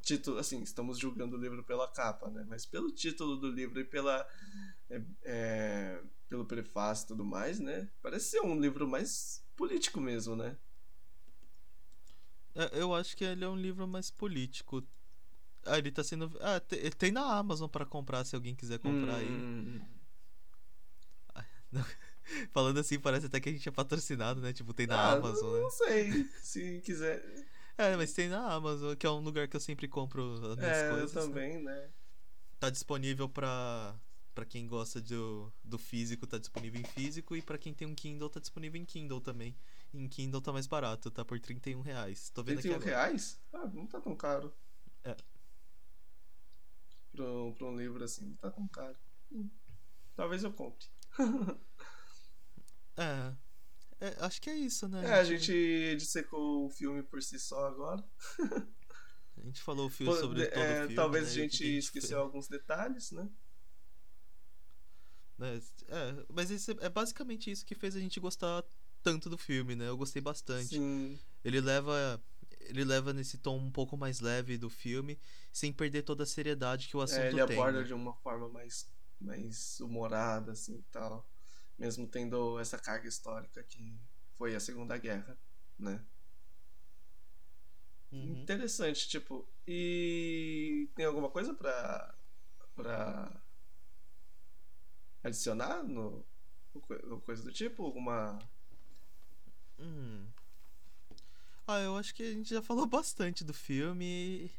título, 0.02 0.38
assim, 0.38 0.62
estamos 0.62 0.98
julgando 0.98 1.36
o 1.36 1.40
livro 1.40 1.64
pela 1.64 1.88
capa, 1.90 2.28
né? 2.30 2.44
Mas 2.48 2.66
pelo 2.66 2.92
título 2.92 3.36
do 3.36 3.50
livro 3.50 3.80
e 3.80 3.84
pela 3.84 4.26
é, 4.90 5.02
é, 5.24 6.02
pelo 6.28 6.44
prefácio 6.44 7.04
e 7.04 7.08
tudo 7.08 7.24
mais, 7.24 7.58
né? 7.58 7.88
Parece 8.02 8.30
ser 8.30 8.40
um 8.40 8.60
livro 8.60 8.86
mais 8.86 9.42
político 9.56 10.00
mesmo, 10.00 10.36
né? 10.36 10.56
É, 12.54 12.80
eu 12.80 12.94
acho 12.94 13.16
que 13.16 13.24
ele 13.24 13.44
é 13.44 13.48
um 13.48 13.56
livro 13.56 13.86
mais 13.88 14.10
político. 14.10 14.82
Ah, 15.64 15.78
ele 15.78 15.90
tá 15.90 16.04
sendo. 16.04 16.30
Ah, 16.40 16.60
te- 16.60 16.76
ele 16.76 16.90
tem 16.92 17.10
na 17.10 17.22
Amazon 17.38 17.68
pra 17.68 17.84
comprar 17.86 18.24
se 18.24 18.34
alguém 18.36 18.54
quiser 18.54 18.78
comprar 18.78 19.16
aí. 19.16 19.28
Hum, 19.28 19.80
Falando 22.52 22.78
assim, 22.78 22.98
parece 22.98 23.26
até 23.26 23.40
que 23.40 23.48
a 23.48 23.52
gente 23.52 23.68
é 23.68 23.72
patrocinado, 23.72 24.40
né? 24.40 24.52
Tipo, 24.52 24.72
tem 24.74 24.86
na 24.86 24.96
ah, 24.98 25.12
Amazon, 25.12 25.44
não, 25.44 25.54
né? 25.54 25.60
não 25.60 25.70
sei, 25.70 26.24
se 26.42 26.80
quiser. 26.84 27.22
É, 27.78 27.94
mas 27.96 28.12
tem 28.12 28.28
na 28.28 28.52
Amazon, 28.54 28.94
que 28.96 29.06
é 29.06 29.10
um 29.10 29.20
lugar 29.20 29.46
que 29.48 29.56
eu 29.56 29.60
sempre 29.60 29.86
compro 29.86 30.34
as 30.52 30.56
minhas 30.58 30.76
É, 30.78 30.90
eu 30.90 30.92
coisas. 30.94 31.14
né? 31.14 31.20
também, 31.22 31.62
né? 31.62 31.90
Tá 32.58 32.70
disponível 32.70 33.28
pra, 33.28 33.94
pra 34.34 34.44
quem 34.46 34.66
gosta 34.66 35.00
do, 35.00 35.52
do 35.62 35.78
físico, 35.78 36.26
tá 36.26 36.38
disponível 36.38 36.80
em 36.80 36.84
físico. 36.84 37.36
E 37.36 37.42
pra 37.42 37.58
quem 37.58 37.74
tem 37.74 37.86
um 37.86 37.94
Kindle, 37.94 38.30
tá 38.30 38.40
disponível 38.40 38.80
em 38.80 38.84
Kindle 38.84 39.20
também. 39.20 39.54
Em 39.92 40.08
Kindle 40.08 40.40
tá 40.40 40.52
mais 40.52 40.66
barato, 40.66 41.10
tá 41.10 41.24
por 41.24 41.38
31 41.38 41.80
reais. 41.82 42.30
Tô 42.30 42.42
vendo 42.42 42.58
aqui 42.60 42.68
31 42.68 42.76
agora. 42.82 42.90
reais? 43.06 43.40
Ah, 43.52 43.66
não 43.72 43.86
tá 43.86 44.00
tão 44.00 44.16
caro. 44.16 44.52
É. 45.04 45.14
Pra 47.12 47.24
um, 47.24 47.52
pra 47.52 47.66
um 47.66 47.76
livro 47.76 48.02
assim, 48.04 48.26
não 48.26 48.36
tá 48.36 48.50
tão 48.50 48.66
caro. 48.68 48.96
Hum, 49.32 49.48
Talvez 50.14 50.42
eu 50.44 50.52
compre. 50.52 50.86
É. 52.96 53.34
É, 53.98 54.16
acho 54.20 54.40
que 54.42 54.50
é 54.50 54.54
isso, 54.54 54.88
né? 54.88 55.06
É, 55.06 55.14
a 55.14 55.24
gente 55.24 55.96
dissecou 55.96 56.66
o 56.66 56.70
filme 56.70 57.02
por 57.02 57.22
si 57.22 57.38
só 57.38 57.66
agora. 57.66 58.04
A 59.38 59.40
gente 59.46 59.62
falou 59.62 59.86
o 59.86 59.90
filme 59.90 60.12
Pô, 60.12 60.18
sobre 60.18 60.42
é, 60.42 60.46
todo 60.50 60.62
o 60.62 60.80
filme. 60.80 60.94
talvez 60.94 61.24
né, 61.24 61.30
a 61.30 61.34
gente 61.34 61.58
que 61.58 61.64
que 61.64 61.78
esqueceu 61.78 62.08
fez, 62.08 62.20
alguns 62.20 62.48
detalhes, 62.48 63.12
né? 63.12 63.28
né? 65.38 65.60
É, 65.88 66.24
mas 66.32 66.50
esse 66.50 66.72
é 66.80 66.88
basicamente 66.88 67.50
isso 67.50 67.64
que 67.64 67.74
fez 67.74 67.96
a 67.96 68.00
gente 68.00 68.18
gostar 68.20 68.64
tanto 69.02 69.30
do 69.30 69.38
filme, 69.38 69.74
né? 69.74 69.88
Eu 69.88 69.96
gostei 69.96 70.20
bastante. 70.20 70.76
Sim. 70.76 71.18
Ele 71.44 71.60
leva 71.60 72.20
ele 72.60 72.84
leva 72.84 73.12
nesse 73.12 73.38
tom 73.38 73.56
um 73.58 73.70
pouco 73.70 73.96
mais 73.96 74.20
leve 74.20 74.58
do 74.58 74.68
filme, 74.68 75.18
sem 75.52 75.72
perder 75.72 76.02
toda 76.02 76.24
a 76.24 76.26
seriedade 76.26 76.88
que 76.88 76.96
o 76.96 77.00
assunto 77.00 77.20
É, 77.20 77.28
ele 77.28 77.46
tem. 77.46 77.56
aborda 77.56 77.80
né? 77.80 77.84
de 77.84 77.94
uma 77.94 78.14
forma 78.14 78.48
mais, 78.48 78.88
mais 79.20 79.80
humorada, 79.80 80.52
assim, 80.52 80.78
e 80.78 80.82
tal. 80.90 81.24
Mesmo 81.78 82.06
tendo 82.06 82.58
essa 82.58 82.78
carga 82.78 83.06
histórica 83.06 83.62
que 83.62 83.98
foi 84.36 84.54
a 84.54 84.60
Segunda 84.60 84.96
Guerra, 84.96 85.38
né? 85.78 86.02
Uhum. 88.12 88.42
Interessante, 88.42 89.08
tipo, 89.08 89.46
e 89.66 90.88
tem 90.94 91.04
alguma 91.04 91.28
coisa 91.28 91.52
pra, 91.52 92.14
pra 92.74 93.42
adicionar 95.22 95.82
no, 95.82 96.24
no 96.74 97.20
coisa 97.20 97.42
do 97.42 97.52
tipo? 97.52 97.84
Alguma... 97.84 98.38
Hum. 99.78 100.26
Ah, 101.66 101.80
eu 101.80 101.96
acho 101.96 102.14
que 102.14 102.22
a 102.22 102.32
gente 102.32 102.48
já 102.48 102.62
falou 102.62 102.86
bastante 102.88 103.44
do 103.44 103.52
filme. 103.52 104.50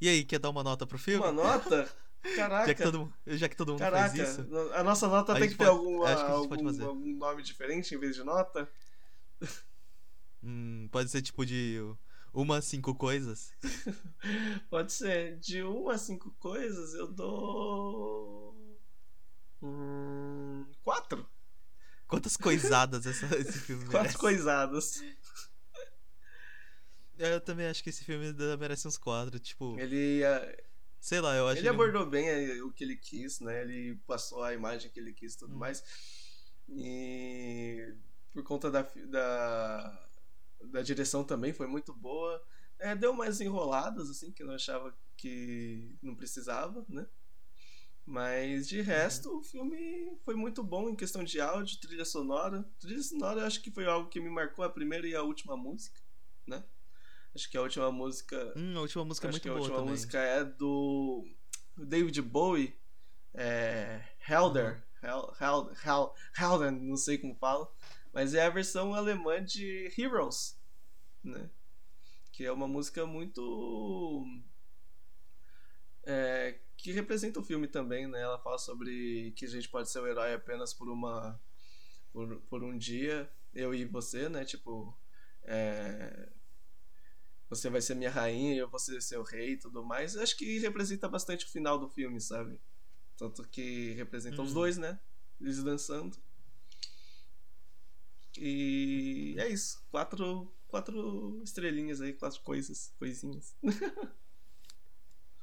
E 0.00 0.08
aí, 0.08 0.24
quer 0.24 0.38
dar 0.38 0.50
uma 0.50 0.62
nota 0.62 0.86
pro 0.86 0.98
filme? 0.98 1.24
Uma 1.24 1.32
nota? 1.32 1.90
Caraca! 2.34 2.66
Já 2.66 2.74
que 2.74 2.82
todo, 2.82 3.14
já 3.26 3.48
que 3.48 3.56
todo 3.56 3.68
mundo 3.72 3.78
Caraca, 3.78 4.14
fez 4.14 4.28
isso. 4.30 4.46
a 4.74 4.82
nossa 4.82 5.06
nota 5.08 5.32
A 5.32 5.38
tem 5.38 5.48
que 5.48 5.54
ter 5.54 5.64
pode- 5.64 5.70
alguma, 5.70 6.06
que 6.06 6.22
algum, 6.22 6.84
algum 6.84 7.16
nome 7.16 7.42
diferente 7.42 7.94
em 7.94 7.98
vez 7.98 8.16
de 8.16 8.24
nota? 8.24 8.68
Hum, 10.42 10.88
pode 10.90 11.10
ser 11.10 11.22
tipo 11.22 11.44
de 11.46 11.78
uma 12.32 12.58
a 12.58 12.62
cinco 12.62 12.94
coisas. 12.94 13.52
Pode 14.68 14.92
ser. 14.92 15.38
De 15.38 15.62
1 15.62 15.88
a 15.88 15.96
5 15.96 16.30
coisas, 16.38 16.92
eu 16.94 17.06
dou. 17.10 18.78
Hum, 19.62 20.66
quatro. 20.82 21.26
Quantas 22.06 22.36
coisadas 22.36 23.06
essa- 23.06 23.26
esse 23.38 23.58
filme 23.60 23.82
Quatro 23.84 23.98
merece? 24.00 24.18
coisadas. 24.18 25.02
Eu 27.18 27.40
também 27.40 27.66
acho 27.66 27.82
que 27.82 27.88
esse 27.90 28.04
filme 28.04 28.32
merece 28.58 28.86
uns 28.86 28.98
quatro. 28.98 29.38
Tipo, 29.40 29.78
Ele, 29.78 30.22
ah, 30.24 30.56
sei 31.00 31.20
lá, 31.20 31.34
eu 31.36 31.46
acho 31.46 31.58
ele 31.58 31.68
ele 31.68 31.74
abordou 31.74 32.06
bem 32.06 32.28
eh, 32.28 32.62
o 32.62 32.72
que 32.72 32.84
ele 32.84 32.96
quis, 32.96 33.40
né? 33.40 33.62
Ele 33.62 33.96
passou 34.06 34.42
a 34.42 34.54
imagem 34.54 34.90
que 34.90 34.98
ele 35.00 35.12
quis 35.12 35.34
e 35.34 35.38
tudo 35.38 35.54
Hum. 35.54 35.58
mais. 35.58 35.82
E 36.68 37.94
por 38.32 38.42
conta 38.42 38.70
da, 38.70 38.82
da, 38.82 40.08
da 40.64 40.82
direção 40.82 41.24
também, 41.24 41.52
foi 41.52 41.66
muito 41.66 41.94
boa. 41.94 42.42
É, 42.78 42.94
deu 42.94 43.12
mais 43.14 43.40
enroladas, 43.40 44.10
assim, 44.10 44.32
que 44.32 44.42
eu 44.42 44.46
não 44.46 44.54
achava 44.54 44.94
que 45.16 45.96
não 46.02 46.14
precisava, 46.14 46.84
né? 46.88 47.06
Mas 48.04 48.68
de 48.68 48.80
resto, 48.80 49.30
uhum. 49.30 49.38
o 49.38 49.42
filme 49.42 50.16
foi 50.24 50.36
muito 50.36 50.62
bom 50.62 50.88
em 50.88 50.94
questão 50.94 51.24
de 51.24 51.40
áudio, 51.40 51.80
trilha 51.80 52.04
sonora. 52.04 52.62
Trilha 52.78 53.02
sonora 53.02 53.40
eu 53.40 53.46
acho 53.46 53.60
que 53.60 53.70
foi 53.70 53.86
algo 53.86 54.08
que 54.08 54.20
me 54.20 54.30
marcou 54.30 54.64
a 54.64 54.70
primeira 54.70 55.08
e 55.08 55.14
a 55.14 55.22
última 55.22 55.56
música, 55.56 56.00
né? 56.46 56.64
Acho 57.36 57.50
que 57.50 57.56
a 57.58 57.60
última 57.60 57.92
música. 57.92 58.54
Hum, 58.56 58.78
a 58.78 58.80
última 58.80 59.04
música 59.04 59.28
é 59.28 59.30
muito 59.30 59.46
boa. 59.46 59.58
A 59.58 59.60
última 59.60 59.76
também. 59.76 59.90
música 59.90 60.18
é 60.18 60.42
do 60.42 61.22
David 61.76 62.22
Bowie, 62.22 62.74
é, 63.34 64.02
Helder, 64.26 64.82
uhum. 65.02 65.36
Hel, 65.38 65.70
Hel, 65.84 66.14
Helden, 66.40 66.80
não 66.80 66.96
sei 66.96 67.18
como 67.18 67.34
fala, 67.34 67.70
mas 68.10 68.32
é 68.32 68.46
a 68.46 68.48
versão 68.48 68.94
alemã 68.94 69.44
de 69.44 69.92
Heroes, 69.98 70.58
né? 71.22 71.50
Que 72.32 72.46
é 72.46 72.50
uma 72.50 72.66
música 72.66 73.04
muito 73.04 74.24
é, 76.04 76.58
que 76.78 76.90
representa 76.90 77.38
o 77.38 77.44
filme 77.44 77.68
também, 77.68 78.06
né? 78.06 78.22
Ela 78.22 78.38
fala 78.38 78.56
sobre 78.56 79.32
que 79.32 79.44
a 79.44 79.48
gente 79.48 79.68
pode 79.68 79.90
ser 79.90 79.98
o 79.98 80.06
herói 80.06 80.32
apenas 80.32 80.72
por 80.72 80.88
uma 80.88 81.38
por, 82.14 82.40
por 82.48 82.64
um 82.64 82.78
dia, 82.78 83.30
eu 83.52 83.74
e 83.74 83.84
você, 83.84 84.26
né? 84.30 84.42
Tipo, 84.42 84.98
é, 85.42 86.32
você 87.48 87.70
vai 87.70 87.80
ser 87.80 87.94
minha 87.94 88.10
rainha 88.10 88.56
eu 88.56 88.68
vou 88.68 88.80
ser 88.80 89.00
seu 89.00 89.22
rei 89.22 89.52
e 89.52 89.56
tudo 89.56 89.84
mais. 89.84 90.16
Acho 90.16 90.36
que 90.36 90.58
representa 90.58 91.08
bastante 91.08 91.44
o 91.44 91.48
final 91.48 91.78
do 91.78 91.88
filme, 91.88 92.20
sabe? 92.20 92.58
Tanto 93.16 93.46
que 93.48 93.92
representa 93.92 94.42
os 94.42 94.48
uhum. 94.48 94.54
dois, 94.54 94.76
né? 94.76 94.98
Eles 95.40 95.62
dançando. 95.62 96.16
E 98.38 99.34
é 99.38 99.48
isso. 99.48 99.82
Quatro, 99.90 100.52
quatro 100.68 101.40
estrelinhas 101.42 102.00
aí, 102.00 102.12
quatro 102.12 102.40
coisas, 102.42 102.92
coisinhas. 102.98 103.54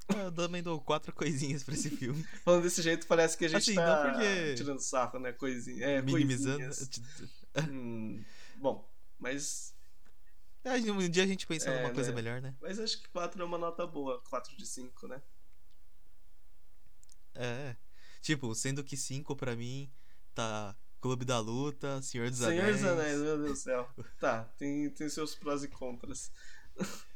Eu 0.10 0.32
também 0.32 0.62
dou 0.62 0.80
quatro 0.82 1.14
coisinhas 1.14 1.64
pra 1.64 1.74
esse 1.74 1.90
filme. 1.90 2.24
Falando 2.44 2.64
desse 2.64 2.82
jeito, 2.82 3.08
parece 3.08 3.38
que 3.38 3.46
a 3.46 3.48
gente 3.48 3.58
assim, 3.58 3.76
tá 3.76 4.12
porque... 4.12 4.56
tirando 4.56 4.80
sarro, 4.80 5.18
né? 5.18 5.32
Coisinha. 5.32 5.86
É, 5.86 6.02
Minimizando. 6.02 6.70
hum, 7.72 8.24
bom, 8.58 8.88
mas. 9.18 9.73
É, 10.64 10.76
um 10.92 11.10
dia 11.10 11.24
a 11.24 11.28
gente 11.28 11.46
pensa 11.46 11.70
é, 11.70 11.82
numa 11.82 11.94
coisa 11.94 12.10
né? 12.10 12.16
melhor, 12.16 12.42
né? 12.42 12.56
Mas 12.62 12.80
acho 12.80 13.02
que 13.02 13.10
4 13.10 13.42
é 13.42 13.46
uma 13.46 13.58
nota 13.58 13.86
boa. 13.86 14.22
4 14.30 14.56
de 14.56 14.66
5, 14.66 15.08
né? 15.08 15.22
É. 17.36 17.76
Tipo, 18.22 18.56
sendo 18.56 18.84
que 18.84 18.96
5 18.96 19.36
pra 19.36 19.56
mim 19.56 19.92
tá 20.34 20.76
Clube 21.02 21.26
da 21.26 21.40
Luta, 21.40 22.02
Senhor 22.02 22.30
dos 22.30 22.40
Senhor 22.40 22.52
Anéis. 22.52 22.80
Senhor 22.80 22.96
dos 22.96 23.02
Anéis, 23.02 23.22
meu 23.22 23.38
Deus 23.38 23.50
do 23.50 23.56
céu. 23.58 23.90
tá, 24.22 24.46
tem, 24.58 24.90
tem 24.90 25.10
seus 25.10 25.36
prós 25.36 25.64
e 25.64 25.68
contras. 25.68 26.32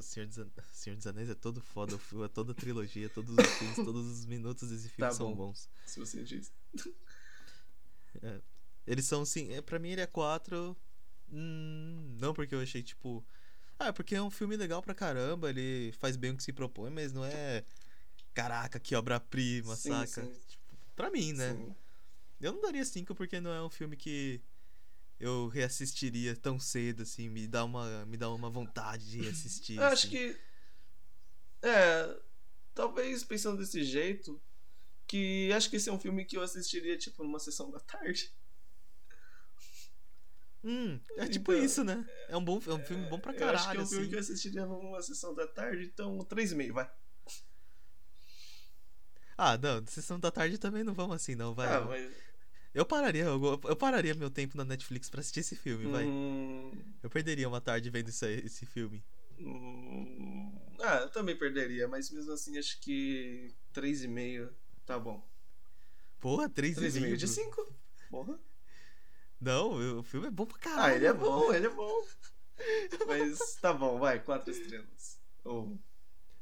Senhor 0.00 0.26
dos, 0.26 0.38
An... 0.38 0.50
Senhor 0.72 0.96
dos 0.96 1.06
Anéis 1.06 1.30
é 1.30 1.34
todo 1.34 1.60
foda, 1.60 1.94
o 1.94 1.98
filme, 1.98 2.24
é 2.24 2.28
toda 2.28 2.52
trilogia, 2.52 3.08
todos 3.08 3.34
os 3.38 3.46
filmes, 3.46 3.76
todos 3.76 4.06
os 4.06 4.26
minutos 4.26 4.68
desse 4.68 4.88
filme 4.88 5.08
tá 5.08 5.16
são 5.16 5.30
bom, 5.30 5.46
bons. 5.46 5.70
Se 5.86 5.98
você 6.00 6.22
diz. 6.22 6.52
É, 8.20 8.40
eles 8.86 9.06
são 9.06 9.24
sim, 9.24 9.52
é, 9.52 9.62
pra 9.62 9.78
mim 9.78 9.90
ele 9.90 10.00
é 10.00 10.06
4. 10.06 10.76
Hum, 11.32 12.16
não 12.18 12.32
porque 12.32 12.54
eu 12.54 12.60
achei 12.60 12.82
tipo. 12.82 13.24
Ah, 13.78 13.92
porque 13.92 14.14
é 14.14 14.22
um 14.22 14.30
filme 14.30 14.56
legal 14.56 14.82
pra 14.82 14.94
caramba, 14.94 15.50
ele 15.50 15.92
faz 15.98 16.16
bem 16.16 16.32
o 16.32 16.36
que 16.36 16.42
se 16.42 16.52
propõe, 16.52 16.90
mas 16.90 17.12
não 17.12 17.24
é. 17.24 17.64
Caraca, 18.34 18.78
que 18.78 18.94
obra-prima, 18.94 19.76
saca? 19.76 20.24
Sim. 20.24 20.32
Tipo, 20.48 20.76
pra 20.96 21.10
mim, 21.10 21.32
né? 21.32 21.54
Sim. 21.54 21.74
Eu 22.40 22.52
não 22.52 22.60
daria 22.60 22.84
5 22.84 23.14
porque 23.14 23.40
não 23.40 23.52
é 23.52 23.62
um 23.62 23.70
filme 23.70 23.96
que 23.96 24.40
eu 25.18 25.48
reassistiria 25.48 26.36
tão 26.36 26.58
cedo, 26.58 27.02
assim, 27.02 27.28
me 27.28 27.46
dá 27.46 27.64
uma, 27.64 28.06
me 28.06 28.16
dá 28.16 28.30
uma 28.30 28.48
vontade 28.48 29.10
de 29.10 29.20
reassistir. 29.20 29.76
Eu 29.76 29.84
acho 29.84 30.06
assim. 30.06 30.16
que. 30.16 30.40
É. 31.62 32.20
Talvez 32.74 33.24
pensando 33.24 33.58
desse 33.58 33.82
jeito, 33.82 34.40
que 35.04 35.50
acho 35.52 35.68
que 35.68 35.76
esse 35.76 35.88
é 35.88 35.92
um 35.92 35.98
filme 35.98 36.24
que 36.24 36.36
eu 36.36 36.42
assistiria, 36.42 36.96
tipo, 36.96 37.24
numa 37.24 37.40
sessão 37.40 37.70
da 37.70 37.80
tarde. 37.80 38.32
Hum, 40.64 41.00
é 41.16 41.28
tipo 41.28 41.52
então, 41.52 41.64
isso, 41.64 41.84
né? 41.84 42.04
É 42.28 42.36
um, 42.36 42.44
bom, 42.44 42.60
é 42.66 42.72
um 42.72 42.84
filme 42.84 43.08
bom 43.08 43.20
pra 43.20 43.32
caralho. 43.32 43.58
Acho 43.58 43.70
que 43.70 43.76
é 43.76 43.80
um 43.80 43.82
assim. 43.82 43.94
filme 43.94 44.08
que 44.08 44.14
eu 44.16 44.20
assistiria 44.20 44.66
numa 44.66 45.00
sessão 45.02 45.34
da 45.34 45.46
tarde, 45.46 45.84
então 45.84 46.18
3,5, 46.18 46.72
vai. 46.72 46.90
Ah, 49.36 49.56
não, 49.56 49.86
sessão 49.86 50.18
da 50.18 50.32
tarde 50.32 50.58
também 50.58 50.82
não 50.82 50.94
vamos 50.94 51.14
assim, 51.14 51.36
não, 51.36 51.54
vai. 51.54 51.72
Ah, 51.72 51.80
mas 51.82 52.12
eu 52.74 52.84
pararia, 52.84 53.24
eu, 53.24 53.60
eu, 53.64 53.76
pararia 53.76 54.14
meu 54.14 54.30
tempo 54.30 54.56
na 54.56 54.64
Netflix 54.64 55.08
pra 55.08 55.20
assistir 55.20 55.40
esse 55.40 55.56
filme, 55.56 55.86
vai. 55.90 56.04
Hum... 56.04 56.70
Eu 57.02 57.10
perderia 57.10 57.48
uma 57.48 57.60
tarde 57.60 57.90
vendo 57.90 58.08
esse, 58.08 58.26
esse 58.44 58.66
filme. 58.66 59.02
Hum... 59.38 60.52
Ah, 60.80 60.98
eu 60.98 61.10
também 61.10 61.36
perderia, 61.36 61.88
mas 61.88 62.10
mesmo 62.10 62.32
assim 62.32 62.58
acho 62.58 62.80
que 62.80 63.54
3,5 63.74 64.50
tá 64.84 64.98
bom. 64.98 65.26
Porra, 66.20 66.48
3,5 66.48 67.16
de 67.16 67.26
5? 67.26 67.74
Porra. 68.10 68.38
Não, 69.40 69.98
o 69.98 70.02
filme 70.02 70.26
é 70.26 70.30
bom 70.30 70.46
pra 70.46 70.58
caralho. 70.58 70.82
Ah, 70.82 70.96
ele 70.96 71.06
é 71.06 71.12
bom, 71.12 71.52
ele 71.52 71.66
é 71.66 71.70
bom. 71.70 72.02
mas 73.06 73.38
tá 73.60 73.72
bom, 73.72 73.98
vai, 73.98 74.18
4 74.18 74.50
estrelas. 74.50 75.20
Ou. 75.44 75.78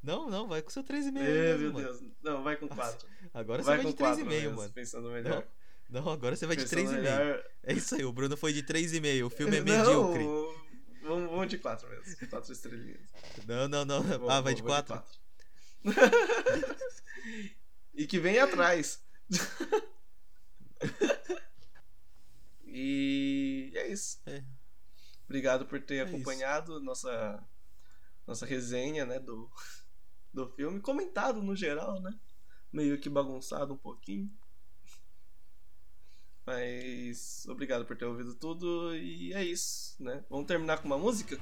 Não, 0.03 0.31
não, 0.31 0.47
vai 0.47 0.63
com 0.63 0.71
seu 0.71 0.85
3,5. 0.85 1.13
Meu 1.13 1.73
mano. 1.73 1.87
Deus. 1.87 2.03
Não, 2.23 2.43
vai 2.43 2.57
com 2.57 2.69
4. 2.69 3.09
Agora 3.35 3.63
vai 3.63 3.79
você 3.79 3.83
vai 3.83 4.15
de 4.15 4.25
3,5, 4.25 4.55
mano. 4.55 4.73
Pensando 4.73 5.11
melhor. 5.11 5.47
Não. 5.91 6.03
Não, 6.03 6.11
agora 6.11 6.35
você 6.35 6.47
vai 6.47 6.57
de 6.57 6.65
3,5. 6.65 6.93
Melhor... 6.93 7.45
É 7.63 7.73
isso 7.73 7.95
aí, 7.95 8.05
o 8.05 8.13
Bruno 8.13 8.37
foi 8.37 8.53
de 8.53 8.63
3,5. 8.63 9.27
O 9.27 9.31
filme 9.31 9.57
é 9.57 9.61
medíocre. 9.61 10.25
Vamos, 11.03 11.31
vamos 11.31 11.49
de 11.49 11.59
4 11.59 11.89
mesmo. 11.89 12.29
4 12.29 12.53
estrelinhas. 12.53 13.01
Não, 13.47 13.69
não, 13.69 13.85
não. 13.85 14.03
Vou, 14.03 14.31
ah, 14.31 14.41
vai 14.41 14.55
de 14.55 14.63
4? 14.63 15.03
e 17.95 18.07
que 18.07 18.19
vem 18.19 18.39
atrás. 18.39 19.05
e 22.79 23.73
é 23.75 23.89
isso. 23.89 24.21
É. 24.27 24.45
Obrigado 25.25 25.65
por 25.65 25.81
ter 25.81 25.97
é 25.97 26.01
acompanhado 26.03 26.79
nossa 26.79 27.43
nossa 28.27 28.45
resenha, 28.45 29.07
né, 29.07 29.19
do 29.19 29.51
do 30.31 30.47
filme, 30.51 30.79
comentado 30.81 31.43
no 31.43 31.57
geral, 31.57 31.99
né? 32.03 32.15
Meio 32.71 33.01
que 33.01 33.09
bagunçado 33.09 33.73
um 33.73 33.79
pouquinho. 33.79 34.31
Mas 36.45 37.47
obrigado 37.49 37.87
por 37.87 37.97
ter 37.97 38.05
ouvido 38.05 38.35
tudo 38.35 38.95
e 38.95 39.33
é 39.33 39.43
isso, 39.43 39.97
né? 39.99 40.23
Vamos 40.29 40.47
terminar 40.47 40.83
com 40.83 40.87
uma 40.87 40.99
música? 40.99 41.41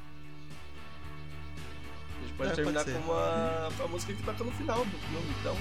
A 2.16 2.22
gente 2.22 2.36
pode 2.36 2.52
é, 2.52 2.54
terminar 2.54 2.84
pode 2.84 2.96
com 2.96 3.04
uma, 3.10 3.68
com 3.76 3.82
a 3.82 3.88
música 3.88 4.14
que 4.14 4.22
toca 4.22 4.44
no 4.44 4.52
final 4.52 4.84
do 4.84 4.98
filme, 4.98 5.34
então. 5.40 5.56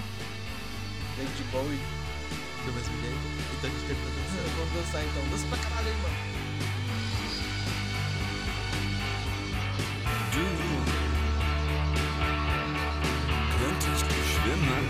David 1.18 1.44
Bowie. 1.52 2.03
Do 2.65 2.72
mesmo 2.72 2.95
jeito? 3.02 3.18
Então 3.57 3.69
a 3.69 3.73
gente 3.73 3.85
termina 3.88 4.10
dançando. 4.15 4.49
Vamos 4.57 4.73
dançar 4.73 5.03
então. 5.03 5.23
Dança 5.30 5.48
pra 5.48 5.57
caralho 5.57 5.88
aí, 5.88 5.98
mano. 6.02 6.18
Du 10.31 10.45
könntest 13.60 14.10
schwimmen 14.31 14.88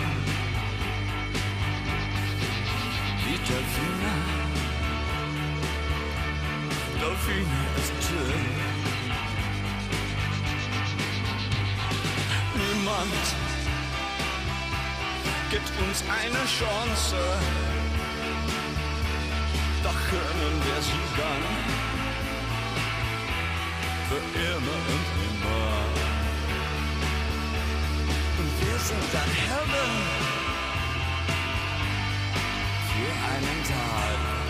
wie 3.26 3.38
Delfine. 3.40 4.14
Delfine 7.00 7.62
ist 7.78 7.94
schön. 8.08 8.74
Niemand 12.56 13.43
gibt 15.54 15.70
uns 15.88 16.04
eine 16.10 16.44
Chance, 16.48 17.16
doch 19.84 20.00
können 20.10 20.56
wir 20.66 20.82
sie 20.82 21.06
dann 21.16 21.44
für 24.10 24.24
immer 24.50 24.80
und 24.94 25.08
immer. 25.28 25.76
Und 28.40 28.52
wir 28.62 28.80
sind 28.80 29.08
dann 29.14 29.32
Heaven 29.46 29.94
für 32.90 33.14
einen 33.32 33.64
Tag. 33.64 34.43